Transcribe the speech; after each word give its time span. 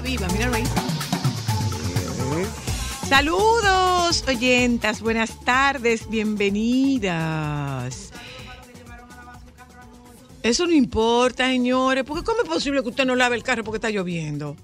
viva, 0.00 0.26
míralo 0.28 0.56
ahí. 0.56 0.64
Saludos, 3.08 4.24
oyentas, 4.28 5.00
buenas 5.00 5.40
tardes, 5.44 6.08
bienvenidas. 6.08 8.12
Eso 10.42 10.66
no 10.66 10.72
importa, 10.72 11.48
señores, 11.48 12.04
porque 12.04 12.24
¿cómo 12.24 12.42
es 12.42 12.48
posible 12.48 12.82
que 12.82 12.88
usted 12.88 13.04
no 13.04 13.14
lave 13.14 13.36
el 13.36 13.42
carro 13.42 13.64
porque 13.64 13.76
está 13.76 13.90
lloviendo? 13.90 14.56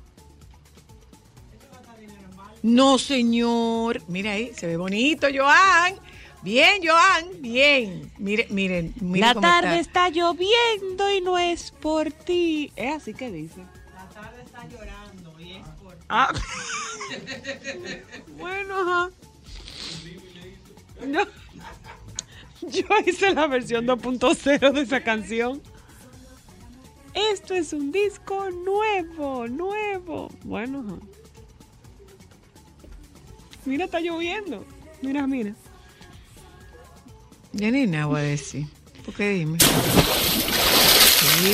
No, 2.62 2.98
señor. 2.98 4.02
Mira 4.08 4.32
ahí, 4.32 4.52
se 4.56 4.66
ve 4.66 4.76
bonito, 4.76 5.26
Joan. 5.34 5.94
Bien, 6.42 6.80
Joan, 6.82 7.26
bien. 7.40 8.10
Miren, 8.18 8.46
miren, 8.50 8.94
miren. 9.00 9.20
La 9.20 9.34
cómo 9.34 9.46
tarde 9.46 9.80
está. 9.80 10.06
está 10.06 10.10
lloviendo 10.10 11.10
y 11.12 11.20
no 11.20 11.38
es 11.38 11.72
por 11.72 12.10
ti. 12.10 12.72
Es 12.76 12.96
así 12.96 13.14
que 13.14 13.30
dice. 13.30 13.60
Ah. 16.08 16.32
bueno, 18.38 18.74
ajá. 18.74 19.10
Yo, 21.06 21.20
yo 22.62 22.86
hice 23.06 23.34
la 23.34 23.46
versión 23.46 23.86
2.0 23.86 24.72
de 24.72 24.80
esa 24.80 25.02
canción. 25.02 25.62
Esto 27.14 27.54
es 27.54 27.72
un 27.72 27.92
disco 27.92 28.50
nuevo, 28.50 29.48
nuevo. 29.48 30.30
Bueno, 30.44 30.84
ajá. 30.86 30.98
Mira, 33.64 33.86
está 33.86 34.00
lloviendo. 34.00 34.64
Mira, 35.02 35.26
mira. 35.26 35.54
Ya 37.52 37.70
ni 37.70 37.86
nada 37.86 38.06
voy 38.06 38.20
a 38.20 38.24
decir. 38.24 38.66
¿Por 39.04 39.14
qué 39.14 39.30
dime? 39.30 39.58
Sí, 39.58 39.66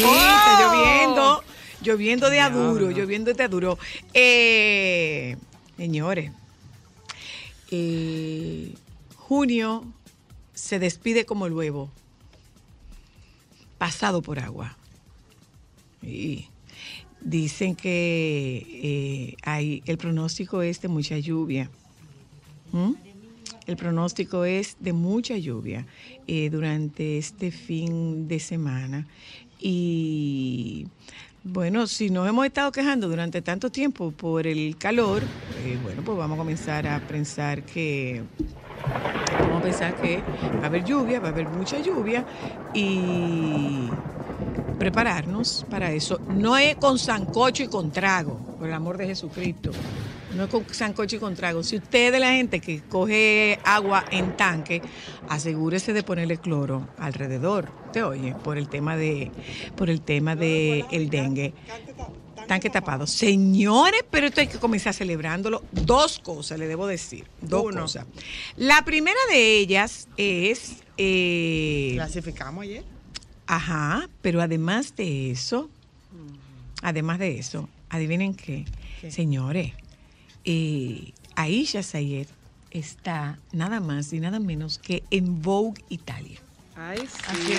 está 0.03 0.61
lloviendo. 0.61 1.45
Lloviendo 1.82 2.30
de 2.30 2.41
aduro, 2.41 2.91
lloviendo 2.91 3.32
de 3.32 3.42
aduro. 3.42 3.78
Eh, 4.14 5.36
señores, 5.77 6.30
eh, 7.70 8.74
junio 9.16 9.84
se 10.55 10.78
despide 10.78 11.24
como 11.24 11.47
el 11.47 11.52
huevo, 11.52 11.91
pasado 13.78 14.22
por 14.22 14.39
agua. 14.39 14.77
Y 16.02 16.47
dicen 17.20 17.74
que 17.74 18.67
eh, 18.83 19.36
hay, 19.42 19.83
el 19.86 19.98
pronóstico 19.98 20.62
es 20.62 20.80
de 20.80 20.89
mucha 20.89 21.19
lluvia. 21.19 21.70
¿Mm? 22.72 22.92
El 23.67 23.77
pronóstico 23.77 24.44
es 24.44 24.77
de 24.80 24.92
mucha 24.92 25.36
lluvia 25.36 25.86
eh, 26.27 26.50
durante 26.50 27.19
este 27.19 27.50
fin 27.50 28.28
de 28.28 28.41
semana. 28.41 29.06
Y 29.58 30.86
bueno, 31.45 31.87
si 31.87 32.11
nos 32.11 32.29
hemos 32.29 32.47
estado 32.47 32.71
quejando 32.71 33.09
durante 33.09 33.43
tanto 33.43 33.71
tiempo 33.71 34.12
por 34.12 34.47
el 34.47 34.77
calor, 34.79 35.23
eh, 35.65 35.79
bueno, 35.83 36.03
pues 36.05 36.17
vamos 36.17 36.37
a 36.37 36.39
comenzar 36.39 36.87
a 36.87 37.01
pensar 37.01 37.62
que 37.62 38.23
vamos 39.41 39.59
a 39.59 39.63
pensar 39.63 39.95
que 39.97 40.23
va 40.59 40.65
a 40.65 40.67
haber 40.67 40.85
lluvia, 40.85 41.19
va 41.19 41.29
a 41.29 41.31
haber 41.33 41.48
mucha 41.48 41.81
lluvia 41.81 42.25
y 42.75 43.89
prepararnos 44.79 45.67
para 45.69 45.93
eso. 45.93 46.20
No 46.29 46.57
es 46.57 46.77
con 46.77 46.98
sancocho 46.98 47.65
y 47.65 47.69
con 47.69 47.91
trago, 47.91 48.39
por 48.59 48.69
el 48.69 48.75
amor 48.75 48.97
de 48.97 49.07
Jesucristo. 49.07 49.73
No 50.36 50.44
es 50.44 50.50
con 50.50 50.64
sancocho 50.72 51.16
y 51.16 51.19
con 51.19 51.34
trago. 51.34 51.62
Si 51.62 51.77
usted 51.77 52.06
es 52.06 52.12
de 52.12 52.20
la 52.20 52.33
gente 52.33 52.61
que 52.61 52.80
coge 52.83 53.58
agua 53.64 54.05
en 54.11 54.36
tanque, 54.36 54.80
asegúrese 55.28 55.92
de 55.92 56.02
ponerle 56.02 56.39
cloro 56.39 56.89
alrededor. 56.98 57.70
¿Te 57.92 58.02
oye? 58.02 58.34
Por 58.42 58.56
el 58.58 58.69
tema 58.69 58.97
de, 58.97 59.30
por 59.77 59.91
el 59.91 60.00
tema 60.00 60.34
de 60.36 60.84
el 60.91 61.11
dengue. 61.11 61.52
Tanque 62.48 62.70
tapado. 62.70 63.06
Señores, 63.06 64.05
pero 64.11 64.27
esto 64.27 64.41
hay 64.41 64.48
que 64.48 64.58
comenzar 64.58 64.92
celebrándolo. 64.94 65.62
Dos 65.70 66.19
cosas 66.19 66.58
le 66.58 66.67
debo 66.67 66.86
decir. 66.86 67.24
Dos 67.41 67.64
Uno. 67.67 67.83
cosas. 67.83 68.06
La 68.56 68.84
primera 68.84 69.19
de 69.30 69.58
ellas 69.58 70.08
es. 70.17 70.83
eh, 70.96 71.92
Clasificamos 71.95 72.62
ayer. 72.64 72.84
Ajá, 73.46 74.08
pero 74.23 74.40
además 74.40 74.96
de 74.96 75.30
eso, 75.30 75.68
además 76.80 77.18
de 77.18 77.39
eso, 77.39 77.68
adivinen 77.90 78.34
qué, 78.34 78.64
señores, 79.11 79.73
eh, 80.45 81.13
Aisha 81.36 81.83
Sayed 81.83 82.27
está 82.70 83.39
nada 83.53 83.80
más 83.80 84.13
y 84.13 84.20
nada 84.20 84.39
menos 84.41 84.79
que 84.79 85.03
en 85.11 85.42
Vogue 85.42 85.83
Italia. 85.89 86.39
Ay, 86.77 86.98
sí. 86.98 87.23
Así. 87.29 87.53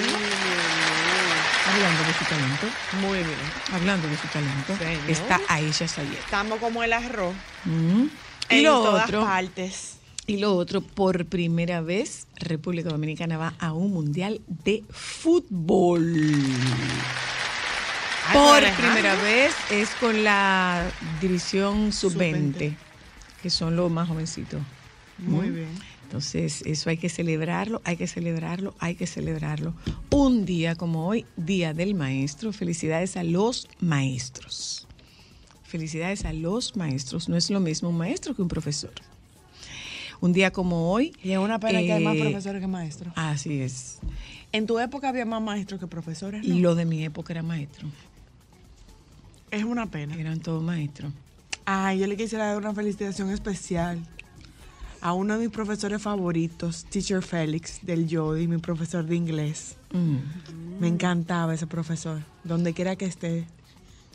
Hablando 1.65 2.03
de 2.03 2.13
su 2.13 2.25
talento, 2.25 2.67
Muy 3.01 3.17
bien. 3.19 3.37
hablando 3.71 4.07
de 4.07 4.17
su 4.17 4.27
talento, 4.27 4.75
Señor. 4.77 5.09
está 5.09 5.39
Aisha 5.47 5.87
Sayed. 5.87 6.13
Estamos 6.13 6.59
como 6.59 6.83
el 6.83 6.91
arroz. 6.93 7.33
Mm. 7.65 8.03
Y 8.49 8.55
en 8.57 8.63
lo 8.65 8.83
todas 8.83 9.05
otro, 9.05 9.21
partes. 9.21 9.97
y 10.27 10.37
lo 10.37 10.55
otro, 10.55 10.81
por 10.81 11.25
primera 11.25 11.79
vez, 11.81 12.27
República 12.35 12.89
Dominicana 12.89 13.37
va 13.37 13.53
a 13.59 13.71
un 13.71 13.91
mundial 13.93 14.41
de 14.47 14.83
fútbol. 14.89 16.03
Por 18.31 18.61
primera 18.77 19.15
vez 19.15 19.53
es 19.69 19.89
con 19.99 20.23
la 20.23 20.89
división 21.19 21.91
sub-20, 21.91 22.51
Sub-20. 22.51 22.75
que 23.41 23.49
son 23.49 23.75
los 23.75 23.91
más 23.91 24.07
jovencitos. 24.07 24.61
Muy 25.17 25.49
¿Mm? 25.49 25.55
bien. 25.55 25.93
Entonces, 26.03 26.61
eso 26.65 26.89
hay 26.89 26.97
que 26.97 27.09
celebrarlo, 27.09 27.81
hay 27.83 27.97
que 27.97 28.07
celebrarlo, 28.07 28.75
hay 28.79 28.95
que 28.95 29.07
celebrarlo. 29.07 29.73
Un 30.11 30.45
día 30.45 30.75
como 30.75 31.07
hoy, 31.07 31.25
Día 31.37 31.73
del 31.73 31.95
Maestro. 31.95 32.53
Felicidades 32.53 33.17
a 33.17 33.23
los 33.23 33.67
maestros. 33.79 34.87
Felicidades 35.63 36.23
a 36.25 36.33
los 36.33 36.75
maestros. 36.75 37.29
No 37.29 37.35
es 37.35 37.49
lo 37.49 37.59
mismo 37.59 37.89
un 37.89 37.97
maestro 37.97 38.35
que 38.35 38.43
un 38.43 38.47
profesor. 38.47 38.93
Un 40.21 40.33
día 40.33 40.51
como 40.51 40.91
hoy. 40.91 41.13
Y 41.23 41.31
es 41.31 41.39
una 41.39 41.59
pena 41.59 41.79
que 41.79 41.91
hay 41.91 42.03
más 42.03 42.15
eh, 42.15 42.19
profesores 42.19 42.61
que 42.61 42.67
maestros. 42.67 43.11
Así 43.15 43.59
es. 43.59 43.97
En 44.51 44.67
tu 44.67 44.77
época 44.77 45.09
había 45.09 45.25
más 45.25 45.41
maestros 45.41 45.79
que 45.79 45.87
profesores, 45.87 46.47
¿no? 46.47 46.55
Lo 46.59 46.75
de 46.75 46.85
mi 46.85 47.03
época 47.03 47.33
era 47.33 47.41
maestro. 47.41 47.87
Es 49.53 49.63
una 49.63 49.85
pena. 49.85 50.15
Eran 50.15 50.39
todos 50.39 50.63
maestros. 50.63 51.13
Ay, 51.65 51.99
yo 51.99 52.07
le 52.07 52.17
quisiera 52.17 52.47
dar 52.47 52.57
una 52.57 52.73
felicitación 52.73 53.29
especial 53.29 53.99
a 54.99 55.13
uno 55.13 55.35
de 55.35 55.41
mis 55.41 55.49
profesores 55.53 56.01
favoritos, 56.01 56.85
Teacher 56.85 57.21
Félix 57.21 57.79
del 57.85 58.07
Yodi, 58.07 58.47
mi 58.47 58.57
profesor 58.57 59.05
de 59.05 59.15
inglés. 59.15 59.75
Mm. 59.91 60.79
Me 60.79 60.87
encantaba 60.87 61.53
ese 61.53 61.67
profesor. 61.67 62.21
Donde 62.43 62.73
quiera 62.73 62.95
que 62.95 63.05
esté, 63.05 63.45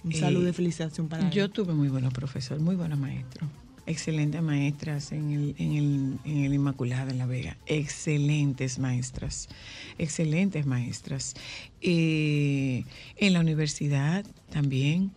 un 0.04 0.12
saludo 0.12 0.48
Eh, 0.48 0.50
y 0.50 0.52
felicitación 0.54 1.08
para 1.08 1.30
Yo 1.30 1.44
él. 1.44 1.50
tuve 1.50 1.72
muy 1.72 1.88
buenos 1.88 2.12
profesores, 2.12 2.62
muy 2.62 2.74
buenos 2.74 2.98
maestros. 2.98 3.48
Excelentes 3.88 4.42
maestras 4.42 5.12
en 5.12 5.30
el, 5.30 5.54
en 5.56 5.72
el, 5.72 6.18
en 6.30 6.44
el 6.44 6.52
Inmaculada, 6.52 7.10
en 7.10 7.16
La 7.16 7.24
Vega. 7.24 7.56
Excelentes 7.64 8.78
maestras. 8.78 9.48
Excelentes 9.96 10.66
maestras. 10.66 11.34
Eh, 11.80 12.84
en 13.16 13.32
la 13.32 13.40
universidad 13.40 14.26
también. 14.50 15.10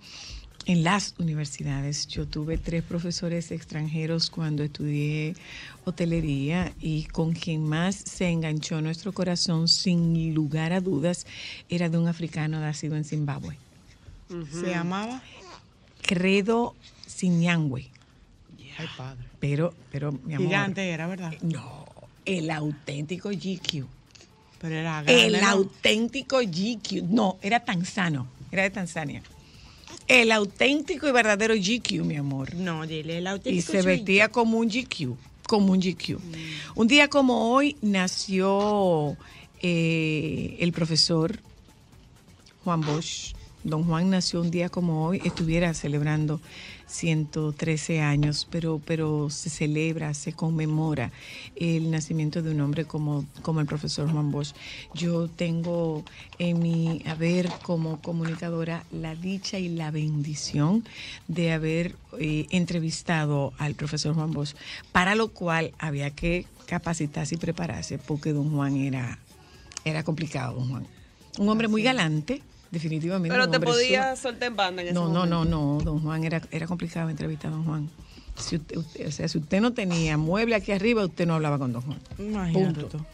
En 0.68 0.86
las 0.86 1.16
universidades 1.18 2.08
yo 2.08 2.28
tuve 2.28 2.58
tres 2.58 2.82
profesores 2.82 3.52
extranjeros 3.52 4.30
cuando 4.30 4.64
estudié 4.64 5.36
hotelería 5.84 6.72
y 6.80 7.04
con 7.06 7.34
quien 7.34 7.66
más 7.66 7.96
se 7.96 8.30
enganchó 8.30 8.80
nuestro 8.80 9.12
corazón 9.12 9.68
sin 9.68 10.34
lugar 10.34 10.72
a 10.72 10.80
dudas 10.80 11.26
era 11.68 11.90
de 11.90 11.98
un 11.98 12.08
africano 12.08 12.62
nacido 12.62 12.96
en 12.96 13.04
Zimbabue. 13.04 13.58
Se 14.30 14.70
llamaba. 14.70 15.22
Credo 16.04 16.74
Siñangüe. 17.06 17.91
Ay, 18.78 18.88
padre. 18.98 19.26
Pero, 19.40 19.74
pero, 19.92 20.12
mi 20.12 20.34
amor. 20.36 20.48
Gigante 20.48 20.90
era, 20.90 21.08
¿verdad? 21.08 21.34
No, 21.42 21.86
el 22.26 22.50
auténtico 22.52 23.30
GQ. 23.30 23.86
Pero 24.60 24.76
era 24.76 25.02
grande. 25.02 25.26
El 25.26 25.42
¿no? 25.42 25.48
auténtico 25.48 26.40
GQ. 26.40 27.04
No, 27.10 27.38
era 27.42 27.62
tanzano. 27.62 28.28
Era 28.52 28.64
de 28.64 28.70
Tanzania. 28.70 29.24
El 30.08 30.32
auténtico 30.32 31.08
y 31.08 31.12
verdadero 31.12 31.56
GQ, 31.56 32.04
mi 32.04 32.18
amor. 32.18 32.54
No, 32.56 32.86
dile, 32.86 33.20
el 33.20 33.28
auténtico. 33.28 33.58
Y 33.58 33.62
se 33.62 33.82
vestía 33.82 34.30
como 34.30 34.58
un 34.58 34.68
GQ. 34.68 35.16
Como 35.48 35.72
un 35.72 35.80
GQ. 35.80 36.20
Un 36.76 36.88
día 36.88 37.08
como 37.08 37.52
hoy 37.52 37.76
nació 37.82 39.18
eh, 39.62 40.58
el 40.60 40.72
profesor 40.74 41.40
Juan 42.64 42.82
Bosch. 42.82 43.34
Don 43.64 43.84
Juan 43.84 44.10
nació 44.10 44.42
un 44.42 44.52
día 44.52 44.70
como 44.70 45.06
hoy, 45.06 45.22
estuviera 45.24 45.74
celebrando 45.74 46.42
113 46.92 48.02
años, 48.02 48.48
pero, 48.52 48.82
pero 48.86 49.30
se 49.30 49.50
celebra, 49.50 50.14
se 50.14 50.34
conmemora 50.34 51.12
el 51.56 51.90
nacimiento 51.90 52.42
de 52.42 52.52
un 52.52 52.62
hombre 52.62 52.86
como, 52.86 53.26
como 53.42 53.62
el 53.62 53.66
profesor 53.66 54.12
Juan 54.12 54.32
Bosch. 54.32 54.54
Yo 54.94 55.30
tengo 55.30 56.04
en 56.38 56.60
mi 56.60 57.02
haber 57.06 57.50
como 57.64 58.02
comunicadora 58.02 58.84
la 58.92 59.16
dicha 59.16 59.58
y 59.58 59.70
la 59.70 59.90
bendición 59.92 60.84
de 61.28 61.54
haber 61.54 61.96
eh, 62.20 62.48
entrevistado 62.50 63.54
al 63.58 63.74
profesor 63.76 64.14
Juan 64.14 64.32
Bosch, 64.32 64.54
para 64.92 65.16
lo 65.16 65.30
cual 65.30 65.74
había 65.80 66.12
que 66.12 66.46
capacitarse 66.66 67.36
y 67.36 67.38
prepararse, 67.38 67.98
porque 67.98 68.34
don 68.34 68.52
Juan 68.52 68.76
era, 68.76 69.18
era 69.86 70.04
complicado, 70.04 70.56
don 70.56 70.70
Juan. 70.70 70.88
Un 71.38 71.48
hombre 71.48 71.70
muy 71.70 71.82
galante, 71.82 72.42
definitivamente. 72.72 73.36
Pero 73.36 73.50
te 73.50 73.60
podías 73.60 74.18
soltar 74.20 74.48
en 74.50 74.56
banda 74.56 74.82
en 74.82 74.88
ese 74.90 74.94
no, 74.96 75.08
no, 75.08 75.26
momento. 75.26 75.46
no, 75.46 75.76
no, 75.78 75.84
don 75.84 76.00
Juan, 76.02 76.24
era, 76.24 76.42
era 76.52 76.66
complicado 76.68 77.10
entrevistar 77.10 77.52
a 77.52 77.56
don 77.56 77.66
Juan. 77.66 77.90
Si 78.38 78.56
usted, 78.56 78.78
usted- 78.78 79.08
o 79.08 79.12
sea, 79.12 79.28
si 79.28 79.38
usted 79.38 79.62
no 79.62 79.74
tenía 79.74 80.18
mueble 80.18 80.56
aquí 80.56 80.72
arriba, 80.72 81.06
usted 81.06 81.28
no 81.28 81.36
hablaba 81.36 81.60
con 81.60 81.74
don 81.74 81.82
Juan. 81.84 82.00
Imagínate 82.18 82.82
Punto. 82.82 83.06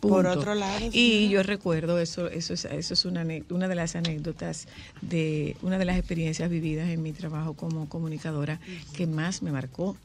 Por 0.00 0.26
otro 0.28 0.54
lado, 0.54 0.78
Y 0.86 0.90
señora. 0.92 1.32
yo 1.32 1.42
recuerdo, 1.42 1.98
eso, 1.98 2.28
eso 2.28 2.54
es, 2.54 2.66
eso 2.66 2.94
es 2.94 3.04
una, 3.04 3.26
una 3.50 3.66
de 3.66 3.74
las 3.74 3.96
anécdotas 3.96 4.68
de 5.00 5.56
una 5.62 5.76
de 5.76 5.84
las 5.84 5.96
experiencias 5.98 6.48
vividas 6.48 6.88
en 6.88 7.02
mi 7.02 7.12
trabajo 7.12 7.54
como 7.54 7.88
comunicadora 7.88 8.60
que 8.94 9.08
más 9.08 9.42
me 9.42 9.50
marcó, 9.50 9.96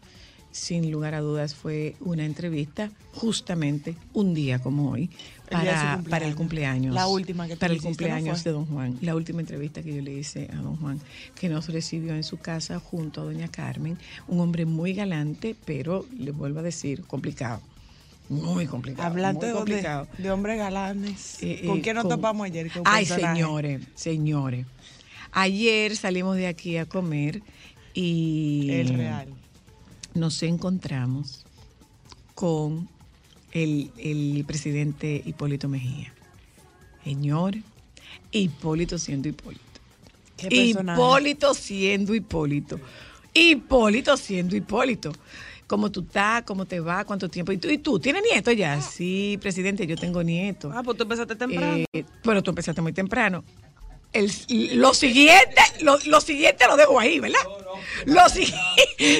sin 0.53 0.91
lugar 0.91 1.15
a 1.15 1.19
dudas, 1.19 1.55
fue 1.55 1.95
una 1.99 2.23
entrevista 2.25 2.91
justamente 3.11 3.95
un 4.13 4.33
día 4.35 4.59
como 4.59 4.91
hoy 4.91 5.09
El 5.47 5.49
para, 5.49 5.71
cumpleaños. 5.73 6.09
para 6.09 6.27
el 6.27 6.35
cumpleaños. 6.35 6.93
La 6.95 7.07
última 7.07 7.47
que 7.47 7.55
Para 7.57 7.73
el 7.73 7.77
hiciste, 7.79 7.89
¿no 7.89 7.95
cumpleaños 7.97 8.43
de 8.43 8.51
don 8.51 8.65
Juan. 8.67 8.97
La 9.01 9.15
última 9.15 9.41
entrevista 9.41 9.81
que 9.81 9.95
yo 9.95 10.01
le 10.03 10.13
hice 10.13 10.47
a 10.53 10.57
don 10.57 10.75
Juan, 10.77 10.99
que 11.35 11.49
nos 11.49 11.67
recibió 11.69 12.13
en 12.13 12.23
su 12.23 12.37
casa 12.37 12.79
junto 12.79 13.21
a 13.21 13.23
doña 13.25 13.47
Carmen, 13.49 13.97
un 14.27 14.39
hombre 14.41 14.65
muy 14.65 14.93
galante, 14.93 15.55
pero 15.65 16.05
le 16.17 16.29
vuelvo 16.31 16.59
a 16.59 16.63
decir, 16.63 17.01
complicado. 17.07 17.59
Muy 18.29 18.67
complicado. 18.67 19.07
Hablando 19.09 19.41
muy 19.41 19.47
de, 19.49 19.53
complicado. 19.55 20.07
de 20.17 20.31
hombres 20.31 20.57
galanes. 20.57 21.37
Eh, 21.41 21.63
¿Con 21.65 21.79
eh, 21.79 21.81
quién 21.81 21.95
nos 21.95 22.03
con- 22.05 22.11
topamos 22.15 22.45
ayer? 22.45 22.69
¿Qué 22.71 22.79
Ay, 22.85 23.05
personaje? 23.05 23.35
señores, 23.41 23.81
señores. 23.95 24.65
Ayer 25.31 25.95
salimos 25.97 26.37
de 26.37 26.45
aquí 26.47 26.77
a 26.77 26.85
comer 26.85 27.41
y 27.93 28.69
El 28.71 28.89
real. 28.89 29.27
Nos 30.13 30.41
encontramos 30.43 31.45
con 32.35 32.89
el, 33.51 33.91
el 33.97 34.43
presidente 34.45 35.21
Hipólito 35.25 35.69
Mejía. 35.69 36.13
Señor, 37.03 37.55
Hipólito 38.31 38.97
siendo 38.97 39.29
Hipólito. 39.29 39.61
Hipólito 40.49 41.53
siendo 41.53 42.15
Hipólito. 42.15 42.79
Hipólito 43.33 44.17
siendo 44.17 44.55
Hipólito. 44.55 45.11
¿Cómo 45.67 45.91
tú 45.91 46.01
estás? 46.01 46.43
¿Cómo 46.43 46.65
te 46.65 46.79
va? 46.79 47.03
¿Cuánto 47.05 47.29
tiempo? 47.29 47.51
¿Y 47.51 47.57
tú, 47.57 47.69
y 47.69 47.77
tú 47.77 47.99
tienes 47.99 48.21
nieto 48.31 48.51
ya? 48.51 48.79
Sí, 48.81 49.39
presidente, 49.41 49.87
yo 49.87 49.95
tengo 49.95 50.21
nieto. 50.21 50.71
Ah, 50.73 50.83
pues 50.83 50.97
tú 50.97 51.03
empezaste 51.03 51.35
temprano. 51.35 51.85
Eh, 51.93 52.05
pero 52.21 52.43
tú 52.43 52.51
empezaste 52.51 52.81
muy 52.81 52.93
temprano. 52.93 53.43
El, 54.13 54.31
lo 54.79 54.93
siguiente, 54.93 55.61
lo, 55.81 55.97
lo 56.05 56.21
siguiente 56.21 56.65
lo 56.67 56.77
dejo 56.77 56.99
ahí, 56.99 57.19
¿verdad? 57.19 57.39
Lo, 58.05 58.29
si- 58.29 58.45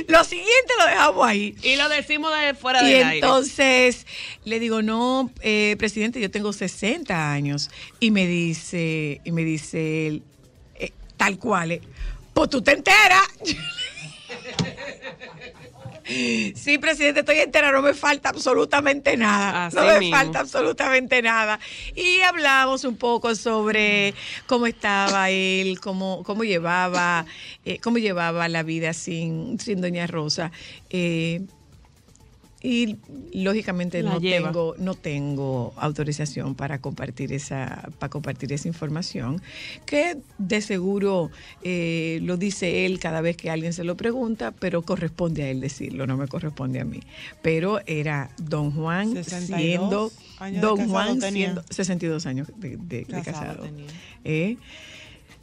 lo 0.07 0.24
siguiente 0.24 0.74
lo 0.80 0.86
dejamos 0.86 1.25
ahí. 1.28 1.56
y 1.63 1.75
lo 1.78 1.90
decimos 1.90 2.31
de 2.40 2.54
fuera 2.54 2.84
Y 2.84 2.94
del 2.94 3.04
aire. 3.04 3.16
entonces 3.18 4.06
le 4.45 4.60
digo, 4.60 4.84
no, 4.84 5.31
eh, 5.42 5.75
presidente, 5.80 6.22
yo 6.22 6.30
tengo 6.30 6.54
60 6.54 7.31
años. 7.31 7.72
Y 8.00 8.12
me 8.12 8.28
dice, 8.28 9.19
y 9.24 9.31
me 9.31 9.44
dice 9.44 10.07
él, 10.07 10.24
eh, 10.75 10.92
tal 11.18 11.39
cual, 11.39 11.72
eh, 11.72 11.81
pues 12.34 12.50
tú 12.51 12.62
te 12.62 12.74
enteras. 12.74 13.22
Sí, 16.06 16.78
presidente, 16.80 17.22
estoy 17.22 17.38
entera, 17.40 17.72
no 17.72 17.82
me 17.82 17.94
falta 17.94 18.30
absolutamente 18.30 19.16
nada. 19.18 19.68
Así 19.68 19.76
no 19.76 19.86
me 19.86 20.00
mismo. 20.00 20.18
falta 20.18 20.40
absolutamente 20.42 21.22
nada. 21.22 21.60
Y 21.96 22.20
hablamos 22.22 22.84
un 22.84 22.98
poco 22.98 23.36
sobre 23.36 24.14
cómo 24.46 24.68
estaba 24.68 25.30
él, 25.30 25.80
cómo, 25.80 26.24
cómo 26.24 26.44
llevaba, 26.44 27.26
eh, 27.66 27.80
cómo 27.80 27.98
llevaba 27.98 28.48
la 28.50 28.64
vida 28.64 28.94
sin, 28.94 29.60
sin 29.60 29.82
Doña 29.82 30.08
Rosa. 30.08 30.52
Eh, 30.90 31.42
y 32.65 32.95
lógicamente 33.33 34.01
La 34.01 34.13
no 34.13 34.19
lleva. 34.21 34.48
tengo, 34.48 34.75
no 34.77 34.95
tengo 34.95 35.74
autorización 35.75 36.56
para 36.56 36.80
compartir 36.80 37.33
esa, 37.33 37.89
para 38.00 38.10
compartir 38.10 38.54
esa 38.54 38.69
información, 38.69 39.42
que 39.86 40.18
de 40.38 40.62
seguro 40.62 41.30
eh, 41.62 42.19
lo 42.24 42.38
dice 42.38 42.86
él 42.86 43.00
cada 43.00 43.19
vez 43.19 43.36
que 43.36 43.50
alguien 43.50 43.74
se 43.74 43.83
lo 43.83 43.98
pregunta, 43.98 44.51
pero 44.51 44.81
corresponde 44.81 45.44
a 45.44 45.50
él 45.50 45.60
decirlo, 45.60 46.07
no 46.07 46.15
me 46.15 46.27
corresponde 46.30 46.80
a 46.80 46.86
mí. 46.86 47.01
Pero 47.42 47.81
era 47.86 48.31
don 48.42 48.71
Juan 48.71 49.13
62 49.13 49.60
siendo, 49.60 50.12
años 50.39 50.62
de 50.62 50.68
don 50.68 50.77
casado 50.77 50.92
Juan 50.94 51.19
tenía. 51.19 51.45
siendo 51.48 51.63
62 51.69 52.25
años 52.25 52.48
de, 52.56 52.77
de- 52.77 52.77
de 52.77 53.06
Casado 53.06 53.24
casado. 53.24 53.63
tenía. 53.63 53.86
¿eh? 54.24 54.57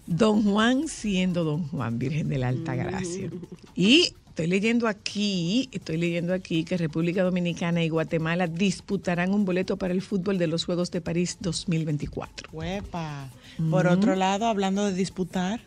Don 0.07 0.43
Juan 0.43 0.89
siendo 0.89 1.45
Don 1.45 1.69
Juan, 1.69 1.99
Virgen 1.99 2.29
de 2.29 2.39
la 2.39 2.49
Alta 2.49 2.75
Gracia. 2.75 3.31
Y 3.77 4.15
estoy 4.41 4.51
leyendo 4.51 4.89
aquí, 4.89 5.69
estoy 5.71 5.99
leyendo 5.99 6.33
aquí 6.33 6.65
que 6.65 6.79
República 6.79 7.23
Dominicana 7.23 7.85
y 7.85 7.91
Guatemala 7.91 8.47
disputarán 8.47 9.35
un 9.35 9.45
boleto 9.45 9.77
para 9.77 9.93
el 9.93 10.01
fútbol 10.01 10.39
de 10.39 10.47
los 10.47 10.65
Juegos 10.65 10.91
de 10.91 11.03
París 11.03 11.37
2024. 11.41 12.49
Huepa. 12.51 13.29
Por 13.71 13.87
otro 13.87 14.17
lado, 14.17 14.47
hablando 14.47 14.87
de 14.87 14.95
disputar, 14.95 15.61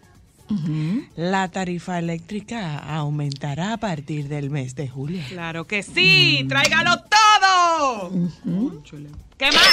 la 1.16 1.48
tarifa 1.50 1.98
eléctrica 2.00 2.78
aumentará 2.78 3.74
a 3.74 3.78
partir 3.78 4.28
del 4.28 4.50
mes 4.50 4.76
de 4.76 4.88
julio. 4.88 5.22
Claro 5.30 5.66
que 5.66 5.84
sí, 5.84 6.46
tráigalo 6.48 6.92
todo. 7.00 8.12
¿Qué 9.38 9.48
más? 9.48 9.68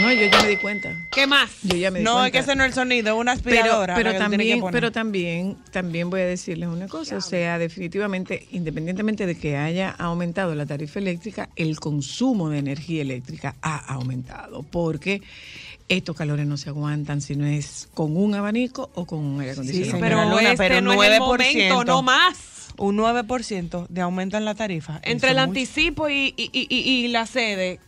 No, 0.00 0.12
yo 0.12 0.26
ya 0.26 0.42
me 0.42 0.48
di 0.48 0.56
cuenta. 0.56 0.90
¿Qué 1.12 1.26
más? 1.26 1.50
Yo 1.62 1.76
ya 1.76 1.90
me 1.90 2.00
di 2.00 2.04
No, 2.04 2.14
cuenta. 2.14 2.26
es 2.26 2.32
que 2.32 2.38
ese 2.50 2.56
no 2.56 2.64
es 2.64 2.68
el 2.70 2.74
sonido, 2.74 3.16
una 3.16 3.36
pero, 3.36 3.56
aspiradora. 3.60 3.94
pero 3.94 4.12
que 4.12 4.18
también, 4.18 4.60
pero 4.72 4.92
también, 4.92 5.56
también 5.70 6.10
voy 6.10 6.20
a 6.22 6.26
decirles 6.26 6.68
una 6.68 6.88
cosa, 6.88 7.16
o 7.16 7.20
sea, 7.20 7.58
definitivamente, 7.58 8.46
independientemente 8.50 9.24
de 9.26 9.36
que 9.38 9.56
haya 9.56 9.90
aumentado 9.90 10.54
la 10.54 10.66
tarifa 10.66 10.98
eléctrica, 10.98 11.48
el 11.56 11.78
consumo 11.80 12.50
de 12.50 12.58
energía 12.58 13.02
eléctrica 13.02 13.54
ha 13.62 13.76
aumentado, 13.94 14.62
porque 14.64 15.22
estos 15.88 16.16
calores 16.16 16.46
no 16.46 16.56
se 16.56 16.70
aguantan 16.70 17.20
si 17.20 17.36
no 17.36 17.44
es 17.46 17.88
con 17.94 18.16
un 18.16 18.34
abanico 18.34 18.90
o 18.94 19.04
con 19.04 19.18
un 19.20 19.40
aire 19.40 19.52
acondicionado. 19.52 19.92
señora 19.92 20.08
pero 20.22 20.30
Luna, 20.30 20.52
este 20.52 20.56
pero 20.56 20.80
no 20.80 20.92
es 21.02 21.10
el 21.10 21.16
9%. 21.20 21.20
momento, 21.20 21.84
no 21.84 22.02
más. 22.02 22.36
Un 22.76 22.96
9% 22.96 23.86
de 23.88 24.00
aumento 24.00 24.36
en 24.36 24.44
la 24.44 24.54
tarifa. 24.54 24.98
Entre 25.04 25.30
el 25.30 25.38
anticipo 25.38 26.08
y, 26.08 26.34
y- 26.36 26.50
y- 26.52 26.66
y- 26.70 27.04
y 27.04 27.08
la 27.08 27.26
sede. 27.26 27.78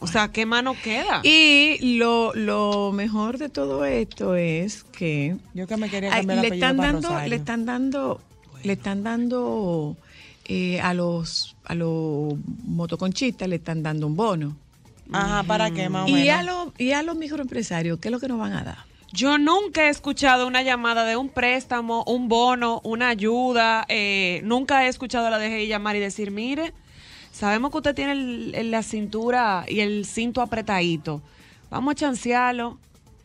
O 0.00 0.08
sea, 0.08 0.32
¿qué 0.32 0.46
mano 0.46 0.74
queda? 0.82 1.20
Y 1.22 1.96
lo, 1.98 2.34
lo 2.34 2.90
mejor 2.90 3.38
de 3.38 3.48
todo 3.48 3.84
esto 3.84 4.34
es 4.34 4.82
que 4.82 5.36
Yo 5.54 5.68
que 5.68 5.76
me 5.76 5.88
quería 5.88 6.10
cambiar 6.10 6.40
le 6.40 6.48
están 6.48 6.76
para 6.76 6.92
dando, 6.92 7.20
le 7.28 7.36
están 7.36 7.64
dando, 7.66 8.20
le 8.64 8.72
están 8.72 9.02
dando 9.04 9.96
eh, 10.46 10.80
a 10.80 10.92
los 10.92 11.54
a 11.64 11.76
los 11.76 12.34
motoconchistas 12.64 13.48
le 13.48 13.56
están 13.56 13.84
dando 13.84 14.08
un 14.08 14.16
bono. 14.16 14.56
Ajá, 15.12 15.42
¿para 15.44 15.70
qué 15.70 15.88
más 15.88 16.10
o 16.10 16.16
Y 16.16 16.28
a 16.28 16.42
los 16.42 16.68
y 16.78 16.92
a 16.92 17.02
los 17.02 17.16
microempresarios, 17.16 17.98
¿qué 17.98 18.08
es 18.08 18.12
lo 18.12 18.20
que 18.20 18.28
nos 18.28 18.38
van 18.38 18.52
a 18.52 18.62
dar? 18.64 18.78
Yo 19.12 19.36
nunca 19.36 19.86
he 19.86 19.88
escuchado 19.90 20.46
una 20.46 20.62
llamada 20.62 21.04
de 21.04 21.16
un 21.16 21.28
préstamo, 21.28 22.02
un 22.04 22.28
bono, 22.28 22.80
una 22.82 23.08
ayuda. 23.10 23.84
eh, 23.88 24.40
nunca 24.44 24.84
he 24.86 24.88
escuchado 24.88 25.26
a 25.26 25.30
la 25.30 25.38
DGI 25.38 25.66
llamar 25.66 25.96
y 25.96 26.00
decir, 26.00 26.30
mire, 26.30 26.72
sabemos 27.30 27.70
que 27.70 27.76
usted 27.78 27.94
tiene 27.94 28.12
el- 28.12 28.54
el- 28.54 28.70
la 28.70 28.82
cintura 28.82 29.64
y 29.68 29.80
el 29.80 30.06
cinto 30.06 30.40
apretadito. 30.40 31.20
Vamos 31.70 31.92
a 31.92 31.94
chancearlo. 31.96 32.78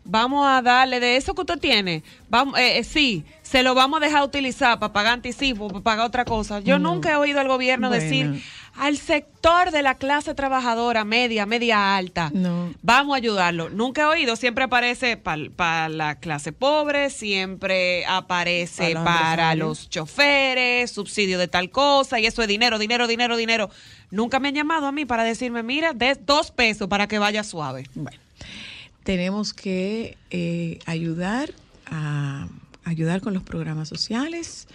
Vamos 0.10 0.48
a 0.48 0.62
darle 0.62 1.02
de 1.02 1.18
eso 1.18 1.34
que 1.36 1.42
usted 1.42 1.60
tiene. 1.60 2.02
Vamos, 2.30 2.58
eh, 2.58 2.78
eh, 2.80 2.84
sí, 2.86 3.26
se 3.42 3.62
lo 3.62 3.76
vamos 3.76 4.02
a 4.02 4.06
dejar 4.06 4.24
utilizar 4.24 4.80
para 4.80 4.94
pagar 4.94 5.14
anticipo, 5.14 5.68
para 5.68 5.82
pagar 5.82 6.06
otra 6.06 6.24
cosa. 6.24 6.62
Yo 6.62 6.80
nunca 6.80 7.12
he 7.12 7.16
oído 7.18 7.42
al 7.42 7.50
gobierno 7.50 7.90
Bueno. 7.90 8.02
decir 8.02 8.42
al 8.78 8.98
sector 8.98 9.72
de 9.72 9.82
la 9.82 9.96
clase 9.96 10.34
trabajadora 10.36 11.04
media, 11.04 11.46
media 11.46 11.96
alta. 11.98 12.30
No. 12.34 12.74
Vamos 12.82 13.14
a 13.14 13.18
ayudarlo. 13.18 13.70
Nunca 13.70 14.04
he 14.04 14.06
oído, 14.06 14.36
siempre 14.36 14.64
aparece 14.64 15.18
para 15.18 15.90
la 15.90 16.20
clase 16.20 16.52
pobre, 16.52 17.10
siempre 17.10 18.06
aparece 18.06 18.94
Para 18.94 18.94
los 18.94 19.04
para 19.04 19.30
empresarios. 19.32 19.68
los 19.68 19.90
choferes, 19.90 20.92
subsidio 20.92 21.40
de 21.40 21.48
tal 21.48 21.70
cosa, 21.70 22.20
y 22.20 22.26
eso 22.26 22.42
es 22.42 22.48
dinero, 22.48 22.78
dinero, 22.80 23.08
dinero, 23.08 23.36
dinero. 23.38 23.70
Nunca 24.12 24.40
me 24.40 24.50
han 24.50 24.56
llamado 24.56 24.88
a 24.88 24.92
mí 24.92 25.06
para 25.06 25.24
decirme, 25.24 25.64
mira, 25.64 25.94
de 25.94 26.16
dos 26.16 26.52
pesos 26.52 26.88
para 26.88 27.08
que 27.08 27.20
vaya 27.20 27.44
suave. 27.44 27.86
Bueno, 27.96 28.20
tenemos 29.04 29.54
que 29.54 30.18
eh, 30.30 30.80
ayudar 30.86 31.52
a 31.90 32.48
ayudar 32.88 33.22
con 33.22 33.34
los 33.34 33.44
programas 33.44 33.90
sociales, 33.90 34.68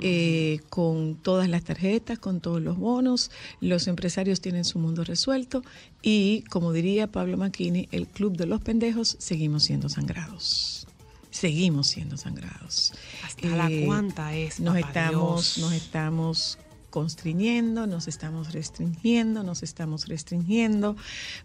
eh, 0.00 0.60
con 0.68 1.16
todas 1.16 1.48
las 1.48 1.64
tarjetas, 1.64 2.18
con 2.18 2.40
todos 2.40 2.60
los 2.60 2.76
bonos. 2.76 3.30
Los 3.60 3.86
empresarios 3.86 4.40
tienen 4.40 4.64
su 4.64 4.78
mundo 4.78 5.04
resuelto 5.04 5.62
y, 6.02 6.42
como 6.50 6.72
diría 6.72 7.06
Pablo 7.06 7.36
Macchini, 7.36 7.88
el 7.92 8.06
club 8.06 8.36
de 8.36 8.46
los 8.46 8.60
pendejos 8.60 9.16
seguimos 9.18 9.64
siendo 9.64 9.88
sangrados. 9.88 10.86
Seguimos 11.30 11.88
siendo 11.88 12.16
sangrados. 12.16 12.92
¿Hasta 13.24 13.48
la 13.48 13.68
cuánta 13.84 14.34
es, 14.34 14.60
Nos 14.60 14.74
papá 14.74 14.86
estamos, 14.88 15.56
Dios? 15.56 15.58
nos 15.58 15.72
estamos 15.72 16.58
constriñendo, 16.94 17.88
nos 17.88 18.06
estamos 18.06 18.52
restringiendo, 18.52 19.42
nos 19.42 19.64
estamos 19.64 20.06
restringiendo, 20.06 20.94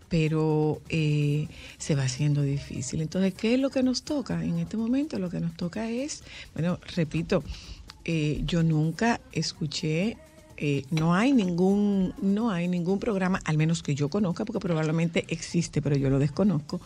pero 0.07 0.79
eh, 0.89 1.47
se 1.79 1.95
va 1.95 2.03
haciendo 2.03 2.43
difícil. 2.43 3.01
Entonces, 3.01 3.33
¿qué 3.33 3.55
es 3.55 3.59
lo 3.59 3.71
que 3.71 3.81
nos 3.81 4.03
toca 4.03 4.45
en 4.45 4.59
este 4.59 4.77
momento? 4.77 5.17
Lo 5.17 5.31
que 5.31 5.39
nos 5.39 5.57
toca 5.57 5.89
es, 5.89 6.23
bueno, 6.53 6.77
repito, 6.95 7.43
eh, 8.05 8.43
yo 8.45 8.61
nunca 8.61 9.21
escuché 9.31 10.17
eh, 10.61 10.83
no 10.91 11.15
hay 11.15 11.31
ningún 11.31 12.13
no 12.21 12.51
hay 12.51 12.67
ningún 12.67 12.99
programa 12.99 13.39
al 13.45 13.57
menos 13.57 13.81
que 13.81 13.95
yo 13.95 14.09
conozca 14.09 14.43
porque 14.43 14.59
probablemente 14.59 15.23
existe 15.29 15.81
pero 15.81 15.95
yo 15.95 16.09
lo 16.09 16.19
desconozco 16.19 16.81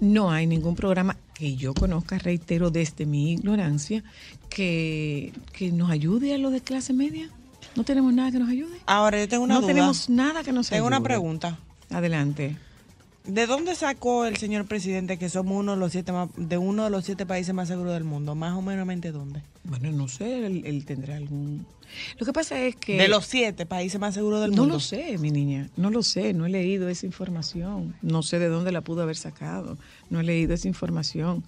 no 0.00 0.30
hay 0.30 0.46
ningún 0.46 0.76
programa 0.76 1.16
que 1.34 1.56
yo 1.56 1.74
conozca, 1.74 2.18
reitero, 2.18 2.70
desde 2.70 3.04
mi 3.04 3.32
ignorancia, 3.32 4.02
que, 4.48 5.32
que 5.52 5.72
nos 5.72 5.90
ayude 5.90 6.34
a 6.34 6.38
lo 6.38 6.50
de 6.50 6.62
clase 6.62 6.94
media. 6.94 7.30
No 7.76 7.84
tenemos 7.84 8.12
nada 8.12 8.30
que 8.32 8.38
nos 8.38 8.48
ayude. 8.48 8.76
Ahora, 8.86 9.18
yo 9.18 9.28
tengo 9.28 9.44
una 9.44 9.54
no 9.54 9.60
duda. 9.60 9.68
tenemos 9.68 10.08
nada 10.08 10.42
que 10.42 10.52
nos 10.52 10.68
Tengo 10.68 10.86
ayude. 10.86 10.96
una 10.98 11.04
pregunta. 11.04 11.58
Adelante. 11.90 12.56
¿De 13.24 13.46
dónde 13.46 13.74
sacó 13.74 14.24
el 14.24 14.36
señor 14.38 14.66
presidente 14.66 15.18
que 15.18 15.28
somos 15.28 15.58
uno 15.60 15.72
de 15.72 15.78
los 15.78 15.92
siete 15.92 16.10
más- 16.10 16.30
de 16.36 16.56
uno 16.58 16.84
de 16.84 16.90
los 16.90 17.04
siete 17.04 17.26
países 17.26 17.54
más 17.54 17.68
seguros 17.68 17.92
del 17.92 18.02
mundo? 18.04 18.34
Más 18.34 18.54
o 18.56 18.62
menos 18.62 18.88
de 18.88 19.12
dónde? 19.12 19.42
Bueno, 19.64 19.92
no 19.92 20.08
sé, 20.08 20.46
él, 20.46 20.62
él 20.64 20.84
tendrá 20.86 21.16
algún... 21.16 21.66
Lo 22.18 22.24
que 22.26 22.32
pasa 22.32 22.58
es 22.60 22.76
que... 22.76 22.96
De 22.96 23.08
los 23.08 23.26
siete 23.26 23.66
países 23.66 24.00
más 24.00 24.14
seguros 24.14 24.40
del 24.40 24.52
No 24.52 24.62
mundo. 24.62 24.74
lo 24.76 24.80
sé, 24.80 25.18
mi 25.18 25.30
niña, 25.30 25.68
no 25.76 25.90
lo 25.90 26.02
sé, 26.02 26.32
no 26.32 26.46
he 26.46 26.48
leído 26.48 26.88
esa 26.88 27.04
información, 27.06 27.94
no 28.00 28.22
sé 28.22 28.38
de 28.38 28.48
dónde 28.48 28.72
la 28.72 28.80
pudo 28.80 29.02
haber 29.02 29.16
sacado, 29.16 29.76
no 30.08 30.20
he 30.20 30.22
leído 30.24 30.54
esa 30.54 30.66
información, 30.68 31.44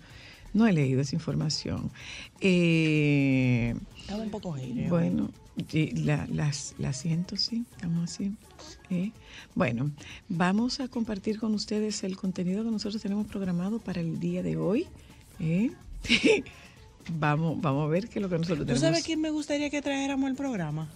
no 0.54 0.66
he 0.66 0.72
leído 0.72 1.00
esa 1.00 1.14
información. 1.14 1.90
Eh, 2.40 3.74
Estaba 4.00 4.22
un 4.22 4.30
poco 4.30 4.54
aire. 4.54 4.88
bueno, 4.88 5.30
la, 5.94 6.26
las, 6.26 6.74
la 6.78 6.92
siento, 6.92 7.36
sí, 7.36 7.64
estamos 7.72 8.10
así. 8.10 8.32
¿eh? 8.90 9.10
Bueno, 9.54 9.90
vamos 10.28 10.80
a 10.80 10.88
compartir 10.88 11.38
con 11.38 11.54
ustedes 11.54 12.04
el 12.04 12.16
contenido 12.16 12.64
que 12.64 12.70
nosotros 12.70 13.00
tenemos 13.02 13.26
programado 13.26 13.78
para 13.78 14.00
el 14.00 14.18
día 14.20 14.42
de 14.42 14.56
hoy. 14.56 14.86
¿eh? 15.40 15.70
vamos, 17.10 17.60
vamos 17.60 17.84
a 17.86 17.88
ver 17.88 18.08
qué 18.08 18.18
es 18.18 18.22
lo 18.22 18.28
que 18.28 18.36
nosotros 18.38 18.58
¿Tú 18.60 18.64
tenemos. 18.66 18.80
sabes 18.80 19.04
quién 19.04 19.20
me 19.20 19.30
gustaría 19.30 19.70
que 19.70 19.82
trajéramos 19.82 20.28
al 20.30 20.36
programa? 20.36 20.88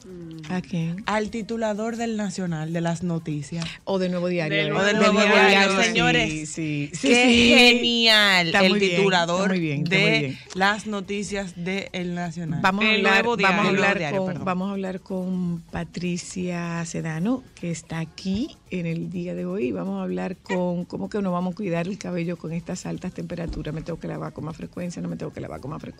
¿A 0.50 0.60
quién? 0.60 1.02
Al 1.06 1.30
titulador 1.30 1.96
del 1.96 2.16
Nacional 2.16 2.72
de 2.72 2.80
las 2.80 3.02
noticias. 3.02 3.64
O 3.84 3.98
de 3.98 4.08
Nuevo 4.08 4.28
Diario. 4.28 4.56
Del 4.56 4.66
¿eh? 4.66 4.70
Nuevo 4.70 4.84
del 4.84 4.96
Nuevo 4.96 5.18
Diario, 5.20 5.76
sí, 5.78 5.84
señores. 5.84 6.28
Sí, 6.30 6.46
sí, 6.46 6.90
Qué 7.08 7.24
sí. 7.26 7.54
genial 7.54 8.46
Está 8.46 8.60
el 8.60 8.70
muy 8.70 8.78
bien, 8.80 8.96
titulador 8.96 9.40
está 9.42 9.48
muy 9.54 9.60
bien, 9.60 9.82
está 9.82 9.96
muy 9.96 10.04
de 10.10 10.18
bien. 10.20 10.38
las 10.54 10.86
noticias 10.86 11.54
del 11.56 12.14
Nacional. 12.14 12.60
Vamos 12.62 12.84
a, 12.84 12.88
El 12.94 13.06
hablar, 13.06 13.24
Nuevo 13.24 13.42
vamos, 13.42 13.66
a. 13.66 13.68
El 13.70 13.76
hablar 13.76 13.98
Diario, 13.98 14.24
con, 14.24 14.44
vamos 14.44 14.68
a 14.68 14.72
hablar 14.72 15.00
con 15.00 15.62
Patricia 15.70 16.84
Sedano, 16.84 17.42
que 17.54 17.70
está 17.70 17.98
aquí 17.98 18.56
en 18.70 18.86
el 18.86 19.10
día 19.10 19.34
de 19.34 19.46
hoy. 19.46 19.72
Vamos 19.72 19.98
a 20.00 20.02
hablar 20.02 20.36
con 20.36 20.84
cómo 20.84 21.08
que 21.08 21.20
nos 21.22 21.32
vamos 21.32 21.52
a 21.54 21.56
cuidar 21.56 21.86
el 21.88 21.98
cabello 21.98 22.36
con 22.36 22.52
estas 22.52 22.86
altas 22.86 23.12
temperaturas. 23.12 23.74
Me 23.74 23.82
tengo 23.82 23.98
que 23.98 24.08
lavar 24.08 24.32
con 24.32 24.44
más 24.44 24.56
frecuencia, 24.56 25.00
no 25.02 25.08
me 25.08 25.16
tengo 25.16 25.32
que 25.32 25.40
lavar 25.40 25.60
con 25.60 25.70
más 25.70 25.80
frecuencia. 25.80 25.95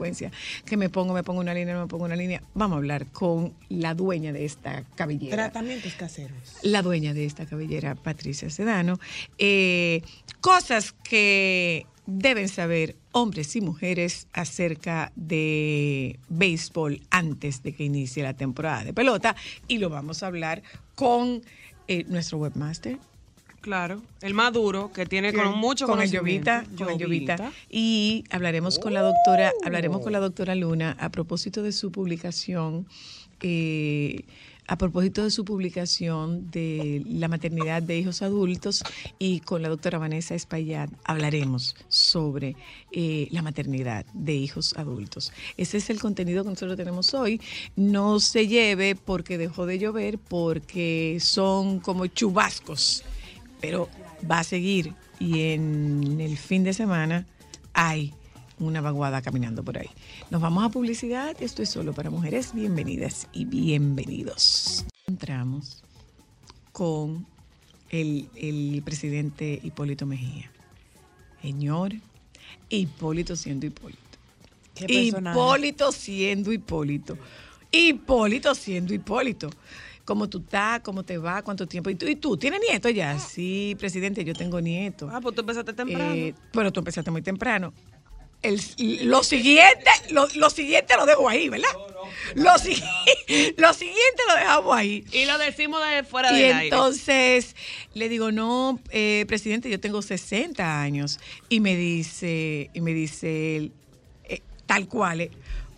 Que 0.65 0.76
me 0.76 0.88
pongo, 0.88 1.15
me 1.15 1.23
pongo 1.23 1.41
una 1.41 1.55
línea, 1.55 1.75
no 1.75 1.83
me 1.83 1.87
pongo 1.88 2.05
una 2.05 2.17
línea. 2.17 2.43
Vamos 2.55 2.76
a 2.76 2.79
hablar 2.79 3.07
con 3.07 3.55
la 3.69 3.95
dueña 3.95 4.33
de 4.33 4.45
esta 4.45 4.85
cabellera. 4.95 5.37
Tratamientos 5.37 5.95
caseros. 5.95 6.57
la 6.62 6.83
dueña 6.83 7.15
de 7.15 7.25
esta 7.25 7.47
cabellera, 7.47 7.95
Patricia 7.95 8.50
Sedano. 8.50 8.99
Eh, 9.38 10.03
cosas 10.41 10.93
que 10.93 11.87
deben 12.07 12.49
saber 12.49 12.97
hombres 13.12 13.57
y 13.57 13.61
mujeres 13.61 14.29
acerca 14.33 15.12
de 15.17 16.19
béisbol 16.29 17.03
antes 17.11 17.62
de 17.62 17.75
que 17.75 17.85
inicie 17.85 18.23
la 18.23 18.35
temporada 18.35 18.85
de 18.85 18.93
pelota. 18.93 19.37
Y 19.69 19.79
lo 19.79 19.91
vamos 19.91 20.23
a 20.23 20.29
hablar 20.29 20.62
con 20.95 21.43
eh, 21.88 22.05
nuestro 22.09 22.38
webmaster. 22.38 22.99
Claro, 23.66 24.00
el 24.23 24.32
más 24.32 24.52
duro, 24.52 24.92
que 24.92 25.06
tiene 25.06 25.32
con 25.32 25.58
mucho 25.58 25.88
con 25.88 26.00
el. 26.00 26.08
Llovita, 26.08 26.64
con 26.78 26.88
el 26.88 26.99
Llovita. 26.99 27.50
y 27.68 28.23
hablaremos 28.30 28.78
con 28.78 28.94
la 28.94 29.02
doctora 29.02 29.52
hablaremos 29.64 30.02
con 30.02 30.12
la 30.12 30.20
doctora 30.20 30.54
Luna 30.54 30.96
a 31.00 31.08
propósito 31.08 31.64
de 31.64 31.73
su 31.73 31.90
publicación 31.90 32.87
eh, 33.40 34.23
a 34.68 34.78
propósito 34.78 35.25
de 35.25 35.32
su 35.32 35.44
publicación 35.44 36.49
de 36.52 37.02
la 37.06 37.26
maternidad 37.26 37.82
de 37.82 37.99
hijos 37.99 38.23
adultos 38.23 38.85
y 39.18 39.40
con 39.40 39.62
la 39.62 39.68
doctora 39.68 39.99
Vanessa 39.99 40.37
Espaillat 40.37 40.88
hablaremos 41.02 41.75
sobre 41.88 42.54
eh, 42.92 43.26
la 43.32 43.42
maternidad 43.42 44.06
de 44.14 44.35
hijos 44.35 44.75
adultos. 44.76 45.32
Ese 45.56 45.78
es 45.78 45.90
el 45.90 45.99
contenido 45.99 46.44
que 46.44 46.50
nosotros 46.50 46.76
tenemos 46.76 47.14
hoy. 47.14 47.40
No 47.75 48.20
se 48.20 48.46
lleve 48.46 48.94
porque 48.94 49.38
dejó 49.38 49.66
de 49.66 49.80
llover, 49.80 50.18
porque 50.18 51.18
son 51.20 51.80
como 51.80 52.06
chubascos 52.06 53.02
pero 53.60 53.88
va 54.28 54.40
a 54.40 54.44
seguir 54.44 54.94
y 55.18 55.50
en 55.50 56.20
el 56.20 56.36
fin 56.36 56.64
de 56.64 56.72
semana 56.72 57.26
hay 57.72 58.12
una 58.58 58.80
vaguada 58.80 59.22
caminando 59.22 59.62
por 59.62 59.78
ahí. 59.78 59.90
Nos 60.30 60.40
vamos 60.40 60.64
a 60.64 60.68
publicidad, 60.70 61.36
esto 61.40 61.62
es 61.62 61.70
solo 61.70 61.92
para 61.92 62.10
mujeres, 62.10 62.54
bienvenidas 62.54 63.28
y 63.32 63.44
bienvenidos. 63.44 64.84
Entramos 65.06 65.82
con 66.72 67.26
el, 67.90 68.28
el 68.36 68.82
presidente 68.84 69.60
Hipólito 69.62 70.06
Mejía. 70.06 70.50
Señor, 71.42 71.94
Hipólito 72.68 73.36
siendo 73.36 73.66
Hipólito. 73.66 74.00
Hipólito 74.86 75.92
siendo 75.92 76.52
Hipólito. 76.52 77.16
Hipólito 77.70 78.54
siendo 78.54 78.94
Hipólito. 78.94 79.50
¿Cómo 80.06 80.28
tú 80.28 80.38
estás? 80.38 80.80
¿Cómo 80.80 81.02
te 81.02 81.18
va? 81.18 81.42
¿Cuánto 81.42 81.66
tiempo? 81.66 81.90
¿Y 81.90 81.96
tú, 81.96 82.06
y 82.06 82.16
tú 82.16 82.36
tienes 82.38 82.60
nieto 82.66 82.88
ya? 82.88 83.18
Sí, 83.18 83.76
presidente, 83.78 84.25
yo 84.25 84.32
tengo 84.34 84.60
nieto. 84.60 85.10
Ah, 85.12 85.20
pues 85.20 85.34
tú 85.34 85.40
empezaste 85.42 85.72
temprano. 85.75 86.14
Eh, 86.14 86.32
pero 86.52 86.72
tú 86.72 86.80
empezaste 86.80 87.10
muy 87.10 87.22
temprano. 87.22 87.75
El, 88.42 88.60
lo 89.08 89.25
siguiente, 89.25 89.90
lo, 90.10 90.28
lo 90.36 90.50
siguiente 90.50 90.94
lo 90.96 91.06
dejo 91.06 91.28
ahí, 91.28 91.48
¿verdad? 91.48 91.70
Lo, 92.36 92.50
sigui- 92.52 92.84
lo 93.56 93.72
siguiente 93.75 94.22
lo 94.28 94.34
dejamos 94.36 94.76
ahí. 94.76 95.04
y 95.10 95.25
lo 95.25 95.36
decimos 95.38 95.80
de 95.88 96.04
fuera 96.04 96.30
Y 96.30 96.42
del 96.42 96.52
aire. 96.52 96.64
entonces 96.66 97.56
le 97.94 98.08
digo, 98.08 98.30
no, 98.30 98.78
eh, 98.90 99.25
presidente, 99.26 99.68
yo 99.68 99.80
tengo 99.80 100.02
60 100.02 100.80
años. 100.82 101.18
Y 101.48 101.58
me 101.60 101.75
dice, 101.76 102.70
y 102.72 102.80
me 102.80 102.92
dice 102.94 103.56
él, 103.56 103.72
eh, 104.25 104.40
tal 104.66 104.86
cual, 104.86 105.22
eh, 105.22 105.30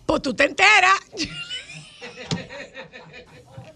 pues 0.05 0.21
tú 0.21 0.35
te 0.35 0.43
enteras. 0.43 0.93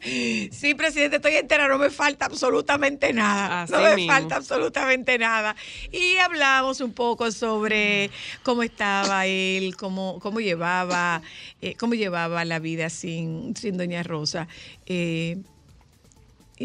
Sí, 0.03 0.73
presidente, 0.75 1.17
estoy 1.17 1.35
entera, 1.35 1.67
no 1.67 1.77
me 1.77 1.89
falta 1.89 2.25
absolutamente 2.25 3.13
nada. 3.13 3.63
Así 3.63 3.73
no 3.73 3.81
me 3.81 3.95
mismo. 3.95 4.11
falta 4.11 4.35
absolutamente 4.35 5.17
nada. 5.17 5.55
Y 5.91 6.17
hablamos 6.17 6.81
un 6.81 6.93
poco 6.93 7.31
sobre 7.31 8.09
cómo 8.43 8.63
estaba 8.63 9.25
él, 9.25 9.75
cómo, 9.77 10.19
cómo 10.19 10.39
llevaba, 10.41 11.21
eh, 11.61 11.75
cómo 11.75 11.93
llevaba 11.93 12.43
la 12.45 12.59
vida 12.59 12.89
sin, 12.89 13.55
sin 13.55 13.77
Doña 13.77 14.03
Rosa. 14.03 14.47
Eh, 14.85 15.37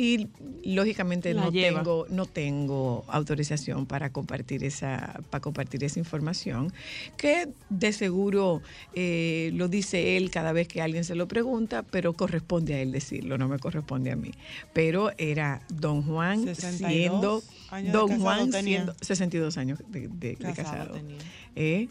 y 0.01 0.29
lógicamente 0.65 1.35
La 1.35 1.47
no 1.47 1.51
lleva. 1.51 1.79
tengo, 1.81 2.07
no 2.09 2.27
tengo 2.27 3.05
autorización 3.09 3.85
para 3.87 4.11
compartir 4.13 4.63
esa, 4.63 5.21
para 5.31 5.41
compartir 5.43 5.83
esa 5.83 5.99
información, 5.99 6.73
que 7.17 7.49
de 7.69 7.93
seguro 7.93 8.63
eh, 8.95 9.51
lo 9.55 9.67
dice 9.67 10.17
él 10.17 10.31
cada 10.31 10.53
vez 10.53 10.69
que 10.69 10.81
alguien 10.83 11.03
se 11.03 11.17
lo 11.17 11.27
pregunta, 11.27 11.83
pero 11.83 12.13
corresponde 12.13 12.75
a 12.75 12.81
él 12.81 12.93
decirlo, 12.93 13.39
no 13.39 13.49
me 13.49 13.59
corresponde 13.59 14.13
a 14.13 14.17
mí. 14.17 14.31
Pero 14.73 15.11
era 15.19 15.63
Don 15.69 16.03
Juan 16.03 16.45
62 16.45 16.91
siendo 16.93 17.43
años 17.71 17.93
Don 17.93 18.21
Juan 18.21 18.51
tenía. 18.53 18.77
siendo 18.77 18.95
62 19.01 19.57
años 19.59 19.81
de, 19.89 20.07
de- 20.07 20.37
de 20.37 20.37
Casado 20.37 20.95
tenía. 20.95 21.17
¿eh? 21.57 21.89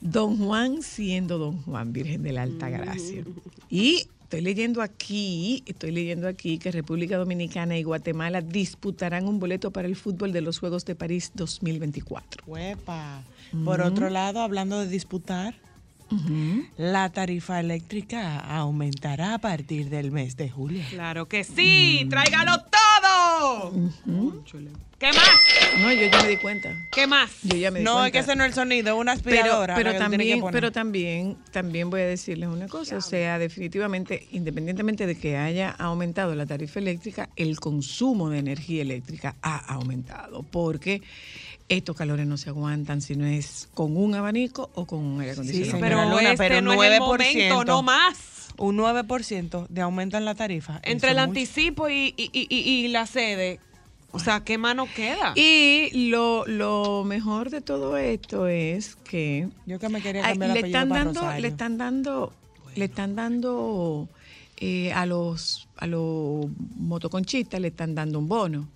Don 0.00 0.38
Juan 0.38 0.82
siendo 0.82 1.38
Don 1.38 1.60
Juan, 1.62 1.92
Virgen 1.92 2.22
de 2.22 2.32
la 2.32 2.42
Alta 2.42 2.68
Gracia. 2.68 3.24
Y 3.70 4.06
estoy 4.28 4.42
leyendo 4.42 4.82
aquí, 4.82 5.62
estoy 5.64 5.90
leyendo 5.90 6.28
aquí 6.28 6.58
que 6.58 6.70
República 6.70 7.16
Dominicana 7.16 7.78
y 7.78 7.82
Guatemala 7.82 8.42
disputarán 8.42 9.26
un 9.26 9.40
boleto 9.40 9.70
para 9.70 9.88
el 9.88 9.96
fútbol 9.96 10.32
de 10.32 10.42
los 10.42 10.58
Juegos 10.58 10.84
de 10.84 10.94
París 10.94 11.32
2024. 11.34 12.44
Huepa. 12.46 13.22
Por 13.64 13.80
otro 13.80 14.10
lado, 14.10 14.42
hablando 14.42 14.80
de 14.80 14.88
disputar, 14.88 15.54
la 16.76 17.08
tarifa 17.08 17.58
eléctrica 17.58 18.38
aumentará 18.38 19.32
a 19.32 19.38
partir 19.38 19.88
del 19.88 20.10
mes 20.10 20.36
de 20.36 20.50
julio. 20.50 20.84
Claro 20.90 21.26
que 21.26 21.42
sí, 21.42 22.06
tráigalo 22.10 22.58
todo. 22.58 22.87
¿Qué 24.98 25.12
más? 25.12 25.28
No, 25.80 25.92
yo 25.92 26.06
ya 26.06 26.22
me 26.22 26.28
di 26.28 26.36
cuenta. 26.38 26.74
¿Qué 26.90 27.06
más? 27.06 27.30
Yo 27.44 27.56
ya 27.56 27.70
me 27.70 27.78
di 27.78 27.84
No, 27.84 27.92
cuenta. 27.94 28.06
es 28.06 28.12
que 28.12 28.18
ese 28.18 28.36
no 28.36 28.42
es 28.44 28.48
el 28.48 28.54
sonido, 28.54 28.94
es 28.94 29.00
una 29.00 29.14
pero, 29.16 29.36
aspiradora. 29.38 29.74
pero 29.76 29.92
que 29.92 29.98
también, 29.98 30.42
pero 30.50 30.72
también, 30.72 31.36
también 31.52 31.88
voy 31.88 32.00
a 32.00 32.06
decirles 32.06 32.48
una 32.48 32.66
cosa, 32.66 32.96
o 32.96 33.00
sea, 33.00 33.38
definitivamente, 33.38 34.26
independientemente 34.32 35.06
de 35.06 35.14
que 35.16 35.36
haya 35.36 35.70
aumentado 35.70 36.34
la 36.34 36.46
tarifa 36.46 36.80
eléctrica, 36.80 37.28
el 37.36 37.60
consumo 37.60 38.28
de 38.30 38.38
energía 38.38 38.82
eléctrica 38.82 39.36
ha 39.40 39.58
aumentado, 39.72 40.42
porque 40.42 41.00
estos 41.68 41.96
calores 41.96 42.26
no 42.26 42.36
se 42.36 42.48
aguantan 42.50 43.00
si 43.02 43.14
no 43.16 43.26
es 43.26 43.68
con 43.74 43.96
un 43.96 44.14
abanico 44.14 44.70
o 44.74 44.86
con 44.86 45.00
un 45.00 45.20
aire 45.20 45.32
acondicionado. 45.32 45.70
señora 45.72 45.88
pero 45.88 46.10
Luna, 46.10 46.32
este 46.32 46.36
pero 46.48 46.60
no 46.62 46.72
es 46.82 46.90
el 46.92 46.98
9%. 47.00 47.06
momento, 47.06 47.64
no 47.64 47.82
más. 47.82 48.16
Un 48.56 48.76
9% 48.78 49.66
de 49.68 49.80
aumento 49.82 50.16
en 50.16 50.24
la 50.24 50.34
tarifa. 50.34 50.80
Entre 50.82 51.10
el 51.12 51.18
anticipo 51.18 51.88
y, 51.88 52.14
y- 52.16 52.30
y- 52.32 52.46
y- 52.50 52.84
y 52.84 52.88
la 52.88 53.06
sede, 53.06 53.60
o 54.10 54.18
sea, 54.18 54.40
¿qué 54.44 54.56
mano 54.58 54.88
queda? 54.96 55.32
Y 55.36 56.08
lo, 56.10 56.44
lo 56.46 57.04
mejor 57.04 57.50
de 57.50 57.60
todo 57.60 57.96
esto 57.98 58.46
es 58.48 58.96
que 58.96 59.48
Yo 59.66 59.78
que 59.78 59.88
me 59.90 60.00
quería 60.00 60.22
cambiar 60.22 60.54
le 60.54 60.60
están 60.66 60.88
dando, 60.88 61.32
le 61.38 61.48
están 61.48 61.78
dando, 61.78 62.32
le 62.74 62.84
están 62.86 63.14
dando 63.14 64.08
eh, 64.56 64.92
a 64.92 65.06
los 65.06 65.68
a 65.76 65.86
los 65.86 66.46
motoconchistas 66.78 67.60
le 67.60 67.68
están 67.68 67.94
dando 67.94 68.18
un 68.18 68.26
bono. 68.28 68.68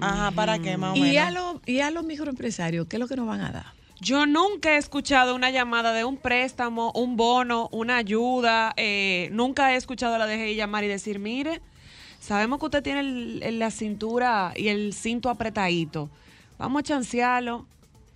Ajá, 0.00 0.30
¿para 0.32 0.58
qué 0.58 0.76
más 0.76 0.92
o 0.92 0.96
Y 0.96 1.16
a, 1.16 1.30
los, 1.30 1.56
y 1.66 1.80
a 1.80 1.90
los 1.90 2.04
microempresarios, 2.04 2.86
¿qué 2.88 2.96
es 2.96 3.00
lo 3.00 3.06
que 3.08 3.16
nos 3.16 3.26
van 3.26 3.40
a 3.40 3.50
dar? 3.52 3.66
Yo 4.00 4.26
nunca 4.26 4.72
he 4.74 4.76
escuchado 4.76 5.34
una 5.34 5.50
llamada 5.50 5.92
de 5.92 6.04
un 6.04 6.16
préstamo, 6.16 6.92
un 6.94 7.16
bono, 7.16 7.68
una 7.72 7.96
ayuda. 7.96 8.74
eh, 8.76 9.28
nunca 9.32 9.72
he 9.72 9.76
escuchado 9.76 10.14
a 10.14 10.18
la 10.18 10.26
DGI 10.26 10.56
llamar 10.56 10.84
y 10.84 10.88
decir, 10.88 11.18
mire, 11.18 11.60
sabemos 12.20 12.58
que 12.58 12.66
usted 12.66 12.82
tiene 12.82 13.00
el- 13.00 13.42
el- 13.42 13.58
la 13.58 13.70
cintura 13.70 14.52
y 14.56 14.68
el 14.68 14.92
cinto 14.92 15.30
apretadito. 15.30 16.10
Vamos 16.58 16.80
a 16.80 16.82
chancearlo. 16.82 17.66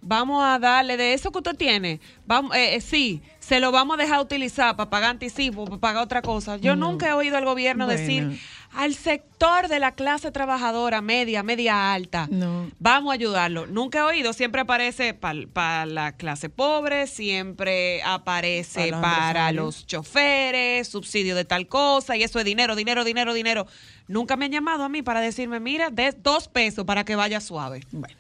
Vamos 0.00 0.44
a 0.44 0.58
darle 0.61 0.97
de 0.97 1.12
eso 1.12 1.32
que 1.32 1.38
usted 1.38 1.56
tiene. 1.56 2.00
Vamos, 2.26 2.54
eh, 2.54 2.76
eh, 2.76 2.80
sí, 2.80 3.20
se 3.40 3.58
lo 3.58 3.73
vamos 3.73 3.99
a 3.99 4.02
dejar 4.02 4.20
utilizar 4.20 4.76
para 4.76 4.88
pagar 4.90 5.11
anticipo, 5.11 5.64
para 5.64 5.78
pagar 5.78 6.02
otra 6.04 6.23
cosa. 6.23 6.56
Yo 6.56 6.76
No. 6.76 6.90
nunca 6.90 7.08
he 7.08 7.12
oído 7.12 7.37
al 7.37 7.44
gobierno 7.44 7.87
Bueno. 7.87 7.99
decir 8.00 8.38
al 8.72 8.94
sector 8.94 9.68
de 9.68 9.78
la 9.78 9.92
clase 9.92 10.30
trabajadora 10.30 11.00
media, 11.00 11.42
media 11.42 11.92
alta. 11.92 12.28
No. 12.30 12.70
Vamos 12.78 13.10
a 13.10 13.14
ayudarlo. 13.14 13.66
Nunca 13.66 14.00
he 14.00 14.02
oído, 14.02 14.32
siempre 14.32 14.60
aparece 14.60 15.14
para 15.14 15.87
la 15.87 16.12
clase 16.12 16.48
pobre, 16.48 17.06
siempre 17.06 18.02
aparece 18.02 18.80
Para 18.80 18.90
los 18.90 19.00
para 19.00 19.16
empresarios. 19.28 19.64
los 19.64 19.87
choferes, 19.87 20.88
subsidio 20.88 21.34
de 21.34 21.44
tal 21.44 21.66
cosa, 21.66 22.16
y 22.16 22.22
eso 22.22 22.38
es 22.38 22.44
dinero, 22.44 22.76
dinero, 22.76 23.04
dinero, 23.04 23.34
dinero. 23.34 23.66
Nunca 24.06 24.37
me 24.37 24.44
han 24.46 24.52
llamado 24.52 24.84
a 24.84 24.88
mí 24.88 25.02
para 25.02 25.20
decirme, 25.20 25.60
mira, 25.60 25.90
de 25.90 26.12
dos 26.12 26.48
pesos 26.48 26.84
para 26.84 27.04
que 27.04 27.16
vaya 27.16 27.40
suave. 27.40 27.80
Bueno, 27.90 28.14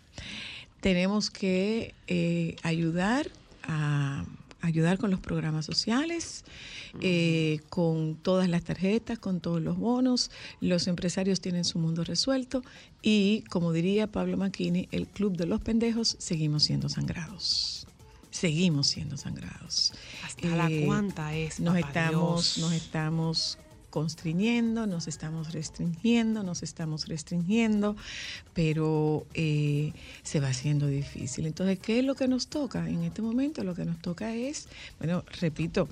tenemos 0.80 1.30
que 1.30 1.94
eh, 2.06 2.56
ayudar 2.62 3.26
a 3.64 4.24
ayudar 4.60 4.98
con 4.98 5.10
los 5.10 5.20
programas 5.20 5.66
sociales, 5.66 6.44
eh, 7.00 7.60
con 7.68 8.16
todas 8.16 8.48
las 8.48 8.64
tarjetas, 8.64 9.18
con 9.18 9.40
todos 9.40 9.62
los 9.62 9.76
bonos. 9.76 10.30
Los 10.60 10.86
empresarios 10.88 11.40
tienen 11.40 11.64
su 11.64 11.78
mundo 11.78 12.04
resuelto 12.04 12.62
y, 13.02 13.44
como 13.50 13.72
diría 13.72 14.06
Pablo 14.06 14.36
Maquini, 14.36 14.88
el 14.90 15.06
club 15.06 15.36
de 15.36 15.46
los 15.46 15.60
pendejos 15.60 16.16
seguimos 16.18 16.64
siendo 16.64 16.88
sangrados. 16.88 17.86
Seguimos 18.30 18.88
siendo 18.88 19.16
sangrados. 19.16 19.92
¿Hasta 20.24 20.48
la 20.48 20.70
cuánta 20.84 21.34
es, 21.34 21.60
Nos 21.60 21.74
papá 21.74 21.88
estamos, 21.88 22.54
Dios? 22.54 22.58
nos 22.58 22.72
estamos 22.72 23.58
constriñendo, 23.98 24.86
nos 24.86 25.08
estamos 25.08 25.52
restringiendo, 25.52 26.44
nos 26.44 26.62
estamos 26.62 27.08
restringiendo, 27.08 27.96
pero 28.54 29.26
eh, 29.34 29.92
se 30.22 30.38
va 30.38 30.50
haciendo 30.50 30.86
difícil. 30.86 31.46
Entonces, 31.46 31.80
¿qué 31.80 31.98
es 31.98 32.04
lo 32.04 32.14
que 32.14 32.28
nos 32.28 32.46
toca 32.46 32.88
en 32.88 33.02
este 33.02 33.22
momento? 33.22 33.64
Lo 33.64 33.74
que 33.74 33.84
nos 33.84 33.98
toca 34.00 34.32
es, 34.36 34.68
bueno, 35.00 35.24
repito, 35.40 35.88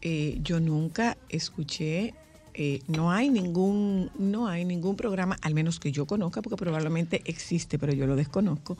eh, 0.00 0.38
yo 0.44 0.60
nunca 0.60 1.16
escuché 1.28 2.14
eh, 2.54 2.80
no 2.88 3.12
hay 3.12 3.30
ningún 3.30 4.10
no 4.18 4.48
hay 4.48 4.64
ningún 4.64 4.96
programa 4.96 5.36
al 5.40 5.54
menos 5.54 5.78
que 5.78 5.92
yo 5.92 6.04
conozca 6.06 6.42
porque 6.42 6.56
probablemente 6.56 7.22
existe 7.24 7.78
pero 7.78 7.92
yo 7.92 8.08
lo 8.08 8.16
desconozco 8.16 8.76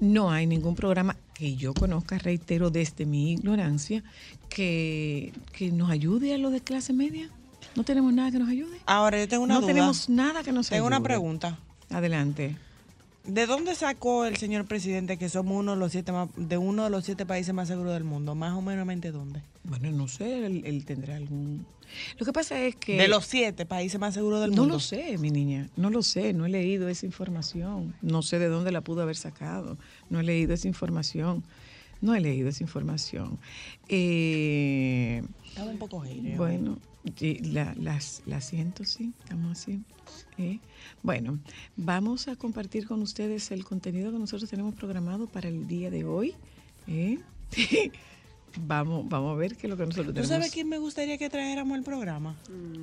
no 0.00 0.30
hay 0.30 0.46
ningún 0.46 0.74
programa 0.74 1.16
que 1.34 1.54
yo 1.54 1.74
conozca 1.74 2.16
reitero 2.18 2.70
desde 2.70 3.04
mi 3.04 3.32
ignorancia 3.32 4.02
que, 4.48 5.34
que 5.52 5.70
nos 5.70 5.90
ayude 5.90 6.34
a 6.34 6.38
lo 6.38 6.48
de 6.48 6.62
clase 6.62 6.94
media 6.94 7.28
no 7.76 7.84
tenemos 7.84 8.12
nada 8.12 8.30
que 8.30 8.38
nos 8.38 8.48
ayude 8.48 8.78
Ahora, 8.86 9.18
yo 9.18 9.28
tengo 9.28 9.44
una 9.44 9.54
no 9.54 9.60
duda. 9.60 9.68
tenemos 9.72 10.08
nada 10.08 10.42
que 10.42 10.52
nos 10.52 10.68
Tengo 10.68 10.86
ayude 10.86 10.96
una 10.96 11.02
pregunta. 11.04 11.58
adelante 11.90 12.56
¿De 13.24 13.46
dónde 13.46 13.74
sacó 13.74 14.26
el 14.26 14.36
señor 14.36 14.66
presidente 14.66 15.16
que 15.16 15.30
somos 15.30 15.58
uno 15.58 15.72
de 15.72 15.78
los 15.78 15.92
siete 15.92 16.12
más- 16.12 16.28
de 16.36 16.58
uno 16.58 16.84
de 16.84 16.90
los 16.90 17.04
siete 17.06 17.24
países 17.24 17.54
más 17.54 17.68
seguros 17.68 17.94
del 17.94 18.04
mundo? 18.04 18.34
Más 18.34 18.52
o 18.52 18.60
menos 18.60 18.86
dónde? 19.12 19.40
bueno 19.64 19.90
no 19.92 20.08
sé 20.08 20.44
él, 20.46 20.62
él 20.66 20.84
tendrá 20.84 21.16
algún 21.16 21.64
lo 22.18 22.26
que 22.26 22.32
pasa 22.32 22.60
es 22.60 22.74
que 22.76 22.96
De 22.96 23.06
los 23.08 23.24
siete 23.24 23.66
países 23.66 24.00
más 24.00 24.14
seguros 24.14 24.40
del 24.40 24.50
no 24.50 24.62
mundo. 24.62 24.74
lo 24.74 24.80
sé, 24.80 25.16
mi 25.18 25.30
niña, 25.30 25.68
no 25.76 25.90
lo 25.90 26.02
sé, 26.02 26.32
no 26.32 26.44
he 26.44 26.48
leído 26.48 26.88
esa 26.88 27.06
información, 27.06 27.94
no 28.02 28.20
sé 28.22 28.38
de 28.40 28.48
dónde 28.48 28.72
la 28.72 28.80
pudo 28.80 29.02
haber 29.02 29.14
sacado, 29.16 29.76
no 30.10 30.18
he 30.18 30.22
leído 30.24 30.54
esa 30.54 30.66
información, 30.66 31.44
no 32.00 32.14
he 32.16 32.20
leído 32.20 32.48
esa 32.48 32.64
información. 32.64 33.38
Eh, 33.88 35.22
Estaba 35.46 35.70
un 35.70 35.78
poco 35.78 36.00
hater. 36.00 36.36
bueno, 36.36 36.78
y 36.78 36.93
la, 37.52 37.74
las, 37.78 38.22
la 38.26 38.40
siento, 38.40 38.84
sí, 38.84 39.12
estamos 39.22 39.58
así. 39.58 39.82
Bueno, 41.02 41.38
vamos 41.76 42.28
a 42.28 42.36
compartir 42.36 42.86
con 42.86 43.02
ustedes 43.02 43.50
el 43.50 43.64
contenido 43.64 44.10
que 44.10 44.18
nosotros 44.18 44.48
tenemos 44.48 44.74
programado 44.74 45.26
para 45.26 45.48
el 45.48 45.66
día 45.66 45.90
de 45.90 46.04
hoy. 46.04 46.34
¿eh? 46.88 47.18
vamos, 48.60 49.08
vamos 49.08 49.32
a 49.34 49.36
ver 49.36 49.56
qué 49.56 49.66
es 49.66 49.70
lo 49.70 49.76
que 49.76 49.84
nosotros 49.86 50.06
¿Tú 50.08 50.12
tenemos. 50.14 50.28
sabes 50.28 50.50
quién 50.52 50.68
me 50.68 50.78
gustaría 50.78 51.18
que 51.18 51.28
trajéramos 51.30 51.76
el 51.78 51.84
programa? 51.84 52.36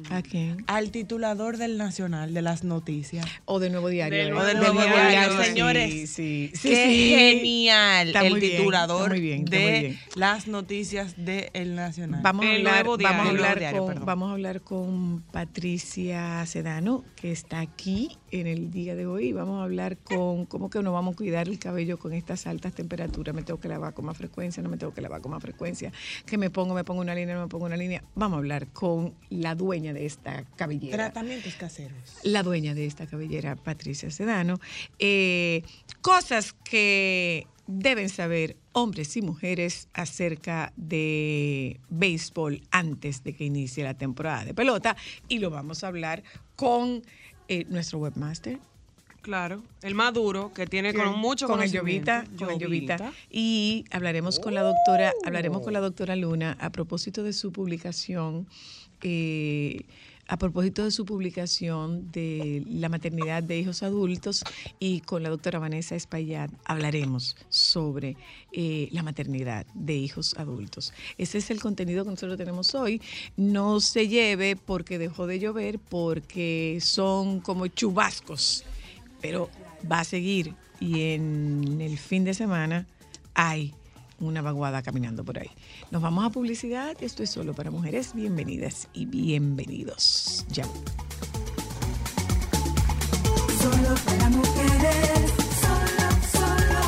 ¿A 0.09 0.21
quién? 0.21 0.63
Al 0.67 0.91
titulador 0.91 1.57
del 1.57 1.77
Nacional 1.77 2.33
de 2.33 2.41
las 2.41 2.63
noticias. 2.63 3.25
O 3.45 3.59
de 3.59 3.69
Nuevo 3.69 3.89
Diario. 3.89 4.17
Del 4.17 4.27
¿eh? 4.27 4.31
Nuevo 4.31 4.45
Del 4.45 4.57
Nuevo 4.57 4.79
Diario, 4.79 5.43
señores. 5.43 5.91
Sí, 5.91 6.07
sí, 6.07 6.51
Qué 6.61 6.85
sí. 6.85 7.09
genial 7.15 8.07
Está 8.07 8.25
el 8.25 8.31
muy 8.31 8.39
bien, 8.39 8.57
titulador 8.57 9.11
está 9.13 9.21
bien, 9.21 9.43
está 9.45 9.55
muy 9.57 9.65
de 9.71 9.79
bien. 9.79 9.99
las 10.15 10.47
noticias 10.47 11.15
del 11.17 11.75
Nacional. 11.75 12.21
Vamos 12.23 12.45
a, 12.45 12.49
El 12.49 12.67
hablar, 12.67 12.85
Nuevo 12.85 12.97
vamos, 13.03 13.25
a 13.25 13.29
hablar 13.29 13.59
Diario, 13.59 13.85
con, 13.85 14.05
vamos 14.05 14.29
a 14.29 14.33
hablar 14.33 14.61
con 14.61 15.21
Patricia 15.31 16.45
Sedano, 16.45 17.03
que 17.15 17.31
está 17.31 17.59
aquí 17.59 18.17
en 18.31 18.47
el 18.47 18.71
día 18.71 18.95
de 18.95 19.05
hoy. 19.05 19.31
Vamos 19.33 19.59
a 19.61 19.63
hablar 19.63 19.97
con 19.97 20.45
cómo 20.45 20.69
que 20.69 20.81
nos 20.81 20.93
vamos 20.93 21.13
a 21.13 21.17
cuidar 21.17 21.47
el 21.47 21.59
cabello 21.59 21.97
con 21.99 22.13
estas 22.13 22.47
altas 22.47 22.73
temperaturas. 22.73 23.33
Me 23.35 23.43
tengo 23.43 23.59
que 23.59 23.67
lavar 23.67 23.93
con 23.93 24.05
más 24.05 24.17
frecuencia, 24.17 24.61
no 24.63 24.69
me 24.69 24.77
tengo 24.77 24.93
que 24.93 25.01
lavar 25.01 25.21
con 25.21 25.31
más 25.31 25.41
frecuencia. 25.41 25.60
Que 26.25 26.37
me 26.37 26.49
pongo, 26.49 26.73
me 26.73 26.83
pongo 26.83 27.01
una 27.01 27.15
línea, 27.15 27.35
no 27.35 27.41
me 27.41 27.47
pongo 27.47 27.65
una 27.65 27.77
línea. 27.77 28.03
Vamos 28.15 28.37
a 28.37 28.39
hablar 28.39 28.67
con 28.67 29.13
la 29.29 29.55
dueña 29.55 29.93
de 29.93 30.05
esta 30.05 30.43
cabellera. 30.55 30.97
Tratamientos 30.97 31.53
caseros. 31.55 31.97
la 32.23 32.43
dueña 32.43 32.73
de 32.73 32.85
esta 32.85 33.07
cabellera, 33.07 33.55
Patricia 33.55 34.09
Sedano. 34.09 34.59
Eh, 34.99 35.63
cosas 36.01 36.53
que 36.53 37.47
deben 37.67 38.09
saber 38.09 38.57
hombres 38.73 39.15
y 39.17 39.21
mujeres 39.21 39.87
acerca 39.93 40.73
de 40.75 41.79
béisbol 41.89 42.61
antes 42.71 43.23
de 43.23 43.33
que 43.33 43.45
inicie 43.45 43.83
la 43.83 43.93
temporada 43.93 44.45
de 44.45 44.53
pelota. 44.53 44.95
Y 45.27 45.39
lo 45.39 45.49
vamos 45.49 45.83
a 45.83 45.87
hablar 45.87 46.23
con 46.55 47.03
eh, 47.47 47.65
nuestro 47.69 47.99
webmaster. 47.99 48.59
Claro, 49.21 49.61
el 49.83 49.93
más 49.93 50.13
duro, 50.13 50.51
que 50.53 50.65
tiene 50.65 50.93
con 50.95 51.19
mucho 51.19 51.47
con 51.47 51.61
el. 51.61 51.71
Llovita, 51.71 52.25
con 52.39 52.49
el 52.49 52.57
Llovita. 52.57 53.13
y 53.29 53.85
hablaremos 53.91 54.39
con 54.39 54.55
la 54.55 54.63
doctora 54.63 55.13
hablaremos 55.23 55.61
con 55.61 55.73
la 55.73 55.79
doctora 55.79 56.15
Luna 56.15 56.57
a 56.59 56.71
propósito 56.71 57.21
de 57.21 57.33
su 57.33 57.51
publicación 57.51 58.47
eh, 59.03 59.85
a 60.27 60.37
propósito 60.37 60.85
de 60.85 60.91
su 60.91 61.05
publicación 61.05 62.09
de 62.11 62.63
la 62.65 62.87
maternidad 62.87 63.43
de 63.43 63.59
hijos 63.59 63.83
adultos 63.83 64.43
y 64.79 65.01
con 65.01 65.23
la 65.23 65.29
doctora 65.29 65.59
Vanessa 65.59 65.93
Espaillat 65.95 66.49
hablaremos 66.63 67.35
sobre 67.49 68.15
eh, 68.53 68.87
la 68.91 69.03
maternidad 69.03 69.65
de 69.73 69.95
hijos 69.95 70.35
adultos. 70.37 70.93
Ese 71.17 71.39
es 71.39 71.51
el 71.51 71.59
contenido 71.59 72.05
que 72.05 72.11
nosotros 72.11 72.37
tenemos 72.37 72.73
hoy. 72.75 73.01
No 73.35 73.81
se 73.81 74.07
lleve 74.07 74.55
porque 74.55 74.97
dejó 74.97 75.27
de 75.27 75.39
llover, 75.39 75.79
porque 75.79 76.79
son 76.81 77.41
como 77.41 77.67
chubascos 77.67 78.63
pero 79.21 79.49
va 79.89 79.99
a 79.99 80.03
seguir 80.03 80.55
y 80.79 81.13
en 81.13 81.79
el 81.79 81.97
fin 81.97 82.23
de 82.23 82.33
semana 82.33 82.87
hay 83.33 83.73
una 84.19 84.41
vaguada 84.41 84.81
caminando 84.81 85.23
por 85.23 85.39
ahí. 85.39 85.49
Nos 85.89 86.01
vamos 86.01 86.25
a 86.25 86.29
publicidad, 86.29 86.95
esto 87.01 87.23
es 87.23 87.29
solo 87.29 87.53
para 87.53 87.71
mujeres, 87.71 88.13
bienvenidas 88.13 88.87
y 88.93 89.05
bienvenidos. 89.05 90.45
Ya. 90.49 90.65
Solo 93.59 93.95
para 94.05 94.29
mujeres, 94.29 95.31
solo, 95.61 96.09
solo. 96.31 96.81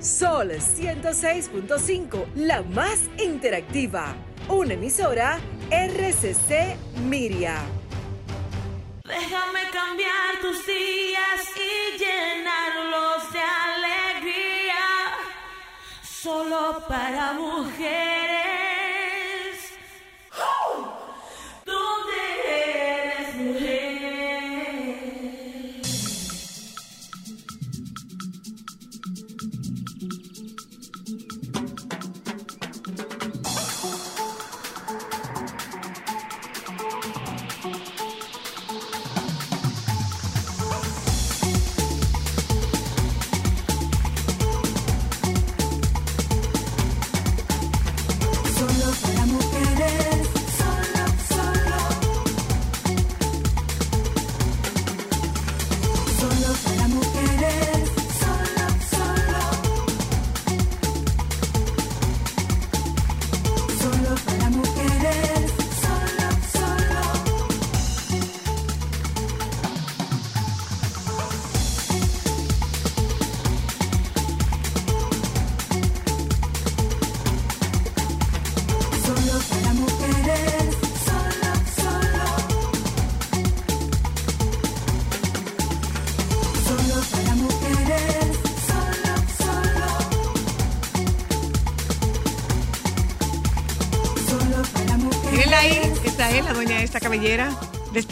Sol 0.00 0.50
106.5, 0.50 2.26
la 2.34 2.62
más 2.62 3.00
interactiva. 3.22 4.14
Una 4.48 4.74
emisora 4.74 5.38
RCC 5.70 6.76
Miria. 7.08 7.62
Déjame 9.04 9.67
tus 10.40 10.66
días 10.66 11.40
y 11.56 11.98
llenarlos 11.98 13.32
de 13.32 13.40
alegría. 13.40 14.76
Solo 16.02 16.84
para 16.88 17.32
mujeres. 17.32 18.47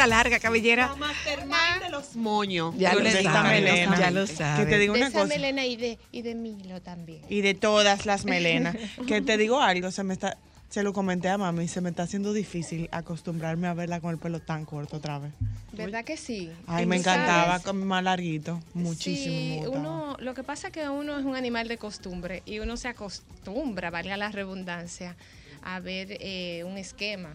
Larga 0.07 0.39
cabellera. 0.39 0.95
mastermind 0.97 1.83
de 1.83 1.91
los 1.91 2.17
moños. 2.17 2.75
Ya 2.79 2.95
lo 2.95 3.01
le 3.01 3.11
de 3.13 3.19
digo 3.19 3.29
esta 3.31 3.43
sabe, 3.43 3.61
melena. 3.61 3.99
ya 3.99 4.11
lo 4.11 4.27
Que 4.27 4.35
sabe. 4.35 4.67
te 4.67 4.79
digo 4.79 4.95
de 4.95 5.01
una 5.01 5.09
esa 5.09 5.21
cosa. 5.23 5.29
melena 5.35 5.65
y 5.67 5.77
de, 5.77 5.99
y 6.13 6.23
de 6.23 6.35
Milo 6.35 6.81
también. 6.83 7.23
Y 7.29 7.41
de 7.41 7.55
todas 7.55 8.07
las 8.07 8.25
melenas. 8.25 8.77
que 9.07 9.21
te 9.23 9.37
digo 9.37 9.61
algo, 9.61 9.91
se 9.91 10.03
me 10.05 10.15
está, 10.15 10.37
se 10.69 10.83
lo 10.83 10.93
comenté 10.93 11.29
a 11.29 11.39
mami, 11.39 11.69
se 11.69 11.81
me 11.81 11.91
está 11.91 12.03
haciendo 12.05 12.33
difícil 12.33 12.89
acostumbrarme 12.93 13.69
a 13.69 13.75
verla 13.75 14.01
con 14.01 14.11
el 14.11 14.19
pelo 14.19 14.41
tan 14.41 14.65
corto 14.65 14.97
otra 14.97 15.19
vez. 15.19 15.33
¿Verdad 15.73 16.05
que 16.05 16.17
sí? 16.17 16.51
Ay, 16.67 16.85
Y 16.85 16.87
me 16.87 16.97
encantaba 16.97 17.47
sabes, 17.59 17.63
con 17.65 17.87
más 17.87 18.03
larguito, 18.03 18.61
muchísimo. 18.75 19.63
Sí, 19.65 19.69
uno, 19.69 20.17
lo 20.21 20.35
que 20.35 20.43
pasa 20.43 20.69
es 20.69 20.73
que 20.73 20.89
uno 20.89 21.19
es 21.19 21.25
un 21.25 21.37
animal 21.37 21.69
de 21.69 21.77
costumbre 21.79 22.43
y 22.47 22.59
uno 22.61 22.77
se 22.77 22.89
acostumbra, 22.89 23.91
valga 23.91 24.17
la 24.17 24.31
redundancia, 24.31 25.17
a 25.63 25.81
ver 25.81 26.09
eh, 26.21 26.65
un 26.65 26.79
esquema. 26.79 27.35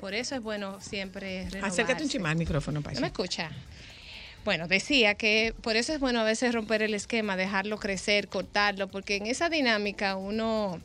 Por 0.00 0.14
eso 0.14 0.34
es 0.34 0.42
bueno 0.42 0.80
siempre 0.80 1.44
renovarse. 1.50 1.82
Acércate 1.82 2.02
un 2.02 2.08
chimán 2.08 2.32
al 2.32 2.38
micrófono, 2.38 2.80
¿No 2.80 3.00
me 3.00 3.06
escucha? 3.06 3.50
Bueno, 4.46 4.66
decía 4.66 5.14
que 5.14 5.54
por 5.60 5.76
eso 5.76 5.92
es 5.92 6.00
bueno 6.00 6.20
a 6.20 6.24
veces 6.24 6.54
romper 6.54 6.80
el 6.82 6.94
esquema, 6.94 7.36
dejarlo 7.36 7.78
crecer, 7.78 8.28
cortarlo, 8.28 8.88
porque 8.88 9.16
en 9.16 9.26
esa 9.26 9.50
dinámica 9.50 10.16
uno, 10.16 10.80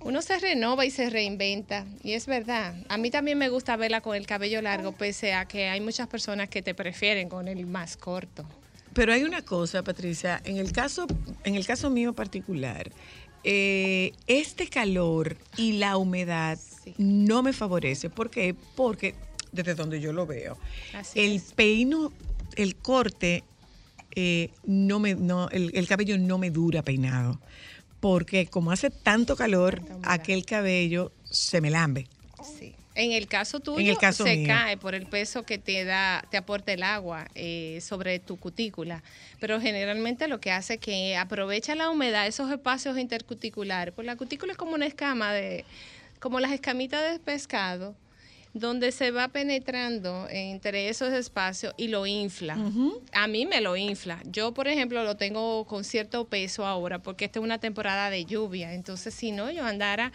uno 0.00 0.22
se 0.22 0.38
renova 0.38 0.86
y 0.86 0.92
se 0.92 1.10
reinventa. 1.10 1.84
Y 2.04 2.12
es 2.12 2.26
verdad. 2.26 2.76
A 2.88 2.96
mí 2.96 3.10
también 3.10 3.38
me 3.38 3.48
gusta 3.48 3.76
verla 3.76 4.00
con 4.00 4.14
el 4.14 4.26
cabello 4.26 4.62
largo, 4.62 4.92
pese 4.92 5.34
a 5.34 5.46
que 5.46 5.68
hay 5.68 5.80
muchas 5.80 6.06
personas 6.06 6.48
que 6.48 6.62
te 6.62 6.74
prefieren 6.74 7.28
con 7.28 7.48
el 7.48 7.66
más 7.66 7.96
corto. 7.96 8.46
Pero 8.92 9.12
hay 9.12 9.24
una 9.24 9.42
cosa, 9.42 9.82
Patricia, 9.82 10.40
en 10.44 10.58
el 10.58 10.70
caso, 10.70 11.08
en 11.42 11.56
el 11.56 11.66
caso 11.66 11.90
mío 11.90 12.12
particular, 12.12 12.92
eh, 13.42 14.12
este 14.28 14.68
calor 14.68 15.36
y 15.56 15.72
la 15.72 15.96
humedad 15.96 16.60
Sí. 16.84 16.94
no 16.98 17.42
me 17.42 17.52
favorece. 17.52 18.10
¿Por 18.10 18.30
qué? 18.30 18.54
Porque 18.76 19.14
desde 19.52 19.74
donde 19.74 20.00
yo 20.00 20.12
lo 20.12 20.26
veo, 20.26 20.58
Así 20.92 21.18
el 21.20 21.32
es. 21.36 21.52
peino, 21.54 22.12
el 22.56 22.76
corte, 22.76 23.44
eh, 24.16 24.50
no 24.64 24.98
me, 25.00 25.14
no, 25.14 25.48
el, 25.50 25.70
el 25.74 25.86
cabello 25.88 26.18
no 26.18 26.38
me 26.38 26.50
dura 26.50 26.82
peinado. 26.82 27.40
Porque 28.00 28.46
como 28.46 28.70
hace 28.70 28.90
tanto 28.90 29.34
calor, 29.36 29.80
aquel 30.02 30.44
cabello 30.44 31.10
se 31.24 31.60
me 31.60 31.70
lambe. 31.70 32.06
Sí. 32.58 32.74
En 32.96 33.10
el 33.10 33.26
caso 33.26 33.58
tuyo 33.58 33.80
En 33.80 33.88
el 33.88 33.98
caso 33.98 34.22
se 34.22 34.36
mío. 34.36 34.46
cae 34.46 34.76
por 34.76 34.94
el 34.94 35.06
peso 35.06 35.42
que 35.42 35.58
te 35.58 35.84
da, 35.84 36.24
te 36.30 36.36
aporta 36.36 36.72
el 36.72 36.84
agua 36.84 37.26
eh, 37.34 37.80
sobre 37.80 38.20
tu 38.20 38.36
cutícula. 38.36 39.02
Pero 39.40 39.60
generalmente 39.60 40.28
lo 40.28 40.38
que 40.38 40.52
hace 40.52 40.74
es 40.74 40.80
que 40.80 41.16
aprovecha 41.16 41.74
la 41.74 41.90
humedad, 41.90 42.26
esos 42.28 42.52
espacios 42.52 42.96
intercuticulares. 42.98 43.92
Pues 43.94 44.06
la 44.06 44.14
cutícula 44.14 44.52
es 44.52 44.58
como 44.58 44.74
una 44.74 44.86
escama 44.86 45.32
de, 45.32 45.64
como 46.24 46.40
las 46.40 46.52
escamitas 46.52 47.12
de 47.12 47.18
pescado, 47.18 47.94
donde 48.54 48.92
se 48.92 49.10
va 49.10 49.28
penetrando 49.28 50.26
entre 50.30 50.88
esos 50.88 51.12
espacios 51.12 51.74
y 51.76 51.88
lo 51.88 52.06
infla. 52.06 52.56
A 53.12 53.26
mí 53.26 53.44
me 53.44 53.60
lo 53.60 53.76
infla. 53.76 54.22
Yo, 54.24 54.54
por 54.54 54.66
ejemplo, 54.66 55.04
lo 55.04 55.18
tengo 55.18 55.66
con 55.66 55.84
cierto 55.84 56.24
peso 56.24 56.64
ahora 56.64 57.02
porque 57.02 57.26
esta 57.26 57.40
es 57.40 57.44
una 57.44 57.58
temporada 57.58 58.08
de 58.08 58.24
lluvia. 58.24 58.72
Entonces, 58.72 59.12
si 59.12 59.32
no, 59.32 59.50
yo 59.50 59.66
andara 59.66 60.12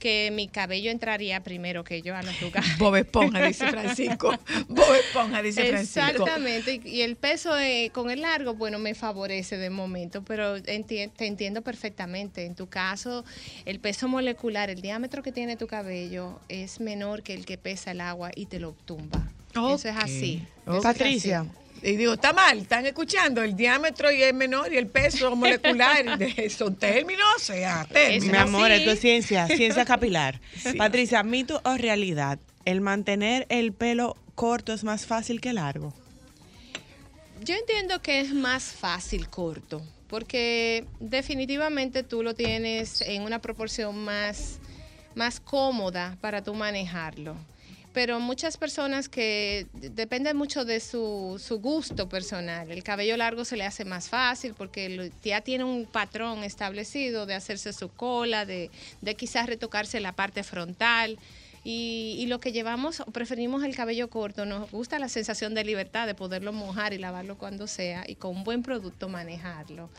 que 0.00 0.30
mi 0.32 0.48
cabello 0.48 0.90
entraría 0.90 1.42
primero 1.44 1.84
que 1.84 2.02
yo 2.02 2.16
a 2.16 2.22
los 2.22 2.40
lugares. 2.40 2.68
Bob 2.78 2.96
Esponja, 2.96 3.46
dice 3.46 3.68
Francisco. 3.68 4.36
Bob 4.68 4.94
Esponja, 4.94 5.42
dice 5.42 5.64
Francisco. 5.66 6.00
Exactamente, 6.00 6.80
y, 6.84 7.02
el 7.02 7.14
peso 7.14 7.56
eh, 7.56 7.90
con 7.92 8.10
el 8.10 8.22
largo, 8.22 8.54
bueno, 8.54 8.78
me 8.80 8.94
favorece 8.94 9.58
de 9.58 9.70
momento, 9.70 10.24
pero 10.24 10.56
enti- 10.56 11.10
te 11.14 11.26
entiendo 11.26 11.62
perfectamente. 11.62 12.46
En 12.46 12.54
tu 12.56 12.68
caso, 12.68 13.24
el 13.66 13.78
peso 13.78 14.08
molecular, 14.08 14.70
el 14.70 14.80
diámetro 14.80 15.22
que 15.22 15.30
tiene 15.30 15.56
tu 15.56 15.66
cabello 15.66 16.40
es 16.48 16.80
menor 16.80 17.22
que 17.22 17.34
el 17.34 17.44
que 17.46 17.58
pesa 17.58 17.92
el 17.92 18.00
agua 18.00 18.30
y 18.34 18.46
te 18.46 18.58
lo 18.58 18.72
tumba. 18.72 19.28
Eso 19.52 19.88
es 19.88 19.96
así. 19.96 20.42
ok. 20.64 20.68
Eso 20.68 20.76
es 20.78 20.82
Patricia, 20.82 21.40
así. 21.40 21.50
Y 21.82 21.96
digo, 21.96 22.12
está 22.14 22.32
mal, 22.34 22.58
están 22.58 22.84
escuchando, 22.84 23.42
el 23.42 23.56
diámetro 23.56 24.10
y 24.12 24.22
el 24.22 24.34
menor 24.34 24.72
y 24.72 24.76
el 24.76 24.86
peso 24.86 25.34
molecular, 25.34 26.18
de- 26.18 26.50
son 26.56 26.76
términos, 26.76 27.24
o 27.36 27.38
sea, 27.38 27.86
mi 27.88 27.94
términos. 27.94 28.24
Eso 28.34 28.42
amor, 28.42 28.70
esto 28.70 28.90
es 28.90 29.00
ciencia, 29.00 29.46
ciencia 29.46 29.84
capilar. 29.86 30.40
Sí. 30.62 30.74
Patricia, 30.74 31.22
mito 31.22 31.60
o 31.64 31.76
realidad, 31.76 32.38
el 32.66 32.80
mantener 32.82 33.46
el 33.48 33.72
pelo 33.72 34.16
corto 34.34 34.72
es 34.74 34.84
más 34.84 35.06
fácil 35.06 35.40
que 35.40 35.52
largo. 35.54 35.94
Yo 37.42 37.54
entiendo 37.54 38.02
que 38.02 38.20
es 38.20 38.34
más 38.34 38.64
fácil 38.64 39.28
corto, 39.30 39.80
porque 40.08 40.84
definitivamente 40.98 42.02
tú 42.02 42.22
lo 42.22 42.34
tienes 42.34 43.00
en 43.00 43.22
una 43.22 43.38
proporción 43.40 43.96
más, 44.04 44.58
más 45.14 45.40
cómoda 45.40 46.18
para 46.20 46.42
tú 46.42 46.52
manejarlo. 46.52 47.36
Pero 47.92 48.20
muchas 48.20 48.56
personas 48.56 49.08
que 49.08 49.68
d- 49.72 49.90
depende 49.90 50.32
mucho 50.32 50.64
de 50.64 50.78
su, 50.78 51.42
su 51.44 51.58
gusto 51.60 52.08
personal. 52.08 52.70
El 52.70 52.84
cabello 52.84 53.16
largo 53.16 53.44
se 53.44 53.56
le 53.56 53.64
hace 53.64 53.84
más 53.84 54.08
fácil 54.08 54.54
porque 54.54 55.12
ya 55.22 55.40
tiene 55.40 55.64
un 55.64 55.88
patrón 55.88 56.44
establecido 56.44 57.26
de 57.26 57.34
hacerse 57.34 57.72
su 57.72 57.92
cola, 57.92 58.46
de, 58.46 58.70
de 59.00 59.16
quizás 59.16 59.46
retocarse 59.48 59.98
la 59.98 60.14
parte 60.14 60.44
frontal. 60.44 61.18
Y, 61.62 62.16
y 62.18 62.26
lo 62.26 62.40
que 62.40 62.52
llevamos, 62.52 63.02
preferimos 63.12 63.64
el 63.64 63.76
cabello 63.76 64.08
corto, 64.08 64.46
nos 64.46 64.70
gusta 64.70 64.98
la 64.98 65.08
sensación 65.08 65.54
de 65.54 65.64
libertad 65.64 66.06
de 66.06 66.14
poderlo 66.14 66.52
mojar 66.52 66.94
y 66.94 66.98
lavarlo 66.98 67.36
cuando 67.36 67.66
sea 67.66 68.04
y 68.06 68.14
con 68.14 68.34
un 68.34 68.44
buen 68.44 68.62
producto 68.62 69.08
manejarlo. 69.08 69.90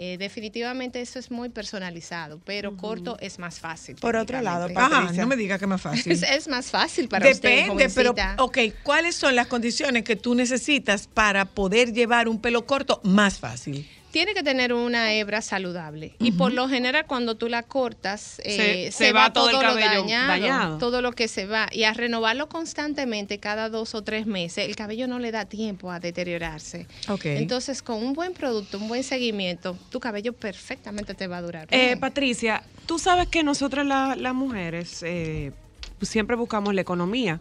Eh, 0.00 0.16
definitivamente 0.16 1.00
eso 1.00 1.18
es 1.18 1.28
muy 1.28 1.48
personalizado, 1.48 2.40
pero 2.44 2.76
corto 2.76 3.16
es 3.18 3.40
más 3.40 3.58
fácil. 3.58 3.96
Por 3.96 4.14
otro 4.14 4.40
lado, 4.40 4.66
técnicamente. 4.66 4.94
Ajá, 4.94 5.02
Patricia. 5.02 5.22
no 5.24 5.28
me 5.28 5.36
diga 5.36 5.58
que 5.58 5.64
es 5.64 5.68
más 5.68 5.80
fácil. 5.80 6.12
es, 6.12 6.22
es 6.30 6.46
más 6.46 6.70
fácil 6.70 7.08
para 7.08 7.28
usted, 7.28 7.66
Depende, 7.66 7.88
pero, 7.88 8.14
ok, 8.38 8.58
¿cuáles 8.84 9.16
son 9.16 9.34
las 9.34 9.48
condiciones 9.48 10.04
que 10.04 10.14
tú 10.14 10.36
necesitas 10.36 11.08
para 11.08 11.46
poder 11.46 11.92
llevar 11.92 12.28
un 12.28 12.40
pelo 12.40 12.64
corto 12.64 13.00
más 13.02 13.40
fácil? 13.40 13.88
Tiene 14.10 14.32
que 14.32 14.42
tener 14.42 14.72
una 14.72 15.12
hebra 15.12 15.42
saludable. 15.42 16.14
Y 16.18 16.32
por 16.32 16.52
lo 16.52 16.66
general, 16.68 17.04
cuando 17.06 17.34
tú 17.36 17.48
la 17.48 17.62
cortas, 17.62 18.40
eh, 18.42 18.88
Se- 18.90 19.04
se 19.06 19.12
va 19.12 19.32
todo 19.32 19.50
el 19.50 19.56
lo 19.56 19.60
cabello 19.60 20.00
dañado, 20.02 20.28
dañado. 20.28 20.78
todo 20.78 21.02
lo 21.02 21.12
que 21.12 21.28
se 21.28 21.44
va. 21.46 21.68
Y 21.72 21.84
a 21.84 21.92
renovarlo 21.92 22.48
constantemente 22.48 23.38
cada 23.38 23.68
dos 23.68 23.94
o 23.94 24.02
tres 24.02 24.26
meses, 24.26 24.66
el 24.66 24.76
cabello 24.76 25.06
no 25.08 25.18
le 25.18 25.30
da 25.30 25.44
tiempo 25.44 25.90
a 25.92 26.00
deteriorarse. 26.00 26.86
Entonces, 27.24 27.82
con 27.82 28.02
un 28.02 28.14
buen 28.14 28.32
producto, 28.32 28.78
un 28.78 28.88
buen 28.88 29.04
seguimiento, 29.04 29.76
tu 29.90 30.00
cabello 30.00 30.32
perfectamente 30.32 31.12
te 31.14 31.26
va 31.26 31.36
a 31.38 31.42
durar. 31.42 31.68
Eh. 31.70 31.96
Patricia, 31.98 32.62
tú 32.86 32.98
sabes 32.98 33.28
que 33.28 33.42
nosotras 33.42 33.84
la- 33.86 34.16
las 34.16 34.34
mujeres 34.34 35.02
eh, 35.02 35.52
siempre 36.00 36.34
buscamos 36.36 36.74
la 36.74 36.80
economía. 36.80 37.40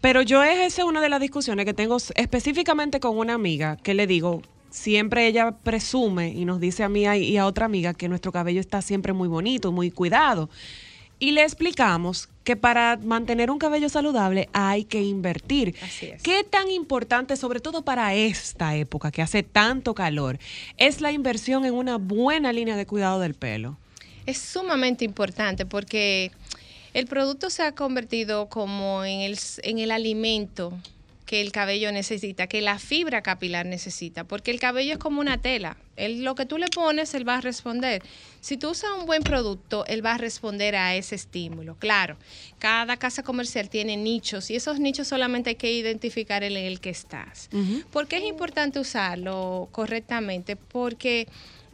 Pero 0.00 0.22
yo 0.22 0.44
es 0.44 0.60
esa 0.74 0.84
una 0.84 1.00
de 1.00 1.08
las 1.08 1.20
discusiones 1.20 1.64
que 1.66 1.74
tengo 1.74 1.96
específicamente 2.14 3.00
con 3.00 3.18
una 3.18 3.34
amiga 3.34 3.76
que 3.82 3.94
le 3.94 4.06
digo, 4.06 4.42
siempre 4.70 5.26
ella 5.26 5.52
presume 5.52 6.28
y 6.28 6.44
nos 6.44 6.60
dice 6.60 6.84
a 6.84 6.88
mí 6.88 7.04
y 7.04 7.36
a 7.36 7.46
otra 7.46 7.66
amiga 7.66 7.94
que 7.94 8.08
nuestro 8.08 8.32
cabello 8.32 8.60
está 8.60 8.82
siempre 8.82 9.12
muy 9.12 9.28
bonito, 9.28 9.72
muy 9.72 9.90
cuidado. 9.90 10.48
Y 11.20 11.32
le 11.32 11.42
explicamos 11.42 12.28
que 12.44 12.54
para 12.54 12.96
mantener 12.96 13.50
un 13.50 13.58
cabello 13.58 13.88
saludable 13.88 14.48
hay 14.52 14.84
que 14.84 15.02
invertir. 15.02 15.74
Así 15.82 16.06
es. 16.06 16.22
¿Qué 16.22 16.44
tan 16.44 16.70
importante, 16.70 17.36
sobre 17.36 17.58
todo 17.58 17.82
para 17.82 18.14
esta 18.14 18.76
época 18.76 19.10
que 19.10 19.20
hace 19.20 19.42
tanto 19.42 19.94
calor, 19.94 20.38
es 20.76 21.00
la 21.00 21.10
inversión 21.10 21.64
en 21.64 21.74
una 21.74 21.98
buena 21.98 22.52
línea 22.52 22.76
de 22.76 22.86
cuidado 22.86 23.18
del 23.18 23.34
pelo? 23.34 23.76
Es 24.26 24.38
sumamente 24.38 25.04
importante 25.04 25.66
porque 25.66 26.30
el 26.94 27.06
producto 27.06 27.50
se 27.50 27.64
ha 27.64 27.72
convertido 27.72 28.48
como 28.48 29.04
en 29.04 29.20
el, 29.20 29.38
en 29.62 29.78
el 29.78 29.90
alimento 29.90 30.72
que 31.28 31.42
el 31.42 31.52
cabello 31.52 31.92
necesita, 31.92 32.46
que 32.46 32.62
la 32.62 32.78
fibra 32.78 33.20
capilar 33.20 33.66
necesita, 33.66 34.24
porque 34.24 34.50
el 34.50 34.58
cabello 34.58 34.94
es 34.94 34.98
como 34.98 35.20
una 35.20 35.36
tela. 35.36 35.76
Él, 35.96 36.24
lo 36.24 36.34
que 36.34 36.46
tú 36.46 36.56
le 36.56 36.68
pones, 36.68 37.12
él 37.12 37.28
va 37.28 37.36
a 37.36 37.40
responder. 37.42 38.02
Si 38.40 38.56
tú 38.56 38.70
usas 38.70 38.92
un 38.98 39.04
buen 39.04 39.22
producto, 39.22 39.84
él 39.88 40.02
va 40.04 40.14
a 40.14 40.18
responder 40.18 40.74
a 40.74 40.96
ese 40.96 41.16
estímulo. 41.16 41.76
Claro, 41.78 42.16
cada 42.58 42.96
casa 42.96 43.22
comercial 43.22 43.68
tiene 43.68 43.98
nichos 43.98 44.50
y 44.50 44.56
esos 44.56 44.80
nichos 44.80 45.06
solamente 45.06 45.50
hay 45.50 45.56
que 45.56 45.70
identificar 45.70 46.42
en 46.44 46.56
el 46.56 46.80
que 46.80 46.88
estás. 46.88 47.50
¿Por 47.92 48.08
qué 48.08 48.16
es 48.16 48.24
importante 48.24 48.80
usarlo 48.80 49.68
correctamente? 49.70 50.56
Porque 50.56 51.28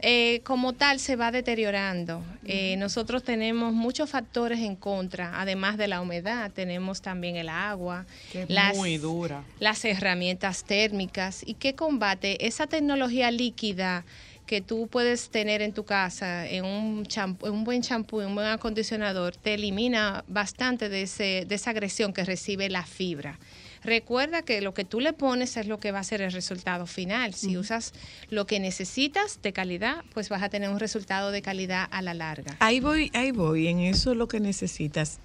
eh, 0.07 0.41
como 0.43 0.73
tal 0.73 0.99
se 0.99 1.15
va 1.15 1.31
deteriorando. 1.31 2.23
Eh, 2.45 2.75
nosotros 2.77 3.23
tenemos 3.23 3.73
muchos 3.73 4.07
factores 4.07 4.59
en 4.59 4.75
contra, 4.75 5.41
además 5.41 5.77
de 5.77 5.87
la 5.87 5.99
humedad, 5.99 6.51
tenemos 6.51 7.01
también 7.01 7.37
el 7.37 7.49
agua, 7.49 8.05
Que 8.31 8.45
las, 8.47 8.77
muy 8.77 8.99
dura. 8.99 9.43
las 9.59 9.83
herramientas 9.83 10.63
térmicas 10.63 11.41
y 11.43 11.55
que 11.55 11.73
combate 11.73 12.45
esa 12.45 12.67
tecnología 12.67 13.31
líquida 13.31 14.05
que 14.45 14.61
tú 14.61 14.87
puedes 14.91 15.31
tener 15.31 15.63
en 15.63 15.73
tu 15.73 15.85
casa, 15.85 16.47
en 16.47 16.65
un, 16.65 17.07
champú, 17.07 17.47
en 17.47 17.53
un 17.53 17.63
buen 17.63 17.81
champú, 17.81 18.21
en 18.21 18.27
un 18.27 18.35
buen 18.35 18.45
acondicionador, 18.45 19.35
te 19.35 19.55
elimina 19.55 20.23
bastante 20.27 20.87
de, 20.87 21.01
ese, 21.01 21.45
de 21.47 21.55
esa 21.55 21.71
agresión 21.71 22.13
que 22.13 22.23
recibe 22.23 22.69
la 22.69 22.85
fibra. 22.85 23.39
Recuerda 23.85 24.41
que 24.41 24.61
lo 24.61 24.73
que 24.73 24.83
tú 24.83 24.99
le 24.99 25.13
pones 25.13 25.55
es 25.57 25.67
lo 25.67 25.79
que 25.79 25.91
va 25.91 25.99
a 25.99 26.03
ser 26.03 26.21
el 26.21 26.31
resultado 26.31 26.87
final. 26.87 27.33
Si 27.33 27.55
usas 27.57 27.93
lo 28.29 28.47
que 28.47 28.59
necesitas 28.59 29.39
de 29.43 29.53
calidad, 29.53 30.03
pues 30.13 30.29
vas 30.29 30.41
a 30.41 30.49
tener 30.49 30.69
un 30.69 30.79
resultado 30.79 31.29
de 31.31 31.41
calidad 31.41 31.87
a 31.91 32.01
la 32.01 32.13
larga. 32.15 32.55
Ahí 32.59 32.79
voy, 32.79 33.11
ahí 33.13 33.31
voy, 33.31 33.67
en 33.67 33.79
eso 33.81 34.15
lo 34.15 34.27
que 34.27 34.39
necesitas. 34.39 35.19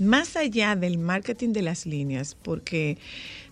más 0.00 0.36
allá 0.36 0.76
del 0.76 0.96
marketing 0.96 1.52
de 1.52 1.62
las 1.62 1.84
líneas, 1.84 2.36
porque 2.40 2.98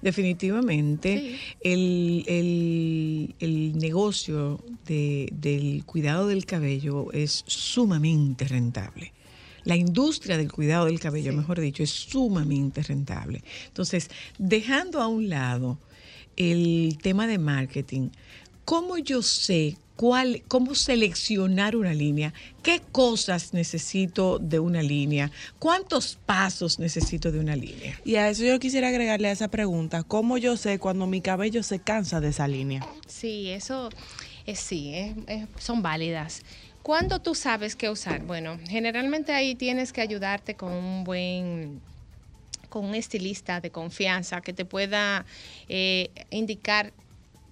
definitivamente 0.00 1.18
Sí. 1.18 1.38
el, 1.60 2.24
el- 2.28 3.34
el 3.40 3.76
negocio 3.78 4.60
de- 4.86 5.28
del 5.32 5.82
cuidado 5.84 6.28
del 6.28 6.46
cabello 6.46 7.10
es 7.12 7.42
sumamente 7.48 8.46
rentable. 8.46 9.12
La 9.66 9.74
industria 9.76 10.36
del 10.38 10.50
cuidado 10.52 10.86
del 10.86 11.00
cabello, 11.00 11.32
mejor 11.32 11.60
dicho, 11.60 11.82
es 11.82 11.90
sumamente 11.90 12.82
rentable. 12.84 13.42
Entonces, 13.66 14.08
dejando 14.38 15.02
a 15.02 15.08
un 15.08 15.28
lado 15.28 15.78
el 16.36 16.96
tema 17.02 17.26
de 17.26 17.38
marketing, 17.38 18.10
¿cómo 18.64 18.96
yo 18.96 19.22
sé 19.22 19.76
cuál, 19.96 20.44
cómo 20.46 20.76
seleccionar 20.76 21.74
una 21.74 21.94
línea? 21.94 22.32
¿Qué 22.62 22.80
cosas 22.92 23.54
necesito 23.54 24.38
de 24.38 24.60
una 24.60 24.82
línea? 24.82 25.32
¿Cuántos 25.58 26.16
pasos 26.24 26.78
necesito 26.78 27.32
de 27.32 27.40
una 27.40 27.56
línea? 27.56 27.98
Y 28.04 28.14
a 28.16 28.28
eso 28.30 28.44
yo 28.44 28.60
quisiera 28.60 28.86
agregarle 28.88 29.28
a 29.28 29.32
esa 29.32 29.48
pregunta, 29.48 30.04
¿cómo 30.04 30.38
yo 30.38 30.56
sé 30.56 30.78
cuando 30.78 31.08
mi 31.08 31.20
cabello 31.20 31.64
se 31.64 31.80
cansa 31.80 32.20
de 32.20 32.28
esa 32.28 32.46
línea? 32.46 32.86
Sí, 33.08 33.48
eso 33.48 33.88
es 34.46 34.60
sí, 34.60 34.92
es- 34.94 35.16
es- 35.26 35.48
son 35.58 35.82
válidas. 35.82 36.42
¿Cuándo 36.86 37.18
tú 37.18 37.34
sabes 37.34 37.74
qué 37.74 37.90
usar? 37.90 38.22
Bueno, 38.22 38.60
generalmente 38.68 39.32
ahí 39.32 39.56
tienes 39.56 39.92
que 39.92 40.00
ayudarte 40.00 40.54
con 40.54 40.70
un 40.70 41.02
buen 41.02 41.80
con 42.68 42.84
un 42.84 42.94
estilista 42.94 43.60
de 43.60 43.72
confianza 43.72 44.40
que 44.40 44.52
te 44.52 44.64
pueda 44.64 45.26
eh, 45.68 46.10
indicar 46.30 46.92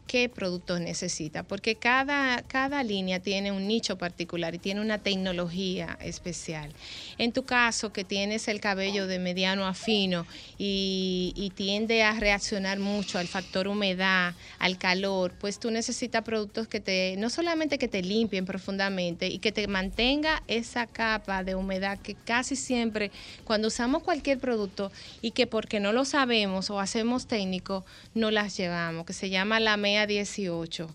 qué 0.06 0.28
productos 0.28 0.80
necesita, 0.80 1.42
porque 1.42 1.76
cada, 1.76 2.42
cada 2.42 2.82
línea 2.82 3.20
tiene 3.20 3.52
un 3.52 3.66
nicho 3.66 3.96
particular 3.96 4.54
y 4.54 4.58
tiene 4.58 4.80
una 4.80 4.98
tecnología 4.98 5.98
especial. 6.00 6.72
En 7.18 7.32
tu 7.32 7.44
caso, 7.44 7.92
que 7.92 8.04
tienes 8.04 8.48
el 8.48 8.60
cabello 8.60 9.06
de 9.06 9.18
mediano 9.18 9.66
a 9.66 9.74
fino 9.74 10.26
y, 10.58 11.52
tiende 11.54 12.02
a 12.02 12.18
reaccionar 12.18 12.80
mucho 12.80 13.18
al 13.18 13.28
factor 13.28 13.68
humedad, 13.68 14.34
al 14.58 14.76
calor, 14.76 15.32
pues 15.38 15.60
tú 15.60 15.70
necesitas 15.70 16.24
productos 16.24 16.66
que 16.66 16.80
te, 16.80 17.14
no 17.16 17.30
solamente 17.30 17.78
que 17.78 17.86
te 17.86 18.02
limpien 18.02 18.44
profundamente 18.44 19.28
y 19.28 19.38
que 19.38 19.52
te 19.52 19.68
mantenga 19.68 20.42
esa 20.48 20.86
capa 20.86 21.44
de 21.44 21.54
humedad 21.54 21.98
que 21.98 22.14
casi 22.14 22.56
siempre 22.56 23.12
cuando 23.44 23.68
usamos 23.68 24.02
cualquier 24.02 24.40
producto 24.40 24.90
y 25.22 25.30
que 25.30 25.46
porque 25.46 25.78
no 25.78 25.92
lo 25.92 26.04
sabemos 26.04 26.70
o 26.70 26.80
hacemos 26.80 27.26
técnico, 27.26 27.84
no 28.14 28.30
las 28.30 28.56
llevamos, 28.56 29.06
que 29.06 29.12
se 29.12 29.30
llama 29.30 29.60
la 29.60 29.76
MEA 29.94 30.06
18, 30.06 30.88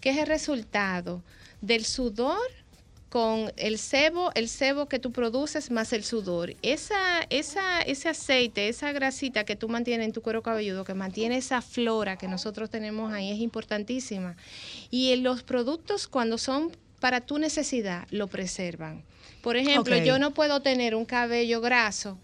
que 0.00 0.10
es 0.10 0.18
el 0.18 0.26
resultado 0.26 1.22
del 1.60 1.84
sudor 1.84 2.38
con 3.08 3.52
el 3.56 3.78
sebo, 3.78 4.30
el 4.34 4.48
sebo 4.48 4.88
que 4.88 4.98
tú 4.98 5.12
produces 5.12 5.70
más 5.70 5.92
el 5.92 6.04
sudor. 6.04 6.54
Esa, 6.62 7.20
esa, 7.30 7.80
ese 7.82 8.08
aceite, 8.08 8.68
esa 8.68 8.92
grasita 8.92 9.44
que 9.44 9.56
tú 9.56 9.68
mantienes 9.68 10.06
en 10.06 10.12
tu 10.12 10.22
cuero 10.22 10.42
cabelludo, 10.42 10.84
que 10.84 10.94
mantiene 10.94 11.36
esa 11.36 11.62
flora 11.62 12.16
que 12.16 12.28
nosotros 12.28 12.68
tenemos 12.70 13.12
ahí, 13.12 13.30
es 13.30 13.38
importantísima. 13.38 14.36
Y 14.90 15.12
en 15.12 15.22
los 15.22 15.42
productos, 15.42 16.08
cuando 16.08 16.36
son 16.36 16.72
para 17.00 17.20
tu 17.20 17.38
necesidad, 17.38 18.06
lo 18.10 18.26
preservan. 18.26 19.02
Por 19.42 19.56
ejemplo, 19.56 19.96
yo 19.98 20.18
no 20.18 20.32
puedo 20.32 20.60
tener 20.60 20.94
un 20.94 21.04
cabello 21.04 21.60
graso 21.60 22.18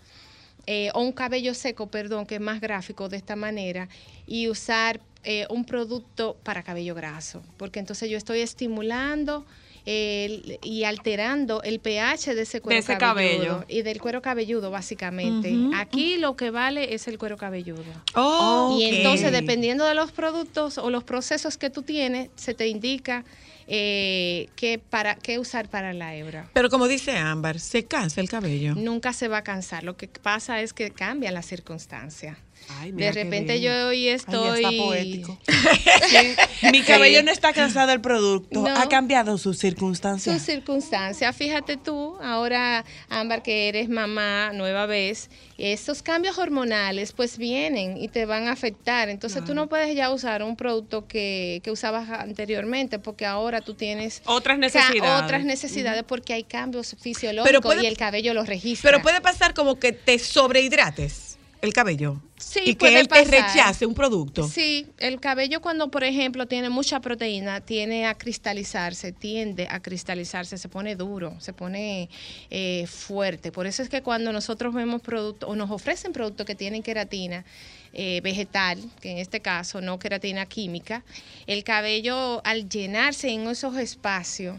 eh, 0.66 0.90
o 0.94 1.02
un 1.02 1.12
cabello 1.12 1.54
seco, 1.54 1.86
perdón, 1.86 2.26
que 2.26 2.36
es 2.36 2.40
más 2.40 2.60
gráfico 2.60 3.08
de 3.08 3.16
esta 3.16 3.36
manera, 3.36 3.88
y 4.26 4.48
usar 4.48 5.00
eh, 5.24 5.46
un 5.50 5.64
producto 5.64 6.36
para 6.42 6.62
cabello 6.62 6.94
graso, 6.94 7.42
porque 7.56 7.78
entonces 7.80 8.10
yo 8.10 8.16
estoy 8.18 8.40
estimulando 8.40 9.44
el- 9.84 10.58
y 10.62 10.84
alterando 10.84 11.60
el 11.64 11.80
pH 11.80 12.34
de 12.36 12.42
ese 12.42 12.60
cuero 12.60 12.78
ese 12.78 12.96
cabelludo 12.98 13.38
cabello. 13.60 13.64
y 13.68 13.82
del 13.82 14.00
cuero 14.00 14.22
cabelludo 14.22 14.70
básicamente. 14.70 15.52
Aquí 15.74 16.18
lo 16.18 16.36
que 16.36 16.50
vale 16.50 16.94
es 16.94 17.08
el 17.08 17.18
cuero 17.18 17.36
cabelludo. 17.36 17.82
Oh, 18.14 18.76
Y 18.80 18.84
entonces, 18.84 19.32
dependiendo 19.32 19.84
de 19.84 19.94
los 19.94 20.12
productos 20.12 20.78
o 20.78 20.88
los 20.90 21.02
procesos 21.04 21.56
que 21.58 21.68
tú 21.70 21.82
tienes, 21.82 22.30
se 22.36 22.54
te 22.54 22.68
indica 22.68 23.24
eh, 23.68 24.48
qué, 24.56 24.78
para, 24.78 25.14
qué 25.16 25.38
usar 25.38 25.68
para 25.68 25.92
la 25.92 26.14
hebra. 26.16 26.48
Pero 26.52 26.68
como 26.68 26.88
dice 26.88 27.16
Ámbar, 27.16 27.58
se 27.60 27.84
cansa 27.84 28.20
el 28.20 28.28
cabello. 28.28 28.74
Nunca 28.74 29.12
se 29.12 29.28
va 29.28 29.38
a 29.38 29.42
cansar. 29.44 29.82
Lo 29.84 29.96
que 29.96 30.08
pasa 30.08 30.60
es 30.60 30.72
que 30.72 30.90
cambian 30.90 31.32
las 31.34 31.46
circunstancias. 31.46 32.36
Ay, 32.68 32.92
De 32.92 33.12
repente 33.12 33.60
yo 33.60 33.70
hoy 33.88 34.08
Ay, 34.08 34.14
estoy... 34.14 34.64
está 34.64 34.70
poético. 34.76 35.38
Mi 36.70 36.82
cabello 36.82 37.22
no 37.22 37.30
está 37.30 37.52
cansado 37.52 37.88
del 37.88 38.00
producto, 38.00 38.62
No. 38.62 38.68
ha 38.76 38.88
cambiado 38.88 39.36
sus 39.38 39.58
circunstancias. 39.58 40.34
Sus 40.36 40.44
circunstancias, 40.44 41.34
fíjate 41.36 41.76
tú, 41.76 42.16
ahora 42.22 42.84
Ámbar 43.08 43.42
que 43.42 43.68
eres 43.68 43.88
mamá 43.88 44.52
nueva 44.54 44.86
vez, 44.86 45.30
estos 45.58 46.02
cambios 46.02 46.38
hormonales 46.38 47.12
pues 47.12 47.38
vienen 47.38 47.96
y 47.96 48.08
te 48.08 48.24
van 48.26 48.48
a 48.48 48.52
afectar, 48.52 49.08
entonces 49.08 49.44
tú 49.44 49.54
no 49.54 49.68
puedes 49.68 49.94
ya 49.94 50.10
usar 50.10 50.42
un 50.42 50.56
producto 50.56 51.06
que, 51.06 51.60
que 51.62 51.70
usabas 51.70 52.08
anteriormente 52.10 52.98
porque 52.98 53.26
ahora 53.26 53.60
tú 53.60 53.74
tienes 53.74 54.22
Otras 54.24 54.58
necesidades. 54.58 55.22
otras 55.24 55.44
necesidades 55.44 56.02
porque 56.04 56.32
hay 56.34 56.44
cambios 56.44 56.96
fisiológicos 57.00 57.60
puede- 57.62 57.82
y 57.84 57.86
el 57.86 57.96
cabello 57.96 58.34
los 58.34 58.46
registra. 58.46 58.90
Pero 58.90 59.02
puede 59.02 59.20
pasar 59.20 59.54
como 59.54 59.78
que 59.78 59.92
te 59.92 60.18
sobrehidrates 60.18 61.31
el 61.62 61.72
cabello. 61.72 62.20
Sí, 62.36 62.60
y 62.64 62.74
que 62.74 62.98
él 62.98 63.06
te 63.06 63.24
pasar. 63.24 63.30
rechace 63.30 63.86
un 63.86 63.94
producto. 63.94 64.48
Sí, 64.48 64.88
el 64.98 65.20
cabello 65.20 65.60
cuando, 65.60 65.92
por 65.92 66.02
ejemplo, 66.02 66.46
tiene 66.46 66.68
mucha 66.68 67.00
proteína, 67.00 67.60
tiene 67.60 68.06
a 68.06 68.14
cristalizarse, 68.14 69.12
tiende 69.12 69.68
a 69.70 69.80
cristalizarse, 69.80 70.58
se 70.58 70.68
pone 70.68 70.96
duro, 70.96 71.40
se 71.40 71.52
pone 71.52 72.10
eh, 72.50 72.84
fuerte. 72.88 73.52
Por 73.52 73.68
eso 73.68 73.82
es 73.82 73.88
que 73.88 74.02
cuando 74.02 74.32
nosotros 74.32 74.74
vemos 74.74 75.00
productos 75.02 75.48
o 75.48 75.54
nos 75.54 75.70
ofrecen 75.70 76.12
productos 76.12 76.44
que 76.46 76.56
tienen 76.56 76.82
queratina 76.82 77.44
eh, 77.92 78.20
vegetal, 78.22 78.78
que 79.00 79.12
en 79.12 79.18
este 79.18 79.40
caso 79.40 79.80
no 79.80 80.00
queratina 80.00 80.46
química, 80.46 81.04
el 81.46 81.62
cabello 81.62 82.44
al 82.44 82.68
llenarse 82.68 83.30
en 83.30 83.46
esos 83.46 83.76
espacios, 83.76 84.56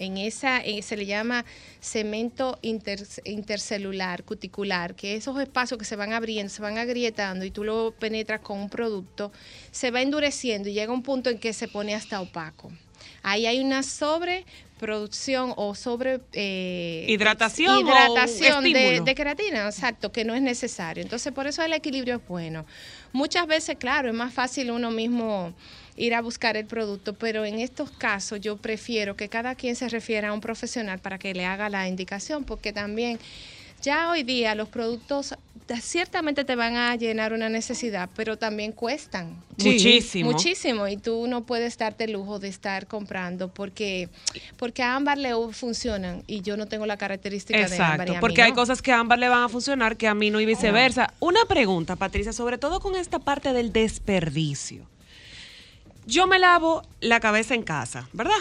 en 0.00 0.16
esa 0.16 0.58
eh, 0.64 0.82
se 0.82 0.96
le 0.96 1.06
llama 1.06 1.44
cemento 1.80 2.58
inter- 2.62 3.06
intercelular 3.24 4.24
cuticular, 4.24 4.94
que 4.94 5.14
esos 5.14 5.40
espacios 5.40 5.78
que 5.78 5.84
se 5.84 5.94
van 5.94 6.12
abriendo, 6.12 6.52
se 6.52 6.62
van 6.62 6.78
agrietando 6.78 7.44
y 7.44 7.50
tú 7.50 7.62
lo 7.62 7.92
penetras 7.92 8.40
con 8.40 8.58
un 8.58 8.68
producto, 8.70 9.30
se 9.70 9.90
va 9.90 10.02
endureciendo 10.02 10.68
y 10.68 10.72
llega 10.72 10.92
un 10.92 11.02
punto 11.02 11.30
en 11.30 11.38
que 11.38 11.52
se 11.52 11.68
pone 11.68 11.94
hasta 11.94 12.20
opaco. 12.20 12.72
Ahí 13.22 13.46
hay 13.46 13.60
una 13.60 13.82
sobreproducción 13.82 15.52
o 15.56 15.74
sobre 15.74 16.20
eh, 16.32 17.06
Hidratación 17.08 17.80
hidratación 17.80 18.64
de, 18.72 19.00
de 19.00 19.14
queratina, 19.14 19.66
exacto, 19.66 20.10
que 20.12 20.24
no 20.24 20.34
es 20.34 20.42
necesario. 20.42 21.02
Entonces, 21.02 21.32
por 21.32 21.46
eso 21.46 21.62
el 21.62 21.72
equilibrio 21.72 22.16
es 22.16 22.26
bueno. 22.26 22.64
Muchas 23.12 23.46
veces, 23.46 23.76
claro, 23.78 24.08
es 24.08 24.14
más 24.14 24.32
fácil 24.32 24.70
uno 24.70 24.90
mismo 24.90 25.52
ir 26.00 26.14
a 26.14 26.22
buscar 26.22 26.56
el 26.56 26.66
producto, 26.66 27.12
pero 27.14 27.44
en 27.44 27.58
estos 27.60 27.90
casos 27.90 28.40
yo 28.40 28.56
prefiero 28.56 29.16
que 29.16 29.28
cada 29.28 29.54
quien 29.54 29.76
se 29.76 29.88
refiera 29.88 30.30
a 30.30 30.32
un 30.32 30.40
profesional 30.40 30.98
para 30.98 31.18
que 31.18 31.34
le 31.34 31.44
haga 31.44 31.68
la 31.68 31.86
indicación, 31.88 32.44
porque 32.44 32.72
también 32.72 33.18
ya 33.82 34.10
hoy 34.10 34.22
día 34.22 34.54
los 34.54 34.68
productos 34.68 35.34
te- 35.66 35.80
ciertamente 35.80 36.44
te 36.44 36.54
van 36.56 36.76
a 36.76 36.96
llenar 36.96 37.32
una 37.32 37.48
necesidad, 37.48 38.08
pero 38.16 38.36
también 38.36 38.72
cuestan. 38.72 39.42
Sí, 39.58 39.64
Muchísimo. 39.72 40.32
Muchísimo 40.32 40.88
y 40.88 40.96
tú 40.96 41.26
no 41.28 41.44
puedes 41.44 41.76
darte 41.78 42.04
el 42.04 42.12
lujo 42.12 42.38
de 42.38 42.48
estar 42.48 42.86
comprando 42.86 43.48
porque 43.52 44.08
porque 44.56 44.82
a 44.82 44.96
Ámbar 44.96 45.18
le 45.18 45.32
funcionan 45.52 46.22
y 46.26 46.40
yo 46.40 46.56
no 46.56 46.66
tengo 46.66 46.86
la 46.86 46.96
característica 46.96 47.58
de 47.58 47.64
Ámbar 47.76 47.92
Exacto, 47.92 48.12
a 48.12 48.14
mí 48.14 48.20
porque 48.20 48.42
hay 48.42 48.52
cosas 48.52 48.80
que 48.82 48.92
a 48.92 49.00
Ámbar 49.00 49.18
le 49.18 49.28
van 49.28 49.42
a 49.44 49.48
funcionar 49.50 49.96
que 49.96 50.08
a 50.08 50.14
mí 50.14 50.30
no 50.30 50.40
y 50.40 50.46
viceversa. 50.46 51.12
Una 51.20 51.44
pregunta, 51.46 51.96
Patricia, 51.96 52.32
sobre 52.32 52.56
todo 52.58 52.80
con 52.80 52.96
esta 52.96 53.18
parte 53.18 53.52
del 53.52 53.70
desperdicio. 53.72 54.89
Yo 56.06 56.26
me 56.26 56.38
lavo 56.38 56.82
la 57.00 57.20
cabeza 57.20 57.54
en 57.54 57.62
casa, 57.62 58.08
¿verdad? 58.12 58.38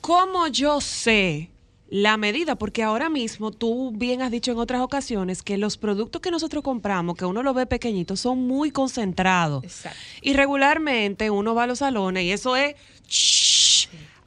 ¿Cómo 0.00 0.48
yo 0.48 0.80
sé 0.80 1.50
la 1.88 2.16
medida? 2.16 2.56
Porque 2.56 2.82
ahora 2.82 3.10
mismo 3.10 3.50
tú 3.50 3.92
bien 3.94 4.22
has 4.22 4.30
dicho 4.30 4.52
en 4.52 4.58
otras 4.58 4.80
ocasiones 4.80 5.42
que 5.42 5.58
los 5.58 5.76
productos 5.76 6.22
que 6.22 6.30
nosotros 6.30 6.62
compramos, 6.62 7.16
que 7.16 7.24
uno 7.24 7.42
lo 7.42 7.52
ve 7.52 7.66
pequeñito, 7.66 8.16
son 8.16 8.46
muy 8.46 8.70
concentrados. 8.70 9.64
Exacto. 9.64 9.98
Y 10.22 10.32
regularmente 10.32 11.30
uno 11.30 11.54
va 11.54 11.64
a 11.64 11.66
los 11.66 11.80
salones 11.80 12.24
y 12.24 12.32
eso 12.32 12.56
es 12.56 12.76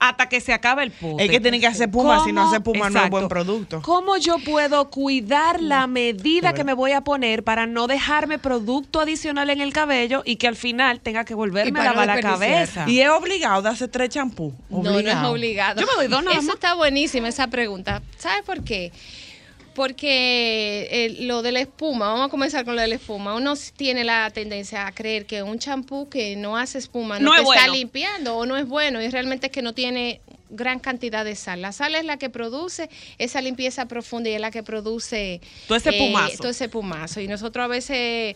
hasta 0.10 0.28
que 0.28 0.42
se 0.42 0.52
acabe 0.52 0.84
el 0.84 0.92
pote. 0.92 1.24
Es 1.24 1.32
que 1.32 1.40
tiene 1.40 1.62
que 1.62 1.68
hacer 1.68 1.90
puma, 1.90 2.24
si 2.26 2.34
no 2.34 2.48
hace 2.50 2.60
puma 2.60 2.90
no 2.90 3.04
es 3.04 3.10
buen 3.10 3.30
producto. 3.30 3.82
¿Cómo 3.82 4.18
yo 4.18 4.38
puedo 4.40 4.90
cuidar 4.90 5.62
la 5.62 5.88
medida 5.88 6.54
que 6.54 6.66
me 6.66 6.74
voy 6.74 6.92
a 6.92 7.02
poner 7.02 7.44
para 7.44 7.68
no 7.68 7.88
dejarme 7.88 8.38
producto 8.38 9.00
adicional 9.00 9.50
en 9.50 9.62
el 9.62 9.72
cabello 9.72 10.22
y 10.26 10.36
que 10.36 10.48
al 10.50 10.58
final 10.58 11.00
tenga 11.00 11.24
que 11.24 11.34
volverme 11.34 11.80
a 11.80 11.84
lavar 11.86 12.08
la 12.08 12.20
cabeza? 12.20 12.84
Y 12.88 13.00
es 13.00 13.10
obligado 13.10 13.62
de 13.62 13.70
hacer 13.70 13.88
tres 13.90 14.10
champús. 14.10 14.54
No, 14.70 14.84
no 14.84 15.00
es 15.00 15.16
obligado. 15.16 15.80
Yo 15.80 15.88
me 15.88 15.94
doy 15.96 16.08
dos 16.08 16.24
nada 16.24 16.38
Eso 16.38 16.48
más. 16.48 16.56
está 16.56 16.74
buenísima 16.74 17.30
esa 17.30 17.48
pregunta. 17.48 18.02
¿Sabes 18.18 18.44
por 18.44 18.62
qué? 18.64 18.92
Porque 19.76 20.88
eh, 20.92 21.16
lo 21.22 21.42
de 21.42 21.52
la 21.52 21.60
espuma, 21.62 22.08
vamos 22.08 22.28
a 22.28 22.30
comenzar 22.30 22.64
con 22.66 22.76
lo 22.76 22.82
de 22.82 22.88
la 22.88 22.96
espuma. 22.96 23.36
Uno 23.36 23.54
tiene 23.76 24.04
la 24.04 24.30
tendencia 24.32 24.86
a 24.88 24.92
creer 24.92 25.26
que 25.26 25.44
un 25.44 25.60
champú 25.60 26.10
que 26.10 26.36
no 26.36 26.58
hace 26.58 26.78
espuma 26.78 27.20
no, 27.20 27.26
No 27.26 27.32
te 27.32 27.42
es 27.42 27.48
está 27.50 27.60
bueno. 27.62 27.74
limpiando 27.74 28.38
o 28.38 28.46
no 28.46 28.58
es 28.58 28.68
bueno 28.68 29.02
y 29.02 29.10
realmente 29.10 29.48
es 29.48 29.52
que 29.52 29.62
no 29.62 29.74
tiene 29.74 30.22
gran 30.50 30.80
cantidad 30.80 31.26
de 31.26 31.36
sal. 31.36 31.62
La 31.62 31.72
sal 31.72 31.96
es 31.96 32.06
la 32.06 32.18
que 32.18 32.30
produce 32.30 32.90
esa 33.18 33.42
limpieza 33.42 33.88
profunda 33.88 34.30
y 34.30 34.34
es 34.34 34.42
la 34.42 34.52
que 34.52 34.62
produce 34.62 35.42
Todo 35.68 35.78
ese 35.78 35.94
pumazo. 35.94 36.38
todo 36.38 36.50
ese 36.50 36.70
pumazo. 36.70 37.20
Y 37.22 37.28
nosotros 37.28 37.64
a 37.66 37.68
veces 37.68 38.36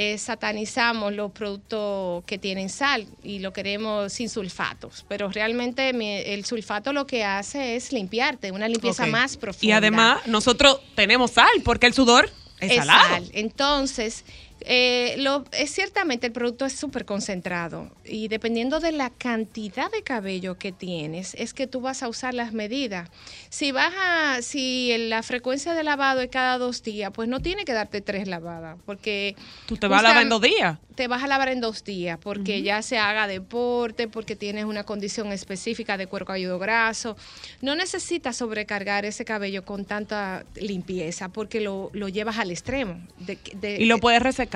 eh, 0.00 0.16
satanizamos 0.16 1.12
los 1.12 1.32
productos 1.32 2.22
que 2.24 2.38
tienen 2.38 2.68
sal 2.68 3.06
y 3.24 3.40
lo 3.40 3.52
queremos 3.52 4.12
sin 4.12 4.28
sulfatos, 4.28 5.04
pero 5.08 5.28
realmente 5.28 5.92
mi- 5.92 6.18
el 6.18 6.44
sulfato 6.44 6.92
lo 6.92 7.04
que 7.04 7.24
hace 7.24 7.74
es 7.74 7.92
limpiarte, 7.92 8.52
una 8.52 8.68
limpieza 8.68 9.06
más 9.06 9.36
profunda. 9.36 9.66
Y 9.66 9.72
además, 9.72 10.24
nosotros 10.26 10.80
tenemos 10.94 11.32
sal, 11.32 11.48
porque 11.64 11.86
el 11.86 11.94
sudor 11.94 12.30
es, 12.60 12.70
es 12.70 12.76
salado. 12.76 13.08
sal. 13.08 13.30
Entonces, 13.32 14.24
eh, 14.60 15.14
lo, 15.18 15.44
es 15.52 15.70
ciertamente 15.72 16.26
el 16.26 16.32
producto 16.32 16.66
es 16.66 16.72
súper 16.72 17.04
concentrado 17.04 17.90
y 18.04 18.28
dependiendo 18.28 18.80
de 18.80 18.92
la 18.92 19.10
cantidad 19.10 19.90
de 19.90 20.02
cabello 20.02 20.58
que 20.58 20.72
tienes, 20.72 21.34
es 21.34 21.54
que 21.54 21.66
tú 21.66 21.80
vas 21.80 22.02
a 22.02 22.08
usar 22.08 22.34
las 22.34 22.52
medidas. 22.52 23.08
Si 23.50 23.70
baja, 23.72 24.42
si 24.42 24.94
la 25.08 25.22
frecuencia 25.22 25.74
de 25.74 25.84
lavado 25.84 26.20
es 26.20 26.28
cada 26.30 26.58
dos 26.58 26.82
días, 26.82 27.12
pues 27.14 27.28
no 27.28 27.40
tiene 27.40 27.64
que 27.64 27.72
darte 27.72 28.00
tres 28.00 28.26
lavadas, 28.26 28.76
porque 28.84 29.36
Tú 29.66 29.76
te 29.76 29.86
vas 29.86 30.00
a 30.00 30.08
lavar 30.08 30.22
en 30.22 30.28
dos 30.28 30.40
días. 30.42 30.78
te 30.96 31.06
vas 31.06 31.22
a 31.22 31.26
lavar 31.28 31.48
en 31.48 31.60
dos 31.60 31.84
días 31.84 32.18
porque 32.20 32.62
ya 32.62 32.82
se 32.82 32.98
haga 32.98 33.26
deporte, 33.28 34.08
porque 34.08 34.34
tienes 34.34 34.64
una 34.64 34.82
condición 34.84 35.30
específica 35.32 35.96
de 35.96 36.06
cuero 36.08 36.26
cabelludo 36.26 36.58
graso. 36.58 37.16
No 37.62 37.74
necesitas 37.76 38.36
sobrecargar 38.36 39.04
ese 39.04 39.24
cabello 39.24 39.64
con 39.64 39.84
tanta 39.84 40.44
limpieza 40.56 41.28
porque 41.28 41.60
lo, 41.60 41.90
lo 41.92 42.08
llevas 42.08 42.38
al 42.38 42.50
extremo. 42.50 42.98
De- 43.18 43.38
de- 43.54 43.76
Y 43.80 43.84
lo 43.86 43.98
puedes 43.98 44.20
resecar. 44.22 44.47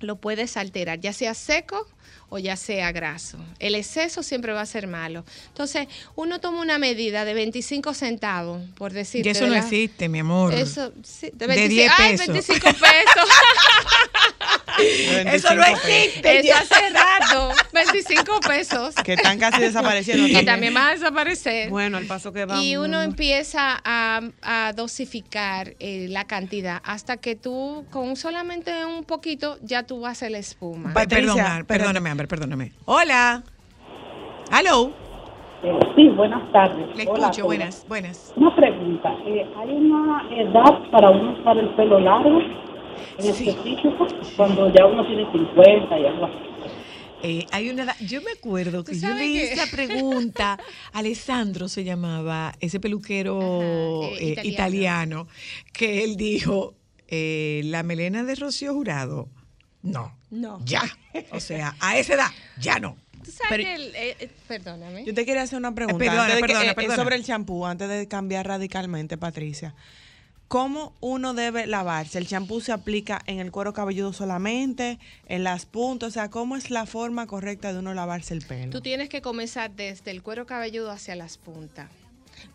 Lo 0.00 0.16
puedes 0.16 0.56
alterar, 0.56 1.00
ya 1.00 1.12
sea 1.12 1.34
seco 1.34 1.86
o 2.28 2.38
ya 2.38 2.56
sea 2.56 2.92
graso. 2.92 3.38
El 3.58 3.74
exceso 3.74 4.22
siempre 4.22 4.52
va 4.52 4.60
a 4.60 4.66
ser 4.66 4.86
malo. 4.86 5.24
Entonces, 5.48 5.86
uno 6.16 6.40
toma 6.40 6.60
una 6.60 6.78
medida 6.78 7.24
de 7.24 7.34
25 7.34 7.94
centavos, 7.94 8.62
por 8.76 8.92
decir. 8.92 9.24
Y 9.24 9.30
eso 9.30 9.46
no 9.46 9.54
existe, 9.54 10.08
mi 10.08 10.18
amor. 10.20 10.52
Eso, 10.52 10.92
sí, 11.02 11.30
de, 11.32 11.46
De 11.46 11.54
25 11.54 11.68
10 11.68 11.92
ay, 11.98 12.12
pesos. 12.12 12.26
25 12.26 12.66
pesos. 12.72 13.30
Eso 14.78 15.54
no 15.54 15.62
existe. 15.64 16.38
Eso 16.40 16.54
hace 16.54 16.90
rato. 16.90 17.50
25 17.72 18.40
pesos. 18.40 18.94
Que 18.96 19.14
están 19.14 19.38
casi 19.38 19.60
desapareciendo. 19.60 20.26
Y 20.26 20.44
también 20.44 20.74
va 20.74 20.88
a 20.88 20.92
desaparecer. 20.92 21.70
Bueno, 21.70 21.96
al 21.98 22.06
paso 22.06 22.32
que 22.32 22.44
vamos. 22.44 22.64
y 22.64 22.76
uno 22.76 23.00
empieza 23.02 23.80
a, 23.84 24.20
a 24.42 24.72
dosificar 24.74 25.74
eh, 25.78 26.06
la 26.08 26.24
cantidad 26.24 26.80
hasta 26.84 27.16
que 27.18 27.36
tú 27.36 27.86
con 27.90 28.16
solamente 28.16 28.84
un 28.84 29.04
poquito 29.04 29.58
ya 29.62 29.84
tú 29.84 30.00
vas 30.00 30.08
a 30.08 30.12
hacer 30.12 30.30
la 30.32 30.38
espuma. 30.38 30.92
Patricia, 30.94 31.30
espérate. 31.42 31.64
perdóname, 31.64 32.10
Amber, 32.10 32.28
perdóname. 32.28 32.72
Hola. 32.86 33.42
Hello. 34.52 34.92
Sí, 35.96 36.08
buenas 36.10 36.52
tardes. 36.52 36.94
Le 36.96 37.06
Hola, 37.08 37.26
escucho, 37.28 37.44
buenas, 37.46 37.84
buenas. 37.88 38.32
Una 38.36 38.54
pregunta. 38.54 39.08
eh, 39.26 39.44
¿Hay 39.58 39.70
una 39.70 40.22
edad 40.30 40.90
para 40.92 41.10
uno 41.10 41.32
usar 41.40 41.56
el 41.58 41.68
pelo 41.74 41.98
largo 41.98 42.38
en 43.18 43.34
Sí. 43.34 43.48
específico? 43.48 44.06
Cuando 44.36 44.72
ya 44.72 44.86
uno 44.86 45.06
tiene 45.06 45.30
50 45.32 45.98
y 46.00 46.06
algo 46.06 46.26
así. 46.26 46.36
Eh, 47.22 47.46
hay 47.50 47.70
una 47.70 47.84
edad- 47.84 47.96
yo 48.00 48.20
me 48.20 48.30
acuerdo 48.32 48.84
que 48.84 48.92
¿Tú 48.92 48.98
yo 48.98 49.14
le 49.14 49.26
hice 49.26 49.56
la 49.56 49.66
pregunta, 49.66 50.58
Alessandro 50.92 51.66
se 51.68 51.82
llamaba, 51.82 52.54
ese 52.60 52.78
peluquero 52.78 53.38
Ajá, 54.02 54.10
eh, 54.12 54.16
eh, 54.20 54.30
italiano. 54.32 54.52
italiano. 54.52 55.28
que 55.72 56.04
él 56.04 56.16
dijo, 56.16 56.74
eh, 57.08 57.62
la 57.64 57.82
melena 57.82 58.22
de 58.22 58.34
Rocío 58.34 58.74
Jurado, 58.74 59.28
no, 59.82 60.14
No. 60.30 60.60
ya. 60.64 60.82
O 61.32 61.40
sea, 61.40 61.74
a 61.80 61.96
esa 61.98 62.14
edad, 62.14 62.30
ya 62.60 62.78
no. 62.78 62.96
Tú 63.24 63.30
sabes 63.32 63.48
Pero- 63.48 63.62
que 63.64 63.74
el- 63.74 63.94
eh, 63.96 64.16
eh, 64.20 64.28
perdóname. 64.46 65.04
Yo 65.04 65.14
te 65.14 65.24
quería 65.24 65.42
hacer 65.42 65.58
una 65.58 65.74
pregunta. 65.74 65.98
perdona, 65.98 66.22
antes 66.24 66.36
de 66.36 66.42
que- 66.42 66.46
perdona, 66.48 66.64
eh, 66.68 66.70
eh, 66.70 66.74
perdona. 66.74 66.96
sobre 66.96 67.16
el 67.16 67.24
champú, 67.24 67.66
antes 67.66 67.88
de 67.88 68.06
cambiar 68.06 68.46
radicalmente, 68.46 69.16
Patricia. 69.16 69.74
¿Cómo 70.48 70.94
uno 71.00 71.34
debe 71.34 71.66
lavarse? 71.66 72.18
¿El 72.18 72.28
champú 72.28 72.60
se 72.60 72.70
aplica 72.70 73.20
en 73.26 73.40
el 73.40 73.50
cuero 73.50 73.72
cabelludo 73.72 74.12
solamente, 74.12 75.00
en 75.26 75.42
las 75.42 75.66
puntas? 75.66 76.10
O 76.10 76.12
sea, 76.12 76.30
¿cómo 76.30 76.56
es 76.56 76.70
la 76.70 76.86
forma 76.86 77.26
correcta 77.26 77.72
de 77.72 77.80
uno 77.80 77.94
lavarse 77.94 78.32
el 78.32 78.42
pelo? 78.42 78.70
Tú 78.70 78.80
tienes 78.80 79.08
que 79.08 79.22
comenzar 79.22 79.72
desde 79.72 80.12
el 80.12 80.22
cuero 80.22 80.46
cabelludo 80.46 80.92
hacia 80.92 81.16
las 81.16 81.36
puntas. 81.36 81.90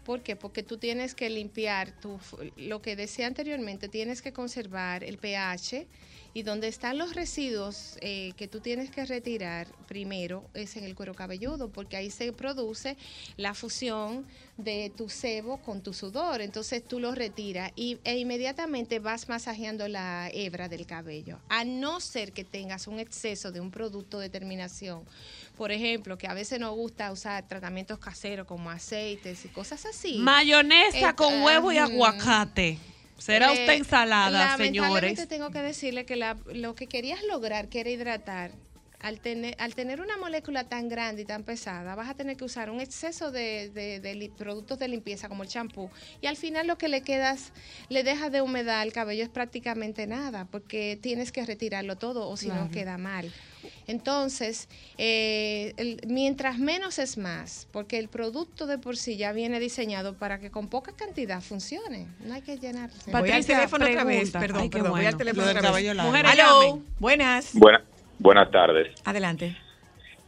¿Por 0.06 0.22
qué? 0.22 0.38
Porque 0.38 0.64
tú 0.64 0.78
tienes 0.78 1.16
que 1.16 1.30
limpiar 1.30 1.92
tu, 1.92 2.18
lo 2.56 2.82
que 2.82 2.96
decía 2.96 3.28
anteriormente, 3.28 3.90
tienes 3.90 4.22
que 4.22 4.32
conservar 4.32 5.04
el 5.04 5.18
pH 5.18 5.86
y 6.34 6.44
donde 6.44 6.68
están 6.68 6.98
los 6.98 7.16
residuos 7.16 7.98
eh, 8.02 8.32
que 8.38 8.48
tú 8.48 8.60
tienes 8.62 8.90
que 8.90 9.06
retirar 9.06 9.68
primero 9.88 10.44
es 10.54 10.78
en 10.78 10.86
el 10.86 10.96
cuero 10.96 11.14
cabelludo, 11.14 11.70
porque 11.70 11.98
ahí 11.98 12.10
se 12.10 12.32
produce 12.32 12.98
la 13.38 13.54
fusión 13.54 14.26
de 14.58 14.92
tu 14.96 15.10
sebo 15.10 15.58
con 15.58 15.82
tu 15.82 15.94
sudor. 15.94 16.42
Entonces 16.42 16.84
tú 16.84 17.00
lo 17.00 17.14
retiras 17.14 17.72
y, 17.76 18.00
e 18.04 18.18
inmediatamente 18.18 19.00
vas 19.00 19.28
masajeando 19.28 19.88
la 19.88 20.30
hebra 20.32 20.70
del 20.70 20.86
cabello. 20.86 21.40
A 21.50 21.66
no 21.66 22.00
ser 22.00 22.32
que 22.32 22.44
tengas 22.44 22.88
un 22.88 23.00
exceso 23.00 23.52
de 23.52 23.60
un 23.60 23.72
producto 23.72 24.20
de 24.20 24.30
terminación. 24.30 25.04
Por 25.58 25.72
ejemplo, 25.72 26.18
que 26.18 26.28
a 26.28 26.34
veces 26.34 26.60
nos 26.60 26.76
gusta 26.76 27.12
usar 27.12 27.48
tratamientos 27.48 28.00
caseros 28.00 28.48
como 28.48 28.70
aceites 28.70 29.44
y 29.46 29.50
cosas 29.50 29.86
así. 29.86 30.18
Mayonesa 30.18 31.10
Eh, 31.10 31.16
con 31.16 31.42
huevo 31.44 31.72
y 31.72 31.78
aguacate. 31.78 32.78
Será 33.22 33.50
Eh, 33.50 33.60
usted 33.60 33.74
ensalada, 33.74 34.32
lamentablemente 34.58 35.22
señores. 35.22 35.28
tengo 35.28 35.52
que 35.52 35.62
decirle 35.62 36.06
que 36.06 36.16
la- 36.16 36.38
lo 36.54 36.74
que 36.74 36.88
querías 36.88 37.20
lograr, 37.30 37.70
que 37.70 37.80
era 37.82 37.90
hidratar, 37.92 38.52
al 39.02 39.20
tener, 39.20 39.56
al 39.60 39.74
tener 39.76 40.00
una 40.00 40.16
molécula 40.18 40.64
tan 40.64 40.88
grande 40.88 41.24
y 41.24 41.26
tan 41.26 41.44
pesada, 41.44 41.96
vas 41.96 42.10
a 42.10 42.14
tener 42.14 42.38
que 42.38 42.44
usar 42.46 42.70
un 42.70 42.80
exceso 42.80 43.32
de, 43.32 43.70
de- 43.70 44.00
de 44.00 44.16
li- 44.16 44.30
productos 44.30 44.78
de 44.80 44.88
limpieza 44.88 45.28
como 45.28 45.44
el 45.44 45.50
champú. 45.50 45.90
Y 46.22 46.28
al 46.28 46.38
final 46.38 46.68
lo 46.68 46.78
que 46.78 46.88
le 46.88 47.02
quedas, 47.02 47.52
le 47.90 48.04
dejas 48.04 48.32
de 48.32 48.42
humedad 48.42 48.80
al 48.82 48.94
cabello 48.94 49.24
es 49.24 49.30
prácticamente 49.30 50.06
nada, 50.08 50.46
porque 50.52 51.00
tienes 51.02 51.32
que 51.32 51.46
retirarlo 51.46 51.98
todo 51.98 52.30
o 52.30 52.38
si 52.38 52.48
no 52.48 52.70
queda 52.72 52.98
mal. 52.98 53.32
Entonces, 53.88 54.68
eh, 54.98 55.74
el- 55.78 56.02
mientras 56.08 56.60
menos 56.60 57.00
es 57.00 57.18
más, 57.18 57.68
porque 57.72 57.98
el 57.98 58.08
producto 58.08 58.68
de 58.68 58.78
por 58.78 58.98
sí 58.98 59.18
ya 59.18 59.32
viene 59.34 59.60
diseñado 59.60 60.18
para 60.18 60.40
que 60.40 60.52
con 60.52 60.68
poca 60.68 60.94
cantidad 60.94 61.42
funcione. 61.42 62.08
No 62.26 62.34
hay 62.36 62.42
que 62.42 62.58
llenarse. 62.58 63.12
voy 63.22 63.30
al 63.32 63.46
teléfono 63.46 63.86
otra 63.86 64.04
vez, 64.04 64.32
perdón, 64.42 64.62
Ay, 64.62 64.70
perdón, 64.70 64.92
voy 64.92 65.06
al 65.06 65.18
teléfono 65.18 65.44
otra 65.58 65.72
vez. 65.72 65.96
Mujeres, 66.06 66.32
llamen. 66.72 66.86
buenas. 67.00 67.50
Buena- 68.22 68.42
buenas 68.46 68.52
tardes. 68.52 68.94
Adelante. 69.06 69.56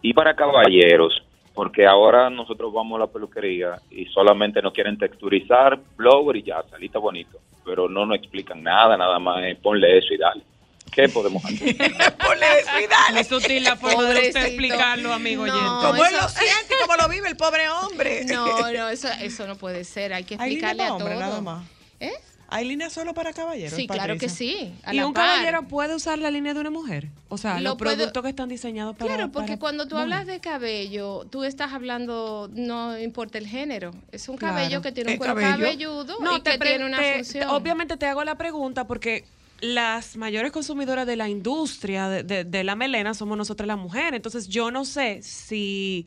Y 0.01 0.13
para 0.13 0.36
caballeros, 0.36 1.13
porque 1.53 1.86
ahora 1.86 2.29
nosotros 2.29 2.73
vamos 2.73 2.97
a 2.97 3.06
la 3.06 3.08
peluquería 3.08 3.75
y 3.91 4.06
solamente 4.08 4.62
nos 4.62 4.73
quieren 4.73 4.97
texturizar, 4.97 5.79
blower 5.95 6.36
y 6.38 6.43
ya, 6.43 6.62
salita 6.69 6.99
bonito. 6.99 7.39
Pero 7.65 7.88
no 7.88 8.06
nos 8.06 8.17
explican 8.17 8.62
nada, 8.63 8.97
nada 8.97 9.19
más 9.19 9.43
es 9.45 9.58
ponle 9.60 9.97
eso 9.97 10.13
y 10.13 10.17
dale. 10.17 10.43
¿Qué 10.91 11.08
podemos 11.13 11.43
hacer? 11.45 11.75
Ponle 11.77 12.45
eso 12.60 12.79
y 12.84 12.88
dale. 12.88 13.19
Es 13.21 13.27
sutil 13.27 13.63
la 13.63 13.75
forma 13.77 14.03
de 14.10 14.27
usted 14.27 14.45
explicarlo, 14.45 15.13
amigo 15.13 15.47
No, 15.47 15.95
él 15.95 16.01
eso- 16.08 16.21
lo 16.21 16.27
siente, 16.29 16.73
como 16.86 16.97
lo 17.01 17.08
vive 17.10 17.29
el 17.29 17.38
pobre 17.38 17.69
hombre. 17.69 18.25
No, 18.25 18.71
no, 18.71 18.89
eso, 18.89 19.08
eso 19.21 19.47
no 19.47 19.56
puede 19.56 19.83
ser. 19.85 20.13
Hay 20.13 20.23
que 20.25 20.35
¿Hay 20.39 20.56
línea 20.56 20.71
explicarle 20.71 20.83
a 20.83 20.94
hombre 20.96 21.13
todo. 21.13 21.19
nada 21.23 21.41
más? 21.41 21.65
¿Eh? 22.00 22.12
¿Hay 22.54 22.65
línea 22.67 22.89
solo 22.89 23.13
para 23.13 23.33
caballeros? 23.33 23.73
Sí, 23.73 23.87
claro 23.87 24.17
que 24.17 24.29
sí. 24.29 24.71
¿Y 24.91 24.99
un 25.01 25.13
par. 25.13 25.25
caballero 25.27 25.67
puede 25.67 25.95
usar 25.95 26.19
la 26.19 26.29
línea 26.31 26.54
de 26.54 26.60
una 26.60 26.69
mujer? 26.69 27.10
O 27.29 27.37
sea, 27.37 27.56
Lo 27.60 27.69
los 27.71 27.77
puedo- 27.77 27.95
productos 27.95 28.23
que 28.23 28.29
están 28.29 28.47
diseñados 28.49 28.95
para 28.95 29.15
Claro, 29.15 29.31
porque 29.31 29.47
para 29.54 29.60
cuando 29.60 29.83
tú 29.87 29.95
mujer. 29.95 30.04
hablas 30.13 30.27
de 30.27 30.39
cabello, 30.39 31.25
tú 31.31 31.43
estás 31.43 31.73
hablando, 31.73 32.49
no 32.54 32.97
importa 32.99 33.37
el 33.39 33.47
género. 33.47 33.91
Es 34.12 34.29
un 34.29 34.37
Claro. 34.37 34.56
cabello 34.56 34.81
que 34.81 34.91
tiene 34.91 35.10
un 35.10 35.13
¿Es 35.13 35.17
cuero 35.17 35.33
cabello? 35.35 35.58
cabelludo 35.65 36.17
No, 36.21 36.37
y 36.37 36.41
te 36.41 36.51
que 36.51 36.58
tiene 36.60 36.85
una 36.85 36.99
te- 36.99 37.15
función. 37.15 37.47
te- 37.49 37.54
obviamente 37.56 37.97
te 37.97 38.06
hago 38.06 38.23
la 38.23 38.35
pregunta 38.37 38.85
porque 38.85 39.25
las 39.62 40.17
mayores 40.17 40.51
consumidoras 40.51 41.08
de 41.08 41.15
la 41.15 41.29
industria 41.29 42.10
de, 42.10 42.23
de- 42.23 42.43
de 42.43 42.63
la 42.63 42.75
melena 42.75 43.13
somos 43.13 43.37
nosotras 43.37 43.65
las 43.65 43.77
mujeres. 43.77 44.13
Entonces 44.13 44.47
yo 44.47 44.69
no 44.71 44.85
sé 44.85 45.23
si 45.23 46.06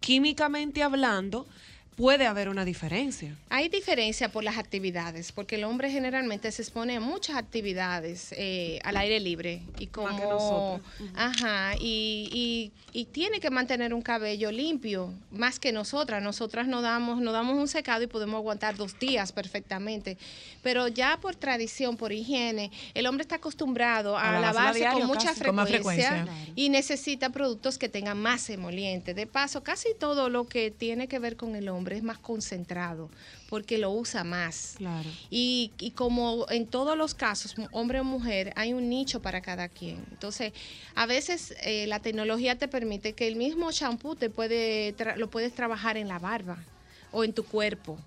químicamente 0.00 0.82
hablando 0.82 1.46
puede 1.98 2.26
haber 2.26 2.48
una 2.48 2.64
diferencia. 2.64 3.36
Hay 3.50 3.68
diferencia 3.68 4.30
por 4.30 4.44
las 4.44 4.56
actividades, 4.56 5.32
porque 5.32 5.56
el 5.56 5.64
hombre 5.64 5.90
generalmente 5.90 6.50
se 6.52 6.62
expone 6.62 6.96
a 6.96 7.00
muchas 7.00 7.36
actividades 7.36 8.32
eh, 8.38 8.78
al 8.84 8.96
aire 8.96 9.18
libre 9.20 9.60
y 9.80 9.88
como, 9.88 10.16
que 10.16 10.22
nosotros. 10.22 10.80
ajá, 11.16 11.74
y, 11.80 12.30
y- 12.32 12.72
y 12.90 13.04
tiene 13.04 13.38
que 13.38 13.50
mantener 13.50 13.92
un 13.92 14.00
cabello 14.00 14.50
limpio 14.50 15.12
más 15.30 15.58
que 15.60 15.72
nosotras. 15.72 16.22
Nosotras 16.22 16.66
nos 16.66 16.82
damos, 16.82 17.20
nos 17.20 17.32
damos 17.34 17.56
un 17.56 17.68
secado 17.68 18.02
y 18.02 18.06
podemos 18.06 18.36
aguantar 18.38 18.76
dos 18.76 18.98
días 18.98 19.30
perfectamente, 19.32 20.16
pero 20.62 20.88
ya 20.88 21.18
por 21.20 21.36
tradición, 21.36 21.96
por 21.96 22.12
higiene, 22.12 22.70
el 22.94 23.06
hombre 23.06 23.22
está 23.22 23.36
acostumbrado 23.36 24.16
A 24.16 24.38
a, 24.38 24.40
lavarse 24.40 24.86
con 24.92 25.06
mucha 25.06 25.28
casi. 25.30 25.44
Con 25.44 25.54
más 25.56 25.68
frecuencia, 25.68 26.24
frecuencia. 26.24 26.52
y 26.56 26.68
necesita 26.70 27.28
productos 27.30 27.76
que 27.76 27.88
tengan 27.88 28.18
más 28.20 28.48
emoliente. 28.50 29.12
De 29.14 29.26
paso, 29.26 29.62
casi 29.62 29.88
todo 29.98 30.30
lo 30.30 30.46
que 30.48 30.70
tiene 30.70 31.08
que 31.08 31.18
ver 31.18 31.36
con 31.36 31.56
el 31.56 31.68
hombre 31.68 31.87
hombre 31.88 31.96
es 31.96 32.02
más 32.02 32.18
concentrado 32.18 33.08
porque 33.48 33.78
lo 33.78 33.90
usa 33.90 34.22
más. 34.22 34.74
Claro. 34.76 35.08
Y, 35.30 35.72
y 35.78 35.92
como 35.92 36.46
en 36.50 36.66
todos 36.66 36.98
los 36.98 37.14
casos, 37.14 37.54
hombre 37.72 38.00
o 38.00 38.04
mujer, 38.04 38.52
hay 38.56 38.74
un 38.74 38.90
nicho 38.90 39.22
para 39.22 39.40
cada 39.40 39.68
quien. 39.70 40.04
Entonces, 40.10 40.52
a 40.94 41.06
veces 41.06 41.54
eh, 41.62 41.86
la 41.86 42.00
tecnología 42.00 42.58
te 42.58 42.68
permite 42.68 43.14
que 43.14 43.26
el 43.26 43.36
mismo 43.36 43.72
champú 43.72 44.16
te 44.16 44.28
puede 44.28 44.94
lo 45.16 45.30
puedes 45.30 45.54
trabajar 45.54 45.96
en 45.96 46.08
la 46.08 46.18
barba 46.18 46.58
o 47.10 47.24
en 47.24 47.32
tu 47.32 47.44
cuerpo. 47.44 47.98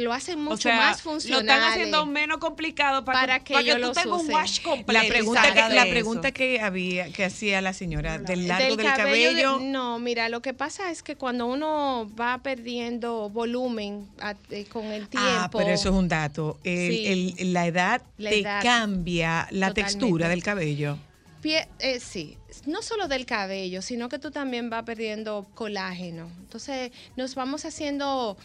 Lo 0.00 0.12
hacen 0.12 0.40
mucho 0.40 0.54
o 0.54 0.56
sea, 0.58 0.76
más 0.76 1.04
Lo 1.04 1.10
funcional. 1.12 1.40
están 1.42 1.62
haciendo 1.62 2.06
menos 2.06 2.38
complicado 2.38 3.04
para, 3.04 3.20
Para 3.20 3.38
que, 3.38 3.44
que 3.44 3.52
para 3.54 3.62
que 3.64 3.68
yo 3.70 3.74
tú 3.76 3.80
los 3.82 3.92
tengas 3.96 4.20
un 4.20 4.30
wash 4.32 4.62
completo. 4.62 4.92
La 4.92 5.04
pregunta, 5.08 5.42
que, 5.54 5.74
la 5.74 5.84
pregunta 5.86 6.32
que 6.32 6.60
había, 6.60 7.12
que 7.12 7.24
hacía 7.24 7.60
la 7.60 7.72
señora 7.72 8.18
del 8.18 8.48
largo 8.48 8.76
del, 8.76 8.86
de- 8.86 8.92
cabello, 8.92 9.58
no, 9.60 9.98
mira, 9.98 10.28
lo 10.28 10.42
que 10.42 10.54
pasa 10.54 10.90
es 10.90 11.02
que 11.02 11.16
cuando 11.16 11.46
uno 11.46 12.10
va 12.18 12.38
perdiendo 12.42 13.30
volumen 13.30 14.08
a- 14.20 14.34
eh, 14.50 14.64
con 14.66 14.86
el 14.86 15.08
tiempo. 15.08 15.28
Ah, 15.30 15.48
pero 15.52 15.70
eso 15.70 15.90
es 15.90 15.94
un 15.94 16.08
dato. 16.08 16.58
El- 16.64 16.90
Sí. 16.92 17.34
el- 17.38 17.52
la 17.52 17.66
edad 17.66 18.02
La 18.18 18.30
te 18.30 18.40
edad. 18.40 18.62
cambia 18.62 19.46
la 19.50 19.68
Totalmente. 19.68 19.82
textura 19.82 20.28
del 20.28 20.42
cabello. 20.42 20.98
Pie- 21.42 21.68
eh, 21.78 22.00
sí, 22.00 22.36
no 22.66 22.82
solo 22.82 23.06
del 23.06 23.24
cabello, 23.24 23.80
sino 23.82 24.08
que 24.08 24.18
tú 24.18 24.30
también 24.32 24.68
vas 24.68 24.82
perdiendo 24.82 25.46
colágeno. 25.54 26.28
Entonces 26.40 26.90
nos 27.14 27.34
vamos 27.36 27.64
haciendo 27.64 28.36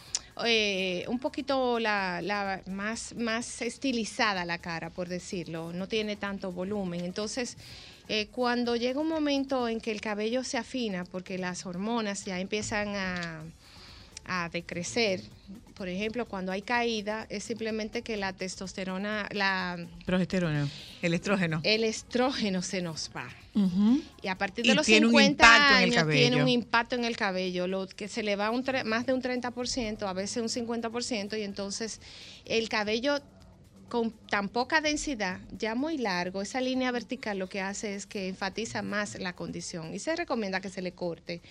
eh, 0.45 1.05
un 1.07 1.19
poquito 1.19 1.79
la, 1.79 2.21
la 2.21 2.61
más, 2.67 3.15
más 3.15 3.61
estilizada 3.61 4.45
la 4.45 4.57
cara, 4.57 4.89
por 4.89 5.07
decirlo. 5.07 5.73
No 5.73 5.87
tiene 5.87 6.15
tanto 6.15 6.51
volumen. 6.51 7.05
Entonces, 7.05 7.57
eh, 8.09 8.27
cuando 8.27 8.75
llega 8.75 8.99
un 8.99 9.07
momento 9.07 9.67
en 9.67 9.79
que 9.79 9.91
el 9.91 10.01
cabello 10.01 10.43
se 10.43 10.57
afina, 10.57 11.05
porque 11.05 11.37
las 11.37 11.65
hormonas 11.65 12.25
ya 12.25 12.39
empiezan 12.39 12.89
a, 12.95 13.43
a 14.25 14.49
decrecer, 14.49 15.21
por 15.82 15.89
ejemplo, 15.89 16.27
cuando 16.27 16.51
hay 16.51 16.61
caída, 16.61 17.25
es 17.32 17.43
simplemente 17.43 18.03
que 18.03 18.15
la 18.15 18.34
testosterona, 18.34 19.27
la, 19.32 19.84
Progesterona, 20.05 20.67
el 21.01 21.15
estrógeno. 21.15 21.59
el 21.63 21.84
estrógeno 21.84 22.61
se 22.61 22.84
nos 22.84 23.09
va. 23.15 23.27
Ujú. 23.55 23.99
Y 24.21 24.27
a 24.27 24.38
partir 24.38 24.63
Y 24.63 24.69
de 24.69 24.75
los 24.75 24.86
tiene 24.86 25.07
un 25.07 25.11
50 25.13 25.32
impacto 25.32 25.73
en 25.77 25.84
el 25.91 25.97
años 25.97 26.09
tiene 26.13 26.43
un 26.43 26.49
impacto 26.49 26.95
en 26.95 27.03
el 27.03 27.17
cabello, 27.17 27.65
lo 27.65 27.88
que 27.88 28.07
se 28.07 28.21
le 28.21 28.36
va 28.36 28.51
un 28.51 28.63
tre- 28.63 28.84
más 28.84 29.07
de 29.07 29.13
un 29.13 29.23
30%, 29.23 30.03
a 30.07 30.13
veces 30.13 30.38
un 30.38 30.49
50%, 30.67 31.36
y 31.39 31.41
entonces 31.41 31.99
el 32.45 32.69
cabello 32.69 33.17
con 33.91 34.11
tan 34.29 34.47
poca 34.47 34.79
densidad, 34.79 35.41
ya 35.51 35.75
muy 35.75 35.97
largo, 35.97 36.41
esa 36.41 36.61
línea 36.61 36.93
vertical 36.93 37.37
lo 37.37 37.49
que 37.49 37.59
hace 37.59 37.93
es 37.93 38.05
que 38.05 38.29
enfatiza 38.29 38.81
más 38.81 39.19
la 39.19 39.33
condición 39.33 39.93
y 39.93 39.99
se 39.99 40.15
recomienda 40.15 40.61
que 40.61 40.69
se 40.69 40.81
le 40.81 40.93
corte. 40.93 41.41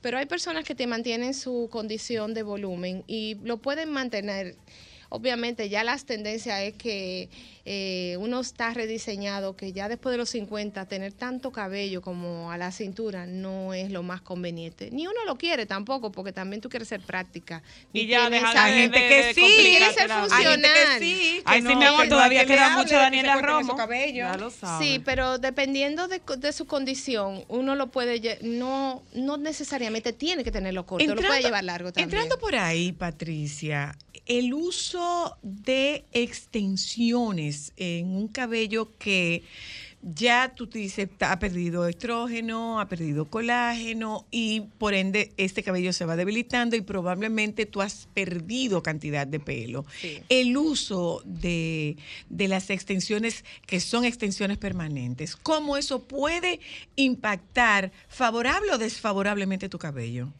Pero 0.00 0.16
hay 0.16 0.26
personas 0.26 0.62
que 0.62 0.76
te 0.76 0.86
mantienen 0.86 1.34
su 1.34 1.68
condición 1.72 2.34
de 2.34 2.44
volumen 2.44 3.02
y 3.08 3.34
lo 3.42 3.56
pueden 3.56 3.90
mantener. 3.90 4.54
Obviamente 5.10 5.68
ya 5.68 5.84
las 5.84 6.04
tendencias 6.04 6.60
es 6.60 6.74
que 6.74 7.28
eh, 7.64 8.16
uno 8.20 8.40
está 8.40 8.72
rediseñado, 8.74 9.56
que 9.56 9.72
ya 9.72 9.88
después 9.88 10.10
de 10.12 10.16
los 10.18 10.30
50 10.30 10.86
tener 10.86 11.12
tanto 11.12 11.50
cabello 11.52 12.00
como 12.02 12.50
a 12.50 12.56
la 12.58 12.72
cintura 12.72 13.26
no 13.26 13.74
es 13.74 13.90
lo 13.90 14.02
más 14.02 14.20
conveniente. 14.22 14.90
Ni 14.90 15.06
uno 15.06 15.24
lo 15.26 15.36
quiere 15.36 15.66
tampoco, 15.66 16.10
porque 16.12 16.32
también 16.32 16.60
tú 16.62 16.68
quieres 16.70 16.88
ser 16.88 17.00
práctica. 17.00 17.62
Y 17.92 18.06
ya 18.06 18.28
esa- 18.28 18.64
Hay 18.64 18.72
de- 18.74 18.78
gente 18.82 18.98
de- 19.00 19.08
que 19.08 19.14
de 19.24 19.34
sí, 19.34 19.40
Quiere 19.40 19.92
ser 19.92 20.08
complicártela. 20.08 20.14
Hay 20.22 20.44
gente 20.44 20.68
que 20.68 20.74
funcional. 20.74 20.98
sí. 21.00 21.42
que 21.68 21.76
mi 21.76 21.84
amor, 21.84 22.02
que 22.04 22.08
todavía 22.08 22.40
que 22.46 22.46
queda 22.54 22.70
mucho 22.76 22.88
que 22.90 22.94
Daniela 22.96 23.32
esos 23.34 23.42
Romo. 23.42 23.76
cabellos. 23.76 24.30
Ya 24.30 24.36
lo 24.36 24.50
sabe. 24.50 24.84
Sí, 24.84 24.98
pero 25.04 25.38
dependiendo 25.38 26.08
de, 26.08 26.20
de 26.38 26.52
su 26.52 26.66
condición, 26.66 27.44
uno 27.48 27.74
lo 27.74 27.88
puede, 27.88 28.38
no, 28.42 29.02
no 29.14 29.36
necesariamente 29.36 30.12
tiene 30.12 30.42
que 30.44 30.50
tenerlo 30.52 30.86
corto, 30.86 31.14
lo 31.14 31.20
puede 31.20 31.42
llevar 31.42 31.64
largo 31.64 31.92
también. 31.92 32.08
Entrando 32.08 32.38
por 32.38 32.54
ahí, 32.56 32.92
Patricia, 32.92 33.96
el 34.26 34.52
uso 34.54 34.97
de 35.42 36.04
extensiones 36.12 37.72
en 37.76 38.08
un 38.08 38.28
cabello 38.28 38.96
que 38.98 39.42
ya 40.02 40.54
tú 40.54 40.68
te 40.68 40.78
dices 40.78 41.08
ha 41.20 41.38
perdido 41.38 41.88
estrógeno, 41.88 42.80
ha 42.80 42.88
perdido 42.88 43.24
colágeno 43.24 44.26
y 44.30 44.60
por 44.78 44.94
ende 44.94 45.32
este 45.36 45.62
cabello 45.62 45.92
se 45.92 46.04
va 46.04 46.16
debilitando 46.16 46.76
y 46.76 46.82
probablemente 46.82 47.66
tú 47.66 47.82
has 47.82 48.08
perdido 48.14 48.82
cantidad 48.82 49.26
de 49.26 49.40
pelo. 49.40 49.84
Sí. 50.00 50.22
El 50.28 50.56
uso 50.56 51.22
de, 51.24 51.96
de 52.28 52.48
las 52.48 52.70
extensiones 52.70 53.44
que 53.66 53.80
son 53.80 54.04
extensiones 54.04 54.58
permanentes, 54.58 55.36
¿cómo 55.36 55.76
eso 55.76 56.04
puede 56.04 56.60
impactar 56.96 57.90
favorable 58.08 58.72
o 58.72 58.78
desfavorablemente 58.78 59.68
tu 59.68 59.78
cabello? 59.78 60.32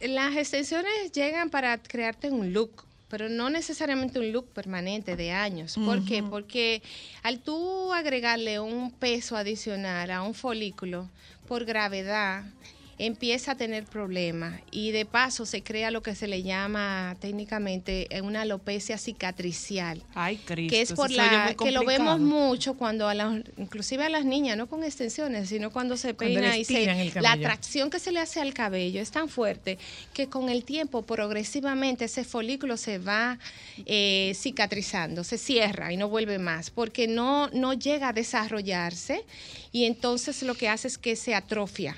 Las 0.00 0.36
extensiones 0.36 1.12
llegan 1.12 1.48
para 1.48 1.82
crearte 1.82 2.30
un 2.30 2.52
look, 2.52 2.84
pero 3.16 3.30
no 3.30 3.48
necesariamente 3.48 4.18
un 4.18 4.30
look 4.30 4.52
permanente 4.52 5.16
de 5.16 5.32
años. 5.32 5.76
¿Por 5.82 6.04
qué? 6.04 6.22
Porque 6.22 6.82
al 7.22 7.38
tú 7.38 7.90
agregarle 7.94 8.60
un 8.60 8.90
peso 8.90 9.38
adicional 9.38 10.10
a 10.10 10.20
un 10.20 10.34
folículo 10.34 11.08
por 11.48 11.64
gravedad, 11.64 12.44
empieza 12.98 13.52
a 13.52 13.56
tener 13.56 13.84
problemas 13.84 14.60
y 14.70 14.90
de 14.90 15.04
paso 15.04 15.44
se 15.44 15.62
crea 15.62 15.90
lo 15.90 16.02
que 16.02 16.14
se 16.14 16.26
le 16.26 16.42
llama 16.42 17.14
técnicamente 17.20 18.08
una 18.22 18.42
alopecia 18.42 18.96
cicatricial. 18.96 20.02
Ay, 20.14 20.38
Cristo. 20.38 20.74
que 20.74 20.80
es 20.80 20.92
por 20.92 21.10
la 21.10 21.54
que 21.54 21.72
lo 21.72 21.84
vemos 21.84 22.18
mucho 22.20 22.74
cuando 22.74 23.08
a 23.08 23.14
las 23.14 23.42
inclusive 23.58 24.04
a 24.04 24.08
las 24.08 24.24
niñas 24.24 24.56
no 24.56 24.66
con 24.66 24.82
extensiones 24.82 25.48
sino 25.48 25.70
cuando 25.70 25.96
se 25.96 26.14
Cuando 26.14 26.40
peina 26.40 26.56
y 26.56 26.64
se 26.64 27.12
la 27.20 27.32
atracción 27.32 27.90
que 27.90 27.98
se 27.98 28.12
le 28.12 28.20
hace 28.20 28.40
al 28.40 28.54
cabello 28.54 29.00
es 29.00 29.10
tan 29.10 29.28
fuerte 29.28 29.78
que 30.14 30.28
con 30.28 30.48
el 30.48 30.64
tiempo 30.64 31.02
progresivamente 31.02 32.06
ese 32.06 32.24
folículo 32.24 32.76
se 32.76 32.98
va 32.98 33.38
eh, 33.84 34.32
cicatrizando 34.34 35.22
se 35.22 35.36
cierra 35.36 35.92
y 35.92 35.96
no 35.96 36.08
vuelve 36.08 36.38
más 36.38 36.70
porque 36.70 37.08
no 37.08 37.48
no 37.48 37.74
llega 37.74 38.08
a 38.08 38.12
desarrollarse 38.12 39.22
y 39.72 39.84
entonces 39.84 40.42
lo 40.42 40.54
que 40.54 40.68
hace 40.68 40.88
es 40.88 40.96
que 40.96 41.16
se 41.16 41.34
atrofia 41.34 41.96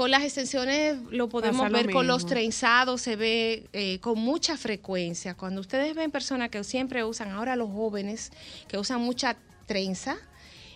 con 0.00 0.10
las 0.10 0.22
extensiones 0.22 0.96
lo 1.10 1.28
podemos 1.28 1.60
Pasa 1.60 1.68
lo 1.68 1.76
ver 1.76 1.92
con 1.92 2.06
los 2.06 2.24
trenzados, 2.24 3.02
se 3.02 3.16
ve 3.16 3.68
eh, 3.74 3.98
con 4.00 4.18
mucha 4.18 4.56
frecuencia. 4.56 5.34
Cuando 5.34 5.60
ustedes 5.60 5.94
ven 5.94 6.10
personas 6.10 6.48
que 6.48 6.64
siempre 6.64 7.04
usan, 7.04 7.32
ahora 7.32 7.54
los 7.54 7.68
jóvenes 7.68 8.32
que 8.66 8.78
usan 8.78 9.02
mucha 9.02 9.36
trenza, 9.66 10.16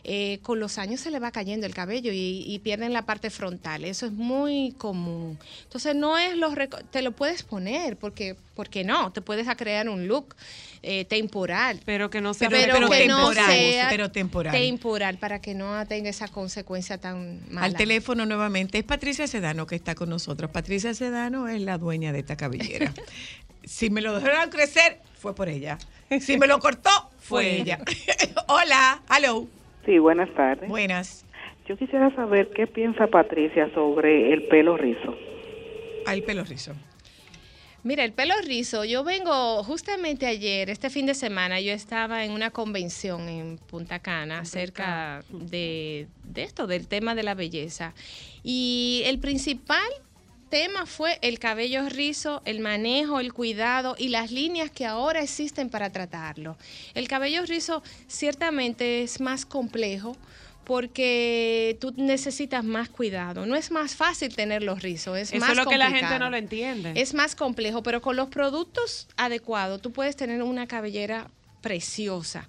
eh, 0.05 0.39
con 0.43 0.61
los 0.61 0.77
años 0.79 1.01
se 1.01 1.11
le 1.11 1.19
va 1.19 1.31
cayendo 1.31 1.67
el 1.67 1.75
cabello 1.75 2.13
y, 2.13 2.45
y 2.47 2.59
pierden 2.59 2.93
la 2.93 3.03
parte 3.07 3.31
frontal. 3.31 3.85
Eso 3.85 4.05
es 4.07 4.13
muy 4.13 4.75
común. 4.77 5.39
Entonces 5.63 5.97
no 5.97 6.19
es 6.19 6.37
lo 6.37 6.51
reco- 6.53 6.83
te 6.91 7.01
lo 7.03 7.13
puedes 7.13 7.43
poner 7.43 7.97
porque 7.97 8.37
porque 8.55 8.85
no, 8.85 9.11
te 9.13 9.21
puedes 9.21 9.49
crear 9.57 9.89
un 9.89 10.07
look 10.07 10.37
eh, 10.83 11.05
temporal. 11.07 11.81
Pero 11.85 12.09
que 12.11 12.21
no 12.21 12.35
sea 12.35 12.49
Pero- 12.51 12.75
Pero, 12.75 12.89
pero 12.89 12.91
que 13.01 13.09
no 13.09 13.17
temporal, 13.17 13.51
sea 13.51 13.89
pero 13.89 14.11
temporal. 14.13 14.53
temporal 14.53 15.19
para 15.19 15.41
que 15.41 15.55
no 15.55 15.85
tenga 15.87 16.11
esa 16.11 16.29
consecuencia 16.29 16.99
tan 16.99 17.41
mala. 17.51 17.67
Al 17.67 17.75
teléfono 17.75 18.27
nuevamente 18.27 18.79
es 18.79 18.85
Patricia 18.85 19.27
Sedano 19.27 19.67
que 19.67 19.75
está 19.75 19.95
con 19.95 20.09
nosotros. 20.11 20.51
Patricia 20.51 20.95
Sedano 20.95 21.49
es 21.49 21.61
la 21.63 21.79
dueña 21.79 22.13
de 22.13 22.21
esta 22.21 22.37
cabellera. 22.37 22.93
si 23.65 23.91
me 23.91 24.03
lo 24.03 24.15
dejaron 24.21 24.51
crecer, 24.51 25.01
fue 25.19 25.35
por 25.35 25.49
ella. 25.49 25.79
Si 26.21 26.37
me 26.37 26.47
lo 26.47 26.61
cortó, 26.61 26.91
fue 27.19 27.43
Fue 27.45 27.61
ella. 27.63 27.81
Hola, 28.47 29.01
hello. 29.17 29.49
Sí, 29.85 29.99
buenas 29.99 30.33
tardes. 30.35 30.69
Buenas. 30.69 31.27
Yo 31.67 31.77
quisiera 31.77 32.15
saber 32.15 32.51
qué 32.51 32.67
piensa 32.67 33.07
Patricia 33.07 33.71
sobre 33.75 34.33
el 34.33 34.47
pelo 34.49 34.77
rizo. 34.77 35.17
Al 36.07 36.23
pelo 36.23 36.45
rizo. 36.45 36.73
Mira, 37.83 38.03
el 38.05 38.13
pelo 38.13 38.35
rizo, 38.47 38.85
yo 38.85 39.05
vengo 39.05 39.63
justamente 39.63 40.27
ayer, 40.27 40.71
este 40.71 40.89
fin 40.89 41.05
de 41.05 41.13
semana, 41.13 41.61
yo 41.61 41.73
estaba 41.73 42.25
en 42.25 42.33
una 42.33 42.51
convención 42.51 43.29
en 43.29 43.59
Punta 43.59 43.99
Cana 43.99 44.39
acerca 44.39 45.23
de, 45.29 46.09
de 46.23 46.43
esto, 46.43 46.67
del 46.67 46.89
tema 46.89 47.15
de 47.15 47.23
la 47.23 47.35
belleza. 47.35 47.93
Y 48.43 49.03
el 49.05 49.19
principal 49.19 49.87
tema 50.49 50.87
fue 50.87 51.19
el 51.23 51.39
cabello 51.39 51.89
rizo, 51.89 52.43
el 52.45 52.61
manejo, 52.61 53.21
el 53.21 53.33
cuidado 53.33 53.97
y 53.99 54.09
las 54.09 54.31
líneas 54.31 54.71
que 54.71 54.87
ahora 54.87 55.23
existen 55.23 55.71
para 55.71 55.91
tratarlo. 55.91 56.57
El 56.95 57.09
cabello 57.09 57.45
rizo 57.47 57.83
ciertamente 58.07 59.03
es 59.03 59.21
más 59.21 59.47
complejo 59.47 60.17
porque 60.65 61.77
tú 61.81 61.93
necesitas 61.97 62.65
más 62.65 62.89
cuidado. 62.89 63.47
No 63.47 63.55
es 63.55 63.71
más 63.71 63.95
fácil 63.95 64.35
tenerlos 64.35 64.83
rizos, 64.83 65.19
es 65.19 65.33
Eso 65.33 65.41
más 65.41 65.51
es 65.51 65.57
lo 65.57 65.67
que 65.67 65.79
la 65.79 65.91
gente 65.91 66.19
no 66.19 66.31
lo 66.31 66.37
entiende. 66.37 66.93
Es 66.97 67.15
más 67.15 67.37
complejo, 67.37 67.83
pero 67.83 68.01
con 68.01 68.17
los 68.17 68.29
productos 68.29 69.09
adecuados 69.17 69.83
tú 69.83 69.93
puedes 69.93 70.17
tener 70.17 70.43
una 70.43 70.67
cabellera 70.67 71.29
preciosa. 71.65 72.47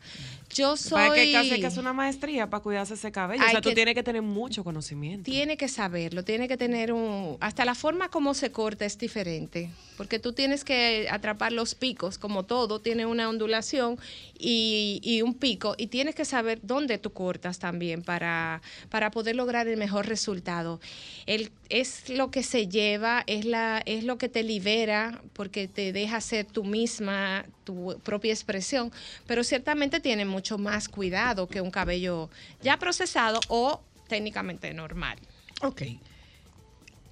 Yo 0.54 0.76
Para 0.90 1.14
que 1.14 1.24
soy... 1.24 1.32
casi 1.34 1.52
hay 1.52 1.60
que 1.62 1.68
hacer 1.68 1.80
una 1.80 1.94
maestría 1.94 2.50
para 2.50 2.62
cuidarse 2.62 2.94
ese 2.94 3.12
cabello. 3.12 3.44
o 3.46 3.50
sea, 3.50 3.62
tú 3.62 3.70
que- 3.70 3.76
tienes 3.76 3.96
que 3.96 4.04
tener 4.04 4.22
mucho 4.22 4.64
conocimiento. 4.64 5.24
Tiene 5.32 5.56
que 5.58 5.68
saberlo, 5.70 6.24
tiene 6.24 6.48
que 6.50 6.58
tener 6.58 6.92
un... 6.94 7.38
Hasta 7.40 7.64
la 7.66 7.76
forma 7.76 8.10
como 8.10 8.34
se 8.34 8.52
corta 8.52 8.86
es 8.86 8.98
diferente, 8.98 9.72
porque 9.98 10.20
tú 10.20 10.34
tienes 10.34 10.64
que 10.64 11.08
atrapar 11.10 11.52
los 11.54 11.76
picos, 11.76 12.18
como 12.18 12.44
todo, 12.44 12.80
tiene 12.80 13.06
una 13.06 13.28
ondulación 13.30 13.98
y, 14.38 15.22
un 15.24 15.34
pico, 15.34 15.76
y 15.78 15.88
tienes 15.88 16.16
que 16.16 16.26
saber 16.26 16.60
dónde 16.62 16.98
tú 16.98 17.14
cortas 17.14 17.60
también 17.60 18.02
para, 18.02 18.62
para 18.90 19.12
poder 19.12 19.36
lograr 19.36 19.68
el 19.68 19.78
mejor 19.78 20.08
resultado. 20.08 20.80
El, 21.26 21.52
es 21.70 22.10
lo 22.10 22.32
que 22.32 22.44
se 22.44 22.68
lleva, 22.68 23.24
es, 23.28 23.46
la, 23.46 23.82
es 23.86 24.04
lo 24.04 24.18
que 24.18 24.30
te 24.30 24.44
libera, 24.44 25.22
porque 25.34 25.68
te 25.68 25.94
deja 25.94 26.22
ser 26.22 26.46
tú 26.46 26.64
misma, 26.64 27.46
tu 27.64 28.00
propia 28.04 28.34
expresión, 28.34 28.92
pero 29.26 29.44
ciertamente 29.44 30.00
tiene 30.00 30.26
mucho 30.26 30.58
más 30.58 30.90
cuidado 30.90 31.48
que 31.48 31.62
un 31.62 31.72
cabello 31.72 32.30
ya 32.62 32.78
procesado 32.78 33.40
o 33.48 33.82
técnicamente 34.08 34.74
normal. 34.74 35.18
Ok. 35.62 35.84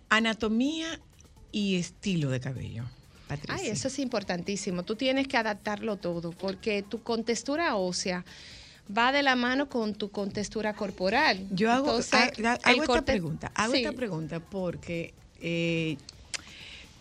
Anatomía 0.10 1.00
y 1.52 1.76
estilo 1.76 2.30
de 2.30 2.40
cabello. 2.40 2.86
Patricia. 3.28 3.56
Ay, 3.56 3.68
eso 3.70 3.88
es 3.88 4.00
importantísimo. 4.00 4.84
Tú 4.84 4.96
tienes 4.96 5.28
que 5.28 5.38
adaptarlo 5.38 5.98
todo 5.98 6.32
porque 6.32 6.84
tu 6.84 7.02
contextura 7.04 7.76
ósea 7.76 8.26
va 8.96 9.12
de 9.12 9.24
la 9.24 9.36
mano 9.36 9.70
con 9.70 9.96
tu 9.96 10.12
contextura 10.12 10.74
corporal. 10.74 11.46
Yo 11.52 11.72
hago, 11.72 11.88
Entonces, 11.88 12.14
ha- 12.14 12.24
ha- 12.26 12.56
el 12.56 12.60
hago 12.64 12.82
esta 12.82 12.86
corte- 12.86 13.12
pregunta. 13.14 13.52
Hago 13.56 13.74
Sí. 13.74 13.80
esta 13.80 13.94
pregunta 13.94 14.40
porque 14.40 15.14
eh, 15.46 15.98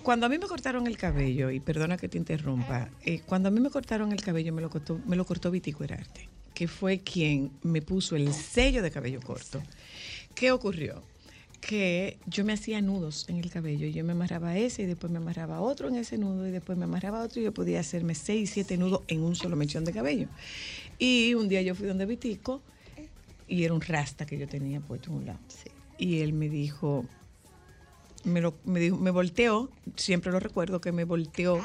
cuando 0.02 0.26
a 0.26 0.28
mí 0.28 0.36
me 0.38 0.46
cortaron 0.46 0.86
el 0.88 0.96
cabello, 0.96 1.50
y 1.50 1.60
perdona 1.60 1.96
que 1.96 2.08
te 2.08 2.18
interrumpa, 2.18 2.88
eh, 3.04 3.20
cuando 3.24 3.48
a 3.48 3.52
mí 3.52 3.60
me 3.60 3.70
cortaron 3.70 4.10
el 4.12 4.20
cabello 4.20 4.52
me 4.52 4.60
lo 4.62 4.68
cortó, 4.70 5.00
me 5.06 5.14
lo 5.16 5.24
cortó 5.24 5.50
Vitico 5.50 5.84
Herarte, 5.84 6.28
que 6.54 6.66
fue 6.66 6.98
quien 7.00 7.52
me 7.62 7.82
puso 7.82 8.16
el 8.16 8.32
sello 8.34 8.82
de 8.82 8.90
cabello 8.90 9.20
corto. 9.20 9.62
¿Qué 10.34 10.50
ocurrió? 10.50 11.02
Que 11.62 12.18
yo 12.26 12.44
me 12.44 12.52
hacía 12.52 12.82
nudos 12.82 13.24
en 13.28 13.38
el 13.38 13.48
cabello 13.48 13.86
y 13.86 13.92
yo 13.92 14.04
me 14.04 14.12
amarraba 14.12 14.58
ese 14.58 14.82
y 14.82 14.86
después 14.86 15.10
me 15.10 15.18
amarraba 15.18 15.60
otro 15.60 15.88
en 15.88 15.94
ese 15.94 16.18
nudo 16.18 16.46
y 16.46 16.50
después 16.50 16.76
me 16.76 16.84
amarraba 16.84 17.22
otro 17.22 17.40
y 17.40 17.44
yo 17.44 17.54
podía 17.54 17.80
hacerme 17.80 18.14
seis, 18.14 18.50
siete 18.50 18.76
nudos 18.76 19.02
en 19.06 19.22
un 19.22 19.36
solo 19.36 19.56
mechón 19.56 19.84
de 19.84 19.92
cabello. 19.92 20.28
Y 20.98 21.34
un 21.34 21.48
día 21.48 21.62
yo 21.62 21.74
fui 21.74 21.86
donde 21.86 22.04
Vitico 22.04 22.60
y 23.48 23.64
era 23.64 23.74
un 23.74 23.80
rasta 23.80 24.26
que 24.26 24.38
yo 24.38 24.48
tenía 24.48 24.80
puesto 24.80 25.10
en 25.10 25.16
un 25.16 25.26
lado. 25.26 25.38
Y 25.98 26.20
él 26.20 26.32
me 26.32 26.48
dijo, 26.48 27.06
me, 28.24 28.40
lo, 28.40 28.54
me, 28.64 28.80
dijo, 28.80 28.96
me 28.96 29.10
volteó, 29.10 29.70
siempre 29.96 30.32
lo 30.32 30.40
recuerdo 30.40 30.80
que 30.80 30.92
me 30.92 31.04
volteó 31.04 31.60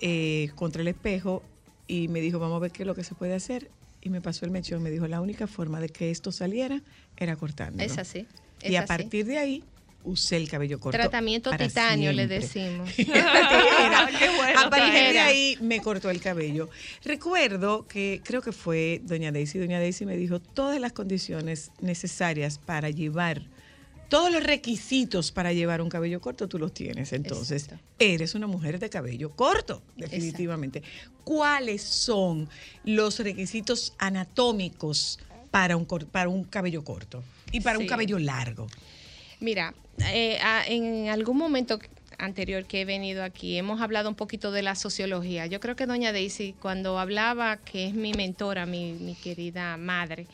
eh, 0.00 0.50
contra 0.54 0.82
el 0.82 0.88
espejo 0.88 1.42
y 1.86 2.08
me 2.08 2.20
dijo, 2.20 2.38
vamos 2.38 2.56
a 2.56 2.60
ver 2.60 2.72
qué 2.72 2.82
es 2.82 2.86
lo 2.86 2.94
que 2.94 3.04
se 3.04 3.14
puede 3.14 3.34
hacer. 3.34 3.70
Y 4.00 4.10
me 4.10 4.20
pasó 4.20 4.44
el 4.44 4.52
mechón, 4.52 4.82
me 4.82 4.90
dijo, 4.90 5.08
la 5.08 5.20
única 5.20 5.46
forma 5.46 5.80
de 5.80 5.88
que 5.88 6.10
esto 6.10 6.30
saliera 6.30 6.82
era 7.16 7.36
cortándolo. 7.36 7.84
Es 7.84 7.98
así. 7.98 8.26
Y 8.62 8.76
a 8.76 8.80
así. 8.80 8.88
partir 8.88 9.26
de 9.26 9.38
ahí 9.38 9.64
usé 10.04 10.36
el 10.36 10.48
cabello 10.48 10.80
corto. 10.80 10.98
Tratamiento 10.98 11.50
titanio 11.56 12.12
le 12.12 12.26
decimos. 12.26 12.92
Tijera. 12.96 14.08
Qué 14.18 14.28
bueno. 14.36 14.60
A 14.60 14.70
partir 14.70 15.12
de 15.12 15.18
ahí 15.18 15.58
me 15.60 15.80
cortó 15.80 16.10
el 16.10 16.20
cabello. 16.20 16.68
Recuerdo 17.04 17.86
que 17.86 18.20
creo 18.24 18.40
que 18.42 18.52
fue 18.52 19.00
doña 19.04 19.32
Daisy. 19.32 19.58
Doña 19.58 19.78
Daisy 19.78 20.06
me 20.06 20.16
dijo 20.16 20.40
todas 20.40 20.80
las 20.80 20.92
condiciones 20.92 21.70
necesarias 21.80 22.58
para 22.58 22.90
llevar, 22.90 23.42
todos 24.08 24.32
los 24.32 24.42
requisitos 24.42 25.32
para 25.32 25.52
llevar 25.52 25.82
un 25.82 25.90
cabello 25.90 26.20
corto, 26.20 26.48
tú 26.48 26.58
los 26.58 26.72
tienes. 26.72 27.12
Entonces, 27.12 27.64
Exacto. 27.64 27.84
eres 27.98 28.34
una 28.34 28.46
mujer 28.46 28.78
de 28.78 28.88
cabello 28.88 29.30
corto, 29.30 29.82
definitivamente. 29.96 30.82
¿Cuáles 31.24 31.82
son 31.82 32.48
los 32.84 33.18
requisitos 33.18 33.92
anatómicos 33.98 35.18
para 35.50 35.76
un, 35.76 35.84
para 35.84 36.28
un 36.28 36.44
cabello 36.44 36.84
corto 36.84 37.22
y 37.52 37.60
para 37.60 37.78
un 37.78 37.86
cabello 37.86 38.18
largo? 38.18 38.66
Mira, 39.40 39.74
eh, 40.12 40.38
en 40.66 41.08
algún 41.08 41.36
momento 41.36 41.78
anterior 42.18 42.64
que 42.64 42.80
he 42.80 42.84
venido 42.84 43.22
aquí, 43.22 43.56
hemos 43.56 43.80
hablado 43.80 44.08
un 44.08 44.14
poquito 44.14 44.50
de 44.50 44.62
la 44.62 44.74
sociología. 44.74 45.46
Yo 45.46 45.60
creo 45.60 45.76
que 45.76 45.86
doña 45.86 46.12
Daisy, 46.12 46.54
cuando 46.60 46.98
hablaba, 46.98 47.58
que 47.58 47.86
es 47.86 47.94
mi 47.94 48.12
mentora, 48.12 48.66
mi, 48.66 48.92
mi 48.94 49.14
querida 49.14 49.76
madre, 49.76 50.26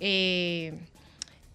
eh, 0.00 0.74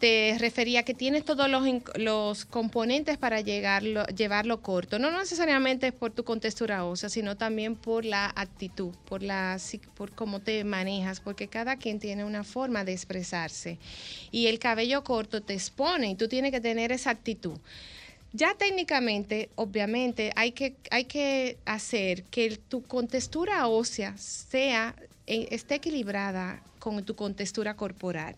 te 0.03 0.35
refería 0.37 0.83
que 0.83 0.93
tienes 0.93 1.23
todos 1.23 1.49
los, 1.49 1.63
los 1.95 2.43
componentes 2.43 3.17
para 3.17 3.39
llegarlo, 3.39 4.05
llevarlo 4.07 4.61
corto. 4.61 4.99
No 4.99 5.09
necesariamente 5.17 5.87
es 5.87 5.93
por 5.93 6.11
tu 6.11 6.25
contextura 6.25 6.83
ósea, 6.83 7.07
sino 7.07 7.37
también 7.37 7.77
por 7.77 8.03
la 8.03 8.25
actitud, 8.35 8.93
por, 9.05 9.23
la, 9.23 9.57
por 9.95 10.11
cómo 10.11 10.41
te 10.41 10.65
manejas, 10.65 11.21
porque 11.21 11.47
cada 11.47 11.77
quien 11.77 12.01
tiene 12.01 12.25
una 12.25 12.43
forma 12.43 12.83
de 12.83 12.91
expresarse. 12.91 13.77
Y 14.29 14.47
el 14.47 14.59
cabello 14.59 15.05
corto 15.05 15.41
te 15.41 15.53
expone 15.53 16.09
y 16.09 16.15
tú 16.15 16.27
tienes 16.27 16.51
que 16.51 16.59
tener 16.59 16.91
esa 16.91 17.11
actitud. 17.11 17.57
Ya 18.33 18.55
técnicamente, 18.55 19.51
obviamente, 19.55 20.33
hay 20.35 20.51
que, 20.51 20.75
hay 20.91 21.05
que 21.05 21.55
hacer 21.63 22.23
que 22.23 22.57
tu 22.57 22.83
contextura 22.83 23.67
ósea 23.67 24.17
sea, 24.17 24.97
eh, 25.27 25.47
esté 25.51 25.75
equilibrada 25.75 26.61
con 26.83 27.01
tu 27.05 27.15
contextura 27.15 27.75
corporal. 27.75 28.35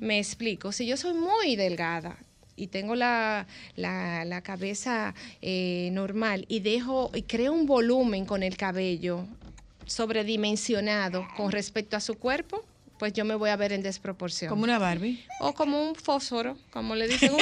Me 0.00 0.18
explico, 0.18 0.72
si 0.72 0.86
yo 0.86 0.96
soy 0.96 1.12
muy 1.12 1.56
delgada 1.56 2.16
y 2.56 2.68
tengo 2.68 2.94
la, 2.94 3.46
la- 3.76 4.24
la 4.24 4.40
cabeza 4.40 5.14
eh, 5.42 5.90
normal 5.92 6.46
y 6.48 6.60
dejo 6.60 7.10
y 7.14 7.22
creo 7.22 7.52
un 7.52 7.66
volumen 7.66 8.24
con 8.24 8.42
el 8.42 8.56
cabello 8.56 9.26
sobredimensionado 9.84 11.26
con 11.36 11.52
respecto 11.52 11.96
a 11.98 12.00
su 12.00 12.14
cuerpo, 12.14 12.64
pues 12.98 13.12
yo 13.12 13.26
me 13.26 13.34
voy 13.34 13.50
a 13.50 13.56
ver 13.56 13.72
en 13.72 13.82
desproporción. 13.82 14.48
Como 14.48 14.64
una 14.64 14.78
Barbie. 14.78 15.22
O 15.40 15.52
como 15.52 15.82
un 15.86 15.94
fósforo, 15.94 16.56
como 16.70 16.94
le 16.94 17.08
dicen, 17.12 17.32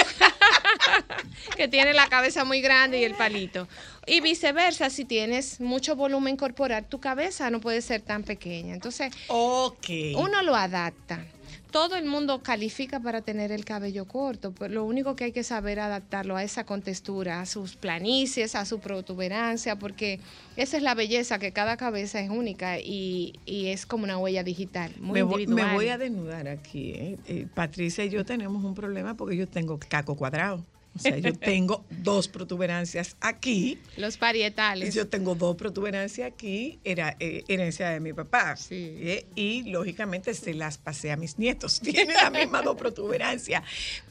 que 1.56 1.68
tiene 1.68 1.92
la 1.92 2.08
cabeza 2.08 2.44
muy 2.44 2.60
grande 2.60 3.00
y 3.00 3.04
el 3.04 3.14
palito. 3.14 3.68
Y 4.06 4.20
viceversa, 4.20 4.90
si 4.90 5.04
tienes 5.04 5.60
mucho 5.60 5.96
volumen 5.96 6.36
corporal, 6.36 6.86
tu 6.86 7.00
cabeza 7.00 7.50
no 7.50 7.60
puede 7.60 7.80
ser 7.80 8.02
tan 8.02 8.22
pequeña. 8.22 8.74
Entonces, 8.74 9.12
uno 9.28 10.42
lo 10.42 10.54
adapta. 10.54 11.24
Todo 11.70 11.96
el 11.96 12.04
mundo 12.04 12.40
califica 12.40 13.00
para 13.00 13.20
tener 13.22 13.50
el 13.50 13.64
cabello 13.64 14.04
corto, 14.04 14.54
pero 14.56 14.72
lo 14.72 14.84
único 14.84 15.16
que 15.16 15.24
hay 15.24 15.32
que 15.32 15.42
saber 15.42 15.78
es 15.78 15.84
adaptarlo 15.84 16.36
a 16.36 16.44
esa 16.44 16.64
contextura, 16.64 17.40
a 17.40 17.46
sus 17.46 17.74
planicies, 17.74 18.54
a 18.54 18.64
su 18.64 18.78
protuberancia, 18.78 19.76
porque 19.76 20.20
esa 20.56 20.76
es 20.76 20.84
la 20.84 20.94
belleza, 20.94 21.40
que 21.40 21.50
cada 21.50 21.76
cabeza 21.76 22.20
es 22.20 22.30
única 22.30 22.78
y, 22.78 23.40
y 23.44 23.66
es 23.70 23.86
como 23.86 24.04
una 24.04 24.18
huella 24.18 24.44
digital, 24.44 24.92
muy 25.00 25.14
me, 25.14 25.22
voy, 25.24 25.48
me 25.48 25.74
voy 25.74 25.88
a 25.88 25.98
desnudar 25.98 26.46
aquí. 26.46 26.92
¿eh? 26.92 27.18
Eh, 27.26 27.46
Patricia 27.52 28.04
y 28.04 28.10
yo 28.10 28.24
tenemos 28.24 28.62
un 28.62 28.76
problema 28.76 29.16
porque 29.16 29.36
yo 29.36 29.48
tengo 29.48 29.80
caco 29.80 30.14
cuadrado. 30.14 30.64
O 30.96 30.98
sea, 30.98 31.18
yo 31.18 31.32
tengo 31.34 31.84
dos 31.90 32.28
protuberancias 32.28 33.16
aquí. 33.20 33.78
Los 33.96 34.16
parietales. 34.16 34.94
Yo 34.94 35.08
tengo 35.08 35.34
dos 35.34 35.56
protuberancias 35.56 36.30
aquí, 36.30 36.78
era 36.84 37.16
eh, 37.18 37.42
herencia 37.48 37.90
de 37.90 38.00
mi 38.00 38.12
papá. 38.12 38.56
Sí. 38.56 38.94
¿eh? 38.98 39.26
Y 39.34 39.64
lógicamente 39.70 40.34
se 40.34 40.54
las 40.54 40.78
pasé 40.78 41.10
a 41.10 41.16
mis 41.16 41.38
nietos. 41.38 41.80
Tienen 41.82 42.14
la 42.14 42.30
misma 42.30 42.62
dos 42.62 42.76
protuberancias. 42.76 43.62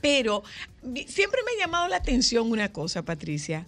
Pero 0.02 0.44
siempre 1.08 1.40
me 1.46 1.54
ha 1.54 1.66
llamado 1.66 1.88
la 1.88 1.98
atención 1.98 2.52
una 2.52 2.72
cosa, 2.72 3.04
Patricia. 3.04 3.66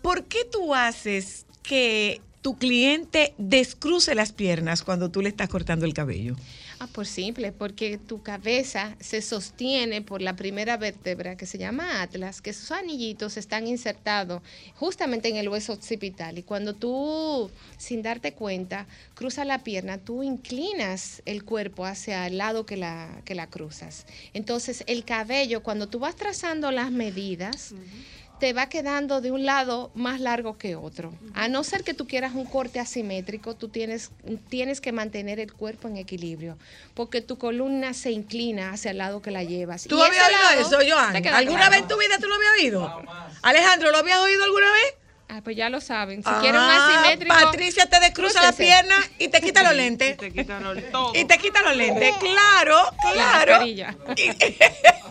¿Por 0.00 0.24
qué 0.24 0.44
tú 0.44 0.74
haces 0.74 1.46
que 1.62 2.20
tu 2.40 2.56
cliente 2.56 3.34
descruce 3.38 4.14
las 4.14 4.32
piernas 4.32 4.82
cuando 4.82 5.10
tú 5.10 5.22
le 5.22 5.28
estás 5.28 5.48
cortando 5.48 5.86
el 5.86 5.94
cabello? 5.94 6.36
Ah, 6.84 6.88
por 6.92 7.06
simple, 7.06 7.50
porque 7.50 7.96
tu 7.96 8.22
cabeza 8.22 8.94
se 9.00 9.22
sostiene 9.22 10.02
por 10.02 10.20
la 10.20 10.36
primera 10.36 10.76
vértebra 10.76 11.34
que 11.34 11.46
se 11.46 11.56
llama 11.56 12.02
atlas, 12.02 12.42
que 12.42 12.52
sus 12.52 12.72
anillitos 12.72 13.38
están 13.38 13.66
insertados 13.66 14.42
justamente 14.74 15.30
en 15.30 15.36
el 15.36 15.48
hueso 15.48 15.72
occipital. 15.72 16.36
Y 16.36 16.42
cuando 16.42 16.74
tú, 16.74 17.50
sin 17.78 18.02
darte 18.02 18.34
cuenta, 18.34 18.86
cruzas 19.14 19.46
la 19.46 19.64
pierna, 19.64 19.96
tú 19.96 20.22
inclinas 20.22 21.22
el 21.24 21.44
cuerpo 21.44 21.86
hacia 21.86 22.26
el 22.26 22.36
lado 22.36 22.66
que 22.66 22.76
la, 22.76 23.22
que 23.24 23.34
la 23.34 23.46
cruzas. 23.46 24.04
Entonces, 24.34 24.84
el 24.86 25.06
cabello, 25.06 25.62
cuando 25.62 25.88
tú 25.88 26.00
vas 26.00 26.16
trazando 26.16 26.70
las 26.70 26.90
medidas, 26.90 27.72
te 28.44 28.52
va 28.52 28.68
quedando 28.68 29.22
de 29.22 29.30
un 29.30 29.46
lado 29.46 29.90
más 29.94 30.20
largo 30.20 30.58
que 30.58 30.76
otro. 30.76 31.14
A 31.32 31.48
no 31.48 31.64
ser 31.64 31.82
que 31.82 31.94
tú 31.94 32.06
quieras 32.06 32.34
un 32.34 32.44
corte 32.44 32.78
asimétrico, 32.78 33.54
tú 33.54 33.70
tienes, 33.70 34.10
tienes 34.50 34.82
que 34.82 34.92
mantener 34.92 35.40
el 35.40 35.50
cuerpo 35.50 35.88
en 35.88 35.96
equilibrio, 35.96 36.58
porque 36.92 37.22
tu 37.22 37.38
columna 37.38 37.94
se 37.94 38.10
inclina 38.10 38.70
hacia 38.72 38.90
el 38.90 38.98
lado 38.98 39.22
que 39.22 39.30
la 39.30 39.44
llevas. 39.44 39.84
¿Tú 39.84 40.02
habías 40.02 40.28
oído 40.28 40.38
lado 40.42 40.60
eso, 40.60 40.76
Joan? 40.94 41.16
¿Alguna 41.26 41.56
claro. 41.56 41.70
vez 41.70 41.80
en 41.80 41.88
tu 41.88 41.96
vida 41.98 42.18
tú 42.20 42.26
lo 42.26 42.34
habías 42.34 42.52
oído? 42.60 43.02
Alejandro, 43.40 43.90
¿lo 43.92 43.96
habías 43.96 44.18
oído 44.18 44.44
alguna 44.44 44.70
vez? 44.70 44.94
Ah, 45.30 45.40
pues 45.42 45.56
ya 45.56 45.70
lo 45.70 45.80
saben. 45.80 46.22
Si 46.22 46.28
Ah, 46.30 46.38
quieren 46.42 46.60
un 46.60 46.68
asimétrico. 46.68 47.34
Patricia 47.34 47.86
te 47.86 47.98
descruza 47.98 48.42
la 48.42 48.52
pierna 48.52 48.94
y 49.18 49.28
te 49.28 49.40
quita 49.40 49.62
los 49.62 49.74
lentes. 49.74 50.18
Te 50.18 50.30
quitan 50.30 50.62
todo. 50.92 51.12
Y 51.14 51.24
te 51.24 51.38
quita 51.38 51.62
los 51.62 51.74
lentes. 51.74 52.14
Claro, 52.18 52.76
La 53.16 53.42
claro. 53.42 53.64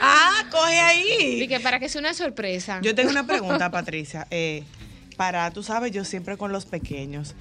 ah, 0.00 0.44
coge 0.50 0.78
ahí. 0.78 1.42
Y 1.42 1.48
que 1.48 1.60
para 1.60 1.80
que 1.80 1.88
sea 1.88 2.00
una 2.00 2.14
sorpresa. 2.14 2.80
Yo 2.82 2.94
tengo 2.94 3.10
una 3.10 3.26
pregunta, 3.26 3.70
Patricia. 3.70 4.26
Eh, 4.30 4.64
para, 5.16 5.50
tú 5.50 5.62
sabes, 5.62 5.92
yo 5.92 6.04
siempre 6.04 6.36
con 6.36 6.52
los 6.52 6.66
pequeños. 6.66 7.34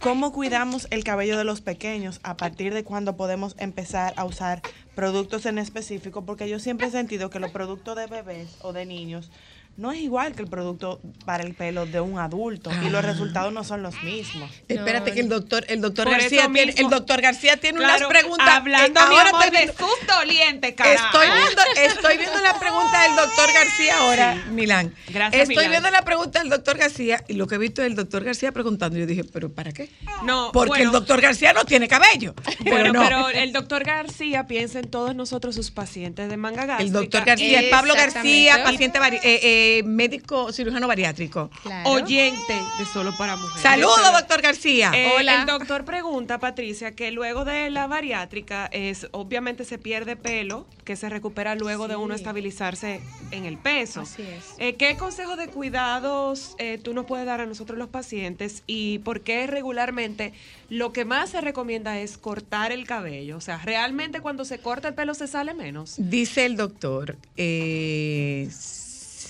¿Cómo 0.00 0.32
cuidamos 0.32 0.88
el 0.90 1.04
cabello 1.04 1.36
de 1.36 1.44
los 1.44 1.60
pequeños? 1.60 2.20
¿A 2.22 2.36
partir 2.38 2.72
de 2.72 2.84
cuándo 2.84 3.18
podemos 3.18 3.54
empezar 3.58 4.14
a 4.16 4.24
usar 4.24 4.62
productos 4.94 5.44
en 5.44 5.58
específico? 5.58 6.24
Porque 6.24 6.48
yo 6.48 6.58
siempre 6.58 6.86
he 6.86 6.90
sentido 6.90 7.28
que 7.28 7.38
los 7.38 7.50
productos 7.50 7.96
de 7.96 8.06
bebés 8.06 8.56
o 8.62 8.72
de 8.72 8.86
niños 8.86 9.30
no 9.76 9.92
es 9.92 10.00
igual 10.00 10.34
que 10.34 10.42
el 10.42 10.48
producto 10.48 11.00
para 11.24 11.42
el 11.42 11.54
pelo 11.54 11.86
de 11.86 12.00
un 12.00 12.18
adulto 12.18 12.70
y 12.84 12.90
los 12.90 13.02
resultados 13.02 13.50
no 13.52 13.64
son 13.64 13.82
los 13.82 14.02
mismos. 14.02 14.50
Espérate 14.68 15.12
que 15.12 15.20
el 15.20 15.28
doctor, 15.30 15.64
el 15.68 15.80
doctor 15.80 16.04
Por 16.04 16.12
García 16.18 16.48
tiene, 16.52 16.74
el 16.76 16.90
doctor 16.90 17.22
García 17.22 17.56
tiene 17.56 17.78
Claro, 17.78 17.96
unas 18.08 18.08
preguntas. 18.20 18.48
Hablando 18.50 19.00
Eh, 19.00 19.04
mi 19.08 19.16
ahora 19.16 19.30
amor, 19.30 19.44
estoy 19.44 19.58
de 19.58 19.64
viendo- 19.66 19.86
sus 19.88 20.06
dolientes, 20.06 20.74
carajo. 20.74 21.06
Estoy 21.06 21.26
viendo, 21.34 21.62
estoy 21.94 22.16
viendo 22.18 22.40
la 22.40 22.58
pregunta 22.58 23.02
del 23.04 23.16
doctor 23.16 23.52
García 23.54 23.98
ahora, 24.00 24.44
Milán. 24.50 24.94
Gracias, 25.08 25.42
Estoy 25.42 25.56
Milán. 25.56 25.70
viendo 25.70 25.90
la 25.90 26.02
pregunta 26.04 26.40
del 26.40 26.50
doctor 26.50 26.76
García 26.76 27.24
y 27.28 27.32
lo 27.34 27.46
que 27.46 27.54
he 27.54 27.58
visto 27.58 27.80
es 27.80 27.86
el 27.86 27.94
doctor 27.94 28.22
García 28.22 28.52
preguntando. 28.52 28.98
Yo 28.98 29.06
dije, 29.06 29.24
¿pero 29.24 29.50
para 29.50 29.72
qué? 29.72 29.88
No, 30.24 30.50
Porque 30.52 30.68
bueno, 30.70 30.84
el 30.84 30.90
doctor 30.92 31.22
García 31.22 31.54
no 31.54 31.64
tiene 31.64 31.88
cabello. 31.88 32.34
Pero 32.64 32.70
Bueno, 32.76 32.92
no. 32.92 33.02
pero 33.02 33.28
el 33.30 33.52
doctor 33.52 33.84
García 33.84 34.46
piensa 34.46 34.78
en 34.80 34.90
todos 34.90 35.14
nosotros 35.14 35.54
sus 35.54 35.70
pacientes 35.70 36.28
de 36.28 36.36
manga 36.36 36.66
gástrica. 36.66 36.82
el 36.82 36.92
doctor 36.92 37.24
García, 37.24 37.60
es 37.60 37.70
Pablo. 37.70 37.94
García, 37.94 38.62
paciente 38.62 38.98
vari- 39.00 39.20
eh, 39.22 39.40
eh, 39.78 39.82
médico 39.82 40.52
cirujano 40.52 40.86
bariátrico. 40.88 41.50
Claro. 41.62 41.90
oyente 41.90 42.54
de 42.78 42.84
Solo 42.86 43.12
para 43.16 43.36
Mujeres. 43.36 43.62
Saludos, 43.62 44.12
doctor 44.12 44.42
García. 44.42 44.90
Eh, 44.94 45.12
Hola. 45.16 45.40
El 45.40 45.46
doctor 45.46 45.84
pregunta, 45.84 46.38
Patricia, 46.38 46.92
que 46.94 47.10
luego 47.10 47.44
de 47.44 47.70
la 47.70 47.86
bariátrica 47.86 48.66
es 48.72 49.08
obviamente 49.12 49.64
se 49.64 49.78
pierde 49.78 50.16
pelo 50.16 50.66
que 50.84 50.96
se 50.96 51.08
recupera 51.08 51.54
luego 51.54 51.88
de 51.88 51.96
uno 51.96 52.14
estabilizarse 52.14 53.00
en 53.30 53.44
el 53.44 53.58
peso. 53.58 54.00
Así 54.00 54.22
es. 54.22 54.54
Eh, 54.58 54.74
¿Qué 54.74 54.96
consejo 54.96 55.36
de 55.36 55.48
cuidados 55.48 56.56
eh, 56.58 56.78
tú 56.82 56.94
nos 56.94 57.06
puedes 57.06 57.26
dar 57.26 57.40
a 57.40 57.46
nosotros 57.46 57.78
los 57.78 57.88
pacientes 57.88 58.62
y 58.66 58.98
por 59.00 59.20
qué 59.20 59.46
regularmente 59.46 60.32
lo 60.68 60.92
que 60.92 61.04
más 61.04 61.30
se 61.30 61.40
recomienda 61.40 62.00
es 62.00 62.18
cortar 62.18 62.72
el 62.72 62.86
cabello? 62.86 63.36
O 63.36 63.40
sea, 63.40 63.58
realmente 63.58 64.20
cuando 64.20 64.44
se 64.44 64.58
corta 64.58 64.88
el 64.88 64.94
pelo 64.94 65.14
se 65.14 65.26
sale 65.26 65.54
menos. 65.54 65.94
Dice 65.98 66.44
el 66.44 66.56
doctor, 66.56 67.16
eh, 67.36 68.48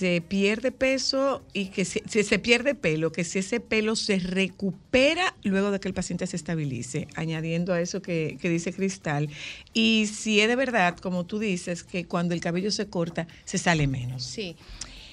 se 0.01 0.19
pierde 0.19 0.71
peso 0.71 1.43
y 1.53 1.65
que 1.67 1.85
si 1.85 2.01
se 2.23 2.39
pierde 2.39 2.73
pelo, 2.73 3.11
que 3.11 3.23
si 3.23 3.37
ese 3.37 3.59
pelo 3.59 3.95
se 3.95 4.17
recupera 4.17 5.35
luego 5.43 5.69
de 5.69 5.79
que 5.79 5.87
el 5.87 5.93
paciente 5.93 6.25
se 6.25 6.37
estabilice, 6.37 7.07
añadiendo 7.13 7.71
a 7.71 7.79
eso 7.79 8.01
que, 8.01 8.39
que 8.41 8.49
dice 8.49 8.73
Cristal. 8.73 9.29
Y 9.75 10.07
si 10.11 10.41
es 10.41 10.47
de 10.47 10.55
verdad, 10.55 10.97
como 10.97 11.27
tú 11.27 11.37
dices, 11.37 11.83
que 11.83 12.05
cuando 12.05 12.33
el 12.33 12.41
cabello 12.41 12.71
se 12.71 12.87
corta, 12.87 13.27
se 13.45 13.59
sale 13.59 13.85
menos. 13.85 14.23
Sí. 14.23 14.55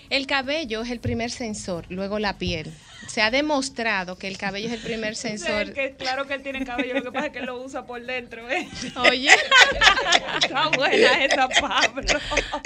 El 0.09 0.27
cabello 0.27 0.81
es 0.81 0.91
el 0.91 1.01
primer 1.01 1.31
sensor, 1.31 1.85
luego 1.91 2.19
la 2.19 2.39
piel. 2.39 2.73
Se 3.07 3.23
ha 3.23 3.31
demostrado 3.31 4.19
que 4.19 4.29
el 4.29 4.37
cabello 4.37 4.69
es 4.69 4.75
el 4.75 4.81
primer 4.81 5.15
sensor. 5.17 5.73
que 5.73 5.95
claro 5.97 6.27
que 6.27 6.35
él 6.35 6.43
tiene 6.43 6.65
cabello, 6.65 6.95
lo 6.95 7.03
que 7.05 7.13
pasa 7.13 7.27
es 7.27 7.33
que 7.33 7.39
él 7.39 7.47
lo 7.47 7.63
usa 7.63 7.87
por 7.87 8.05
dentro. 8.05 8.49
¿eh? 8.51 8.69
Oye. 8.97 9.31
Está 10.43 10.69
buena 10.69 11.25
esa, 11.25 11.49
Pablo. 11.49 12.03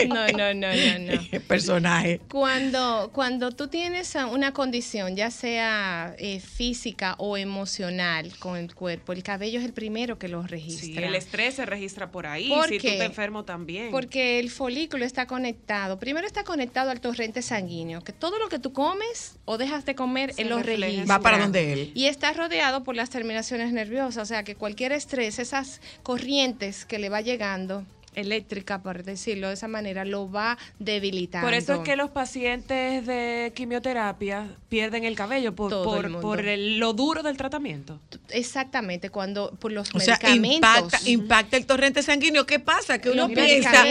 No, 0.09 0.27
no, 0.29 0.55
no, 0.55 0.75
no, 0.75 0.99
no. 1.13 1.41
Personaje. 1.47 2.21
Cuando, 2.31 3.11
cuando 3.13 3.53
tú 3.53 3.69
tienes 3.69 4.15
una 4.31 4.53
condición, 4.53 5.17
ya 5.17 5.31
sea 5.31 6.15
eh, 6.19 6.41
física 6.41 7.15
o 7.19 7.37
emocional 7.37 8.33
con 8.39 8.57
el 8.57 8.75
cuerpo, 8.75 9.13
el 9.13 9.23
cabello 9.23 9.59
es 9.59 9.65
el 9.65 9.73
primero 9.73 10.19
que 10.19 10.29
lo 10.29 10.43
Sí, 10.43 10.49
registra. 10.49 11.07
el 11.07 11.15
estrés 11.15 11.55
se 11.55 11.67
registra 11.67 12.11
por 12.11 12.27
ahí. 12.27 12.49
¿Por 12.49 12.69
si 12.69 12.79
tú 12.79 12.83
te 12.89 13.05
enfermo 13.05 13.45
también. 13.45 13.91
Porque 13.91 14.39
el 14.39 14.51
folículo 14.51 15.05
está 15.05 15.27
conectado. 15.27 15.99
Primero 15.99 16.27
está 16.27 16.45
conectado 16.45 16.91
al 16.91 17.01
torrente 17.01 17.43
sanguíneo, 17.43 18.03
que 18.03 18.13
todo 18.13 18.39
lo 18.39 18.49
que 18.49 18.59
tú 18.59 18.73
comes 18.73 19.37
o 19.45 19.59
dejas 19.59 19.85
de 19.85 19.95
comer, 19.95 20.22
Se 20.31 20.45
refleja. 20.45 20.63
registra. 20.87 21.17
Va 21.17 21.23
para 21.23 21.39
donde 21.39 21.73
él. 21.73 21.93
Y 21.95 22.07
está 22.07 22.33
rodeado 22.33 22.85
por 22.85 22.95
las 22.97 23.11
terminaciones 23.11 23.73
nerviosas, 23.73 24.23
o 24.23 24.27
sea 24.27 24.45
que 24.45 24.55
cualquier 24.55 24.93
estrés, 24.93 25.39
esas 25.39 25.81
corrientes 26.03 26.85
que 26.85 26.99
le 26.99 27.09
va 27.09 27.21
llegando, 27.21 27.85
eléctrica, 28.15 28.83
por 28.83 29.05
decirlo 29.05 29.49
de 29.49 29.55
esa 29.55 29.69
manera, 29.69 30.05
lo 30.05 30.31
va 30.31 30.59
debilitando. 30.79 31.47
Por 31.47 31.55
eso 31.55 31.73
es 31.73 31.79
que 31.81 31.97
los 31.97 32.11
pacientes 32.11 33.07
de 33.07 33.53
quimioterapia 33.57 34.49
pierden 34.69 35.05
el 35.05 35.17
cabello 35.17 35.55
por, 35.55 35.71
Todo 35.71 35.83
el 35.97 36.03
por, 36.03 36.11
mundo. 36.11 36.21
por 36.21 36.47
el- 36.47 36.79
lo 36.79 36.93
duro 36.93 37.23
del 37.23 37.39
tratamiento. 37.39 37.99
Exactamente, 38.29 39.09
cuando 39.09 39.53
por 39.59 39.73
los 39.73 39.89
O 39.95 39.99
sea, 39.99 40.19
medicamentos. 40.21 40.55
impacta, 40.57 41.01
impacta 41.09 41.57
el 41.57 41.65
torrente 41.65 42.03
sanguíneo. 42.03 42.45
¿Qué 42.45 42.59
pasa? 42.61 42.99
Que 42.99 43.09
uno 43.09 43.29
Los 43.29 43.33
piensa. 43.33 43.83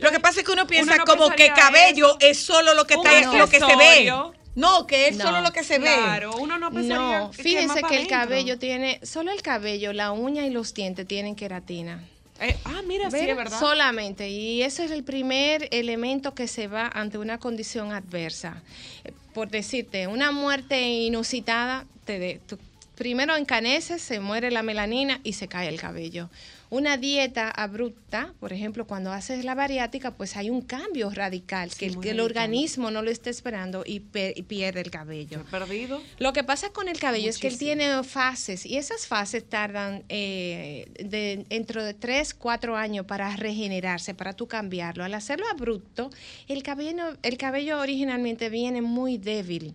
Lo 0.00 0.10
que 0.10 0.18
pasa 0.20 0.40
es 0.40 0.46
que 0.46 0.52
uno 0.52 0.66
piensa 0.66 0.96
no 0.96 1.04
como 1.04 1.28
que 1.30 1.48
cabello 1.48 2.16
eso. 2.20 2.30
es 2.30 2.38
solo 2.38 2.72
lo 2.72 2.86
que 2.86 2.94
está, 2.94 3.20
lo 3.36 3.48
que 3.48 3.58
se 3.60 3.76
ve. 3.76 4.10
No, 4.58 4.86
que 4.86 5.08
es 5.08 5.16
No. 5.16 5.24
solo 5.24 5.40
lo 5.40 5.52
que 5.52 5.62
se 5.64 5.78
ve. 5.78 5.86
Claro, 5.94 6.32
uno 6.38 6.58
no 6.58 6.70
pensaría 6.72 7.18
No, 7.20 7.30
que 7.30 7.42
fíjense 7.42 7.76
que, 7.76 7.80
pa' 7.82 7.88
el 7.90 7.96
dentro. 7.98 8.16
cabello 8.16 8.58
tiene, 8.58 9.00
solo 9.04 9.30
el 9.30 9.40
cabello, 9.42 9.92
la 9.92 10.12
uña 10.12 10.46
y 10.46 10.50
los 10.50 10.74
dientes 10.74 11.06
tienen 11.06 11.34
queratina. 11.36 12.02
Eh, 12.40 12.56
ah, 12.64 12.82
mira, 12.86 13.10
sí, 13.10 13.16
es 13.18 13.36
verdad. 13.36 13.58
Solamente. 13.58 14.28
Y 14.28 14.62
ese 14.62 14.84
es 14.84 14.90
el 14.92 15.02
primer 15.04 15.68
elemento 15.72 16.34
que 16.34 16.46
se 16.46 16.66
va 16.68 16.88
ante 16.88 17.18
una 17.18 17.38
condición 17.38 17.92
adversa. 17.92 18.62
Eh, 19.04 19.12
Por 19.34 19.48
decirte, 19.50 20.06
una 20.08 20.30
muerte 20.32 20.80
inusitada, 20.82 21.84
te 22.04 22.18
de- 22.18 22.40
tú 22.46 22.58
primero 22.96 23.36
encaneces, 23.36 24.02
se 24.02 24.18
muere 24.18 24.50
la 24.50 24.62
melanina 24.64 25.20
y 25.22 25.34
se 25.34 25.46
cae 25.46 25.68
el 25.68 25.78
cabello. 25.80 26.28
Una 26.70 26.96
dieta 26.98 27.50
abrupta, 27.50 28.34
por 28.40 28.52
ejemplo, 28.52 28.86
cuando 28.86 29.12
haces 29.12 29.44
la 29.44 29.54
bariátrica, 29.54 30.10
pues 30.12 30.36
hay 30.36 30.50
un 30.50 30.60
cambio 30.60 31.08
radical, 31.10 31.70
que, 31.74 31.86
el, 31.86 31.98
que 31.98 32.20
organismo 32.20 32.90
no 32.90 33.00
lo 33.02 33.10
esté 33.10 33.30
esperando 33.30 33.84
y, 33.86 34.00
pe- 34.00 34.34
y 34.36 34.42
pierde 34.42 34.80
el 34.82 34.90
cabello. 34.90 35.44
Perdido. 35.50 36.02
Lo 36.18 36.32
que 36.34 36.44
pasa 36.44 36.68
con 36.70 36.88
el 36.88 36.98
cabello 36.98 37.30
es 37.30 37.38
que 37.38 37.48
él 37.48 37.56
tiene 37.58 38.02
fases 38.04 38.66
y 38.66 38.76
esas 38.76 39.06
fases 39.06 39.48
tardan 39.48 40.04
eh, 40.10 40.88
de, 41.02 41.46
dentro 41.48 41.82
de 41.82 41.94
3, 41.94 42.34
4 42.34 42.76
años 42.76 43.06
para 43.06 43.34
regenerarse, 43.36 44.14
para 44.14 44.34
tú 44.34 44.46
cambiarlo. 44.46 45.04
Al 45.04 45.14
hacerlo 45.14 45.46
abrupto, 45.50 46.10
el 46.48 46.62
cabello, 46.62 47.16
el 47.22 47.38
cabello 47.38 47.80
originalmente 47.80 48.50
viene 48.50 48.82
muy 48.82 49.16
débil. 49.18 49.74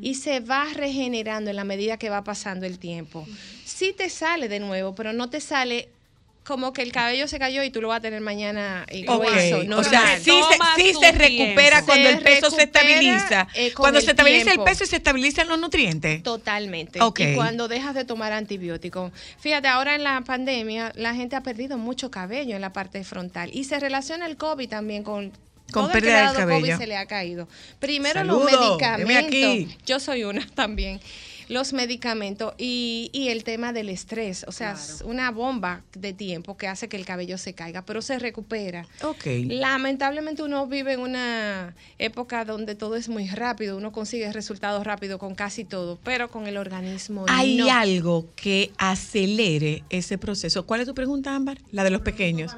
Y 0.00 0.14
se 0.14 0.38
va 0.38 0.66
regenerando 0.72 1.50
en 1.50 1.56
la 1.56 1.64
medida 1.64 1.96
que 1.96 2.08
va 2.08 2.22
pasando 2.22 2.64
el 2.64 2.78
tiempo. 2.78 3.26
Sí 3.64 3.92
te 3.92 4.08
sale 4.08 4.48
de 4.48 4.60
nuevo, 4.60 4.94
pero 4.94 5.12
no 5.12 5.30
te 5.30 5.40
sale 5.40 5.88
como 6.44 6.72
que 6.74 6.82
el 6.82 6.92
cabello 6.92 7.26
se 7.26 7.38
cayó 7.38 7.62
y 7.64 7.70
tú 7.70 7.80
lo 7.80 7.88
vas 7.88 7.98
a 7.98 8.00
tener 8.02 8.20
mañana 8.20 8.84
eh, 8.88 9.04
Ok, 9.08 9.24
grueso, 9.24 9.78
O 9.78 9.82
sea, 9.82 10.18
sí, 10.18 10.30
se, 10.30 10.82
sí 10.82 10.92
su 10.92 11.00
se 11.00 11.12
recupera 11.12 11.82
tiempo. 11.82 11.86
cuando 11.86 12.08
Se 12.08 12.14
el 12.14 12.20
peso 12.20 12.50
se 12.50 12.62
estabiliza. 12.64 13.48
eh, 13.54 13.72
cuando 13.74 14.00
se 14.00 14.10
estabiliza 14.10 14.44
tiempo. 14.50 14.62
el 14.64 14.70
peso 14.70 14.84
y 14.84 14.86
se 14.86 14.96
estabilizan 14.96 15.48
los 15.48 15.58
nutrientes. 15.58 16.22
Totalmente. 16.22 16.98
Y 17.16 17.34
cuando 17.34 17.66
dejas 17.66 17.94
de 17.94 18.04
tomar 18.04 18.32
antibióticos. 18.32 19.10
Fíjate, 19.40 19.68
ahora 19.68 19.94
en 19.94 20.04
la 20.04 20.20
pandemia 20.20 20.92
la 20.96 21.14
gente 21.14 21.34
ha 21.34 21.42
perdido 21.42 21.78
mucho 21.78 22.10
cabello 22.10 22.54
en 22.54 22.60
la 22.60 22.72
parte 22.72 23.02
frontal 23.04 23.48
y 23.52 23.64
se 23.64 23.80
relaciona 23.80 24.26
el 24.26 24.36
COVID 24.36 24.68
también 24.68 25.02
con... 25.02 25.32
Con 25.72 25.84
todo 25.84 25.86
el 25.86 25.92
pérdida 25.92 26.10
le 26.12 26.18
ha 26.18 26.18
del 26.18 26.26
dado 26.34 26.38
cabello. 26.40 26.60
COVID 26.66 26.76
se 26.76 26.86
le 26.86 26.96
ha 26.98 27.06
caído. 27.06 27.48
Primero 27.80 28.20
Saludo, 28.20 28.44
los 28.50 28.52
medicamentos. 28.60 29.24
aquí. 29.26 29.76
Yo 29.86 29.98
soy 29.98 30.24
una 30.24 30.46
también. 30.54 31.00
Los 31.48 31.72
medicamentos 31.72 32.54
y, 32.58 33.10
y 33.12 33.28
el 33.28 33.44
tema 33.44 33.72
del 33.72 33.88
estrés. 33.88 34.44
O 34.48 34.52
sea, 34.52 34.72
es 34.72 35.02
una 35.04 35.30
bomba 35.30 35.82
de 35.92 36.12
tiempo 36.12 36.56
que 36.56 36.68
hace 36.68 36.88
que 36.88 36.96
el 36.96 37.04
cabello 37.04 37.38
se 37.38 37.54
caiga, 37.54 37.82
pero 37.84 38.02
se 38.02 38.18
recupera. 38.18 38.86
Ok. 39.02 39.26
Lamentablemente 39.46 40.42
uno 40.42 40.66
vive 40.66 40.94
en 40.94 41.00
una 41.00 41.74
época 41.98 42.44
donde 42.44 42.74
todo 42.74 42.96
es 42.96 43.08
muy 43.08 43.28
rápido, 43.28 43.76
uno 43.76 43.92
consigue 43.92 44.32
resultados 44.32 44.84
rápido 44.84 45.18
con 45.18 45.34
casi 45.34 45.64
todo, 45.64 45.98
pero 46.04 46.30
con 46.30 46.46
el 46.46 46.56
organismo 46.56 47.26
Hay 47.28 47.56
no. 47.56 47.70
algo 47.72 48.26
que 48.36 48.72
acelere 48.78 49.84
ese 49.90 50.18
proceso. 50.18 50.66
¿Cuál 50.66 50.80
es 50.80 50.86
tu 50.86 50.94
pregunta, 50.94 51.34
Ámbar? 51.34 51.58
La 51.70 51.84
de 51.84 51.90
los 51.90 52.00
pequeños. 52.02 52.52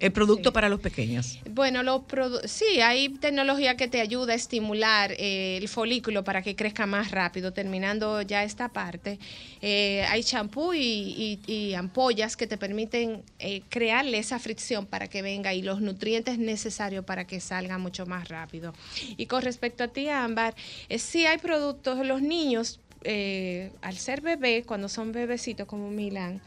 El 0.00 0.12
producto 0.12 0.50
para 0.52 0.70
los 0.70 0.80
pequeños. 0.80 1.38
Bueno, 1.50 1.82
los 1.82 2.02
sí, 2.46 2.80
hay 2.80 3.10
tecnología 3.10 3.76
que 3.76 3.86
te 3.86 4.00
ayuda 4.00 4.32
a 4.32 4.36
estimular 4.36 5.12
eh, 5.12 5.58
el 5.58 5.68
folículo 5.68 6.24
para 6.24 6.40
que 6.40 6.56
crezca 6.56 6.86
más 6.86 7.10
rápido. 7.10 7.52
Terminando 7.52 8.22
ya 8.22 8.42
esta 8.42 8.70
parte, 8.70 9.18
eh, 9.60 10.04
hay 10.08 10.24
champú 10.24 10.72
y, 10.72 11.38
y- 11.46 11.52
y 11.52 11.74
ampollas 11.74 12.36
que 12.38 12.46
te 12.46 12.56
permiten 12.56 13.22
eh, 13.38 13.60
crearle 13.68 14.16
esa 14.18 14.38
fricción 14.38 14.86
para 14.86 15.08
que 15.08 15.20
venga 15.20 15.52
y 15.52 15.60
los 15.60 15.82
nutrientes 15.82 16.38
necesarios 16.38 17.04
para 17.04 17.26
que 17.26 17.38
salga 17.40 17.76
mucho 17.76 18.06
más 18.06 18.28
rápido. 18.28 18.72
Y 19.18 19.26
con 19.26 19.42
respecto 19.42 19.84
a 19.84 19.88
ti, 19.88 20.08
Ámbar, 20.08 20.54
sí 20.98 21.26
hay 21.26 21.36
productos, 21.38 22.04
los 22.06 22.22
niños, 22.22 22.80
eh, 23.04 23.70
al 23.82 23.96
ser 23.98 24.22
bebé, 24.22 24.62
cuando 24.66 24.88
son 24.88 25.12
bebecitos 25.12 25.66
como 25.66 25.90
Milán, 25.90 26.40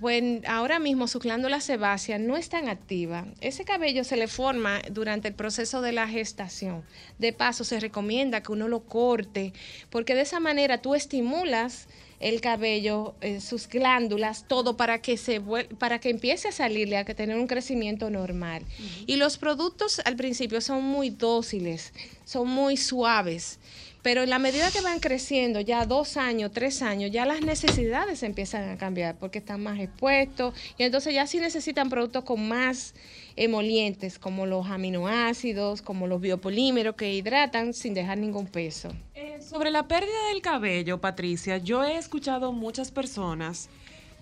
bueno, 0.00 0.40
ahora 0.46 0.78
mismo 0.78 1.06
su 1.06 1.18
glándula 1.18 1.60
sebácea 1.60 2.18
no 2.18 2.36
es 2.36 2.48
tan 2.48 2.68
activa. 2.68 3.26
Ese 3.40 3.64
cabello 3.64 4.02
se 4.02 4.16
le 4.16 4.28
forma 4.28 4.80
durante 4.90 5.28
el 5.28 5.34
proceso 5.34 5.82
de 5.82 5.92
la 5.92 6.08
gestación. 6.08 6.82
De 7.18 7.34
paso, 7.34 7.64
se 7.64 7.78
recomienda 7.80 8.42
que 8.42 8.52
uno 8.52 8.66
lo 8.66 8.80
corte, 8.80 9.52
porque 9.90 10.14
de 10.14 10.22
esa 10.22 10.40
manera 10.40 10.80
tú 10.80 10.94
estimulas 10.94 11.86
el 12.20 12.40
cabello, 12.42 13.14
eh, 13.22 13.40
sus 13.40 13.66
glándulas, 13.66 14.46
todo 14.46 14.76
para 14.76 15.00
que 15.00 15.16
se 15.16 15.40
para 15.78 16.00
que 16.00 16.10
empiece 16.10 16.48
a 16.48 16.52
salirle, 16.52 16.98
a 16.98 17.04
que 17.04 17.14
tener 17.14 17.36
un 17.36 17.46
crecimiento 17.46 18.10
normal. 18.10 18.62
Y 19.06 19.16
los 19.16 19.38
productos 19.38 20.00
al 20.04 20.16
principio 20.16 20.60
son 20.60 20.84
muy 20.84 21.10
dóciles, 21.10 21.92
son 22.24 22.48
muy 22.48 22.76
suaves. 22.76 23.58
Pero 24.02 24.22
en 24.22 24.30
la 24.30 24.38
medida 24.38 24.70
que 24.70 24.80
van 24.80 24.98
creciendo, 24.98 25.60
ya 25.60 25.84
dos 25.84 26.16
años, 26.16 26.50
tres 26.52 26.80
años, 26.80 27.10
ya 27.10 27.26
las 27.26 27.42
necesidades 27.42 28.22
empiezan 28.22 28.70
a 28.70 28.78
cambiar 28.78 29.16
porque 29.16 29.38
están 29.38 29.62
más 29.62 29.78
expuestos 29.78 30.54
y 30.78 30.84
entonces 30.84 31.12
ya 31.12 31.26
sí 31.26 31.38
necesitan 31.38 31.90
productos 31.90 32.24
con 32.24 32.48
más 32.48 32.94
emolientes 33.36 34.18
como 34.18 34.46
los 34.46 34.66
aminoácidos, 34.66 35.82
como 35.82 36.06
los 36.06 36.20
biopolímeros 36.20 36.94
que 36.94 37.12
hidratan 37.12 37.74
sin 37.74 37.94
dejar 37.94 38.18
ningún 38.18 38.46
peso. 38.46 38.90
Eh, 39.14 39.38
sobre 39.40 39.70
la 39.70 39.86
pérdida 39.86 40.28
del 40.32 40.40
cabello, 40.40 40.98
Patricia, 41.00 41.58
yo 41.58 41.84
he 41.84 41.96
escuchado 41.96 42.52
muchas 42.52 42.90
personas 42.90 43.68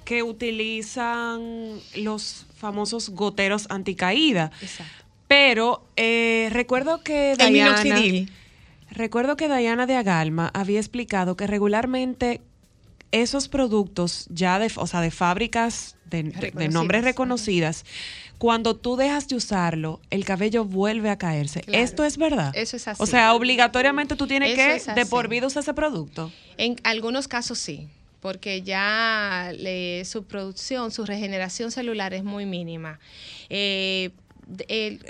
que 0.05 0.23
utilizan 0.23 1.81
los 1.97 2.47
famosos 2.57 3.11
goteros 3.11 3.67
anticaída. 3.69 4.51
Pero 5.27 5.85
eh, 5.97 6.49
recuerdo 6.51 7.03
que 7.03 7.33
El 7.33 7.53
Diana, 7.53 7.83
minoxidil. 7.83 8.33
Recuerdo 8.91 9.37
que 9.37 9.49
Diana 9.49 9.87
de 9.87 9.97
Agalma 9.97 10.51
había 10.55 10.79
explicado 10.81 11.37
que 11.37 11.47
regularmente 11.47 12.41
esos 13.11 13.49
productos 13.49 14.27
ya 14.31 14.59
de, 14.59 14.71
o 14.77 14.87
sea, 14.87 15.01
de 15.01 15.11
fábricas 15.11 15.97
de, 16.05 16.25
de- 16.25 16.51
de 16.51 16.69
nombres 16.69 17.05
reconocidas, 17.05 17.85
cuando 18.39 18.77
tú 18.77 18.97
dejas 18.97 19.29
de 19.29 19.37
usarlo, 19.37 20.01
el 20.11 20.25
cabello 20.25 20.65
vuelve 20.65 21.11
a 21.11 21.17
caerse. 21.19 21.61
Claro. 21.63 21.83
¿Esto 21.85 22.05
es 22.05 22.19
verdad? 22.19 22.53
Eso 22.55 22.77
es 22.77 22.87
así. 22.87 23.03
O 23.03 23.07
sea, 23.07 23.35
obligatoriamente 23.35 24.15
tú 24.15 24.27
tienes 24.27 24.59
Eso 24.59 24.87
que 24.87 24.93
de 24.95 25.07
por 25.07 25.29
vida 25.29 25.47
usar 25.47 25.63
ese 25.63 25.75
producto. 25.75 26.31
En 26.59 26.77
algunos 26.85 27.29
casos 27.29 27.59
sí, 27.59 27.89
porque 28.21 28.63
ya 28.63 29.53
le- 29.57 30.05
su 30.05 30.25
producción, 30.25 30.91
su 30.91 31.05
regeneración 31.07 31.71
celular 31.71 32.13
es 32.15 32.25
muy 32.25 32.45
mínima. 32.47 33.01
Eh, 33.49 34.11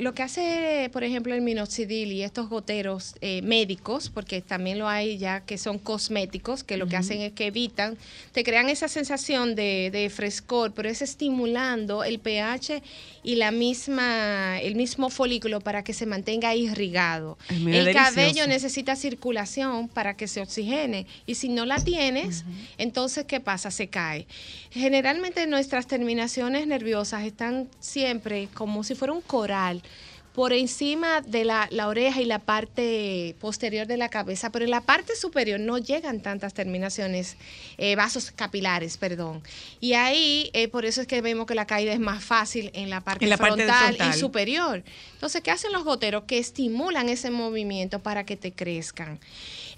lo 0.01 0.15
que 0.15 0.23
hace, 0.23 0.91
por 0.93 1.05
ejemplo, 1.05 1.33
el 1.33 1.43
minoxidil 1.43 2.11
y 2.11 2.23
estos 2.23 2.49
goteros 2.49 3.15
eh, 3.21 3.41
médicos, 3.43 4.11
porque 4.11 4.41
también 4.41 4.79
lo 4.79 4.89
hay 4.89 5.17
ya 5.17 5.41
que 5.41 5.59
son 5.59 5.79
cosméticos, 5.79 6.65
que 6.65 6.77
lo 6.77 6.89
que 6.89 6.97
hacen 6.97 7.21
es 7.21 7.33
que 7.33 7.47
evitan, 7.47 7.97
te 8.33 8.43
crean 8.43 8.69
esa 8.69 8.89
sensación 8.89 9.55
de, 9.55 9.91
de 9.93 10.11
frescor, 10.11 10.73
pero 10.73 10.89
es 10.89 11.03
estimulando 11.03 12.03
el 12.03 12.19
pH 12.19 12.83
y 13.23 13.37
la 13.37 13.51
misma, 13.51 14.59
el 14.61 14.75
mismo 14.75 15.11
folículo 15.11 15.61
para 15.61 15.85
que 15.85 15.93
se 15.93 16.07
mantenga 16.07 16.55
irrigado. 16.55 17.39
El 17.51 17.65
delicioso. 17.65 17.99
cabello 17.99 18.47
necesita 18.47 18.97
circulación 18.97 19.89
para 19.89 20.17
que 20.17 20.27
se 20.27 20.41
oxigene 20.41 21.07
y 21.27 21.35
si 21.37 21.49
no 21.49 21.65
la 21.65 21.79
tienes, 21.79 22.45
entonces 22.77 23.25
¿qué 23.27 23.39
pasa? 23.39 23.71
Se 23.71 23.89
cae. 23.89 24.27
Generalmente 24.71 25.47
nuestras 25.47 25.87
terminaciones 25.87 26.67
nerviosas 26.67 27.25
están 27.25 27.69
siempre 27.81 28.49
como 28.55 28.83
si 28.83 28.95
fuera 28.95 29.13
un 29.13 29.23
coral 29.29 29.83
por 30.39 30.53
encima 30.53 31.21
de 31.21 31.45
la, 31.45 31.67
la 31.73 31.89
oreja 31.89 32.21
y 32.21 32.25
la 32.25 32.39
parte 32.39 33.35
posterior 33.41 33.89
de 33.89 33.97
la 33.97 34.09
cabeza, 34.09 34.53
pero 34.53 34.65
en 34.65 34.71
la 34.71 34.83
parte 34.83 35.17
superior 35.17 35.59
no 35.59 35.79
llegan 35.79 36.21
tantas 36.21 36.55
terminaciones, 36.55 37.37
eh, 37.77 37.97
vasos 37.97 38.31
capilares, 38.31 38.99
perdón. 38.99 39.43
Y 39.81 39.95
ahí, 39.95 40.49
eh, 40.53 40.69
por 40.69 40.85
eso 40.85 41.01
es 41.01 41.09
que 41.09 41.23
vemos 41.23 41.47
que 41.47 41.57
la 41.57 41.67
caída 41.67 41.93
es 41.93 41.99
más 41.99 42.23
fácil 42.23 42.71
en 42.73 42.89
la 42.89 43.01
parte, 43.01 43.25
En 43.25 43.31
la 43.31 43.37
parte 43.37 43.65
frontal, 43.65 43.97
frontal. 43.97 44.17
y 44.17 44.21
superior. 44.21 44.85
Entonces, 45.15 45.43
¿qué 45.43 45.51
hacen 45.51 45.73
los 45.73 45.83
goteros? 45.83 46.23
Que 46.29 46.39
estimulan 46.39 47.09
ese 47.09 47.33
movimiento 47.33 47.99
para 47.99 48.25
que 48.25 48.37
te 48.37 48.53
crezcan. 48.53 49.19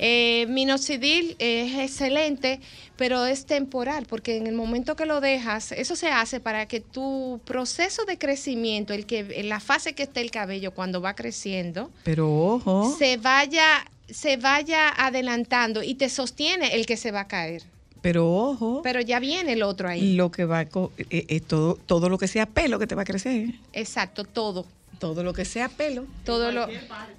Eh, 0.03 0.46
minoxidil 0.48 1.36
es 1.38 1.74
excelente, 1.78 2.59
pero 2.96 3.26
es 3.26 3.44
temporal, 3.44 4.07
porque 4.09 4.38
en 4.38 4.46
el 4.46 4.55
momento 4.55 4.96
que 4.96 5.05
lo 5.05 5.20
dejas, 5.20 5.72
eso 5.72 5.94
se 5.94 6.09
hace 6.09 6.40
para 6.40 6.66
que 6.66 6.80
tu 6.80 7.38
proceso 7.44 8.07
de 8.07 8.16
crecimiento, 8.16 8.94
el 8.94 9.05
que, 9.05 9.26
en 9.36 9.51
la 9.51 9.61
fase 9.61 9.92
que 9.92 10.03
está 10.05 10.20
el 10.22 10.30
cabello 10.30 10.70
cuando 10.72 11.03
va 11.03 11.14
creciendo, 11.14 11.90
Pero 12.03 12.32
ojo. 12.34 12.96
se 12.98 13.18
vaya, 13.18 13.84
se 14.09 14.38
vaya 14.38 14.88
adelantando 14.88 15.82
y 15.82 15.94
te 15.96 16.09
sostiene 16.09 16.74
el 16.76 16.86
que 16.86 16.96
se 16.96 17.11
va 17.11 17.20
a 17.20 17.28
caer. 17.28 17.62
Pero 18.01 18.26
ojo. 18.32 18.80
Pero 18.82 19.03
ya 19.03 19.20
viene 19.20 19.53
el 19.53 19.62
otro 19.62 19.86
ahí. 19.86 20.14
Lo 20.14 20.30
que 20.30 20.46
va 20.46 20.61
a 20.61 20.64
co- 20.66 20.92
eh, 20.96 21.26
eh, 21.28 21.40
todo, 21.40 21.74
todo 21.84 22.09
lo 22.09 22.16
que 22.16 22.26
sea 22.28 22.46
pelo 22.46 22.78
que 22.78 22.86
te 22.86 22.94
va 22.94 23.03
a 23.03 23.05
crecer. 23.05 23.48
Exacto, 23.74 24.24
todo. 24.24 24.64
Todo 24.98 25.22
lo 25.22 25.32
que 25.34 25.44
sea 25.46 25.68
pelo. 25.68 26.07
Todo 26.24 26.51
lo. 26.53 26.66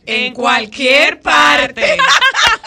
En 0.06 0.34
cualquier 0.34 1.20
parte. 1.20 1.98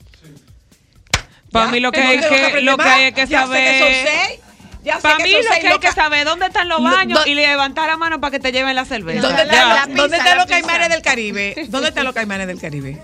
Para 1.51 1.67
Ya, 1.67 1.71
mí 1.71 1.79
lo 1.79 1.91
que, 1.91 2.01
hay 2.01 2.19
que, 2.19 2.61
lo 2.61 2.77
que 2.77 2.83
hay 2.83 3.11
que 3.13 3.21
Ya 3.27 3.27
sé 3.27 3.33
saber. 3.45 3.63
que 3.63 3.79
son 3.79 3.93
seis. 4.11 4.39
Ya 4.83 4.95
sé 4.95 5.01
Para 5.01 5.17
que 5.17 5.23
mí 5.23 5.31
lo 5.31 5.39
que 5.59 5.67
hay 5.67 5.79
que 5.79 5.91
saber 5.91 6.25
dónde 6.25 6.45
están 6.45 6.69
los 6.69 6.81
Lo- 6.81 6.89
baños 6.89 7.27
y 7.27 7.35
levantar 7.35 7.87
la 7.87 7.97
mano 7.97 8.19
para 8.21 8.31
que 8.31 8.39
te 8.39 8.51
lleven 8.51 8.75
la 8.75 8.85
cerveza. 8.85 9.21
¿Dónde 9.21 9.43
La- 9.45 9.51
están 9.53 9.69
la 9.69 9.75
los, 9.75 9.85
pizza, 9.87 10.01
¿dónde 10.01 10.17
están 10.17 10.29
la 10.37 10.43
los 10.43 10.45
caimanes 10.51 10.89
del 10.89 11.01
Caribe? 11.01 11.55
¿Dónde 11.67 11.87
están 11.89 12.05
los 12.05 12.13
caimanes 12.13 12.47
del 12.47 12.59
Caribe? 12.61 13.01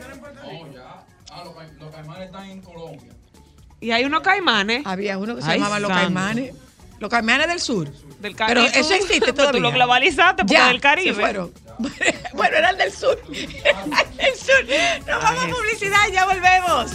Y 3.82 3.92
hay 3.92 4.06
unos 4.06 4.22
caimanes. 4.22 4.82
Había 4.86 5.18
uno 5.18 5.36
que 5.36 5.42
se 5.42 5.52
Ay, 5.52 5.58
llamaba 5.60 5.80
Los. 5.80 5.92
Caimanes. 5.92 6.54
Los 7.00 7.10
Caimanes 7.10 7.48
del 7.48 7.60
Sur. 7.60 7.92
Del 8.20 8.36
Pero 8.36 8.62
Caribe. 8.64 8.72
eso 8.80 8.94
existe 8.94 9.20
Pero 9.20 9.34
todavía. 9.34 9.52
Tú 9.60 9.60
lo 9.64 9.72
globalizaste 9.72 10.44
porque 10.44 10.54
Ya, 10.54 10.68
del 10.70 10.80
Caribe. 10.82 11.14
se 11.14 11.20
fueron. 11.20 11.54
bueno, 12.34 12.56
eran 12.58 12.78
del 12.78 12.92
sur. 12.92 13.22
Eran 13.66 13.90
del 13.90 14.36
sur. 14.36 14.66
Nos 15.06 15.22
vamos 15.24 15.44
a 15.44 15.48
publicidad, 15.50 15.98
ya 16.14 16.26
volvemos. 16.26 16.92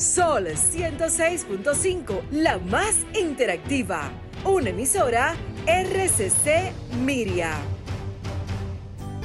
Sol 0.00 0.46
106.5, 0.46 2.30
la 2.30 2.56
más 2.56 2.96
interactiva. 3.12 4.10
Una 4.46 4.70
emisora 4.70 5.36
RCC 5.66 6.72
Miria. 7.04 7.52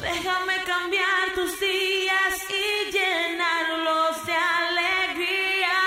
Déjame 0.01 0.55
cambiar 0.67 1.33
tus 1.33 1.57
días 1.61 2.43
y 2.49 2.91
llenarlos 2.91 4.25
de 4.25 4.33
alegría. 4.33 5.77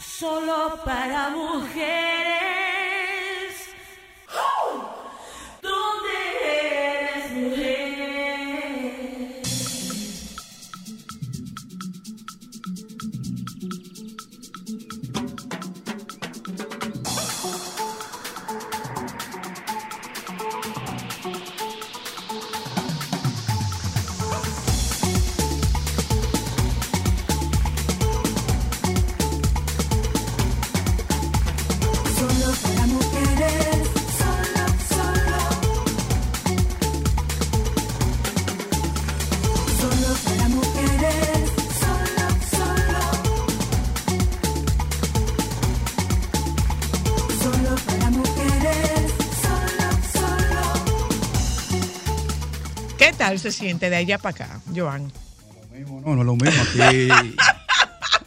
Solo 0.00 0.80
para 0.84 1.28
mujeres. 1.28 2.18
¿Dónde 5.62 6.37
tal 53.28 53.38
se 53.38 53.52
siente 53.52 53.90
de 53.90 53.96
allá 53.96 54.18
para 54.18 54.34
acá, 54.44 54.60
Joan? 54.74 55.12
No, 56.04 56.14
no 56.16 56.20
es 56.22 56.26
lo 56.26 56.34
mismo 56.36 56.62
aquí. 56.62 57.08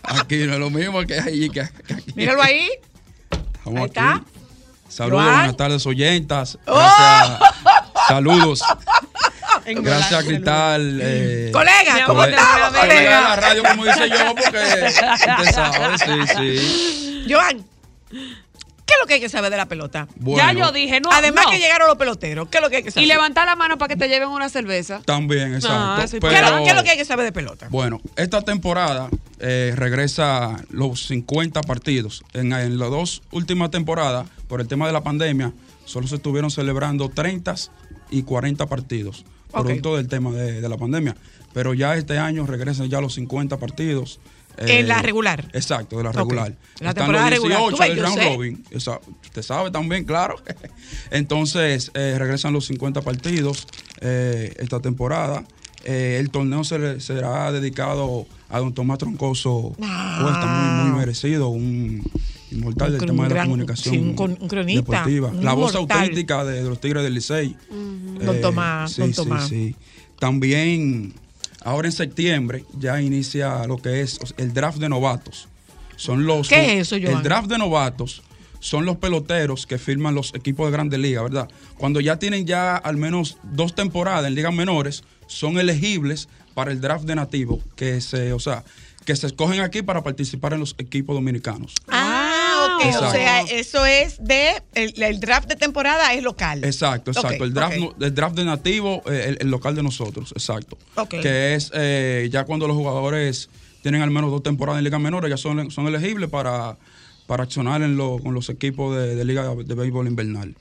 Aquí 0.03 0.37
no 0.45 0.53
es 0.53 0.59
lo 0.59 0.69
mismo 0.69 1.05
que 1.05 1.19
allí. 1.19 1.49
Que, 1.49 1.67
que 1.87 1.93
aquí. 1.93 2.13
Míralo 2.15 2.41
ahí. 2.41 2.69
Estamos 3.57 3.79
Ahí 3.79 3.85
aquí. 4.13 4.23
Saludos, 4.89 5.23
Joan. 5.23 5.35
buenas 5.37 5.57
tardes, 5.57 5.85
oyentas. 5.85 6.57
¡Oh! 6.67 6.75
Gracias. 6.75 7.39
Saludos. 8.07 8.63
En 9.63 9.83
Gracias, 9.83 10.09
Golán, 10.23 10.25
Cristal. 10.25 10.99
eh, 11.03 11.49
Colega, 11.53 12.05
¿cómo 12.07 12.21
colega 12.21 12.69
la 12.71 12.79
colega? 12.79 13.35
radio, 13.35 13.63
como 13.63 13.85
dice 13.85 14.09
yo, 14.09 14.33
porque 14.33 14.57
usted 14.57 15.51
sabe, 15.53 15.97
sí, 15.99 16.33
sí. 16.35 17.25
Joan, 17.31 17.63
¿qué 18.09 18.40
es 19.01 19.03
lo 19.03 19.07
que 19.07 19.15
hay 19.15 19.19
que 19.19 19.29
saber 19.29 19.51
de 19.51 19.57
la 19.57 19.65
pelota? 19.67 20.07
Bueno, 20.15 20.37
ya 20.53 20.53
yo 20.53 20.71
dije, 20.71 20.99
no. 21.01 21.09
Además 21.11 21.45
no. 21.45 21.51
que 21.51 21.59
llegaron 21.59 21.87
los 21.87 21.97
peloteros, 21.97 22.47
¿qué 22.49 22.57
es 22.57 22.63
lo 22.63 22.69
que 22.69 22.77
hay 22.77 22.83
que 22.83 22.91
saber? 22.91 23.05
Y 23.05 23.07
levantar 23.07 23.45
la 23.45 23.55
mano 23.55 23.77
para 23.77 23.89
que 23.93 23.99
te 23.99 24.07
lleven 24.07 24.29
una 24.29 24.49
cerveza. 24.49 25.01
También, 25.05 25.55
exacto. 25.55 26.07
sí, 26.07 26.19
¿Qué, 26.19 26.27
es 26.27 26.41
lo, 26.41 26.47
pero- 26.47 26.63
qué 26.63 26.69
es 26.69 26.75
lo 26.75 26.83
que 26.83 26.89
hay 26.91 26.97
que 26.97 27.05
saber 27.05 27.25
de 27.25 27.31
pelota? 27.31 27.67
Bueno, 27.69 28.01
esta 28.15 28.41
temporada 28.41 29.09
eh, 29.39 29.73
regresa 29.75 30.57
los 30.69 31.07
50 31.07 31.61
partidos. 31.61 32.23
En, 32.33 32.53
en 32.53 32.77
las 32.77 32.89
dos 32.89 33.21
últimas 33.31 33.71
temporadas, 33.71 34.27
por 34.47 34.61
el 34.61 34.67
tema 34.67 34.85
de 34.87 34.93
la 34.93 35.01
pandemia, 35.01 35.53
solo 35.85 36.07
se 36.07 36.15
estuvieron 36.15 36.51
celebrando 36.51 37.09
30 37.09 37.55
y 38.11 38.23
40 38.23 38.65
partidos, 38.67 39.25
producto 39.51 39.97
del 39.97 40.07
tema 40.07 40.31
de, 40.31 40.61
de 40.61 40.69
la 40.69 40.77
pandemia. 40.77 41.15
Pero 41.53 41.73
ya 41.73 41.95
este 41.97 42.17
año 42.17 42.45
regresan 42.45 42.89
ya 42.89 43.01
los 43.01 43.13
50 43.15 43.57
partidos. 43.57 44.19
En 44.57 44.87
la 44.87 45.01
regular. 45.01 45.49
Exacto, 45.53 45.97
de 45.97 46.03
la 46.03 46.11
regular. 46.11 46.55
La 46.79 46.89
Están 46.89 47.05
temporada 47.05 47.29
los 47.29 47.39
regular. 47.39 47.59
18 47.59 47.75
Tú 47.75 47.81
ves, 47.81 47.89
del 47.95 48.03
round 48.05 48.17
sé. 48.19 48.35
robin. 48.35 48.63
Esa- 48.71 48.99
usted 49.23 49.41
sabe 49.41 49.71
también, 49.71 50.03
claro. 50.05 50.35
Entonces, 51.11 51.91
eh, 51.93 52.15
regresan 52.17 52.53
los 52.53 52.65
50 52.65 53.01
partidos 53.01 53.67
eh, 54.01 54.53
esta 54.59 54.79
temporada. 54.79 55.43
Eh, 55.83 56.17
el 56.19 56.29
torneo 56.29 56.63
se 56.63 56.99
será 56.99 57.51
dedicado 57.51 58.27
a 58.49 58.59
don 58.59 58.73
Tomás 58.73 58.99
Troncoso 58.99 59.75
Ah. 59.81 60.81
Muy, 60.83 60.91
muy 60.91 60.99
merecido, 60.99 61.49
un 61.49 62.03
inmortal 62.51 62.91
Un 62.93 62.97
del 62.99 63.07
tema 63.07 63.27
de 63.27 63.33
la 63.35 63.43
comunicación 63.45 63.95
sí, 63.95 63.99
un 63.99 64.07
un 64.41 64.47
cronista, 64.47 64.81
deportiva. 64.81 65.29
un 65.29 65.43
La 65.43 65.53
voz 65.53 65.73
inmortal. 65.73 65.99
auténtica 66.01 66.43
de, 66.43 66.61
de 66.63 66.69
los 66.69 66.79
Tigres 66.79 67.01
del 67.03 67.13
Licey. 67.15 67.55
Don 68.23 68.41
Tomás, 68.41 68.91
sí, 68.91 69.01
don 69.01 69.13
Tomás. 69.13 69.47
sí. 69.47 69.75
También, 70.19 71.13
ahora 71.63 71.87
en 71.87 71.91
septiembre, 71.91 72.65
ya 72.77 73.01
inicia 73.01 73.65
lo 73.67 73.77
que 73.77 74.01
es 74.01 74.19
el 74.37 74.53
draft 74.53 74.79
de 74.79 74.89
novatos. 74.89 75.47
Son 75.95 76.25
los, 76.25 76.49
¿Qué 76.49 76.79
es 76.79 76.87
eso, 76.87 76.97
Joan? 77.01 77.17
El 77.17 77.23
draft 77.23 77.47
de 77.47 77.57
novatos 77.57 78.23
son 78.59 78.85
los 78.85 78.97
peloteros 78.97 79.65
que 79.65 79.77
firman 79.77 80.15
los 80.15 80.33
equipos 80.33 80.67
de 80.67 80.71
grandes 80.71 80.99
ligas, 80.99 81.23
¿verdad? 81.23 81.49
Cuando 81.77 81.99
ya 81.99 82.17
tienen 82.17 82.45
ya 82.45 82.77
al 82.77 82.97
menos 82.97 83.37
dos 83.43 83.75
temporadas 83.75 84.25
en 84.25 84.35
ligas 84.35 84.53
menores, 84.53 85.03
son 85.27 85.57
elegibles 85.57 86.29
para 86.53 86.71
el 86.71 86.81
draft 86.81 87.05
de 87.05 87.15
nativo, 87.15 87.59
que 87.75 88.01
se, 88.01 88.33
o 88.33 88.39
sea, 88.39 88.63
que 89.05 89.15
se 89.15 89.27
escogen 89.27 89.61
aquí 89.61 89.81
para 89.81 90.03
participar 90.03 90.53
en 90.53 90.59
los 90.59 90.75
equipos 90.77 91.15
dominicanos. 91.15 91.73
Ah, 91.87 92.77
ok. 92.79 92.95
O 93.01 93.11
sea, 93.11 93.41
eso 93.41 93.85
es 93.85 94.23
de. 94.23 94.61
El, 94.75 95.01
el 95.01 95.19
draft 95.19 95.47
de 95.49 95.55
temporada 95.55 96.13
es 96.13 96.21
local. 96.23 96.63
Exacto, 96.63 97.11
exacto. 97.11 97.43
El, 97.43 97.53
draft, 97.53 97.75
el 97.99 98.13
draft 98.13 98.35
de 98.35 98.45
nativo, 98.45 99.01
eh, 99.07 99.25
el, 99.29 99.37
el 99.41 99.49
local 99.51 99.75
de 99.75 99.83
nosotros, 99.83 100.31
exacto. 100.33 100.77
Ok. 100.95 101.09
Que 101.21 101.55
es 101.55 101.71
eh, 101.73 102.29
ya 102.31 102.43
cuando 102.45 102.67
los 102.67 102.77
jugadores 102.77 103.49
tienen 103.81 104.01
al 104.03 104.11
menos 104.11 104.29
dos 104.29 104.43
temporadas 104.43 104.77
en 104.79 104.83
ligas 104.83 105.01
menores, 105.01 105.29
ya 105.29 105.37
son, 105.37 105.71
son 105.71 105.87
elegibles 105.87 106.29
para, 106.29 106.77
para 107.25 107.43
accionar 107.43 107.81
en 107.81 107.97
lo- 107.97 108.19
con 108.19 108.35
los 108.35 108.49
equipos 108.49 108.95
de, 108.95 109.15
de 109.15 109.25
liga 109.25 109.55
de 109.55 109.73
béisbol 109.75 110.05
invernal. 110.07 110.55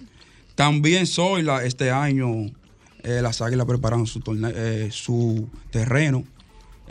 También 0.54 1.06
soy 1.06 1.42
la, 1.42 1.62
este 1.64 1.90
año, 1.90 2.46
eh, 3.02 3.20
las 3.22 3.42
águilas 3.42 3.66
preparando 3.66 4.06
su, 4.06 4.20
eh, 4.54 4.88
su 4.90 5.48
terreno. 5.70 6.24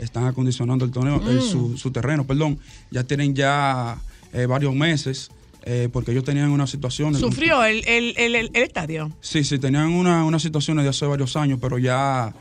Están 0.00 0.26
acondicionando 0.26 0.84
el 0.84 0.90
torneo, 0.90 1.22
el- 1.28 1.36
Mm. 1.38 1.42
su, 1.42 1.76
su 1.78 1.90
terreno, 1.92 2.26
perdón. 2.26 2.58
Ya 2.90 3.04
tienen 3.04 3.34
ya 3.34 3.98
eh, 4.32 4.46
varios 4.46 4.74
meses, 4.74 5.30
eh, 5.64 5.88
porque 5.92 6.12
ellos 6.12 6.24
tenían 6.24 6.50
una 6.50 6.66
situación. 6.66 7.14
Sufrió 7.14 7.62
el, 7.64 7.84
el, 7.86 8.14
el, 8.16 8.34
el- 8.34 8.50
el 8.54 8.62
estadio. 8.62 9.10
Sí, 9.20 9.44
sí, 9.44 9.58
tenían 9.58 9.88
una, 9.92 10.24
unas 10.24 10.40
situaciones 10.42 10.84
de 10.84 10.90
hace 10.90 11.04
varios 11.06 11.36
años, 11.36 11.58
pero 11.60 11.78
ya 11.78 12.32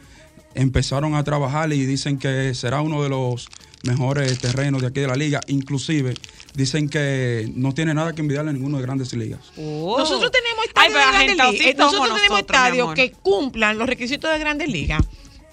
empezaron 0.55 1.15
a 1.15 1.23
trabajar 1.23 1.71
y 1.73 1.85
dicen 1.85 2.17
que 2.17 2.53
será 2.53 2.81
uno 2.81 3.03
de 3.03 3.09
los 3.09 3.49
mejores 3.83 4.39
terrenos 4.39 4.81
de 4.81 4.87
aquí 4.87 4.99
de 4.99 5.07
la 5.07 5.15
liga. 5.15 5.39
Inclusive 5.47 6.13
dicen 6.53 6.89
que 6.89 7.49
no 7.55 7.73
tiene 7.73 7.93
nada 7.93 8.13
que 8.13 8.21
envidiarle 8.21 8.49
a 8.51 8.53
ninguno 8.53 8.77
de 8.77 8.83
grandes 8.83 9.13
ligas. 9.13 9.39
Nosotros 9.57 10.31
tenemos 10.31 10.65
estadios 10.67 10.93
pero 10.93 10.99
de 10.99 11.11
grandes 11.11 11.39
agentaucitos 11.39 11.65
ligas. 11.65 11.77
Nosotros 11.77 12.15
tenemos 12.17 12.39
estadios 12.39 12.93
que 12.93 13.11
cumplan 13.11 13.77
los 13.77 13.87
requisitos 13.87 14.31
de 14.31 14.39
grandes 14.39 14.69
ligas. 14.69 15.01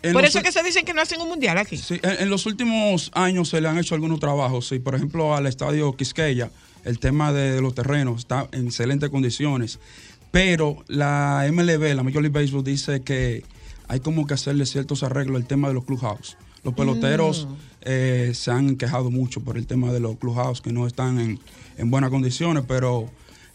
En 0.07 0.12
Por 0.12 0.22
los 0.22 0.30
eso 0.30 0.38
es 0.38 0.44
que 0.44 0.52
se 0.52 0.62
dicen 0.62 0.84
que 0.84 0.94
no 0.94 1.00
hacen 1.02 1.20
un 1.20 1.28
mundial 1.28 1.59
aquí. 1.59 1.76
Sí, 1.76 1.98
en, 2.02 2.22
en 2.22 2.30
los 2.30 2.46
últimos 2.46 3.11
años 3.14 3.48
se 3.48 3.61
le 3.61 3.68
han 3.68 3.78
hecho 3.78 3.94
algunos 3.94 4.20
trabajos. 4.20 4.68
Sí, 4.68 4.78
por 4.78 4.94
ejemplo, 4.94 5.34
al 5.34 5.46
estadio 5.46 5.92
Quisqueya, 5.96 6.50
el 6.84 6.98
tema 6.98 7.32
de, 7.32 7.61
los 7.61 7.74
terrenos 7.74 8.20
está 8.20 8.48
en 8.52 8.66
excelentes 8.66 9.11
condiciones. 9.11 9.78
Pero 10.30 10.84
la 10.88 11.46
MLB, 11.50 11.94
la 11.94 12.02
Major 12.02 12.22
League 12.22 12.38
Baseball, 12.40 12.62
dice 12.64 13.00
que 13.02 13.44
hay 13.88 14.00
como 14.00 14.26
que 14.26 14.34
hacerle 14.34 14.66
ciertos 14.66 15.02
arreglos 15.02 15.36
al 15.36 15.46
tema 15.46 15.68
de 15.68 15.74
los 15.74 15.84
clubhouse. 15.84 16.36
Los 16.64 16.74
peloteros 16.74 17.46
Mm. 17.46 17.54
eh, 17.82 18.32
se 18.34 18.50
han 18.50 18.76
quejado 18.76 19.11
mucho 19.11 19.40
por 19.40 19.57
el 19.57 19.66
tema 19.66 19.92
de 19.92 20.00
los 20.00 20.16
clubhouse 20.18 20.61
que 20.61 20.72
no 20.72 20.86
están 20.86 21.20
en, 21.20 21.38
en 21.78 21.90
buenas 21.90 22.11
condiciones, 22.11 22.64
pero. 22.66 23.09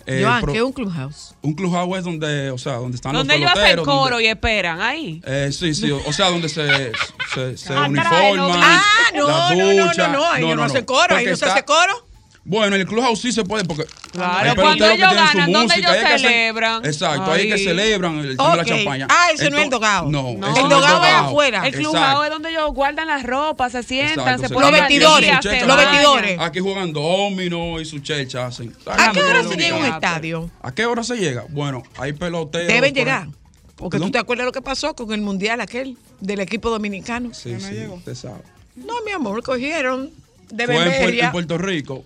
Eh, 0.05 0.21
Joan, 0.23 0.41
pro- 0.41 0.51
¿qué 0.53 0.59
es 0.59 0.63
un 0.65 0.71
clubhouse? 0.73 1.35
un 1.41 1.53
clubhouse 1.53 1.97
es 1.99 2.03
donde, 2.03 2.51
o 2.51 2.57
sea, 2.57 2.73
donde 2.73 2.95
están 2.95 3.13
Donde 3.13 3.37
los 3.37 3.41
ellos 3.51 3.51
hacen 3.63 3.77
coro 3.85 4.09
donde- 4.15 4.23
y 4.23 4.27
esperan, 4.27 4.81
ahí. 4.81 5.21
eh, 5.25 5.49
sí, 5.51 5.73
sí, 5.73 5.91
o 5.91 6.13
sea, 6.13 6.29
donde 6.29 6.49
se, 6.49 6.91
se, 7.33 7.57
se 7.57 7.73
Atrás, 7.73 7.87
uniforman. 7.89 8.37
no, 8.37 8.53
Ah, 8.53 8.81
no, 9.15 9.27
la 9.27 9.33
no, 9.33 9.55
no, 9.55 9.73
no, 9.73 9.85
ducha. 9.87 10.07
no, 10.09 10.25
ahí 10.29 10.55
no, 10.55 10.63
hace 10.63 10.85
coro, 10.85 11.15
ahí 11.15 11.25
porque 11.25 11.29
no 11.31 11.35
se 11.37 11.45
está- 11.45 11.53
hace 11.53 11.65
coro. 11.65 12.00
Bueno, 12.43 12.75
en 12.75 12.81
el 12.81 12.87
clubhouse 12.87 13.21
sí 13.21 13.31
se 13.31 13.43
puede 13.43 13.63
porque 13.65 13.85
Claro, 14.11 14.55
cuando 14.55 14.89
ellos 14.89 15.13
ganan, 15.13 15.51
¿dónde 15.51 15.75
música, 15.75 15.95
ellos 15.95 16.21
celebran? 16.21 16.85
exacto, 16.85 17.31
ahí 17.31 17.47
que 17.47 17.57
celebran 17.59 18.17
el 18.17 18.35
tema 18.35 18.51
de 18.51 18.57
la 18.57 18.65
champaña. 18.65 19.07
Ah, 19.09 19.27
ese 19.31 19.49
no 19.51 19.57
es 19.57 19.63
el 19.65 19.69
dogado. 19.69 20.09
No, 20.09 20.29
El 20.31 20.69
dogado 20.69 21.05
es 21.05 21.13
afuera. 21.13 21.67
El 21.67 21.73
clubhouse 21.73 21.95
Exacto. 21.97 22.23
es 22.23 22.29
donde 22.31 22.49
ellos 22.49 22.73
guardan 22.73 23.07
las 23.07 23.23
ropas, 23.23 23.71
se 23.73 23.83
sientan, 23.83 24.19
Exacto, 24.19 24.47
se 24.47 24.53
ponen 24.53 24.71
Los 24.71 24.79
vestidores, 24.81 25.31
los 25.67 25.77
vestidores. 25.77 26.39
Aquí 26.39 26.59
juegan 26.59 26.91
domino 26.91 27.79
y 27.79 27.85
su 27.85 27.99
chelcha 27.99 28.47
hacen. 28.47 28.75
¿A 28.87 29.11
qué 29.11 29.21
hora 29.21 29.43
se 29.43 29.55
llega 29.55 29.75
a 29.75 29.79
un 29.79 29.85
estadio? 29.85 30.49
¿A 30.63 30.71
qué 30.73 30.85
hora 30.87 31.03
se 31.03 31.17
llega? 31.17 31.45
Bueno, 31.49 31.83
hay 31.99 32.13
peloteros. 32.13 32.67
Deben 32.67 32.93
llegar. 32.93 33.27
Porque 33.75 33.95
¿Perdón? 33.95 34.09
tú 34.09 34.11
te 34.13 34.19
acuerdas 34.19 34.45
lo 34.45 34.51
que 34.51 34.61
pasó 34.61 34.95
con 34.95 35.11
el 35.11 35.21
mundial 35.21 35.61
aquel 35.61 35.97
del 36.19 36.39
equipo 36.39 36.69
dominicano. 36.69 37.33
Sí, 37.33 37.59
sí, 37.59 37.85
usted 37.87 38.15
sabe. 38.15 38.41
No, 38.75 38.93
mi 39.05 39.11
amor, 39.11 39.41
cogieron 39.43 40.11
de 40.51 40.65
fue 40.65 41.19
en 41.19 41.31
Puerto 41.31 41.57
Rico. 41.57 42.03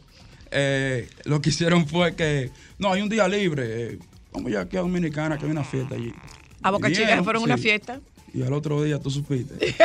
Eh, 0.55 1.09
lo 1.25 1.41
que 1.41 1.49
hicieron 1.49 1.87
fue 1.87 2.15
que, 2.15 2.49
no, 2.79 2.91
hay 2.91 3.01
un 3.01 3.09
día 3.09 3.27
libre. 3.27 3.63
eh, 3.67 3.99
vamos 4.33 4.51
ya 4.51 4.61
aquí 4.61 4.77
a 4.77 4.81
Dominicana, 4.81 5.37
que 5.37 5.45
hay 5.45 5.51
una 5.51 5.63
fiesta 5.63 5.95
allí. 5.95 6.13
A 6.63 6.71
Boca 6.71 6.91
Chica 6.91 7.23
fueron 7.23 7.43
una 7.43 7.57
fiesta. 7.57 7.99
Y 8.33 8.41
al 8.41 8.53
otro 8.53 8.83
día 8.83 8.99
tú 8.99 9.09
supiste. 9.11 9.53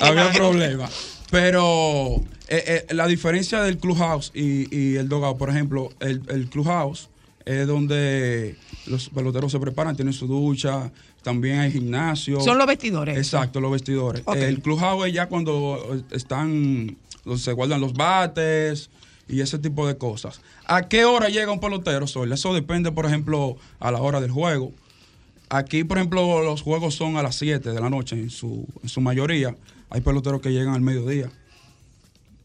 Había 0.00 0.32
problema. 0.32 0.88
Pero 1.30 2.16
eh, 2.48 2.84
eh, 2.88 2.94
la 2.94 3.06
diferencia 3.06 3.62
del 3.62 3.78
clubhouse 3.78 4.32
y, 4.34 4.74
y 4.74 4.96
el 4.96 5.08
doghouse, 5.08 5.36
por 5.36 5.50
ejemplo, 5.50 5.90
el, 6.00 6.22
el 6.28 6.48
clubhouse 6.48 7.08
es 7.44 7.66
donde 7.66 8.56
los 8.86 9.10
peloteros 9.10 9.52
se 9.52 9.60
preparan, 9.60 9.94
tienen 9.94 10.14
su 10.14 10.26
ducha, 10.26 10.90
también 11.22 11.60
hay 11.60 11.72
gimnasio. 11.72 12.40
Son 12.40 12.58
los 12.58 12.66
vestidores. 12.66 13.16
Exacto, 13.16 13.60
los 13.60 13.70
vestidores. 13.70 14.22
El 14.34 14.60
clubhouse 14.60 15.08
es 15.08 15.12
ya 15.14 15.26
cuando 15.26 16.02
están, 16.10 16.96
donde 17.24 17.40
se 17.40 17.52
guardan 17.52 17.80
los 17.80 17.92
bates 17.92 18.90
y 19.28 19.40
ese 19.40 19.58
tipo 19.58 19.86
de 19.86 19.96
cosas. 19.98 20.40
¿A 20.66 20.88
qué 20.88 21.04
hora 21.04 21.28
llega 21.28 21.52
un 21.52 21.60
pelotero, 21.60 22.06
Sol? 22.06 22.32
Eso 22.32 22.54
depende, 22.54 22.90
por 22.92 23.06
ejemplo, 23.06 23.56
a 23.80 23.90
la 23.90 24.00
hora 24.00 24.20
del 24.20 24.30
juego. 24.30 24.72
Aquí, 25.50 25.84
por 25.84 25.98
ejemplo, 25.98 26.42
los 26.42 26.62
juegos 26.62 26.94
son 26.94 27.16
a 27.16 27.22
las 27.22 27.36
7 27.36 27.72
de 27.72 27.80
la 27.80 27.88
noche 27.90 28.16
en 28.16 28.30
su, 28.30 28.66
en 28.82 28.88
su 28.88 29.00
mayoría. 29.00 29.54
Hay 29.90 30.00
peloteros 30.02 30.40
que 30.40 30.50
llegan 30.52 30.74
al 30.74 30.80
mediodía. 30.82 31.30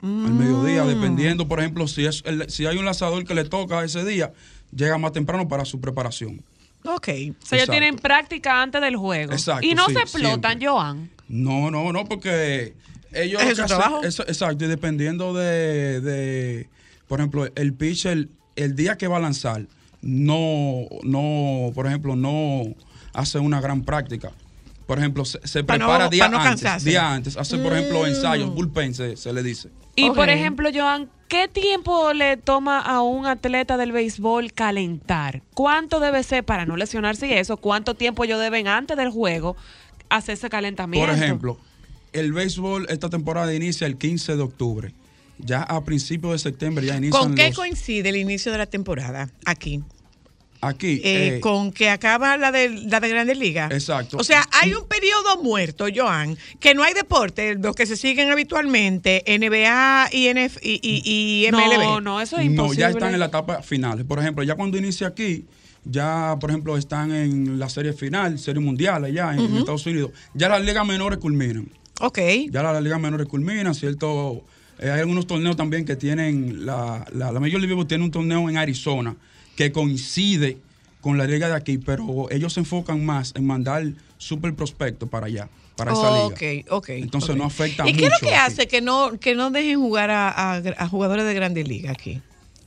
Al 0.01 0.33
mediodía, 0.33 0.83
dependiendo, 0.85 1.47
por 1.47 1.59
ejemplo, 1.61 1.87
si, 1.87 2.05
es 2.05 2.23
el- 2.25 2.49
si 2.49 2.65
hay 2.65 2.77
un 2.77 2.83
lanzador 2.85 3.23
que 3.25 3.33
le 3.33 3.45
toca 3.45 3.83
ese 3.85 4.03
día, 4.03 4.33
llega 4.75 4.97
más 4.97 5.13
temprano 5.13 5.47
para 5.47 5.63
su 5.63 5.79
preparación. 5.79 6.41
Ok. 6.85 7.07
O 7.07 7.07
sea, 7.07 7.23
Exacto. 7.59 7.71
tienen 7.71 7.95
práctica 7.95 8.61
antes 8.61 8.81
del 8.81 8.97
juego. 8.97 9.31
Exacto, 9.31 9.65
y 9.65 9.73
no 9.73 9.85
sí, 9.87 9.93
se 9.93 9.99
explotan, 10.01 10.51
siempre. 10.59 10.67
Joan. 10.67 11.09
No, 11.29 11.71
no, 11.71 11.93
no, 11.93 12.03
porque 12.03 12.73
ellos... 13.15 13.41
¿Es 13.43 13.57
su 13.57 13.65
trabajo? 13.65 14.01
eso- 14.03 14.23
exacto, 14.27 14.65
y 14.65 14.67
dependiendo 14.67 15.33
de, 15.33 16.01
de, 16.01 16.69
por 17.07 17.19
ejemplo, 17.19 17.47
el 17.55 17.73
pitcher, 17.73 18.27
el 18.55 18.75
día 18.75 18.97
que 18.97 19.07
va 19.07 19.17
a 19.17 19.21
lanzar, 19.21 19.65
no, 20.01 20.85
no, 21.03 21.71
por 21.73 21.87
ejemplo, 21.87 22.15
no 22.15 22.63
hace 23.13 23.39
una 23.39 23.61
gran 23.61 23.83
práctica. 23.83 24.31
Por 24.85 24.99
ejemplo, 24.99 25.23
se, 25.23 25.39
se 25.47 25.63
Pa' 25.63 25.77
no- 25.77 25.85
prepara 25.85 26.09
día 26.09 26.27
no 26.27 26.37
antes, 26.37 26.49
cansarse. 26.61 26.89
día 26.89 27.13
antes, 27.13 27.37
hace, 27.37 27.57
por 27.57 27.71
ejemplo, 27.73 28.01
Mm. 28.03 28.07
ensayos, 28.07 28.53
bullpen 28.53 28.93
se, 28.93 29.15
se 29.15 29.31
le 29.31 29.41
dice. 29.41 29.69
Y 29.95 30.09
por 30.11 30.29
ejemplo, 30.29 30.69
Joan, 30.73 31.07
¿qué 31.29 31.47
tiempo 31.47 32.11
le 32.13 32.35
toma 32.35 32.79
a 32.81 33.01
un 33.01 33.25
atleta 33.27 33.77
del 33.77 33.91
béisbol 33.91 34.51
calentar? 34.51 35.41
¿Cuánto 35.53 35.99
debe 35.99 36.21
ser 36.23 36.43
para 36.43 36.65
no 36.65 36.75
lesionarse 36.75 37.27
y 37.27 37.33
eso? 37.33 37.57
¿Cuánto 37.57 37.93
tiempo 37.93 38.23
ellos 38.25 38.39
deben 38.41 38.67
antes 38.67 38.97
del 38.97 39.09
juego 39.09 39.55
hacer 40.09 40.33
ese 40.33 40.49
calentamiento? 40.49 41.07
Por 41.07 41.15
ejemplo, 41.15 41.57
el 42.13 42.31
béisbol 42.33 42.87
esta 42.89 43.09
temporada 43.09 43.53
inicia 43.53 43.87
el 43.87 43.97
15 43.97 44.35
de 44.35 44.41
octubre 44.41 44.93
Ya 45.39 45.61
a 45.63 45.83
principios 45.83 46.33
de 46.33 46.39
septiembre 46.39 46.85
ya 46.85 46.97
inician 46.97 47.21
¿Con 47.21 47.35
qué 47.35 47.47
los- 47.47 47.55
coincide 47.57 48.09
el 48.09 48.15
inicio 48.17 48.51
de 48.51 48.57
la 48.59 48.65
temporada 48.67 49.29
aquí? 49.45 49.83
aquí. 50.61 51.01
Eh, 51.03 51.35
eh, 51.35 51.39
con 51.41 51.73
que 51.73 51.89
acaba 51.89 52.37
la 52.37 52.49
de 52.53 52.69
la 52.69 53.01
de 53.01 53.09
Grandes 53.09 53.37
Ligas. 53.37 53.69
Exacto. 53.73 54.15
O 54.15 54.23
sea, 54.23 54.45
hay 54.61 54.73
un 54.73 54.87
periodo 54.87 55.43
muerto, 55.43 55.87
Joan, 55.93 56.37
que 56.61 56.73
no 56.73 56.83
hay 56.83 56.93
deporte, 56.93 57.55
los 57.55 57.75
que 57.75 57.85
se 57.85 57.97
siguen 57.97 58.31
habitualmente, 58.31 59.23
NBA 59.27 60.07
y, 60.13 60.29
NF, 60.29 60.59
y, 60.63 60.79
y, 60.81 61.45
y 61.45 61.51
MLB. 61.51 61.83
No, 61.83 61.99
no, 61.99 62.21
eso 62.21 62.37
es 62.37 62.45
No, 62.45 62.51
imposible. 62.51 62.79
ya 62.79 62.89
están 62.91 63.13
en 63.13 63.19
la 63.19 63.25
etapa 63.25 63.61
final. 63.61 64.05
Por 64.05 64.19
ejemplo, 64.19 64.41
ya 64.45 64.55
cuando 64.55 64.77
inicia 64.77 65.07
aquí, 65.07 65.45
ya, 65.83 66.37
por 66.39 66.49
ejemplo, 66.49 66.77
están 66.77 67.11
en 67.13 67.59
la 67.59 67.67
serie 67.67 67.91
final, 67.91 68.39
serie 68.39 68.61
mundial 68.61 69.03
allá 69.03 69.33
en, 69.33 69.41
en. 69.41 69.57
Estados 69.57 69.85
Unidos. 69.85 70.11
Ya 70.33 70.47
las 70.47 70.63
ligas 70.63 70.87
menores 70.87 71.19
culminan. 71.19 71.67
Ok. 71.99 72.19
Ya 72.51 72.63
las 72.63 72.81
ligas 72.83 72.99
menores 72.99 73.27
culminan, 73.27 73.73
¿cierto? 73.75 74.43
Eh, 74.79 74.89
hay 74.89 75.01
algunos 75.01 75.27
torneos 75.27 75.55
también 75.55 75.85
que 75.85 75.95
tienen, 75.95 76.65
la, 76.65 77.05
la, 77.13 77.31
la 77.31 77.39
Major 77.39 77.61
League 77.61 77.85
tiene 77.85 78.03
un 78.03 78.11
torneo 78.11 78.49
en 78.49 78.57
Arizona 78.57 79.15
que 79.55 79.71
coincide 79.71 80.57
con 81.01 81.17
la 81.17 81.25
liga 81.25 81.47
de 81.47 81.55
aquí, 81.55 81.77
pero 81.77 82.29
ellos 82.31 82.53
se 82.53 82.61
enfocan 82.61 83.05
más 83.05 83.33
en 83.35 83.45
mandar 83.45 83.85
super 84.17 84.53
prospectos 84.55 85.07
para 85.09 85.27
allá, 85.27 85.49
para 85.75 85.91
esa 85.93 86.29
liga. 86.29 86.65
ok. 86.75 86.89
Entonces 86.89 87.29
ok. 87.31 87.35
no 87.35 87.43
afecta 87.45 87.83
¿Y 87.87 87.93
mucho. 87.93 87.99
qué 87.99 88.05
es 88.05 88.11
lo 88.21 88.27
que 88.27 88.35
aquí. 88.35 88.51
hace 88.53 88.67
que 88.67 88.81
no, 88.81 89.19
que 89.19 89.35
no 89.35 89.51
dejen 89.51 89.79
jugar 89.79 90.09
a, 90.09 90.29
a- 90.29 90.61
a 90.77 90.87
jugadores 90.87 91.25
de 91.25 91.33
Grandes 91.33 91.67
Ligas 91.67 91.91
aquí? 91.91 92.21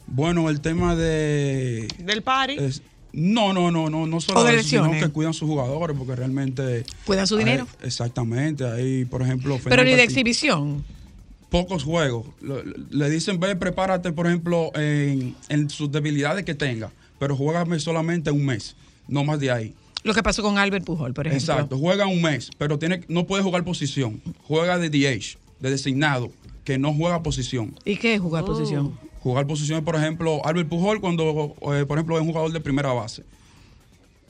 Bueno, 0.06 0.48
el 0.50 0.60
tema 0.60 0.94
de... 0.94 1.88
Del 1.98 2.22
party. 2.22 2.56
es- 2.58 2.82
no, 3.16 3.52
no, 3.54 3.70
no, 3.70 3.88
no, 3.88 4.06
no 4.06 4.20
solo 4.20 4.46
eso, 4.48 4.68
sino 4.68 4.90
que 4.92 5.08
cuidan 5.08 5.32
sus 5.34 5.48
jugadores, 5.48 5.96
porque 5.96 6.14
realmente... 6.14 6.84
Cuidan 7.06 7.26
su 7.26 7.36
hay- 7.38 7.44
dinero. 7.44 7.66
exactamente, 7.82 8.64
ahí, 8.64 9.04
por 9.06 9.22
ejemplo... 9.22 9.58
Pero 9.64 9.82
ni 9.84 9.94
de 9.94 10.02
exhibición. 10.02 10.84
pocos 11.48 11.82
juegos. 11.82 12.26
Le 12.90 13.08
dicen, 13.10 13.40
ve, 13.40 13.56
prepárate, 13.56 14.12
por 14.12 14.26
ejemplo, 14.26 14.70
en, 14.74 15.34
en 15.48 15.70
sus 15.70 15.90
debilidades 15.90 16.44
que 16.44 16.54
tenga, 16.54 16.90
pero 17.18 17.34
juégame 17.34 17.80
solamente 17.80 18.30
un 18.30 18.44
mes, 18.44 18.76
no 19.08 19.24
más 19.24 19.40
de 19.40 19.50
ahí. 19.50 19.74
Lo 20.04 20.12
que 20.14 20.22
pasó 20.22 20.42
con 20.42 20.58
Albert 20.58 20.84
Pujol, 20.84 21.14
por 21.14 21.26
ejemplo. 21.26 21.52
Exacto, 21.54 21.78
juega 21.78 22.06
un 22.06 22.20
mes, 22.20 22.50
pero 22.58 22.78
tiene, 22.78 23.00
no 23.08 23.26
puede 23.26 23.42
jugar 23.42 23.64
posición. 23.64 24.20
Juega 24.46 24.78
de 24.78 24.90
DH, 24.90 25.38
de 25.60 25.70
designado, 25.70 26.30
que 26.64 26.78
no 26.78 26.92
juega 26.92 27.22
posición. 27.22 27.74
¿Y 27.84 27.96
qué 27.96 28.14
es 28.14 28.20
jugar 28.20 28.42
Oh. 28.44 28.46
posición? 28.46 28.98
Jugar 29.26 29.44
posición, 29.44 29.84
por 29.84 29.96
ejemplo, 29.96 30.40
Albert 30.44 30.68
Pujol 30.68 31.00
cuando, 31.00 31.56
eh, 31.74 31.84
por 31.84 31.98
ejemplo, 31.98 32.14
es 32.14 32.22
un 32.22 32.28
jugador 32.28 32.52
de 32.52 32.60
primera 32.60 32.92
base. 32.92 33.24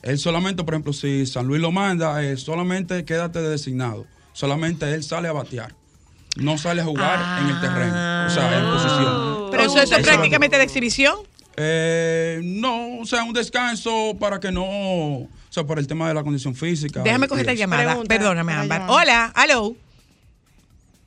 Él 0.01 0.17
solamente, 0.17 0.63
por 0.63 0.73
ejemplo, 0.73 0.91
si 0.91 1.27
San 1.27 1.45
Luis 1.45 1.61
lo 1.61 1.71
manda, 1.71 2.23
eh, 2.23 2.35
solamente 2.35 3.05
quédate 3.05 3.39
de 3.43 3.49
designado. 3.49 4.07
Solamente 4.33 4.91
él 4.91 5.03
sale 5.03 5.27
a 5.27 5.33
batear. 5.33 5.75
No 6.37 6.57
sale 6.57 6.81
a 6.81 6.85
jugar 6.85 7.43
en 7.43 7.47
el 7.47 7.61
terreno. 7.61 7.93
O 8.25 8.29
sea, 8.31 8.57
en 8.57 8.65
posición. 8.71 9.51
Pero 9.51 9.63
eso, 9.65 9.79
eso 9.79 9.97
es 9.97 10.03
prácticamente 10.03 10.57
de 10.57 10.63
exhibición. 10.63 11.15
Eh, 11.57 12.41
no, 12.43 12.97
o 12.97 13.05
sea, 13.05 13.23
un 13.23 13.33
descanso 13.33 14.17
para 14.19 14.39
que 14.39 14.51
no, 14.51 14.65
o 14.65 15.29
sea, 15.51 15.63
por 15.63 15.77
el 15.77 15.85
tema 15.85 16.07
de 16.07 16.15
la 16.15 16.23
condición 16.23 16.55
física. 16.55 17.03
Déjame 17.03 17.27
coger 17.27 17.41
esta 17.41 17.53
llamada. 17.53 18.01
Perdóname, 18.07 18.51
Ámbar. 18.51 18.87
Hola, 18.89 19.31
hello. 19.35 19.75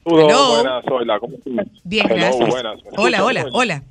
Saludos, 0.05 0.63
buenas, 0.63 0.85
Zoila, 0.87 1.19
¿cómo 1.21 1.35
estás? 1.37 1.67
Bien, 1.85 2.07
Hello, 2.11 2.17
gracias. 2.21 2.49
buenas. 2.51 2.85
¿Me 2.85 2.91
Hola, 2.97 3.25
hola, 3.25 3.47
hola. 3.53 3.83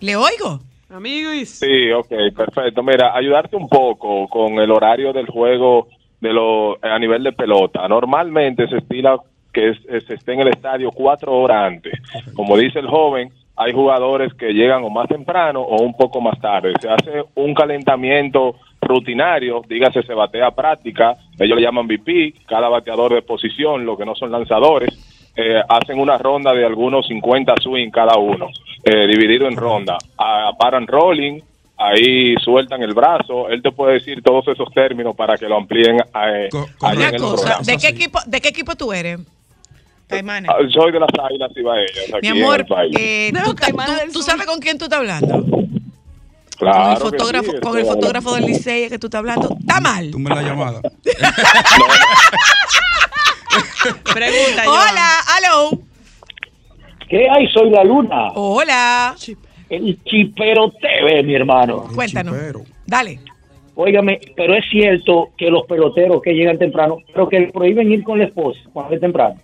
¿Le 0.00 0.16
oigo? 0.16 0.60
Amigos. 0.90 1.48
Sí, 1.48 1.90
ok, 1.90 2.12
perfecto. 2.36 2.82
Mira, 2.82 3.16
ayudarte 3.16 3.56
un 3.56 3.68
poco 3.68 4.28
con 4.28 4.58
el 4.58 4.70
horario 4.70 5.12
del 5.12 5.26
juego 5.26 5.88
de 6.20 6.32
lo, 6.32 6.76
a 6.84 6.98
nivel 6.98 7.22
de 7.22 7.32
pelota. 7.32 7.86
Normalmente 7.88 8.66
se 8.68 8.78
estila 8.78 9.18
que 9.52 9.70
es- 9.70 9.78
es- 9.88 10.04
se 10.04 10.14
esté 10.14 10.32
en 10.34 10.40
el 10.40 10.48
estadio 10.48 10.90
cuatro 10.90 11.32
horas 11.32 11.68
antes. 11.72 11.94
Como 12.34 12.56
dice 12.56 12.80
el 12.80 12.88
joven, 12.88 13.30
hay 13.56 13.72
jugadores 13.72 14.34
que 14.34 14.52
llegan 14.52 14.82
o 14.84 14.90
más 14.90 15.08
temprano 15.08 15.60
o 15.62 15.80
un 15.82 15.96
poco 15.96 16.20
más 16.20 16.38
tarde. 16.40 16.72
Se 16.80 16.88
hace 16.88 17.22
un 17.36 17.54
calentamiento 17.54 18.56
rutinario, 18.84 19.62
dígase 19.68 20.02
se 20.02 20.14
batea 20.14 20.50
práctica, 20.52 21.14
ellos 21.38 21.56
le 21.58 21.62
llaman 21.64 21.86
VP, 21.86 22.34
cada 22.46 22.68
bateador 22.68 23.14
de 23.14 23.22
posición, 23.22 23.84
lo 23.84 23.96
que 23.96 24.04
no 24.04 24.14
son 24.14 24.30
lanzadores, 24.30 24.90
eh, 25.36 25.60
hacen 25.68 25.98
una 25.98 26.16
ronda 26.18 26.52
de 26.52 26.64
algunos 26.64 27.06
50 27.06 27.54
swing 27.62 27.90
cada 27.90 28.16
uno, 28.18 28.48
eh, 28.84 29.06
dividido 29.06 29.48
en 29.48 29.56
ronda. 29.56 29.98
Ah, 30.18 30.52
paran 30.58 30.86
rolling, 30.86 31.40
ahí 31.76 32.34
sueltan 32.36 32.82
el 32.82 32.94
brazo, 32.94 33.48
él 33.48 33.60
te 33.60 33.72
puede 33.72 33.94
decir 33.94 34.22
todos 34.22 34.46
esos 34.48 34.70
términos 34.72 35.16
para 35.16 35.36
que 35.36 35.48
lo 35.48 35.56
amplíen 35.56 35.96
eh, 35.98 36.48
ahí 36.80 36.96
Una 36.96 37.08
en 37.08 37.14
el 37.16 37.20
cosa, 37.20 37.36
programa. 37.36 37.62
¿de 37.64 37.76
qué 37.78 37.88
equipo, 37.88 38.18
de 38.26 38.40
qué 38.40 38.48
equipo 38.48 38.76
tú 38.76 38.92
eres? 38.92 39.18
Caimanes. 40.06 40.50
Ah, 40.50 40.58
Soy 40.70 40.92
de 40.92 41.00
las 41.00 41.08
Águilas 41.18 41.50
Ibaeñas, 41.56 42.22
Mi 42.22 42.28
en 42.28 42.42
amor, 42.42 42.60
el 42.60 42.66
país. 42.66 42.96
eh, 42.98 43.32
tú, 43.44 43.54
tú- 43.54 44.12
tú 44.12 44.22
sabes 44.22 44.46
con 44.46 44.60
quién 44.60 44.76
tú 44.78 44.84
estás 44.84 45.00
hablando. 45.00 45.63
Claro 46.56 47.00
con 47.00 47.14
el 47.14 47.18
fotógrafo, 47.18 47.50
sí, 47.50 47.60
con 47.60 47.78
el 47.78 47.84
fotógrafo 47.84 48.34
del 48.34 48.46
Licey 48.46 48.88
que 48.88 48.98
tú 48.98 49.06
estás 49.08 49.18
hablando. 49.20 49.56
Está 49.58 49.80
mal. 49.80 50.10
Tú 50.10 50.18
me 50.18 50.30
la 50.30 50.42
llamada. 50.42 50.80
Pregunta, 54.12 54.62
Hola, 54.66 55.20
hello. 55.36 55.78
¿Qué 57.08 57.28
hay? 57.28 57.46
Soy 57.48 57.70
la 57.70 57.84
luna. 57.84 58.28
Hola. 58.34 59.14
El 59.68 60.02
chipero 60.04 60.70
TV, 60.80 61.22
mi 61.22 61.34
hermano. 61.34 61.86
Cuéntanos. 61.94 62.34
Dale. 62.86 63.20
Óigame, 63.76 64.20
pero 64.36 64.54
es 64.54 64.64
cierto 64.70 65.30
que 65.36 65.50
los 65.50 65.66
peloteros 65.66 66.22
que 66.22 66.32
llegan 66.32 66.58
temprano, 66.58 66.98
pero 67.12 67.28
que 67.28 67.50
prohíben 67.52 67.90
ir 67.90 68.04
con 68.04 68.18
la 68.18 68.26
esposa 68.26 68.60
cuando 68.72 68.94
es 68.94 69.00
temprano. 69.00 69.34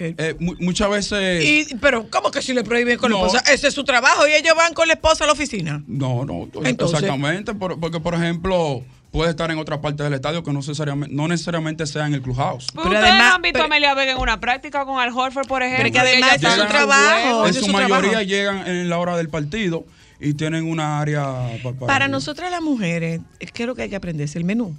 Eh, 0.00 0.36
mu- 0.38 0.54
muchas 0.60 0.88
veces. 0.90 1.44
Y, 1.44 1.74
pero, 1.76 2.08
¿cómo 2.10 2.30
que 2.30 2.40
si 2.42 2.52
le 2.54 2.64
prohíben 2.64 2.98
con 2.98 3.10
No. 3.10 3.20
la 3.20 3.26
esposa? 3.26 3.52
Ese 3.52 3.68
es 3.68 3.74
su 3.74 3.84
trabajo 3.84 4.26
y 4.28 4.32
ellos 4.32 4.54
van 4.56 4.74
con 4.74 4.86
la 4.88 4.94
esposa 4.94 5.24
a 5.24 5.26
la 5.26 5.32
oficina. 5.32 5.82
No, 5.86 6.24
no, 6.24 6.44
Entonces- 6.64 6.72
exactamente, 6.94 7.54
por- 7.54 7.78
porque 7.80 8.00
por 8.00 8.14
ejemplo 8.14 8.82
puede 9.10 9.30
estar 9.30 9.50
en 9.50 9.58
otra 9.58 9.80
parte 9.80 10.02
del 10.02 10.12
estadio 10.14 10.42
que 10.44 10.52
no 10.52 10.58
necesariamente, 10.58 11.14
no 11.14 11.26
necesariamente 11.28 11.86
sea 11.86 12.06
en 12.06 12.14
el 12.14 12.20
clubhouse. 12.22 12.66
Pero 12.74 12.88
ustedes 12.90 13.14
no 13.14 13.34
han 13.34 13.42
visto 13.42 13.62
a 13.62 13.64
Amelia 13.64 13.94
Vega 13.94 14.12
en 14.12 14.18
una 14.18 14.38
práctica 14.38 14.84
con 14.84 15.00
Al 15.00 15.10
Horford, 15.16 15.46
por 15.48 15.62
ejemplo. 15.62 15.90
que 15.90 15.98
además 15.98 16.34
es 16.42 16.52
su 16.52 16.66
trabajo. 16.66 17.44
en 17.44 17.50
es 17.50 17.56
su 17.56 17.64
su 17.64 17.72
mayoría 17.72 17.98
trabajo. 18.00 18.22
llegan 18.24 18.66
en 18.66 18.88
la 18.88 18.98
hora 18.98 19.16
del 19.16 19.28
partido 19.30 19.86
y 20.20 20.34
tienen 20.34 20.64
una 20.68 21.00
área 21.00 21.22
pa- 21.62 21.72
para, 21.72 21.86
Para 21.86 22.08
nosotras 22.08 22.50
las 22.50 22.60
mujeres, 22.60 23.20
¿qué 23.54 23.62
es 23.62 23.66
lo 23.66 23.74
que 23.74 23.82
hay 23.82 23.88
que 23.88 23.96
aprenderse? 23.96 24.36
El 24.38 24.44
menú. 24.44 24.76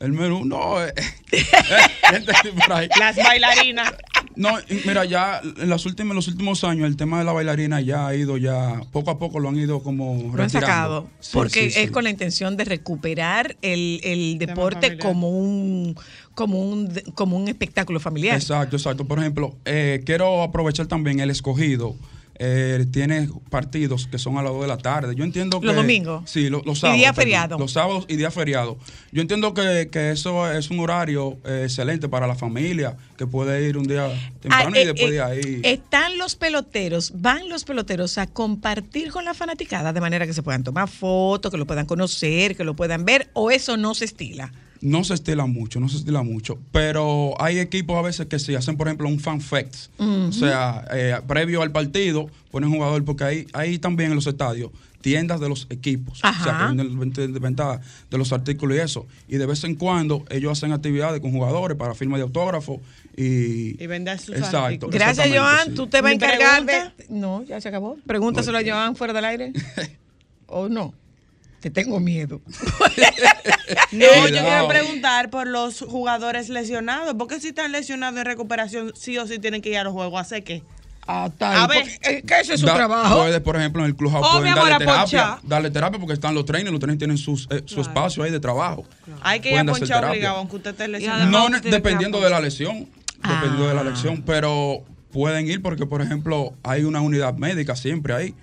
El 0.00 0.12
menú. 0.12 0.44
No, 0.44 0.82
eh, 0.84 0.92
Las 2.98 3.16
bailarinas. 3.16 3.94
No, 4.36 4.50
mira, 4.84 5.06
ya 5.06 5.40
en 5.42 5.70
las 5.70 5.86
últimas, 5.86 6.10
en 6.10 6.16
los 6.16 6.28
últimos 6.28 6.62
años 6.62 6.86
el 6.86 6.96
tema 6.96 7.18
de 7.18 7.24
la 7.24 7.32
bailarina 7.32 7.80
ya 7.80 8.06
ha 8.06 8.14
ido 8.14 8.36
ya, 8.36 8.82
poco 8.92 9.10
a 9.10 9.18
poco 9.18 9.40
lo 9.40 9.48
han 9.48 9.56
ido 9.56 9.82
como 9.82 10.30
Lo 10.34 10.42
han 10.42 10.50
sacado. 10.50 11.08
Sí, 11.20 11.30
porque 11.32 11.70
sí, 11.70 11.80
es 11.80 11.86
sí. 11.86 11.88
con 11.88 12.04
la 12.04 12.10
intención 12.10 12.56
de 12.56 12.64
recuperar 12.66 13.56
el, 13.62 14.00
el 14.04 14.38
deporte 14.38 14.98
como 14.98 15.30
un, 15.30 15.96
como, 16.34 16.60
un, 16.60 16.88
como 17.14 17.36
un 17.38 17.48
espectáculo 17.48 17.98
familiar. 17.98 18.36
Exacto, 18.36 18.76
exacto. 18.76 19.06
Por 19.06 19.18
ejemplo, 19.18 19.56
eh, 19.64 20.02
quiero 20.04 20.42
aprovechar 20.42 20.86
también 20.86 21.20
el 21.20 21.30
escogido. 21.30 21.96
Eh, 22.38 22.84
tiene 22.92 23.28
partidos 23.50 24.06
que 24.06 24.18
son 24.18 24.36
a 24.38 24.42
las 24.42 24.52
2 24.52 24.62
de 24.62 24.68
la 24.68 24.78
tarde. 24.78 25.14
Yo 25.14 25.24
entiendo 25.24 25.60
que. 25.60 25.66
Los 25.66 25.76
domingos. 25.76 26.28
Sí, 26.30 26.48
lo- 26.50 26.62
los 26.64 26.78
Y 26.78 26.80
sábados. 26.82 26.98
día 26.98 27.12
perdón. 27.12 27.22
feriado. 27.24 27.58
Los 27.58 27.72
sábados 27.72 28.04
y 28.08 28.16
día 28.16 28.30
feriado. 28.30 28.78
Yo 29.12 29.22
entiendo 29.22 29.54
que, 29.54 29.88
que 29.90 30.10
eso 30.10 30.50
es 30.52 30.70
un 30.70 30.80
horario 30.80 31.38
eh, 31.44 31.62
excelente 31.64 32.08
para 32.08 32.26
la 32.26 32.34
familia, 32.34 32.96
que 33.16 33.26
puede 33.26 33.68
ir 33.68 33.76
un 33.78 33.84
día 33.86 34.08
temprano 34.40 34.72
Ah, 34.74 34.78
y 34.78 34.82
eh, 34.82 34.86
después 34.86 35.08
eh, 35.08 35.12
de 35.12 35.22
ahí. 35.22 35.60
Están 35.64 36.18
los 36.18 36.36
peloteros, 36.36 37.12
van 37.16 37.48
los 37.48 37.64
peloteros 37.64 38.18
a 38.18 38.26
compartir 38.26 39.10
con 39.10 39.24
la 39.24 39.34
fanaticada 39.34 39.92
de 39.92 40.00
manera 40.00 40.26
que 40.26 40.32
se 40.34 40.42
puedan 40.42 40.62
tomar 40.64 40.88
fotos, 40.88 41.50
que 41.50 41.58
lo 41.58 41.66
puedan 41.66 41.86
conocer, 41.86 42.56
que 42.56 42.64
lo 42.64 42.74
puedan 42.76 43.04
ver, 43.04 43.28
o 43.32 43.50
eso 43.50 43.76
no 43.76 43.94
se 43.94 44.04
estila. 44.04 44.52
No 44.80 45.04
se 45.04 45.14
estila 45.14 45.46
mucho, 45.46 45.80
no 45.80 45.88
se 45.88 45.96
estila 45.96 46.22
mucho. 46.22 46.58
Pero 46.72 47.34
hay 47.40 47.58
equipos 47.58 47.96
a 47.96 48.02
veces 48.02 48.26
que 48.26 48.38
sí 48.38 48.54
hacen, 48.54 48.76
por 48.76 48.88
ejemplo, 48.88 49.08
un 49.08 49.18
fan 49.20 49.40
fest. 49.40 49.90
Ujú. 49.98 50.28
O 50.28 50.32
sea, 50.32 50.84
eh, 50.92 51.16
previo 51.26 51.62
al 51.62 51.72
partido, 51.72 52.28
ponen 52.50 52.70
jugador, 52.70 53.04
porque 53.04 53.24
hay, 53.24 53.46
hay 53.52 53.78
también 53.78 54.10
en 54.10 54.16
los 54.16 54.26
estadios 54.26 54.70
tiendas 55.00 55.38
de 55.40 55.48
los 55.48 55.68
equipos. 55.70 56.14
O 56.18 56.20
sea, 56.20 56.30
Ajá. 56.30 56.68
que 56.68 56.74
venden 56.74 56.98
venden 56.98 57.32
de 57.32 57.38
venta 57.38 57.80
de 58.10 58.18
los 58.18 58.32
artículos 58.32 58.76
y 58.76 58.80
eso. 58.80 59.06
Y 59.28 59.36
de 59.36 59.46
vez 59.46 59.62
en 59.62 59.76
cuando 59.76 60.24
ellos 60.30 60.50
hacen 60.50 60.72
actividades 60.72 61.20
con 61.20 61.30
jugadores 61.30 61.76
para 61.78 61.94
firma 61.94 62.16
de 62.16 62.24
autógrafo 62.24 62.80
y... 63.16 63.80
Y 63.82 63.86
vender 63.86 64.18
sus 64.18 64.34
Exacto. 64.34 64.58
artículos. 64.64 64.94
Gracias, 64.94 65.28
Joan. 65.32 65.66
sí. 65.68 65.74
Tú 65.74 65.86
te 65.86 66.00
vas 66.00 66.06
a 66.06 66.08
¿Mi 66.10 66.14
encargar 66.16 66.64
pregunta? 66.66 66.94
de. 66.98 67.04
No, 67.08 67.44
ya 67.44 67.60
se 67.60 67.68
acabó. 67.68 67.96
Pregúntaselo 68.04 68.58
a 68.58 68.62
Joan 68.66 68.96
fuera 68.96 69.12
del 69.12 69.24
aire. 69.26 69.52
¿O 70.48 70.68
no? 70.68 70.92
Te 71.60 71.70
tengo 71.70 71.98
miedo. 72.00 72.40
No, 73.92 74.28
yo 74.28 74.40
quiero 74.40 74.68
preguntar 74.68 75.30
por 75.30 75.46
los 75.46 75.80
jugadores 75.80 76.48
lesionados. 76.48 77.14
Porque 77.18 77.40
si 77.40 77.48
están 77.48 77.72
lesionados 77.72 78.18
en 78.18 78.24
recuperación, 78.24 78.92
sí 78.94 79.16
o 79.18 79.26
sí 79.26 79.38
tienen 79.38 79.62
que 79.62 79.70
ir 79.70 79.78
a 79.78 79.84
los 79.84 79.92
juegos. 79.92 80.20
¿Hace 80.20 80.42
qué? 80.44 80.62
A 81.06 81.24
A 81.40 81.66
ver. 81.68 81.82
porque, 81.82 81.98
eh, 82.16 82.24
ese 82.40 82.54
es 82.54 82.60
su 82.60 82.66
Da- 82.66 82.74
trabajo. 82.74 83.18
Puede, 83.22 83.40
por 83.40 83.56
ejemplo, 83.56 83.82
en 83.82 83.88
el 83.90 83.96
clubhouse 83.96 84.26
Oh, 84.28 84.38
pueden 84.38 84.54
darle 84.54 84.74
a 84.74 84.78
terapia, 84.78 85.38
darle 85.44 85.70
terapia 85.70 85.98
porque 86.00 86.14
están 86.14 86.34
los 86.34 86.44
trainers, 86.44 86.72
los 86.72 86.80
trainers 86.80 86.98
tienen 86.98 87.16
sus, 87.18 87.46
eh, 87.50 87.62
su 87.64 87.80
espacio 87.80 88.22
ahí 88.24 88.30
de 88.32 88.40
trabajo. 88.40 88.84
Hay 89.22 89.38
que 89.40 89.52
ir 89.52 89.58
a 89.58 89.64
ponchar 89.64 89.86
terapia. 89.86 90.10
obligado, 90.10 90.36
aunque 90.38 90.56
usted 90.56 90.70
esté 90.70 90.88
lesionado. 90.88 91.30
No 91.30 91.48
dependiendo 91.60 92.20
de 92.20 92.30
la 92.30 92.40
lesión. 92.40 92.88
dependiendo 93.22 93.68
de 93.68 93.74
la 93.74 93.80
Ah. 93.80 93.84
elección, 93.84 94.22
pero 94.22 94.84
pueden 95.16 95.48
ir 95.48 95.62
porque, 95.62 95.86
por 95.86 96.02
ejemplo, 96.02 96.52
hay 96.62 96.84
una 96.84 97.00
unidad 97.00 97.34
médica 97.34 97.74
siempre 97.74 98.12
ahí 98.12 98.34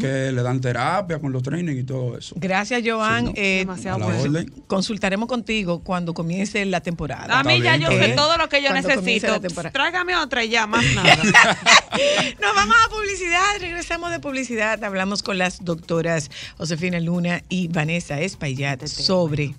que 0.00 0.32
le 0.32 0.42
dan 0.42 0.60
terapia 0.60 1.18
con 1.18 1.32
los 1.32 1.42
trainings 1.42 1.80
y 1.80 1.84
todo 1.84 2.16
eso. 2.16 2.34
Gracias, 2.38 2.82
Joan. 2.84 3.26
Sí, 3.26 3.32
¿no? 3.32 3.32
Eh, 3.36 3.58
Demasiado 3.58 3.98
bueno. 3.98 4.20
orden. 4.20 4.52
Consultaremos 4.66 5.28
contigo 5.28 5.80
cuando 5.80 6.14
comience 6.14 6.64
la 6.64 6.80
temporada. 6.80 7.38
A 7.38 7.42
mí 7.44 7.60
ya 7.60 7.76
yo 7.76 7.88
sé 7.88 8.08
todo 8.10 8.38
lo 8.38 8.48
que 8.48 8.62
yo 8.62 8.70
Cuando 8.70 8.88
necesito. 8.88 9.40
Tráigame 9.70 10.16
otra 10.16 10.44
y 10.44 10.48
ya, 10.48 10.66
más 10.66 10.84
nada. 10.94 11.16
Nos 12.40 12.54
vamos 12.54 12.76
a 12.86 12.90
publicidad, 12.90 13.60
regresamos 13.60 14.10
de 14.10 14.20
publicidad. 14.20 14.82
Hablamos 14.82 15.22
con 15.22 15.36
las 15.36 15.62
doctoras 15.62 16.30
Josefina 16.56 17.00
Luna 17.00 17.42
y 17.50 17.68
Vanessa 17.68 18.18
Espaillat 18.20 18.86
sobre 18.86 19.54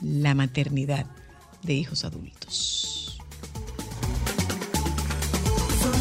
la 0.00 0.34
maternidad 0.34 1.06
de 1.62 1.74
hijos 1.74 2.04
adultos. 2.04 2.91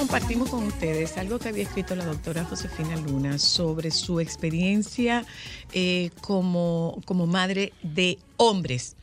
compartimos 0.00 0.48
con 0.48 0.64
ustedes 0.64 1.18
algo 1.18 1.38
que 1.38 1.50
había 1.50 1.64
escrito 1.64 1.94
la 1.94 2.06
doctora 2.06 2.46
Josefina 2.46 2.96
Luna 2.96 3.38
sobre 3.38 3.90
su 3.90 4.18
experiencia 4.18 5.26
eh, 5.74 6.08
como, 6.22 7.02
como 7.04 7.26
madre 7.26 7.74
de 7.82 8.18
hombres 8.38 8.96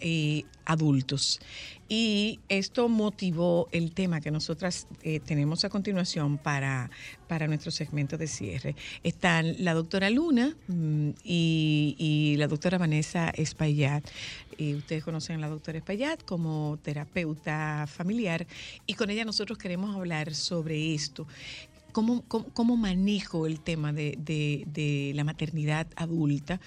eh, 0.00 0.44
adultos. 0.64 1.40
Y 1.88 2.40
esto 2.48 2.88
motivó 2.88 3.68
el 3.72 3.92
tema 3.92 4.20
que 4.20 4.30
nosotras 4.30 4.86
eh, 5.02 5.20
tenemos 5.20 5.64
a 5.64 5.68
continuación 5.68 6.38
para, 6.38 6.90
para 7.28 7.46
nuestro 7.46 7.70
segmento 7.70 8.16
de 8.16 8.26
cierre. 8.26 8.74
Están 9.02 9.62
la 9.64 9.74
doctora 9.74 10.08
Luna 10.10 10.56
mm, 10.66 11.10
y, 11.22 11.94
y 11.98 12.36
la 12.38 12.48
doctora 12.48 12.78
Vanessa 12.78 13.30
Espaillat. 13.30 14.04
Y 14.56 14.74
ustedes 14.74 15.04
conocen 15.04 15.36
a 15.36 15.40
la 15.40 15.48
doctora 15.48 15.78
Espaillat 15.78 16.22
como 16.24 16.78
terapeuta 16.82 17.86
familiar 17.86 18.46
y 18.86 18.94
con 18.94 19.10
ella 19.10 19.24
nosotros 19.24 19.58
queremos 19.58 19.94
hablar 19.94 20.34
sobre 20.34 20.94
esto. 20.94 21.26
¿Cómo, 21.94 22.24
cómo, 22.26 22.46
cómo 22.52 22.76
manejo 22.76 23.46
el 23.46 23.60
tema 23.60 23.92
de, 23.92 24.18
de- 24.18 24.64
de 24.66 25.12
la 25.14 25.22
maternidad 25.22 25.86
adulta 25.94 26.60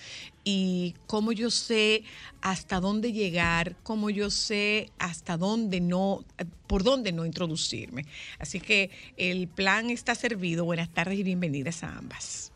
y 0.46 0.96
cómo 1.06 1.34
yo 1.34 1.52
sé 1.52 2.04
hasta 2.42 2.80
dónde 2.80 3.12
llegar, 3.12 3.76
cómo 3.84 4.10
yo 4.10 4.30
sé 4.30 4.90
hasta 5.00 5.36
dónde 5.36 5.82
no, 5.82 6.24
por 6.66 6.84
dónde 6.84 7.12
no 7.12 7.26
introducirme? 7.26 8.06
Así 8.40 8.62
que 8.62 8.90
el 9.18 9.50
plan 9.50 9.90
está 9.90 10.16
servido. 10.16 10.64
Buenas 10.64 10.88
tardes 10.90 11.20
y 11.20 11.24
bienvenidas 11.24 11.84
a 11.84 11.98
ambas. 11.98 12.54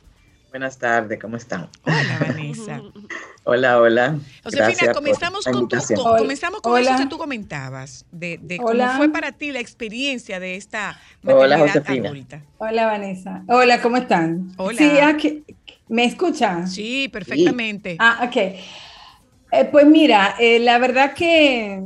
Buenas 0.49 0.78
tardes, 0.78 1.19
¿cómo 1.19 1.36
están? 1.36 1.69
Hola, 1.84 2.19
Vanessa. 2.19 2.82
Hola, 3.43 3.81
hola. 3.81 4.19
Josefina, 4.43 4.93
comenzamos 4.93 5.45
con, 5.45 5.67
tu, 5.67 5.75
con- 5.95 6.17
comenzamos 6.19 6.61
con 6.61 6.73
Hola. 6.73 6.81
eso 6.91 6.97
que 7.03 7.09
tú 7.09 7.17
comentabas, 7.17 8.05
de, 8.11 8.39
de 8.39 8.59
Hola. 8.61 8.85
cómo 8.85 8.97
fue 8.97 9.09
para 9.09 9.31
ti 9.31 9.51
la 9.51 9.59
experiencia 9.59 10.39
de 10.39 10.55
esta 10.57 10.99
Hola, 11.23 11.57
maternidad 11.57 11.67
Josefina. 11.83 12.09
adulta. 12.09 12.41
Hola, 12.59 12.85
Vanessa. 12.85 13.43
Hola, 13.47 13.81
¿cómo 13.81 13.97
están? 13.97 14.51
Hola. 14.57 14.77
Sí, 14.77 14.99
aquí- 14.99 15.43
¿me 15.89 16.05
escuchan? 16.05 16.67
Sí, 16.67 17.09
perfectamente. 17.11 17.95
Ah, 17.97 18.27
ok. 18.27 18.35
Eh, 18.37 19.65
pues 19.71 19.87
mira, 19.87 20.35
eh, 20.39 20.59
la 20.59 20.77
verdad 20.77 21.13
que 21.15 21.83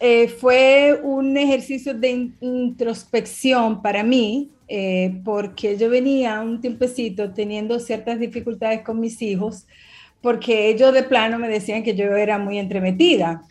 eh, 0.00 0.28
fue 0.28 1.00
un 1.02 1.36
ejercicio 1.38 1.94
de 1.94 2.10
in- 2.10 2.36
introspección 2.42 3.80
para 3.80 4.02
mí, 4.04 4.50
eh, 4.68 5.20
porque 5.24 5.78
yo 5.78 5.88
venía 5.88 6.40
un 6.42 6.60
tiempecito 6.60 7.32
teniendo 7.32 7.80
ciertas 7.80 8.20
dificultades 8.20 8.82
con 8.82 9.00
mis 9.00 9.20
hijos, 9.22 9.66
porque 10.22 10.68
ellos 10.70 10.92
de 10.94 11.02
plano 11.04 11.38
me 11.38 11.48
decían 11.48 11.82
que 11.82 11.94
yo 11.94 12.16
era 12.16 12.38
muy 12.38 12.58
entremetida. 12.58 13.42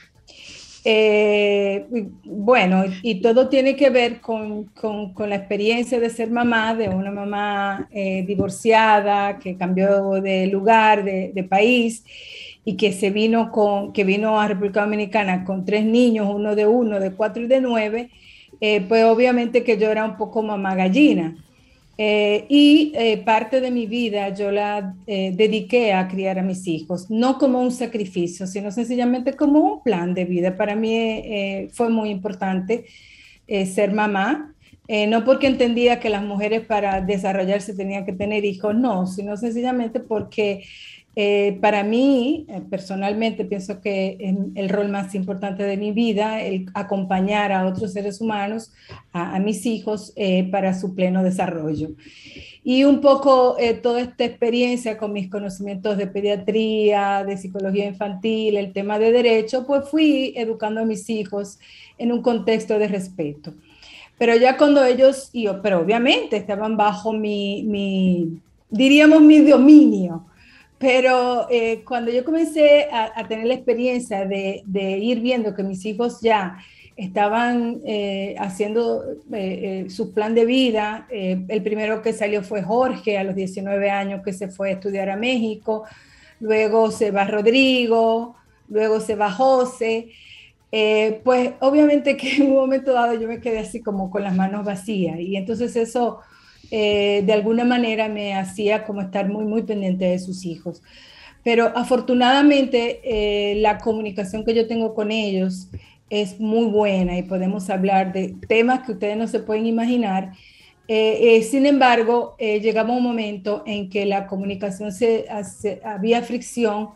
Eh, 0.83 1.85
bueno, 2.23 2.85
y 3.01 3.21
todo 3.21 3.49
tiene 3.49 3.75
que 3.75 3.89
ver 3.89 4.21
con, 4.21 4.65
con- 4.69 5.13
la 5.29 5.35
experiencia 5.35 5.99
de 5.99 6.09
ser 6.09 6.31
mamá, 6.31 6.75
de 6.75 6.87
una 6.89 7.11
mamá 7.11 7.87
eh, 7.91 8.23
divorciada 8.25 9.37
que 9.39 9.57
cambió 9.57 10.13
de 10.21 10.47
lugar, 10.47 11.03
de, 11.03 11.31
de 11.33 11.43
país 11.43 12.05
y 12.63 12.77
que 12.77 12.93
se 12.93 13.09
vino 13.09 13.51
con, 13.51 13.91
que 13.93 14.03
vino 14.03 14.39
a 14.39 14.47
República 14.47 14.81
Dominicana 14.81 15.43
con 15.43 15.65
tres 15.65 15.83
niños, 15.85 16.27
uno 16.33 16.55
de 16.55 16.67
uno, 16.67 16.99
de 16.99 17.13
cuatro 17.15 17.43
y 17.43 17.47
de 17.47 17.61
nueve, 17.61 18.09
eh, 18.61 18.81
pues 18.87 19.03
obviamente 19.05 19.63
que 19.63 19.77
yo 19.77 19.91
era 19.91 20.05
un 20.05 20.17
poco 20.17 20.41
mamá 20.43 20.75
gallina. 20.75 21.35
Eh, 21.99 22.45
y 22.47 22.91
eh, 22.95 23.17
parte 23.17 23.59
de 23.59 23.71
mi 23.71 23.87
vida 23.87 24.29
yo 24.29 24.51
la 24.51 24.93
eh, 25.07 25.31
dediqué 25.35 25.93
a 25.93 26.07
criar 26.07 26.37
a 26.37 26.43
mis 26.43 26.67
hijos, 26.67 27.09
no 27.09 27.39
como 27.39 27.59
un 27.59 27.71
sacrificio, 27.71 28.45
sino 28.45 28.69
sencillamente 28.71 29.33
como 29.33 29.59
un 29.61 29.83
plan 29.83 30.13
de 30.13 30.25
vida. 30.25 30.55
Para 30.55 30.75
mí 30.75 30.93
eh, 30.93 31.69
fue 31.73 31.89
muy 31.89 32.09
importante 32.11 32.85
eh, 33.47 33.65
ser 33.65 33.93
mamá, 33.93 34.53
eh, 34.87 35.07
no 35.07 35.25
porque 35.25 35.47
entendía 35.47 35.99
que 35.99 36.09
las 36.09 36.23
mujeres 36.23 36.61
para 36.61 37.01
desarrollarse 37.01 37.73
tenían 37.73 38.05
que 38.05 38.13
tener 38.13 38.45
hijos, 38.45 38.75
no, 38.75 39.07
sino 39.07 39.35
sencillamente 39.35 39.99
porque 39.99 40.63
eh, 41.19 41.57
para 41.61 41.83
mí, 41.83 42.45
eh, 42.47 42.61
personalmente, 42.69 43.43
pienso 43.43 43.81
que 43.81 44.17
es 44.19 44.35
el 44.53 44.69
rol 44.69 44.89
más 44.89 45.15
importante 45.15 45.63
de 45.63 45.75
mi 45.75 45.91
vida, 45.91 46.43
el 46.43 46.67
acompañar 46.75 47.51
a 47.51 47.65
otros 47.65 47.93
seres 47.93 48.21
humanos, 48.21 48.71
a, 49.11 49.35
a 49.35 49.39
mis 49.39 49.65
hijos, 49.65 50.13
eh, 50.15 50.47
para 50.51 50.79
su 50.79 50.93
pleno 50.93 51.23
desarrollo. 51.23 51.89
Y 52.63 52.83
un 52.83 53.01
poco 53.01 53.55
eh, 53.57 53.73
toda 53.73 54.01
esta 54.01 54.25
experiencia 54.25 54.99
con 54.99 55.11
mis 55.11 55.27
conocimientos 55.27 55.97
de 55.97 56.05
pediatría, 56.05 57.23
de 57.25 57.35
psicología 57.35 57.87
infantil, 57.87 58.55
el 58.55 58.71
tema 58.71 58.99
de 58.99 59.11
derecho, 59.11 59.65
pues 59.65 59.89
fui 59.89 60.33
educando 60.35 60.81
a 60.81 60.85
mis 60.85 61.09
hijos 61.09 61.57
en 61.97 62.11
un 62.11 62.21
contexto 62.21 62.77
de 62.77 62.89
respeto. 62.89 63.55
Pero 64.19 64.35
ya 64.35 64.55
cuando 64.55 64.85
ellos, 64.85 65.31
y 65.33 65.47
pero 65.63 65.79
obviamente 65.79 66.37
estaban 66.37 66.77
bajo 66.77 67.11
mi, 67.11 67.63
mi 67.63 68.39
diríamos, 68.69 69.23
mi 69.23 69.39
dominio. 69.39 70.27
Pero 70.79 71.47
eh, 71.49 71.83
cuando 71.83 72.11
yo 72.11 72.23
comencé 72.23 72.87
a, 72.91 73.27
tener 73.27 73.47
la 73.47 73.55
experiencia 73.55 74.25
de, 74.25 74.63
ir 75.01 75.21
viendo 75.21 75.55
que 75.55 75.63
mis 75.63 75.83
hijos 75.85 76.21
ya 76.21 76.57
estaban 76.95 77.81
eh, 77.85 78.35
haciendo 78.37 79.03
eh, 79.31 79.87
su 79.89 80.13
plan 80.13 80.35
de 80.35 80.45
vida, 80.45 81.07
el 81.09 81.63
primero 81.63 82.01
que 82.01 82.13
salió 82.13 82.43
fue 82.43 82.61
Jorge 82.61 83.17
a 83.17 83.23
los 83.23 83.35
19 83.35 83.89
años 83.89 84.21
que 84.23 84.33
se 84.33 84.49
fue 84.49 84.69
a 84.69 84.73
estudiar 84.73 85.09
a 85.09 85.15
México, 85.15 85.85
luego 86.39 86.91
se 86.91 87.09
va 87.11 87.25
Rodrigo, 87.25 88.35
luego 88.67 88.99
se 88.99 89.15
va 89.15 89.31
José. 89.31 90.09
Pues 91.23 91.53
obviamente 91.59 92.17
que 92.17 92.35
en 92.35 92.47
un 92.47 92.55
momento 92.55 92.93
dado 92.93 93.15
yo 93.15 93.27
me 93.27 93.41
quedé 93.41 93.59
así 93.59 93.81
como 93.81 94.11
con 94.11 94.23
las 94.23 94.35
manos 94.35 94.63
vacías 94.63 95.19
y 95.19 95.37
entonces 95.37 95.75
eso 95.75 96.19
eh, 96.71 97.23
de 97.25 97.33
alguna 97.33 97.63
manera 97.63 98.09
me 98.09 98.33
hacía 98.33 98.83
como 98.85 99.01
estar 99.01 99.29
muy, 99.29 99.45
muy 99.45 99.63
pendiente 99.63 100.05
de 100.05 100.19
sus 100.19 100.45
hijos. 100.45 100.81
Pero 101.43 101.71
afortunadamente 101.75 103.01
eh, 103.03 103.55
la 103.61 103.77
comunicación 103.77 104.43
que 104.43 104.53
yo 104.53 104.67
tengo 104.67 104.93
con 104.93 105.11
ellos 105.11 105.69
es 106.09 106.39
muy 106.39 106.65
buena 106.65 107.17
y 107.17 107.23
podemos 107.23 107.69
hablar 107.69 108.13
de 108.13 108.35
temas 108.47 108.85
que 108.85 108.93
ustedes 108.93 109.17
no 109.17 109.27
se 109.27 109.39
pueden 109.39 109.65
imaginar. 109.65 110.33
Eh, 110.89 111.41
sin 111.43 111.65
embargo, 111.65 112.35
llegamos 112.39 112.95
a 112.95 112.97
un 112.97 113.03
momento 113.03 113.63
en 113.65 113.89
que 113.89 114.05
la 114.05 114.25
comunicación 114.27 114.91
se, 114.93 115.25
había 115.83 116.21
fricción 116.21 116.89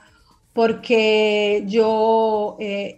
porque 0.53 1.64
yo 1.68 2.57
eh, 2.60 2.95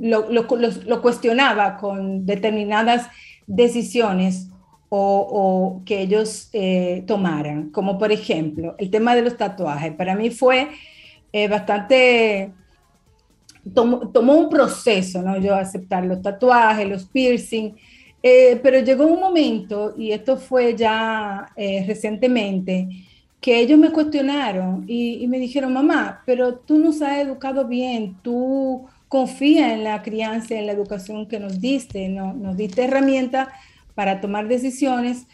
lo, 0.00 0.30
lo, 0.30 1.02
cuestionaba 1.02 1.78
con 1.78 2.26
determinadas 2.26 3.08
decisiones 3.46 4.48
o, 4.96 5.82
que 5.84 6.00
ellos 6.02 6.48
eh, 6.52 7.04
tomaran, 7.06 7.70
como 7.70 7.98
por 7.98 8.12
ejemplo 8.12 8.74
el 8.78 8.90
tema 8.90 9.14
de 9.14 9.22
los 9.22 9.36
tatuajes. 9.36 9.92
Para 9.94 10.14
mí 10.14 10.30
fue 10.30 10.68
eh, 11.32 11.48
bastante 11.48 12.52
tomó, 13.74 14.34
un 14.34 14.48
proceso, 14.48 15.22
¿no? 15.22 15.38
Yo 15.38 15.54
aceptar 15.54 16.04
los 16.04 16.22
tatuajes, 16.22 16.88
los 16.88 17.04
piercing, 17.06 17.74
eh, 18.22 18.60
pero 18.62 18.80
llegó 18.80 19.06
un 19.06 19.20
momento, 19.20 19.94
y 19.98 20.12
esto 20.12 20.36
fue 20.36 20.76
ya 20.76 21.48
recientemente, 21.86 22.88
que 23.40 23.60
ellos 23.60 23.78
me 23.78 23.90
cuestionaron 23.90 24.84
y, 24.86 25.22
y 25.22 25.26
me 25.26 25.38
dijeron, 25.38 25.72
mamá, 25.72 26.22
pero 26.26 26.54
tú 26.54 26.78
nos 26.78 27.02
has 27.02 27.18
educado 27.18 27.66
bien, 27.66 28.16
tú 28.22 28.86
confía 29.08 29.72
en 29.72 29.84
la 29.84 30.02
crianza, 30.02 30.54
en 30.54 30.66
la 30.66 30.72
educación 30.72 31.26
que 31.26 31.38
nos 31.38 31.60
diste, 31.60 32.08
¿no? 32.08 32.34
nos 32.34 32.56
diste 32.56 32.84
herramientas 32.84 33.48
para 33.96 34.20
tomar 34.20 34.46
decisiones. 34.46 35.26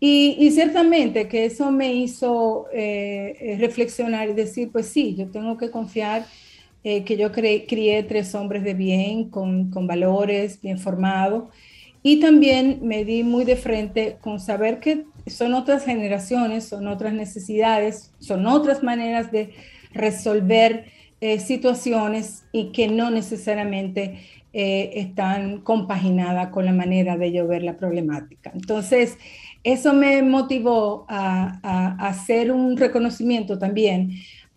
Y, 0.00 0.50
ciertamente 0.52 1.28
que 1.28 1.44
eso 1.44 1.70
me 1.70 1.92
hizo 1.92 2.66
eh, 2.72 3.56
reflexionar 3.60 4.28
y 4.28 4.32
decir, 4.32 4.70
pues 4.72 4.86
sí, 4.86 5.14
yo 5.16 5.28
tengo 5.28 5.56
que 5.56 5.70
confiar 5.70 6.26
eh, 6.84 7.04
que 7.04 7.16
yo 7.16 7.30
crié 7.32 8.02
tres 8.04 8.34
hombres 8.34 8.64
de 8.64 8.74
bien, 8.74 9.28
con, 9.30 9.70
con 9.70 9.86
valores, 9.86 10.60
bien 10.60 10.78
formados. 10.78 11.44
Y 12.02 12.20
también 12.20 12.78
me 12.82 13.04
di 13.04 13.22
muy 13.24 13.44
de 13.44 13.56
frente 13.56 14.16
con 14.20 14.40
saber 14.40 14.80
que 14.80 15.04
son 15.26 15.54
otras 15.54 15.84
generaciones, 15.84 16.64
son 16.64 16.88
otras 16.88 17.12
necesidades, 17.12 18.12
son 18.18 18.46
otras 18.46 18.82
maneras 18.82 19.30
de 19.30 19.50
resolver 19.92 20.86
eh, 21.20 21.40
situaciones 21.40 22.44
y 22.52 22.70
que 22.70 22.86
no 22.86 23.10
necesariamente 23.10 24.20
eh, 24.52 24.90
están 24.94 25.62
compaginadas 25.62 26.48
con 26.50 26.64
la 26.64 26.72
manera 26.72 27.16
de 27.16 27.32
yo 27.32 27.46
ver 27.46 27.62
la 27.62 27.76
problemática. 27.76 28.50
Entonces, 28.54 29.16
eso 29.62 29.92
me 29.94 30.22
motivó 30.22 31.06
a, 31.08 31.60
a- 31.62 31.96
a 32.06 32.08
hacer 32.08 32.52
un 32.52 32.76
reconocimiento 32.76 33.58
también 33.58 34.12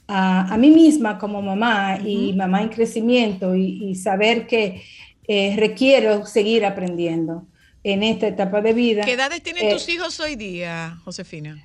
a, 0.08 0.54
a 0.54 0.58
mí 0.58 0.70
misma 0.72 1.18
como 1.18 1.42
mamá 1.42 2.00
y 2.06 2.34
mamá 2.34 2.62
en 2.62 2.70
crecimiento 2.70 3.56
y, 3.56 3.84
y 3.92 3.96
saber 3.96 4.48
que 4.48 4.82
eh, 5.28 5.56
requiero 5.58 6.26
seguir 6.26 6.66
aprendiendo 6.66 7.48
en 7.84 8.04
esta 8.04 8.28
etapa 8.28 8.62
de 8.62 8.74
vida. 8.74 9.06
¿Qué 9.06 9.14
edades 9.14 9.42
tienen 9.44 9.64
Eh, 9.66 9.74
tus 9.74 9.88
hijos 9.90 10.20
hoy 10.20 10.36
día, 10.36 10.98
Josefina? 11.04 11.58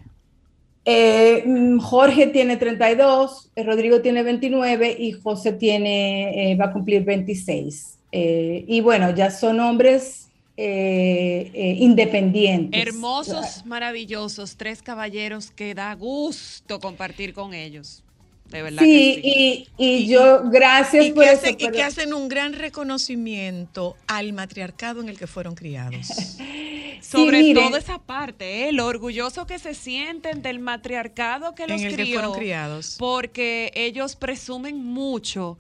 eh, 0.85 1.43
mm, 1.47 1.79
Jorge 1.81 2.29
tiene 2.29 2.57
32, 2.57 3.51
eh, 3.55 3.63
Rodrigo 3.65 4.01
tiene 4.03 4.23
29 4.23 4.97
y 4.99 5.13
José 5.13 5.53
tiene, 5.53 6.57
va 6.61 6.67
a 6.67 6.73
cumplir 6.73 7.05
26. 7.05 7.96
Eh, 8.19 8.65
y 8.67 8.81
bueno, 8.81 9.15
ya 9.15 9.31
son 9.31 9.61
hombres 9.61 10.29
eh, 10.57 11.51
eh, 11.53 11.77
independientes. 11.81 12.81
Hermosos, 12.81 13.67
maravillosos, 13.67 14.57
tres 14.57 14.81
caballeros 14.83 15.51
que 15.51 15.75
da 15.75 15.95
gusto 15.95 16.81
compartir 16.81 17.35
con 17.35 17.53
ellos. 17.53 18.03
De 18.51 18.63
verdad 18.63 18.83
Sí, 18.85 19.17
que 19.17 19.23
sí. 19.23 19.67
y, 19.77 19.87
y 20.05 20.07
yo, 20.07 20.43
gracias 20.49 21.05
y 21.07 21.11
por 21.13 21.25
que, 21.25 21.31
eso. 21.33 21.41
hacen, 21.43 21.57
y 21.59 21.71
que 21.73 21.83
hacen 21.83 22.15
un 22.15 22.29
gran 22.29 22.53
reconocimiento 22.53 23.97
al 24.07 24.33
matriarcado 24.33 25.01
en 25.01 25.09
el 25.09 25.19
que 25.19 25.27
fueron 25.27 25.55
criados. 25.57 26.07
Sobre 27.03 27.53
todo 27.55 27.77
esa 27.77 27.99
parte, 27.99 28.69
¿eh? 28.69 28.73
lo 28.73 28.87
orgulloso 28.87 29.47
que 29.47 29.59
se 29.59 29.75
sienten 29.75 30.43
del 30.43 30.59
matriarcado 30.61 31.55
que 31.55 31.67
los 31.67 31.81
En 31.81 31.89
el 31.89 31.97
que 31.97 32.07
fueron 32.07 32.33
criados. 32.35 32.97
porque 32.99 33.71
ellos 33.75 34.17
presumen 34.17 34.77
mucho 34.83 35.59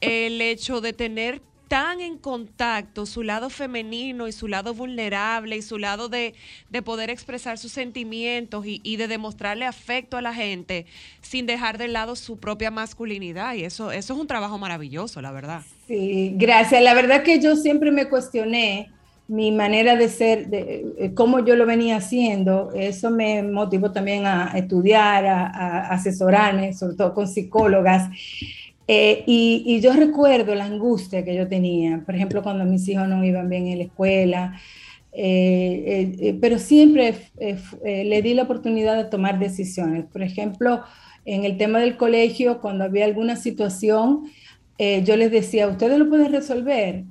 el 0.00 0.40
hecho 0.40 0.80
de 0.80 0.92
tener 0.92 1.42
tan 1.68 2.00
en 2.00 2.16
contacto 2.16 3.06
su 3.06 3.22
lado 3.22 3.50
femenino 3.50 4.26
y 4.26 4.32
su 4.32 4.48
lado 4.48 4.74
vulnerable 4.74 5.56
y 5.56 5.62
su 5.62 5.78
lado 5.78 6.08
de, 6.08 6.34
de 6.70 6.82
poder 6.82 7.10
expresar 7.10 7.58
sus 7.58 7.72
sentimientos 7.72 8.64
y, 8.66 8.96
de 8.96 9.06
demostrarle 9.06 9.66
afecto 9.66 10.16
a 10.16 10.22
la 10.22 10.34
gente 10.34 10.86
sin 11.20 11.46
dejar 11.46 11.78
de 11.78 11.88
lado 11.88 12.16
su 12.16 12.38
propia 12.38 12.70
masculinidad. 12.70 13.54
Y 13.54 13.64
eso, 13.64 13.92
eso 13.92 14.14
es 14.14 14.18
un 14.18 14.26
trabajo 14.26 14.58
maravilloso, 14.58 15.20
la 15.20 15.30
verdad. 15.30 15.62
Sí, 15.86 16.32
gracias. 16.36 16.82
La 16.82 16.94
verdad 16.94 17.22
que 17.22 17.40
yo 17.40 17.54
siempre 17.54 17.90
me 17.90 18.08
cuestioné 18.08 18.90
mi 19.28 19.52
manera 19.52 19.94
de 19.94 20.08
ser, 20.08 20.48
de 20.48 20.86
eh, 20.98 21.12
cómo 21.14 21.44
yo 21.44 21.54
lo 21.54 21.66
venía 21.66 21.98
haciendo. 21.98 22.72
Eso 22.74 23.10
me 23.10 23.42
motivó 23.42 23.92
también 23.92 24.24
a 24.26 24.52
estudiar, 24.56 25.26
a, 25.26 25.46
a 25.46 25.88
asesorarme, 25.90 26.72
sobre 26.72 26.96
todo 26.96 27.12
con 27.12 27.28
psicólogas. 27.28 28.08
Eh, 28.90 29.22
y, 29.26 29.64
y 29.66 29.80
yo 29.80 29.92
recuerdo 29.92 30.54
la 30.54 30.64
angustia 30.64 31.22
que 31.24 31.34
yo 31.36 31.46
tenía, 31.46 32.02
por 32.06 32.14
ejemplo, 32.14 32.42
cuando 32.42 32.64
mis 32.64 32.88
hijos 32.88 33.06
no 33.06 33.22
iban 33.22 33.48
bien 33.50 33.66
en 33.68 33.78
la 33.78 33.84
escuela, 33.84 34.58
eh, 35.12 35.84
eh, 35.86 36.16
eh, 36.28 36.38
pero 36.40 36.58
siempre 36.58 37.14
eh, 37.38 37.58
eh, 37.84 38.04
le 38.04 38.22
di 38.22 38.32
la 38.34 38.44
oportunidad 38.44 38.96
de 38.96 39.04
tomar 39.10 39.38
decisiones. 39.38 40.06
Por 40.06 40.22
ejemplo, 40.22 40.82
en 41.26 41.44
el 41.44 41.58
tema 41.58 41.80
del 41.80 41.96
colegio, 41.98 42.60
cuando 42.62 42.84
había 42.84 43.04
alguna 43.04 43.36
situación, 43.36 44.24
yo 44.78 45.16
les 45.16 45.30
decía, 45.32 45.66
¿ustedes 45.68 45.98
lo 45.98 46.08
pueden 46.08 46.32
resolver? 46.32 47.04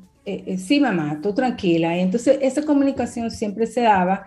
Sí, 0.57 0.79
mamá, 0.79 1.19
tú 1.21 1.33
tranquila. 1.33 1.97
Y 1.97 1.99
entonces 2.01 2.39
esa 2.41 2.63
comunicación 2.63 3.29
siempre 3.29 3.67
se 3.67 3.81
daba. 3.81 4.25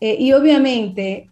Y 0.00 0.32
obviamente, 0.32 1.30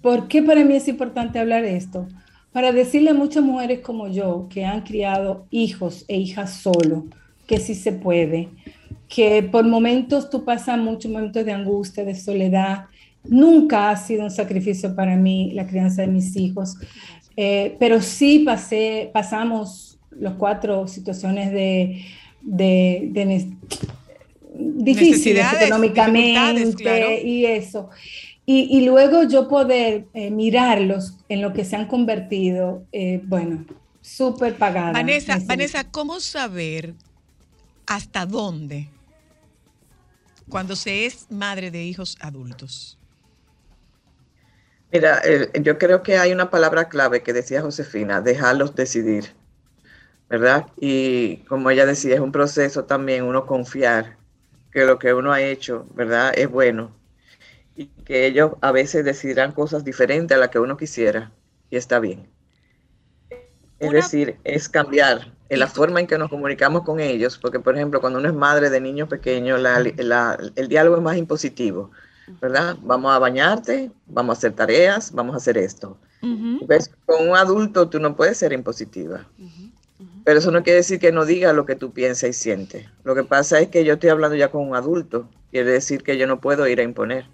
¿por 0.00 0.26
qué 0.26 0.42
para 0.42 0.64
mí 0.64 0.74
es 0.74 0.88
importante 0.88 1.38
hablar 1.38 1.62
de 1.62 1.76
esto? 1.76 2.08
Para 2.54 2.70
decirle 2.70 3.10
a 3.10 3.14
muchas 3.14 3.42
mujeres 3.42 3.80
como 3.80 4.06
yo 4.06 4.46
que 4.48 4.64
han 4.64 4.82
criado 4.82 5.48
hijos 5.50 6.04
e 6.06 6.18
hijas 6.18 6.52
solo, 6.52 7.06
que 7.48 7.58
sí 7.58 7.74
se 7.74 7.90
puede, 7.90 8.48
que 9.08 9.42
por 9.42 9.66
momentos 9.66 10.30
tú 10.30 10.44
pasas 10.44 10.78
muchos 10.78 11.10
momentos 11.10 11.44
de 11.44 11.50
angustia, 11.50 12.04
de 12.04 12.14
soledad. 12.14 12.84
Nunca 13.24 13.90
ha 13.90 13.96
sido 13.96 14.22
un 14.22 14.30
sacrificio 14.30 14.94
para 14.94 15.16
mí 15.16 15.50
la 15.52 15.66
crianza 15.66 16.02
de 16.02 16.08
mis 16.08 16.36
hijos, 16.36 16.76
eh, 17.36 17.74
pero 17.80 18.00
sí 18.00 18.44
pasé, 18.46 19.10
pasamos 19.12 19.98
los 20.12 20.34
cuatro 20.34 20.86
situaciones 20.86 21.50
de, 21.50 22.04
de, 22.40 23.08
de 23.10 23.50
difíciles 24.54 25.44
económicamente 25.60 26.84
claro. 26.84 27.14
y 27.20 27.46
eso. 27.46 27.90
Y, 28.46 28.78
y 28.78 28.84
luego 28.84 29.22
yo 29.22 29.48
poder 29.48 30.06
eh, 30.12 30.30
mirarlos 30.30 31.16
en 31.28 31.40
lo 31.40 31.52
que 31.52 31.64
se 31.64 31.76
han 31.76 31.86
convertido, 31.86 32.84
eh, 32.92 33.22
bueno, 33.24 33.64
súper 34.02 34.56
pagada. 34.56 34.92
Vanessa, 34.92 35.84
¿cómo 35.90 36.20
saber 36.20 36.94
hasta 37.86 38.26
dónde 38.26 38.88
cuando 40.48 40.76
se 40.76 41.06
es 41.06 41.30
madre 41.30 41.70
de 41.70 41.84
hijos 41.84 42.18
adultos? 42.20 42.98
Mira, 44.92 45.20
eh, 45.24 45.50
yo 45.62 45.78
creo 45.78 46.02
que 46.02 46.18
hay 46.18 46.32
una 46.32 46.50
palabra 46.50 46.88
clave 46.88 47.22
que 47.22 47.32
decía 47.32 47.62
Josefina, 47.62 48.20
dejarlos 48.20 48.74
decidir, 48.74 49.34
¿verdad? 50.28 50.66
Y 50.76 51.38
como 51.48 51.70
ella 51.70 51.86
decía, 51.86 52.14
es 52.14 52.20
un 52.20 52.30
proceso 52.30 52.84
también 52.84 53.24
uno 53.24 53.46
confiar 53.46 54.18
que 54.70 54.84
lo 54.84 54.98
que 54.98 55.14
uno 55.14 55.32
ha 55.32 55.40
hecho, 55.40 55.86
¿verdad? 55.94 56.32
Es 56.36 56.50
bueno 56.50 56.92
y 57.76 57.86
que 58.04 58.26
ellos 58.26 58.52
a 58.60 58.72
veces 58.72 59.04
decidirán 59.04 59.52
cosas 59.52 59.84
diferentes 59.84 60.36
a 60.36 60.40
las 60.40 60.48
que 60.50 60.58
uno 60.60 60.76
quisiera 60.76 61.32
y 61.70 61.76
está 61.76 61.98
bien. 62.00 62.28
Es 63.78 63.90
decir, 63.92 64.40
es 64.44 64.68
cambiar 64.68 65.32
en 65.48 65.58
la 65.58 65.66
forma 65.68 66.00
en 66.00 66.06
que 66.06 66.18
nos 66.18 66.30
comunicamos 66.30 66.82
con 66.82 67.00
ellos, 67.00 67.38
porque 67.38 67.60
por 67.60 67.74
ejemplo, 67.76 68.00
cuando 68.00 68.18
uno 68.18 68.28
es 68.28 68.34
madre 68.34 68.70
de 68.70 68.80
niños 68.80 69.08
pequeños, 69.08 69.60
la- 69.60 69.80
la- 69.96 70.38
el 70.56 70.68
diálogo 70.68 70.96
es 70.96 71.02
más 71.02 71.16
impositivo, 71.16 71.90
¿verdad? 72.40 72.76
Vamos 72.82 73.12
a 73.14 73.18
bañarte, 73.18 73.90
vamos 74.06 74.36
a 74.36 74.38
hacer 74.38 74.52
tareas, 74.54 75.12
vamos 75.12 75.34
a 75.34 75.38
hacer 75.38 75.58
esto. 75.58 75.98
¿Ves? 76.60 76.90
Con 77.06 77.28
un 77.30 77.36
adulto 77.36 77.88
tú 77.90 78.00
no 78.00 78.16
puedes 78.16 78.38
ser 78.38 78.52
impositiva. 78.52 79.26
Pero 80.24 80.38
eso 80.38 80.50
no 80.50 80.62
quiere 80.62 80.78
decir 80.78 80.98
que 80.98 81.12
no 81.12 81.24
diga 81.26 81.52
lo 81.52 81.66
que 81.66 81.76
tú 81.76 81.92
piensas 81.92 82.30
y 82.30 82.32
sientes. 82.32 82.86
Lo 83.04 83.14
que 83.14 83.24
pasa 83.24 83.60
es 83.60 83.68
que 83.68 83.84
yo 83.84 83.94
estoy 83.94 84.10
hablando 84.10 84.36
ya 84.36 84.50
con 84.50 84.66
un 84.68 84.74
adulto. 84.76 85.28
Quiere 85.50 85.70
decir 85.70 86.02
que 86.02 86.16
yo 86.18 86.26
no 86.26 86.40
puedo 86.40 86.66
ir 86.66 86.80
a 86.80 86.82
imponer. 86.82 87.26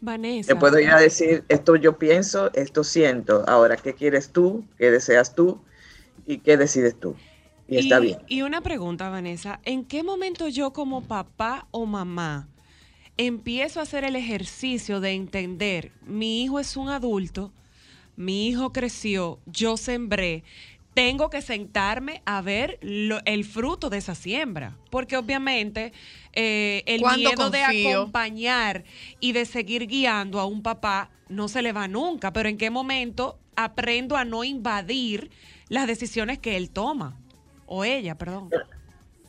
Vanessa. 0.00 0.52
Yo 0.52 0.58
puedo 0.58 0.78
ir 0.78 0.90
a 0.90 0.98
decir, 0.98 1.44
esto 1.48 1.76
yo 1.76 1.98
pienso, 1.98 2.52
esto 2.54 2.84
siento. 2.84 3.44
Ahora, 3.48 3.76
¿qué 3.76 3.94
quieres 3.94 4.30
tú? 4.30 4.64
¿Qué 4.78 4.90
deseas 4.90 5.34
tú? 5.34 5.60
¿Y 6.26 6.38
qué 6.38 6.56
decides 6.56 6.98
tú? 6.98 7.14
Y, 7.68 7.78
está 7.78 7.98
bien. 7.98 8.18
Y 8.28 8.42
una 8.42 8.60
pregunta, 8.60 9.08
Vanessa, 9.10 9.60
¿en 9.64 9.84
qué 9.84 10.02
momento 10.02 10.48
yo 10.48 10.72
como 10.72 11.02
papá 11.02 11.66
o 11.70 11.86
mamá 11.86 12.48
empiezo 13.16 13.80
a 13.80 13.84
hacer 13.84 14.04
el 14.04 14.16
ejercicio 14.16 15.00
de 15.00 15.12
entender, 15.12 15.92
mi 16.06 16.44
hijo 16.44 16.60
es 16.60 16.76
un 16.76 16.88
adulto, 16.90 17.50
mi 18.16 18.48
hijo 18.48 18.72
creció, 18.72 19.38
yo 19.46 19.76
sembré, 19.76 20.42
tengo 20.94 21.28
que 21.28 21.42
sentarme 21.42 22.22
a 22.24 22.40
ver 22.40 22.78
lo- 22.82 23.20
el 23.26 23.44
fruto 23.44 23.90
de 23.90 23.98
esa 23.98 24.14
siembra? 24.14 24.76
Porque 24.90 25.16
obviamente 25.16 25.92
eh, 26.36 26.82
el 26.86 27.00
¿Cuándo 27.00 27.30
miedo 27.30 27.50
de 27.50 27.62
acompañar 27.64 28.84
y 29.20 29.32
de 29.32 29.44
seguir 29.44 29.86
guiando 29.86 30.38
a 30.38 30.46
un 30.46 30.62
papá 30.62 31.10
no 31.28 31.48
se 31.48 31.62
le 31.62 31.72
va 31.72 31.88
nunca, 31.88 32.32
pero 32.32 32.48
¿en 32.48 32.58
qué 32.58 32.70
momento 32.70 33.38
aprendo 33.56 34.16
a 34.16 34.24
no 34.24 34.44
invadir 34.44 35.30
las 35.68 35.86
decisiones 35.86 36.38
que 36.38 36.56
él 36.56 36.70
toma? 36.70 37.18
O 37.66 37.84
ella, 37.84 38.16
perdón. 38.16 38.50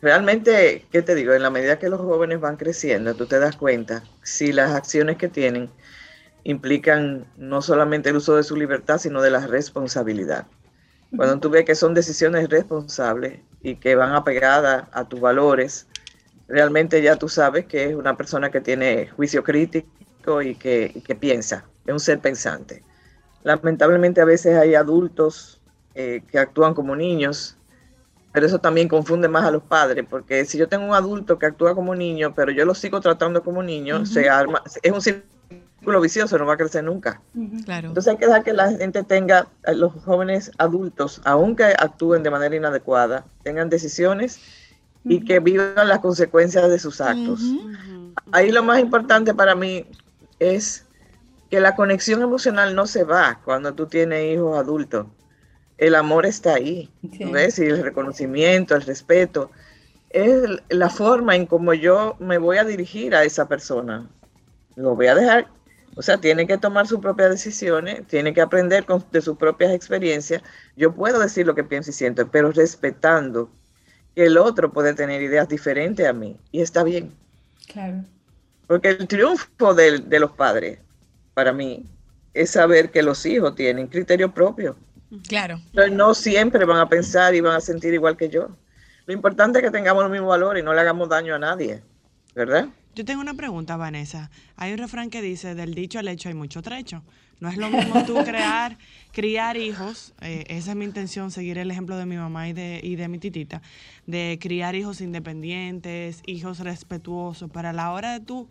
Realmente, 0.01 0.85
¿qué 0.91 1.01
te 1.01 1.15
digo? 1.15 1.34
En 1.34 1.41
la 1.41 1.49
medida 1.49 1.79
que 1.79 1.89
los 1.89 1.99
jóvenes 1.99 2.39
van 2.39 2.57
creciendo, 2.57 3.15
tú 3.15 3.25
te 3.25 3.39
das 3.39 3.55
cuenta 3.55 4.03
si 4.21 4.51
las 4.51 4.75
acciones 4.75 5.17
que 5.17 5.27
tienen 5.27 5.71
implican 6.43 7.25
no 7.38 7.61
solamente 7.61 8.09
el 8.09 8.17
uso 8.17 8.35
de 8.35 8.43
su 8.43 8.55
libertad, 8.55 8.99
sino 8.99 9.21
de 9.21 9.31
la 9.31 9.47
responsabilidad. 9.47 10.45
Cuando 11.15 11.39
tú 11.39 11.49
ves 11.49 11.65
que 11.65 11.73
son 11.73 11.93
decisiones 11.93 12.49
responsables, 12.49 13.39
y 13.61 13.75
que 13.75 13.95
van 13.95 14.13
apegadas 14.13 14.85
a 14.91 15.07
tus 15.07 15.19
valores, 15.19 15.88
realmente 16.48 17.02
ya 17.02 17.15
tú 17.15 17.30
sabes 17.30 17.65
que 17.65 17.90
es 17.90 17.95
una 17.95 18.15
persona 18.15 18.49
que 18.49 18.61
tiene 18.61 19.07
juicio 19.07 19.44
crítico 19.44 20.41
y 20.41 20.56
que, 20.56 20.91
y 20.94 21.02
que 21.02 21.15
piensa, 21.15 21.65
es 21.86 21.94
un 21.94 21.99
ser 21.99 22.19
pensante. 22.19 22.84
Lamentablemente 23.44 24.22
a 24.22 24.26
veces 24.26 24.57
hay 24.57 24.76
adultos 24.76 25.61
eh, 25.95 26.24
que 26.30 26.40
actúan 26.40 26.74
como 26.74 26.95
niños, 26.95 27.57
pero 28.32 28.45
eso 28.45 28.60
también 28.60 28.88
confunde 28.88 29.28
más 29.28 29.45
a 29.45 29.52
los 29.52 29.64
padres, 29.64 30.06
porque 30.10 30.45
si 30.45 30.57
yo 30.57 30.68
tengo 30.68 30.86
un 30.86 30.94
adulto 30.94 31.40
que 31.40 31.45
actúa 31.45 31.74
como 31.76 31.95
niño, 31.95 32.34
pero 32.36 32.52
yo 32.52 32.65
lo 32.65 32.76
sigo 32.76 33.02
tratando 33.02 33.44
como 33.44 33.64
niño, 33.64 34.06
se 34.06 34.30
arma, 34.30 34.61
es 34.84 34.91
un 34.91 35.02
círculo 35.02 36.02
vicioso, 36.02 36.38
no 36.38 36.45
va 36.45 36.53
a 36.53 36.57
crecer 36.57 36.84
nunca. 36.84 37.22
Claro. 37.65 37.88
Entonces 37.88 38.11
hay 38.11 38.18
que 38.18 38.26
dejar 38.26 38.44
que 38.44 38.53
la 38.53 38.72
gente 38.72 39.03
tenga, 39.03 39.48
eh, 39.65 39.74
los 39.74 39.94
jóvenes 40.03 40.52
adultos, 40.57 41.22
aunque 41.26 41.64
actúen 41.64 42.24
de 42.24 42.30
manera 42.30 42.56
inadecuada, 42.56 43.26
tengan 43.44 43.69
decisiones 43.69 44.40
y 45.09 45.23
que 45.23 45.39
vivan 45.39 45.88
las 45.88 45.99
consecuencias 45.99 46.69
de 46.69 46.79
sus 46.79 47.01
actos. 47.01 47.41
Ahí 48.31 48.51
lo 48.51 48.63
más 48.63 48.79
importante 48.79 49.34
para 49.34 49.55
mí 49.55 49.85
es 50.39 50.85
que 51.49 51.59
la 51.59 51.75
conexión 51.75 52.21
emocional 52.21 52.75
no 52.75 52.88
se 52.88 53.03
va 53.03 53.39
cuando 53.45 53.73
tú 53.73 53.88
tienes 53.88 54.34
hijos 54.34 54.57
adultos. 54.57 55.07
El 55.77 55.95
amor 55.95 56.25
está 56.25 56.55
ahí, 56.55 56.89
¿tú 57.19 57.31
¿ves? 57.31 57.59
Y 57.59 57.63
el 57.65 57.84
reconocimiento, 57.84 58.75
el 58.75 58.81
respeto. 58.81 59.51
Es 60.09 60.41
la 60.69 60.89
forma 60.89 61.35
en 61.35 61.45
cómo 61.45 61.73
yo 61.73 62.15
me 62.19 62.38
voy 62.38 62.57
a 62.57 62.63
dirigir 62.63 63.13
a 63.15 63.23
esa 63.23 63.47
persona. 63.47 64.09
Lo 64.75 64.95
voy 64.95 65.07
a 65.07 65.15
dejar, 65.15 65.47
o 65.95 66.01
sea, 66.01 66.17
tiene 66.17 66.47
que 66.47 66.57
tomar 66.57 66.88
sus 66.88 66.99
propias 66.99 67.29
decisiones, 67.29 68.05
tiene 68.07 68.34
que 68.34 68.41
aprender 68.41 68.85
con- 68.85 69.05
de 69.11 69.21
sus 69.21 69.38
propias 69.38 69.71
experiencias. 69.71 70.41
Yo 70.75 70.93
puedo 70.93 71.19
decir 71.19 71.45
lo 71.45 71.55
que 71.55 71.63
pienso 71.63 71.91
y 71.91 71.93
siento, 71.93 72.27
pero 72.29 72.51
respetando 72.51 73.49
que 74.18 74.26
el 74.26 74.39
otro 74.39 74.73
puede 74.73 74.95
tener 74.95 75.22
ideas 75.22 75.48
diferentes 75.48 76.03
a 76.07 76.11
mí. 76.11 76.35
Y 76.52 76.61
está 76.61 76.84
bien. 76.84 77.11
Claro. 77.72 78.03
Porque 78.65 78.89
el 78.89 79.07
triunfo 79.07 79.76
del- 79.76 80.10
de, 80.10 80.19
los 80.19 80.31
padres, 80.31 80.80
para 81.35 81.53
mí, 81.53 81.85
es 82.34 82.49
saber 82.49 82.89
que 82.89 83.03
los 83.03 83.23
hijos 83.27 83.53
tienen 83.53 83.85
criterio 83.85 84.34
propio. 84.34 84.76
Claro. 85.27 85.60
Entonces, 85.68 85.94
no 85.94 86.15
siempre 86.15 86.65
van 86.65 86.80
a 86.80 86.89
pensar 86.89 87.35
y 87.35 87.41
van 87.41 87.57
a 87.57 87.61
sentir 87.61 87.94
igual 87.94 88.18
que 88.18 88.27
yo. 88.27 88.49
Lo 89.06 89.14
importante 89.14 89.60
es 89.60 89.65
que 89.65 89.69
tengamos 89.69 90.02
los 90.02 90.11
mismos 90.11 90.30
valores 90.30 90.64
y 90.64 90.65
no 90.65 90.73
le 90.73 90.81
hagamos 90.81 91.07
daño 91.10 91.35
a 91.35 91.39
nadie, 91.39 91.84
¿verdad? 92.34 92.69
Yo 92.95 93.06
tengo 93.06 93.22
una 93.22 93.35
pregunta, 93.35 93.77
Vanessa. 93.77 94.31
Hay 94.56 94.72
un 94.73 94.80
refrán 94.80 95.11
que 95.11 95.22
dice, 95.22 95.53
del 95.53 95.76
dicho 95.76 95.99
al 95.99 96.07
hecho 96.07 96.27
hay 96.30 96.34
mucho 96.34 96.64
trecho. 96.64 97.03
No 97.39 97.49
es 97.49 97.57
lo 97.57 97.69
mismo 97.69 98.03
tú 98.05 98.15
crear, 98.26 98.77
criar 99.11 99.57
hijos, 99.57 100.14
eh, 100.22 100.45
esa 100.47 100.72
es 100.72 100.77
mi 100.77 100.85
intención, 100.85 101.31
seguir 101.31 101.57
el 101.57 101.69
ejemplo 101.69 101.97
de 101.97 102.05
mi 102.05 102.18
mamá 102.18 102.49
y 102.49 102.53
de, 102.53 102.80
y 102.84 102.95
de 102.95 103.07
mi 103.07 103.19
titita, 103.19 103.61
de 104.05 104.39
criar 104.41 104.76
hijos 104.76 105.01
independientes, 105.01 106.22
hijos 106.26 106.59
respetuosos, 106.59 107.49
para 107.49 107.73
la 107.73 107.91
hora 107.91 108.14
de 108.14 108.19
tú 108.22 108.49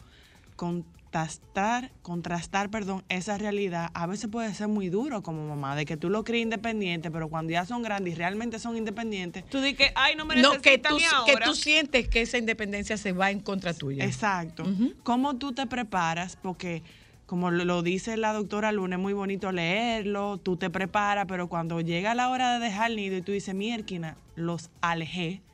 contrastar, 0.55 1.93
contrastar, 2.03 2.71
perdón, 2.71 3.05
esa 3.09 3.39
realidad, 3.39 3.91
a 3.95 4.07
veces 4.07 4.31
puede 4.31 4.53
ser 4.55 4.69
muy 4.69 4.89
duro 4.89 5.23
como 5.23 5.49
mamá, 5.49 5.75
de 5.75 5.85
que 5.85 5.97
tú 5.97 6.09
lo 6.09 6.25
crías 6.25 6.43
independiente, 6.43 7.11
pero 7.11 7.29
cuando 7.29 7.53
ya 7.53 7.65
son 7.65 7.83
grandes 7.83 8.15
y 8.15 8.17
realmente 8.17 8.59
son 8.59 8.77
independientes, 8.77 9.45
Tú 9.49 9.61
di 9.61 9.75
que, 9.75 9.93
ay, 9.95 10.15
no 10.15 10.25
me 10.25 10.37
No, 10.37 10.61
que 10.61 10.79
tú, 10.79 10.97
que 11.27 11.37
tú 11.45 11.55
sientes 11.55 12.09
que 12.09 12.23
esa 12.23 12.39
independencia 12.39 12.97
se 12.97 13.13
va 13.13 13.31
en 13.31 13.41
contra 13.41 13.75
tuya. 13.75 14.05
Exacto. 14.05 14.65
¿Cómo 15.03 15.37
tú 15.37 15.53
te 15.53 15.67
preparas? 15.67 16.37
Porque 16.37 16.83
como 17.27 17.51
lo, 17.51 17.83
dice 17.83 18.17
la 18.17 18.33
doctora 18.33 18.73
Luna, 18.73 18.97
es 18.97 19.03
muy 19.03 19.13
bonito 19.13 19.53
leerlo, 19.53 20.39
tú 20.39 20.57
te 20.59 20.71
preparas, 20.71 21.27
pero 21.29 21.49
cuando 21.49 21.81
llega 21.81 22.15
la 22.15 22.31
hora 22.31 22.55
de 22.59 22.65
dejar 22.67 22.91
el 22.91 22.97
nido 22.97 23.17
y 23.17 23.23
tú 23.23 23.33
dices, 23.33 23.55
mierquina, 23.55 24.19
los 24.35 24.71
alejé, 24.81 25.45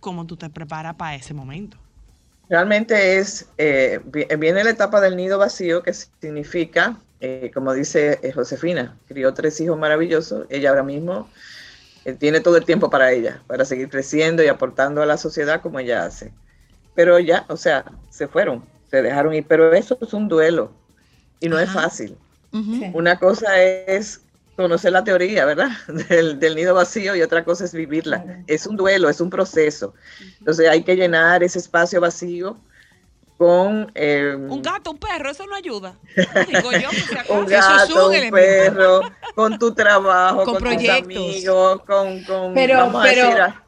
¿cómo 0.00 0.26
tú 0.26 0.36
te 0.36 0.50
preparas 0.50 0.94
para 0.96 1.14
ese 1.16 1.34
momento? 1.34 1.78
Realmente 2.48 3.18
es, 3.18 3.52
eh, 3.58 4.00
vi- 4.04 4.26
viene 4.38 4.64
la 4.64 4.70
etapa 4.70 5.00
del 5.02 5.16
nido 5.16 5.38
vacío, 5.38 5.82
que 5.82 5.92
significa, 5.92 7.04
eh, 7.20 7.50
como 7.52 7.74
dice 7.74 8.20
eh, 8.22 8.32
Josefina, 8.32 8.98
crió 9.06 9.34
tres 9.34 9.60
hijos 9.60 9.78
maravillosos, 9.78 10.46
ella 10.48 10.70
ahora 10.70 10.82
mismo 10.82 11.30
tiene 12.20 12.40
todo 12.40 12.56
el 12.58 12.64
tiempo 12.66 12.90
para 12.90 13.12
ella, 13.12 13.44
para 13.48 13.64
seguir 13.66 13.88
creciendo 13.90 14.42
y 14.44 14.48
aportando 14.48 15.02
a 15.02 15.06
la 15.06 15.18
sociedad 15.18 15.62
como 15.62 15.80
ella 15.80 16.04
hace. 16.06 16.34
Pero 16.94 17.18
ya, 17.20 17.46
o 17.48 17.56
sea, 17.56 17.84
se 18.10 18.28
fueron, 18.28 18.70
se 18.90 19.02
dejaron 19.02 19.34
ir, 19.34 19.44
pero 19.46 19.72
eso 19.72 19.96
es 20.00 20.12
un 20.12 20.28
duelo 20.28 20.72
y 21.40 21.48
no 21.48 21.58
es 21.58 21.70
fácil. 21.70 22.16
Una 22.94 23.18
cosa 23.18 23.60
es 23.62 24.22
conocer 24.56 24.92
la 24.92 25.04
teoría, 25.04 25.44
¿verdad? 25.44 25.68
Del, 26.08 26.40
del 26.40 26.56
nido 26.56 26.74
vacío 26.74 27.14
y 27.14 27.22
otra 27.22 27.44
cosa 27.44 27.64
es 27.64 27.72
vivirla. 27.72 28.42
Es 28.46 28.66
un 28.66 28.76
duelo, 28.76 29.08
es 29.08 29.20
un 29.20 29.30
proceso. 29.30 29.94
Entonces 30.40 30.68
hay 30.68 30.82
que 30.82 30.96
llenar 30.96 31.42
ese 31.42 31.58
espacio 31.58 32.00
vacío 32.00 32.56
con 33.36 33.92
eh, 33.94 34.34
Un 34.36 34.62
gato, 34.62 34.90
un 34.90 34.98
perro, 34.98 35.30
eso 35.30 35.46
no 35.46 35.54
ayuda. 35.54 35.94
Digo 36.48 36.72
yo, 36.72 36.88
un 37.28 37.46
gato, 37.46 38.08
un 38.10 38.30
perro, 38.32 39.00
con 39.36 39.58
tu 39.60 39.72
trabajo, 39.72 40.44
Con 40.44 40.54
con, 40.60 40.76
tus 40.76 40.88
amigos, 40.88 41.82
con, 41.86 42.24
con 42.24 42.54
Pero- 42.54 42.78
vamos 42.78 43.00
a 43.04 43.08
pero- 43.08 43.26
decir, 43.26 43.40
a- 43.42 43.64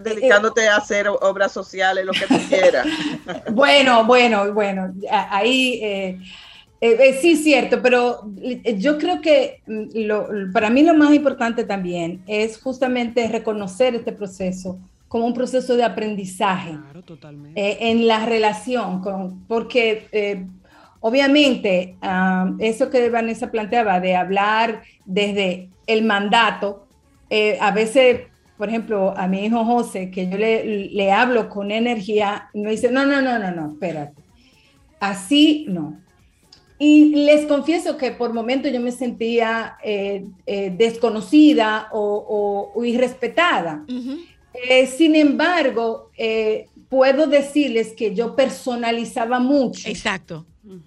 dedicándote 0.00 0.68
a 0.68 0.76
hacer 0.76 1.08
obras 1.08 1.52
sociales, 1.52 2.04
lo 2.04 2.12
que 2.12 2.26
tú 2.26 2.34
quieras. 2.48 2.86
Bueno, 3.52 4.04
bueno, 4.04 4.52
bueno, 4.52 4.92
ahí 5.10 5.80
eh, 5.82 6.18
eh, 6.80 6.96
eh, 7.00 7.18
sí 7.20 7.32
es 7.32 7.44
cierto, 7.44 7.80
pero 7.82 8.20
eh, 8.42 8.76
yo 8.78 8.98
creo 8.98 9.20
que 9.20 9.60
mm, 9.66 9.82
lo- 10.06 10.28
para 10.52 10.70
mí 10.70 10.82
lo 10.82 10.94
más 10.94 11.12
importante 11.14 11.64
también 11.64 12.22
es 12.26 12.58
justamente 12.60 13.28
reconocer 13.28 13.94
este 13.94 14.12
proceso 14.12 14.78
como 15.08 15.26
un 15.26 15.34
proceso 15.34 15.76
de 15.76 15.84
aprendizaje 15.84 16.70
eh, 17.54 17.76
en 17.80 18.06
la 18.06 18.24
relación, 18.24 19.00
con, 19.02 19.44
porque 19.46 20.08
eh, 20.10 20.46
obviamente 21.00 21.96
ah, 22.02 22.50
eso 22.58 22.88
que 22.90 23.10
Vanessa 23.10 23.50
planteaba 23.50 24.00
de 24.00 24.16
hablar 24.16 24.82
desde 25.04 25.68
el 25.86 26.02
mandato, 26.04 26.86
eh, 27.28 27.58
a 27.60 27.70
veces, 27.72 28.22
por 28.58 28.68
ejemplo, 28.68 29.14
a 29.16 29.26
mi 29.26 29.44
hijo 29.44 29.64
José, 29.64 30.10
que 30.10 30.28
yo 30.28 30.36
le, 30.38 30.88
le 30.90 31.10
hablo 31.12 31.48
con 31.48 31.70
energía, 31.70 32.48
me 32.54 32.70
dice, 32.70 32.90
no, 32.92 33.04
no, 33.06 33.20
no, 33.22 33.38
no, 33.38 33.50
no, 33.50 33.72
espérate, 33.72 34.22
así 35.00 35.66
no. 35.68 35.98
Y 36.78 37.14
les 37.24 37.46
confieso 37.46 37.96
que 37.96 38.10
por 38.10 38.32
momentos 38.34 38.72
yo 38.72 38.80
me 38.80 38.90
sentía 38.90 39.76
eh, 39.84 40.24
eh, 40.46 40.72
desconocida 40.76 41.88
o, 41.92 42.00
o- 42.00 42.72
o 42.78 42.84
irrespetada. 42.84 43.84
Eh, 44.68 44.86
sin 44.86 45.14
embargo, 45.14 46.10
eh, 46.18 46.66
puedo 46.88 47.26
decirles 47.28 47.92
que 47.96 48.14
yo 48.14 48.34
personalizaba 48.34 49.38
mucho. 49.38 49.88
Exacto. 49.88 50.44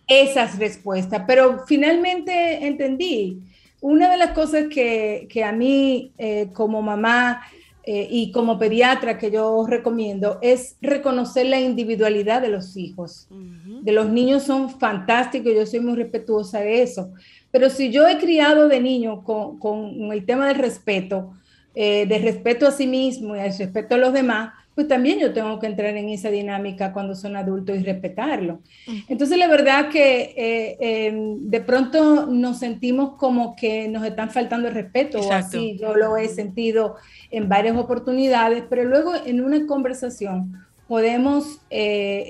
Esas 0.08 0.58
respuestas, 0.60 1.24
pero 1.28 1.64
finalmente 1.66 2.66
entendí. 2.68 3.40
Una 3.88 4.10
de 4.10 4.18
las 4.18 4.32
cosas 4.32 4.66
que, 4.68 5.28
que 5.30 5.44
a 5.44 5.52
mí 5.52 6.12
eh, 6.18 6.50
como 6.54 6.82
mamá 6.82 7.44
eh, 7.84 8.08
y 8.10 8.32
como 8.32 8.58
pediatra 8.58 9.20
que 9.20 9.30
yo 9.30 9.64
recomiendo 9.68 10.40
es 10.42 10.76
reconocer 10.82 11.46
la 11.46 11.60
individualidad 11.60 12.42
de 12.42 12.48
los 12.50 12.76
hijos. 12.78 13.28
De 13.30 13.92
los 13.92 14.10
niños 14.10 14.42
son 14.42 14.72
fantásticos, 14.72 15.54
yo 15.54 15.68
soy 15.68 15.82
muy 15.82 15.96
respetuosa 15.96 16.62
de 16.62 16.82
eso. 16.82 17.14
Pero 17.52 17.70
si 17.70 17.92
yo 17.92 18.08
he 18.08 18.18
criado 18.18 18.68
de 18.68 18.82
niño 18.82 19.24
con, 19.24 19.60
con 19.60 20.12
el 20.12 20.26
tema 20.26 20.48
del 20.48 20.58
respeto, 20.58 21.34
eh, 21.76 22.08
de 22.08 22.18
respeto 22.18 22.66
a 22.66 22.72
sí 22.72 22.88
mismo 22.88 23.36
y 23.36 23.40
al 23.40 23.56
respeto 23.56 23.94
a 23.94 24.00
los 24.00 24.14
demás, 24.14 24.54
pues 24.76 24.88
también 24.88 25.20
yo 25.20 25.34
tengo 25.34 25.58
que 25.58 25.68
entrar 25.68 25.96
en 25.96 26.10
esa 26.10 26.30
dinámica 26.30 26.92
cuando 26.92 27.16
son 27.16 27.38
adultos 27.38 27.78
y 27.78 27.84
respetarlo. 27.84 28.60
Entonces, 29.08 29.38
la 29.38 29.48
verdad 29.48 29.90
que 29.90 30.34
eh, 30.36 30.78
eh, 30.80 31.14
de 31.40 31.62
pronto 31.62 32.26
nos 32.28 32.60
sentimos 32.60 33.14
como 33.18 33.56
que 33.56 33.88
nos 33.88 34.06
están 34.06 34.30
faltando 34.30 34.68
el 34.68 34.74
respeto, 34.74 35.22
o 35.22 35.32
así 35.32 35.78
yo 35.80 35.96
lo 35.96 36.18
he 36.18 36.28
sentido 36.28 36.96
en 37.32 37.48
varias 37.48 37.78
oportunidades, 37.78 38.66
pero 38.70 38.84
luego 38.84 39.14
en 39.26 39.42
una 39.42 39.66
conversación 39.66 40.66
podemos 40.88 41.62
eh, 41.70 42.24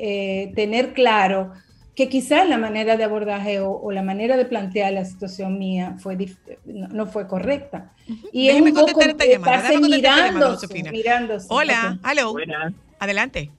eh, 0.49 0.51
tener 0.55 0.93
claro 0.93 1.51
que 1.95 2.09
quizás 2.09 2.47
la 2.49 2.57
manera 2.57 2.97
de 2.97 3.03
abordaje 3.05 3.59
o, 3.61 3.71
o 3.71 3.91
la 3.91 4.03
manera 4.03 4.35
de 4.37 4.45
plantear 4.45 4.93
la 4.93 5.05
situación 5.05 5.57
mía 5.57 5.95
fue 5.97 6.17
no, 6.65 6.87
no 6.89 7.05
fue 7.05 7.27
correcta. 7.27 7.93
Y 8.31 8.47
Déjeme 8.47 8.69
es 8.69 8.75
un 8.75 8.81
poco 8.81 8.93
contestar 8.93 9.09
esta 9.09 9.25
llamada, 9.25 9.55
estarse 9.55 9.77
déjame 9.77 9.89
contestar 9.89 10.27
esta 10.27 10.33
llamada, 10.33 10.51
mirándose, 10.67 10.91
mirándose. 10.91 11.47
Hola. 11.49 11.99
Buenas. 12.31 12.73
Adelante. 12.99 13.49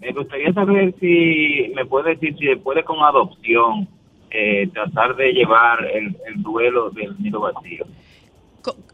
Me 0.00 0.12
gustaría 0.12 0.52
saber 0.52 0.94
si 1.00 1.72
me 1.74 1.86
puede 1.86 2.14
decir 2.14 2.36
si 2.38 2.46
después 2.46 2.76
de 2.76 2.84
con 2.84 2.98
adopción 3.02 3.88
eh, 4.30 4.68
tratar 4.72 5.16
de 5.16 5.32
llevar 5.32 5.84
el, 5.86 6.16
el 6.26 6.42
duelo 6.42 6.90
del 6.90 7.16
nido 7.22 7.40
vacío. 7.40 7.86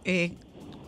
Eh, 0.05 0.32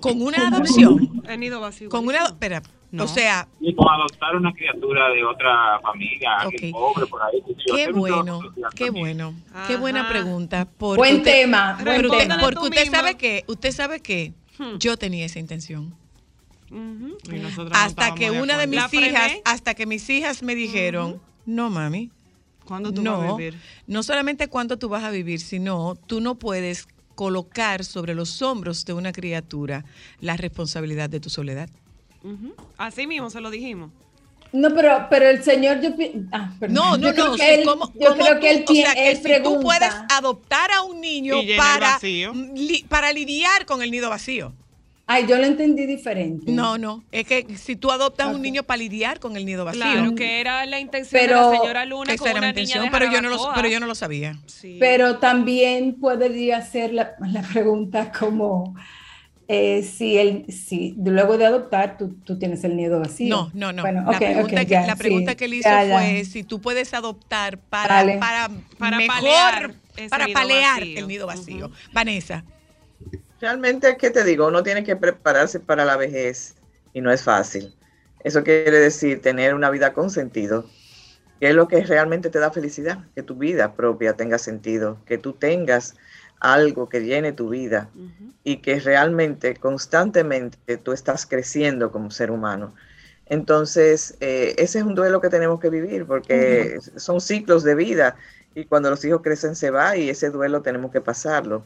con 0.00 0.20
una 0.20 0.48
adopción. 0.48 1.22
El 1.28 1.40
nido 1.40 1.60
vacío. 1.60 1.88
Con 1.88 2.06
una, 2.06 2.24
espera, 2.24 2.62
o 2.98 3.08
sea, 3.08 3.48
Y 3.60 3.74
con 3.74 3.88
adoptar 3.88 4.36
una 4.36 4.52
criatura 4.52 5.08
de 5.10 5.24
otra 5.24 5.80
familia, 5.80 6.30
alguien 6.40 6.72
pobre 6.72 7.06
por 7.06 7.22
ahí. 7.22 7.42
qué 7.74 7.90
bueno, 7.92 8.40
qué 8.74 8.84
también. 8.86 8.92
bueno, 9.18 9.34
qué 9.66 9.76
buena 9.76 10.08
pregunta. 10.08 10.68
porque 10.78 10.98
Buen 10.98 11.16
usted- 11.18 11.32
tema, 11.42 11.74
buen 11.74 11.84
pero 11.84 12.10
usted- 12.10 12.22
tema. 12.28 12.38
Porque 12.40 12.56
Tú 12.60 12.64
usted 12.66 12.90
sabe 12.90 13.14
que, 13.16 13.44
usted 13.46 13.72
sabe 13.72 14.00
que 14.00 14.32
Hmm. 14.58 14.76
yo 14.78 14.96
tenía 14.98 15.24
esa 15.24 15.38
intención. 15.38 15.94
Y 16.70 16.74
no 16.74 17.48
hasta 17.72 18.14
que 18.14 18.30
una 18.30 18.56
de 18.58 18.66
mis 18.66 18.92
hijas, 18.94 19.32
hasta 19.44 19.74
que 19.74 19.86
mis 19.86 20.08
hijas 20.10 20.42
me 20.42 20.54
dijeron, 20.54 21.20
no 21.46 21.68
mami, 21.70 22.10
¿Cuándo 22.64 22.92
tú 22.92 23.02
no, 23.02 23.18
vas 23.18 23.32
a 23.32 23.36
vivir? 23.36 23.58
no 23.86 24.02
solamente 24.02 24.48
cuándo 24.48 24.78
tú 24.78 24.88
vas 24.88 25.02
a 25.04 25.10
vivir, 25.10 25.40
sino 25.40 25.96
tú 26.06 26.20
no 26.20 26.36
puedes 26.36 26.86
colocar 27.14 27.84
sobre 27.84 28.14
los 28.14 28.40
hombros 28.40 28.84
de 28.86 28.94
una 28.94 29.12
criatura 29.12 29.84
la 30.20 30.36
responsabilidad 30.36 31.10
de 31.10 31.20
tu 31.20 31.28
soledad. 31.28 31.68
Así 32.78 33.06
mismo 33.06 33.30
se 33.30 33.40
lo 33.40 33.50
dijimos. 33.50 33.90
No, 34.52 34.68
pero, 34.74 35.06
pero 35.08 35.30
el 35.30 35.42
señor, 35.42 35.80
yo, 35.80 35.90
ah, 36.30 36.52
perdón. 36.60 36.74
No, 36.74 36.96
no, 36.98 37.06
Yo 37.08 37.14
creo 37.14 37.26
no. 37.28 37.36
que 37.36 37.42
sí, 37.42 37.48
él- 37.60 37.64
¿cómo- 37.64 37.90
yo 37.94 38.08
cómo 38.10 38.22
creo 38.22 38.38
que 38.38 38.50
él 38.50 38.64
tiene, 38.66 38.88
o 38.88 38.92
sea, 38.92 38.94
que 39.02 39.10
él 39.10 39.16
si 39.16 39.22
pregunta. 39.22 39.58
tú 39.58 39.62
puedes 39.64 39.94
adoptar 40.10 40.70
a 40.72 40.82
un 40.82 41.00
niño 41.00 41.36
para, 41.56 41.98
li- 42.54 42.84
para 42.86 43.12
lidiar 43.14 43.64
con 43.64 43.82
el 43.82 43.90
nido 43.90 44.10
vacío. 44.10 44.52
Ay, 45.06 45.26
yo 45.26 45.36
lo 45.38 45.44
entendí 45.44 45.84
diferente. 45.86 46.52
No, 46.52 46.76
no. 46.78 47.02
Es 47.12 47.26
que 47.26 47.56
si 47.56 47.76
tú 47.76 47.90
adoptas 47.90 48.32
un 48.34 48.40
niño 48.42 48.62
para 48.62 48.76
lidiar 48.78 49.20
con 49.20 49.36
el 49.36 49.44
nido 49.46 49.64
vacío. 49.64 49.82
Claro, 49.82 50.14
que 50.14 50.40
era 50.40 50.64
la 50.66 50.78
intención 50.80 51.20
Pero- 51.20 51.48
de 51.48 51.56
la 51.56 51.60
señora 51.60 51.84
Luna 51.86 52.16
con 52.16 52.28
era 52.28 52.40
niña 52.40 52.48
intención, 52.50 52.84
de 52.84 52.90
pero 52.90 53.10
yo, 53.10 53.22
no 53.22 53.30
lo, 53.30 53.38
pero 53.54 53.68
yo 53.68 53.80
no 53.80 53.86
lo 53.86 53.94
sabía. 53.94 54.38
Pero 54.78 55.16
también 55.16 55.94
podría 55.94 56.60
ser 56.60 56.92
la, 56.92 57.14
la 57.26 57.40
pregunta 57.42 58.12
como 58.12 58.74
eh, 59.54 59.82
si, 59.82 60.16
el, 60.16 60.46
si 60.50 60.94
luego 60.96 61.36
de 61.36 61.44
adoptar 61.44 61.98
tú, 61.98 62.14
tú 62.24 62.38
tienes 62.38 62.64
el 62.64 62.74
nido 62.74 62.98
vacío. 63.00 63.28
No, 63.28 63.50
no, 63.52 63.70
no. 63.70 63.82
Bueno, 63.82 64.10
la 64.10 64.18
pregunta, 64.18 64.64
que, 64.64 64.70
ya, 64.70 64.86
la 64.86 64.96
pregunta 64.96 65.32
sí, 65.32 65.36
que 65.36 65.44
él 65.44 65.54
hizo 65.54 65.68
ya, 65.68 65.84
ya. 65.84 65.98
fue 65.98 66.24
si 66.24 66.42
tú 66.42 66.58
puedes 66.62 66.94
adoptar 66.94 67.58
para, 67.58 67.96
Vale. 67.96 68.16
para, 68.18 68.48
Para 68.78 68.96
mejor, 68.96 69.14
palear 69.14 69.74
para 70.08 70.24
nido 70.26 70.34
palear 70.34 70.80
vacío. 70.80 70.98
el 71.00 71.06
nido 71.06 71.26
vacío. 71.26 71.70
Vanessa. 71.92 72.44
Realmente, 73.42 73.96
¿qué 73.98 74.10
te 74.10 74.24
digo? 74.24 74.46
Uno 74.46 74.62
tiene 74.62 74.84
que 74.84 74.96
prepararse 74.96 75.60
para 75.60 75.84
la 75.84 75.98
vejez 75.98 76.54
y 76.94 77.02
no 77.02 77.12
es 77.12 77.22
fácil. 77.22 77.74
Eso 78.24 78.42
quiere 78.42 78.78
decir 78.78 79.20
tener 79.20 79.52
una 79.54 79.68
vida 79.68 79.92
con 79.92 80.08
sentido, 80.08 80.64
que 81.40 81.48
es 81.50 81.54
lo 81.54 81.68
que 81.68 81.84
realmente 81.84 82.30
te 82.30 82.38
da 82.38 82.50
felicidad, 82.52 83.04
que 83.14 83.22
tu 83.22 83.34
vida 83.34 83.74
propia 83.74 84.14
tenga 84.14 84.38
sentido, 84.38 84.98
que 85.04 85.18
tú 85.18 85.34
tengas 85.34 85.94
algo 86.42 86.88
que 86.88 87.00
llene 87.00 87.32
tu 87.32 87.50
vida 87.50 87.88
y 88.42 88.56
que 88.58 88.80
realmente 88.80 89.54
constantemente 89.54 90.76
tú 90.76 90.92
estás 90.92 91.24
creciendo 91.24 91.92
como 91.92 92.10
ser 92.10 92.32
humano. 92.32 92.74
Entonces, 93.26 94.16
eh, 94.20 94.54
ese 94.58 94.80
es 94.80 94.84
un 94.84 94.96
duelo 94.96 95.20
que 95.20 95.30
tenemos 95.30 95.60
que 95.60 95.70
vivir 95.70 96.04
porque 96.04 96.78
son 96.96 97.20
ciclos 97.20 97.62
de 97.62 97.76
vida 97.76 98.16
y 98.56 98.64
cuando 98.64 98.90
los 98.90 99.04
hijos 99.04 99.22
crecen 99.22 99.54
se 99.54 99.70
va 99.70 99.96
y 99.96 100.10
ese 100.10 100.30
duelo 100.30 100.62
tenemos 100.62 100.90
que 100.90 101.00
pasarlo. 101.00 101.64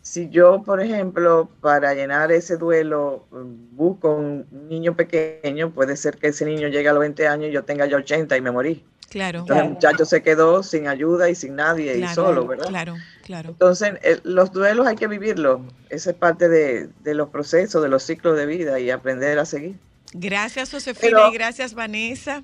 Si 0.00 0.30
yo, 0.30 0.62
por 0.62 0.80
ejemplo, 0.80 1.50
para 1.60 1.92
llenar 1.92 2.32
ese 2.32 2.56
duelo 2.56 3.26
mm, 3.30 3.76
busco 3.76 4.14
un 4.14 4.46
niño 4.68 4.96
pequeño, 4.96 5.72
puede 5.72 5.96
ser 5.96 6.16
que 6.16 6.28
ese 6.28 6.46
niño 6.46 6.68
llegue 6.68 6.88
a 6.88 6.92
los 6.92 7.00
20 7.00 7.28
años 7.28 7.50
y 7.50 7.52
yo 7.52 7.64
tenga 7.64 7.86
ya 7.86 7.98
80 7.98 8.34
y 8.36 8.40
me 8.40 8.50
morí. 8.50 8.84
Claro. 9.08 9.40
Entonces 9.40 9.64
el 9.64 9.70
muchacho 9.72 10.04
se 10.04 10.22
quedó 10.22 10.62
sin 10.62 10.88
ayuda 10.88 11.30
y 11.30 11.34
sin 11.34 11.54
nadie 11.56 11.94
Claro, 11.96 12.12
y 12.12 12.14
solo, 12.14 12.46
¿verdad? 12.46 12.66
Claro, 12.68 12.96
claro. 13.22 13.50
Entonces, 13.50 13.94
el- 14.02 14.20
los 14.24 14.52
duelos 14.52 14.86
hay 14.86 14.96
que 14.96 15.06
vivirlos. 15.06 15.60
Esa 15.90 16.10
es 16.10 16.16
parte 16.16 16.48
de, 16.48 16.88
de 17.02 17.14
los 17.14 17.28
procesos, 17.30 17.82
de 17.82 17.88
los 17.88 18.02
ciclos 18.02 18.36
de 18.36 18.46
vida 18.46 18.80
y 18.80 18.90
aprender 18.90 19.38
a 19.38 19.44
seguir. 19.44 19.76
Gracias, 20.12 20.70
Josefina, 20.70 21.00
Pero- 21.18 21.28
y 21.30 21.34
gracias, 21.34 21.74
Vanessa. 21.74 22.42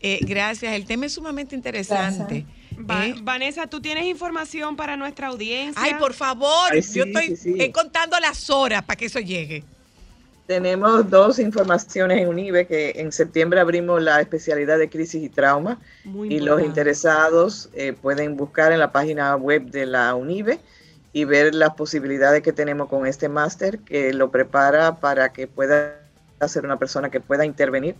Eh, 0.00 0.20
gracias. 0.22 0.72
El 0.72 0.86
tema 0.86 1.04
es 1.06 1.12
sumamente 1.12 1.54
interesante. 1.54 2.46
Va- 2.78 3.06
¿eh? 3.06 3.14
Vanessa, 3.22 3.66
¿tú 3.66 3.82
tienes 3.82 4.04
información 4.06 4.74
para 4.76 4.96
nuestra 4.96 5.26
audiencia? 5.28 5.82
Ay, 5.82 5.94
por 5.98 6.14
favor, 6.14 6.70
Ay, 6.72 6.80
sí, 6.82 6.98
yo 6.98 7.04
estoy 7.04 7.26
sí, 7.28 7.36
sí. 7.36 7.54
eh, 7.58 7.70
contando 7.70 8.18
las 8.20 8.48
horas 8.48 8.82
para 8.84 8.96
que 8.96 9.04
eso 9.04 9.18
llegue. 9.20 9.62
Tenemos 10.50 11.08
dos 11.08 11.38
informaciones 11.38 12.20
en 12.20 12.26
UNIBE 12.26 12.66
que 12.66 12.94
en 12.96 13.12
septiembre 13.12 13.60
abrimos 13.60 14.02
la 14.02 14.20
especialidad 14.20 14.78
de 14.78 14.90
crisis 14.90 15.22
y 15.22 15.28
trauma. 15.28 15.78
Muy 16.02 16.34
y 16.34 16.40
los 16.40 16.60
interesados 16.60 17.70
eh, 17.72 17.92
pueden 17.92 18.36
buscar 18.36 18.72
en 18.72 18.80
la 18.80 18.90
página 18.90 19.36
web 19.36 19.70
de 19.70 19.86
la 19.86 20.12
UNIBE 20.16 20.58
y 21.12 21.24
ver 21.24 21.54
las 21.54 21.74
posibilidades 21.74 22.42
que 22.42 22.52
tenemos 22.52 22.88
con 22.88 23.06
este 23.06 23.28
máster 23.28 23.78
que 23.78 24.12
lo 24.12 24.32
prepara 24.32 24.96
para 24.98 25.32
que 25.32 25.46
pueda 25.46 26.00
ser 26.48 26.64
una 26.64 26.80
persona 26.80 27.10
que 27.10 27.20
pueda 27.20 27.44
intervenir 27.44 27.94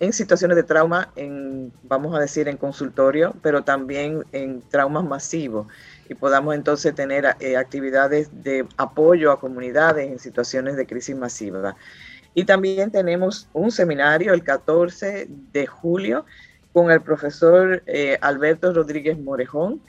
en 0.00 0.14
situaciones 0.14 0.56
de 0.56 0.62
trauma, 0.62 1.10
en, 1.14 1.72
vamos 1.82 2.16
a 2.16 2.20
decir, 2.20 2.48
en 2.48 2.56
consultorio, 2.56 3.34
pero 3.42 3.64
también 3.64 4.24
en 4.32 4.62
traumas 4.62 5.04
masivos 5.04 5.66
y 6.08 6.14
podamos 6.14 6.54
entonces 6.54 6.94
tener 6.94 7.36
eh, 7.40 7.56
actividades 7.56 8.28
de 8.42 8.66
apoyo 8.76 9.32
a 9.32 9.40
comunidades 9.40 10.10
en 10.10 10.18
situaciones 10.18 10.76
de 10.76 10.86
crisis 10.86 11.16
masiva. 11.16 11.76
Y 12.34 12.44
también 12.44 12.90
tenemos 12.90 13.48
un 13.52 13.70
seminario 13.70 14.32
el 14.32 14.42
14 14.42 15.28
de 15.52 15.66
julio 15.66 16.24
con 16.72 16.90
el 16.90 17.02
profesor 17.02 17.82
eh, 17.86 18.18
Alberto 18.20 18.72
Rodríguez 18.72 19.18
Morejón, 19.18 19.82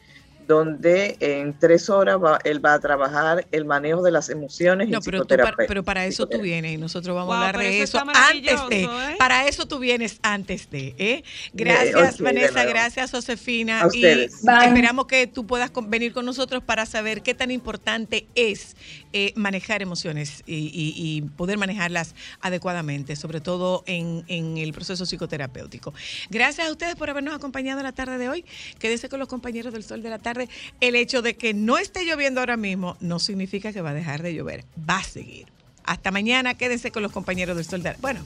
donde 0.48 1.18
en 1.20 1.57
tres 1.57 1.90
horas 1.90 2.18
va- 2.22 2.40
él 2.44 2.64
va 2.64 2.74
a 2.74 2.80
trabajar 2.80 3.45
el 3.52 3.65
manejo 3.65 4.02
de 4.02 4.11
las 4.11 4.30
emociones 4.30 4.90
No, 4.90 4.99
y 4.99 5.02
pero, 5.02 5.26
tú 5.26 5.36
para, 5.36 5.56
pero 5.68 5.84
para 5.84 6.06
eso 6.06 6.28
tú 6.28 6.41
vienes 6.41 6.74
y 6.74 6.78
nosotros 6.78 7.15
vamos 7.15 7.36
Wow, 7.36 7.44
a 7.44 7.48
hablar 7.49 7.64
de 7.64 7.82
eso 7.82 7.99
antes 7.99 8.60
de. 8.70 8.84
¿eh? 8.84 9.15
Para 9.18 9.48
eso 9.48 9.68
tú 9.68 9.80
vienes 9.80 10.20
antes 10.24 10.70
de. 10.70 10.95
¿eh? 10.98 11.24
Gracias, 11.53 12.20
Vanessa. 12.20 12.64
Gracias, 12.65 13.11
Josefina. 13.11 13.88
Y 13.94 14.02
Bye. 14.02 14.28
esperamos 14.65 15.06
que 15.07 15.28
tú 15.28 15.45
puedas 15.45 15.72
con- 15.72 15.90
venir 15.90 16.14
con 16.14 16.26
nosotros 16.26 16.64
para 16.64 16.86
saber 16.86 17.22
qué 17.22 17.34
tan 17.34 17.52
importante 17.52 18.28
es 18.36 18.76
eh, 19.14 19.32
manejar 19.36 19.82
emociones 19.82 20.44
y, 20.45 20.56
y- 20.74 20.94
y 20.95 21.22
poder 21.22 21.57
manejarlas 21.57 22.15
adecuadamente, 22.41 23.15
sobre 23.15 23.41
todo 23.41 23.84
en, 23.86 24.24
en 24.28 24.57
el 24.57 24.74
proceso 24.74 25.06
psicoterapéutico. 25.06 25.94
Gracias 26.30 26.68
a 26.68 26.72
ustedes 26.72 26.95
por 26.95 27.10
habernos 27.10 27.36
acompañado 27.36 27.80
en 27.80 27.84
la 27.86 27.91
tarde 27.91 28.18
de 28.18 28.30
hoy. 28.30 28.45
Quédese 28.80 29.10
con 29.10 29.20
los 29.20 29.28
compañeros 29.28 29.72
del 29.74 29.84
Sol 29.84 30.02
de 30.02 30.10
la 30.10 30.20
Tarde. 30.20 30.33
El 30.80 30.96
hecho 30.96 31.22
de 31.22 31.36
que 31.36 31.54
no 31.54 31.78
esté 31.78 32.06
lloviendo 32.06 32.40
ahora 32.40 32.58
mismo 32.58 32.98
no 33.00 33.20
significa 33.20 33.74
que 33.74 33.82
va 33.82 33.92
a 33.92 33.94
dejar 33.94 34.22
de 34.22 34.34
llover. 34.34 34.66
Va 34.90 34.98
a 34.98 35.04
seguir. 35.04 35.48
Hasta 35.84 36.12
mañana, 36.12 36.54
quédense 36.56 36.92
con 36.92 37.04
los 37.04 37.12
compañeros 37.12 37.56
del 37.56 37.66
Sol 37.66 37.84
de 37.84 37.96
Bueno, 38.00 38.22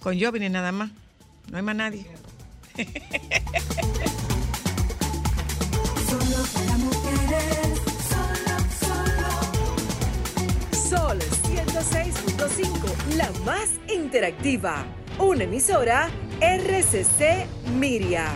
con 0.00 0.20
Jovine 0.20 0.50
nada 0.50 0.72
más. 0.72 0.90
No 1.50 1.56
hay 1.56 1.62
más 1.62 1.76
nadie. 1.76 2.06
Solo 6.08 6.44
para 6.54 6.76
mujeres, 6.78 7.80
solo, 8.08 8.56
solo. 8.78 9.28
Sol 10.88 11.18
106.5, 11.18 13.16
la 13.16 13.30
más 13.44 13.68
interactiva. 13.92 14.84
Una 15.18 15.44
emisora 15.44 16.10
RCC 16.40 17.46
Miria. 17.78 18.32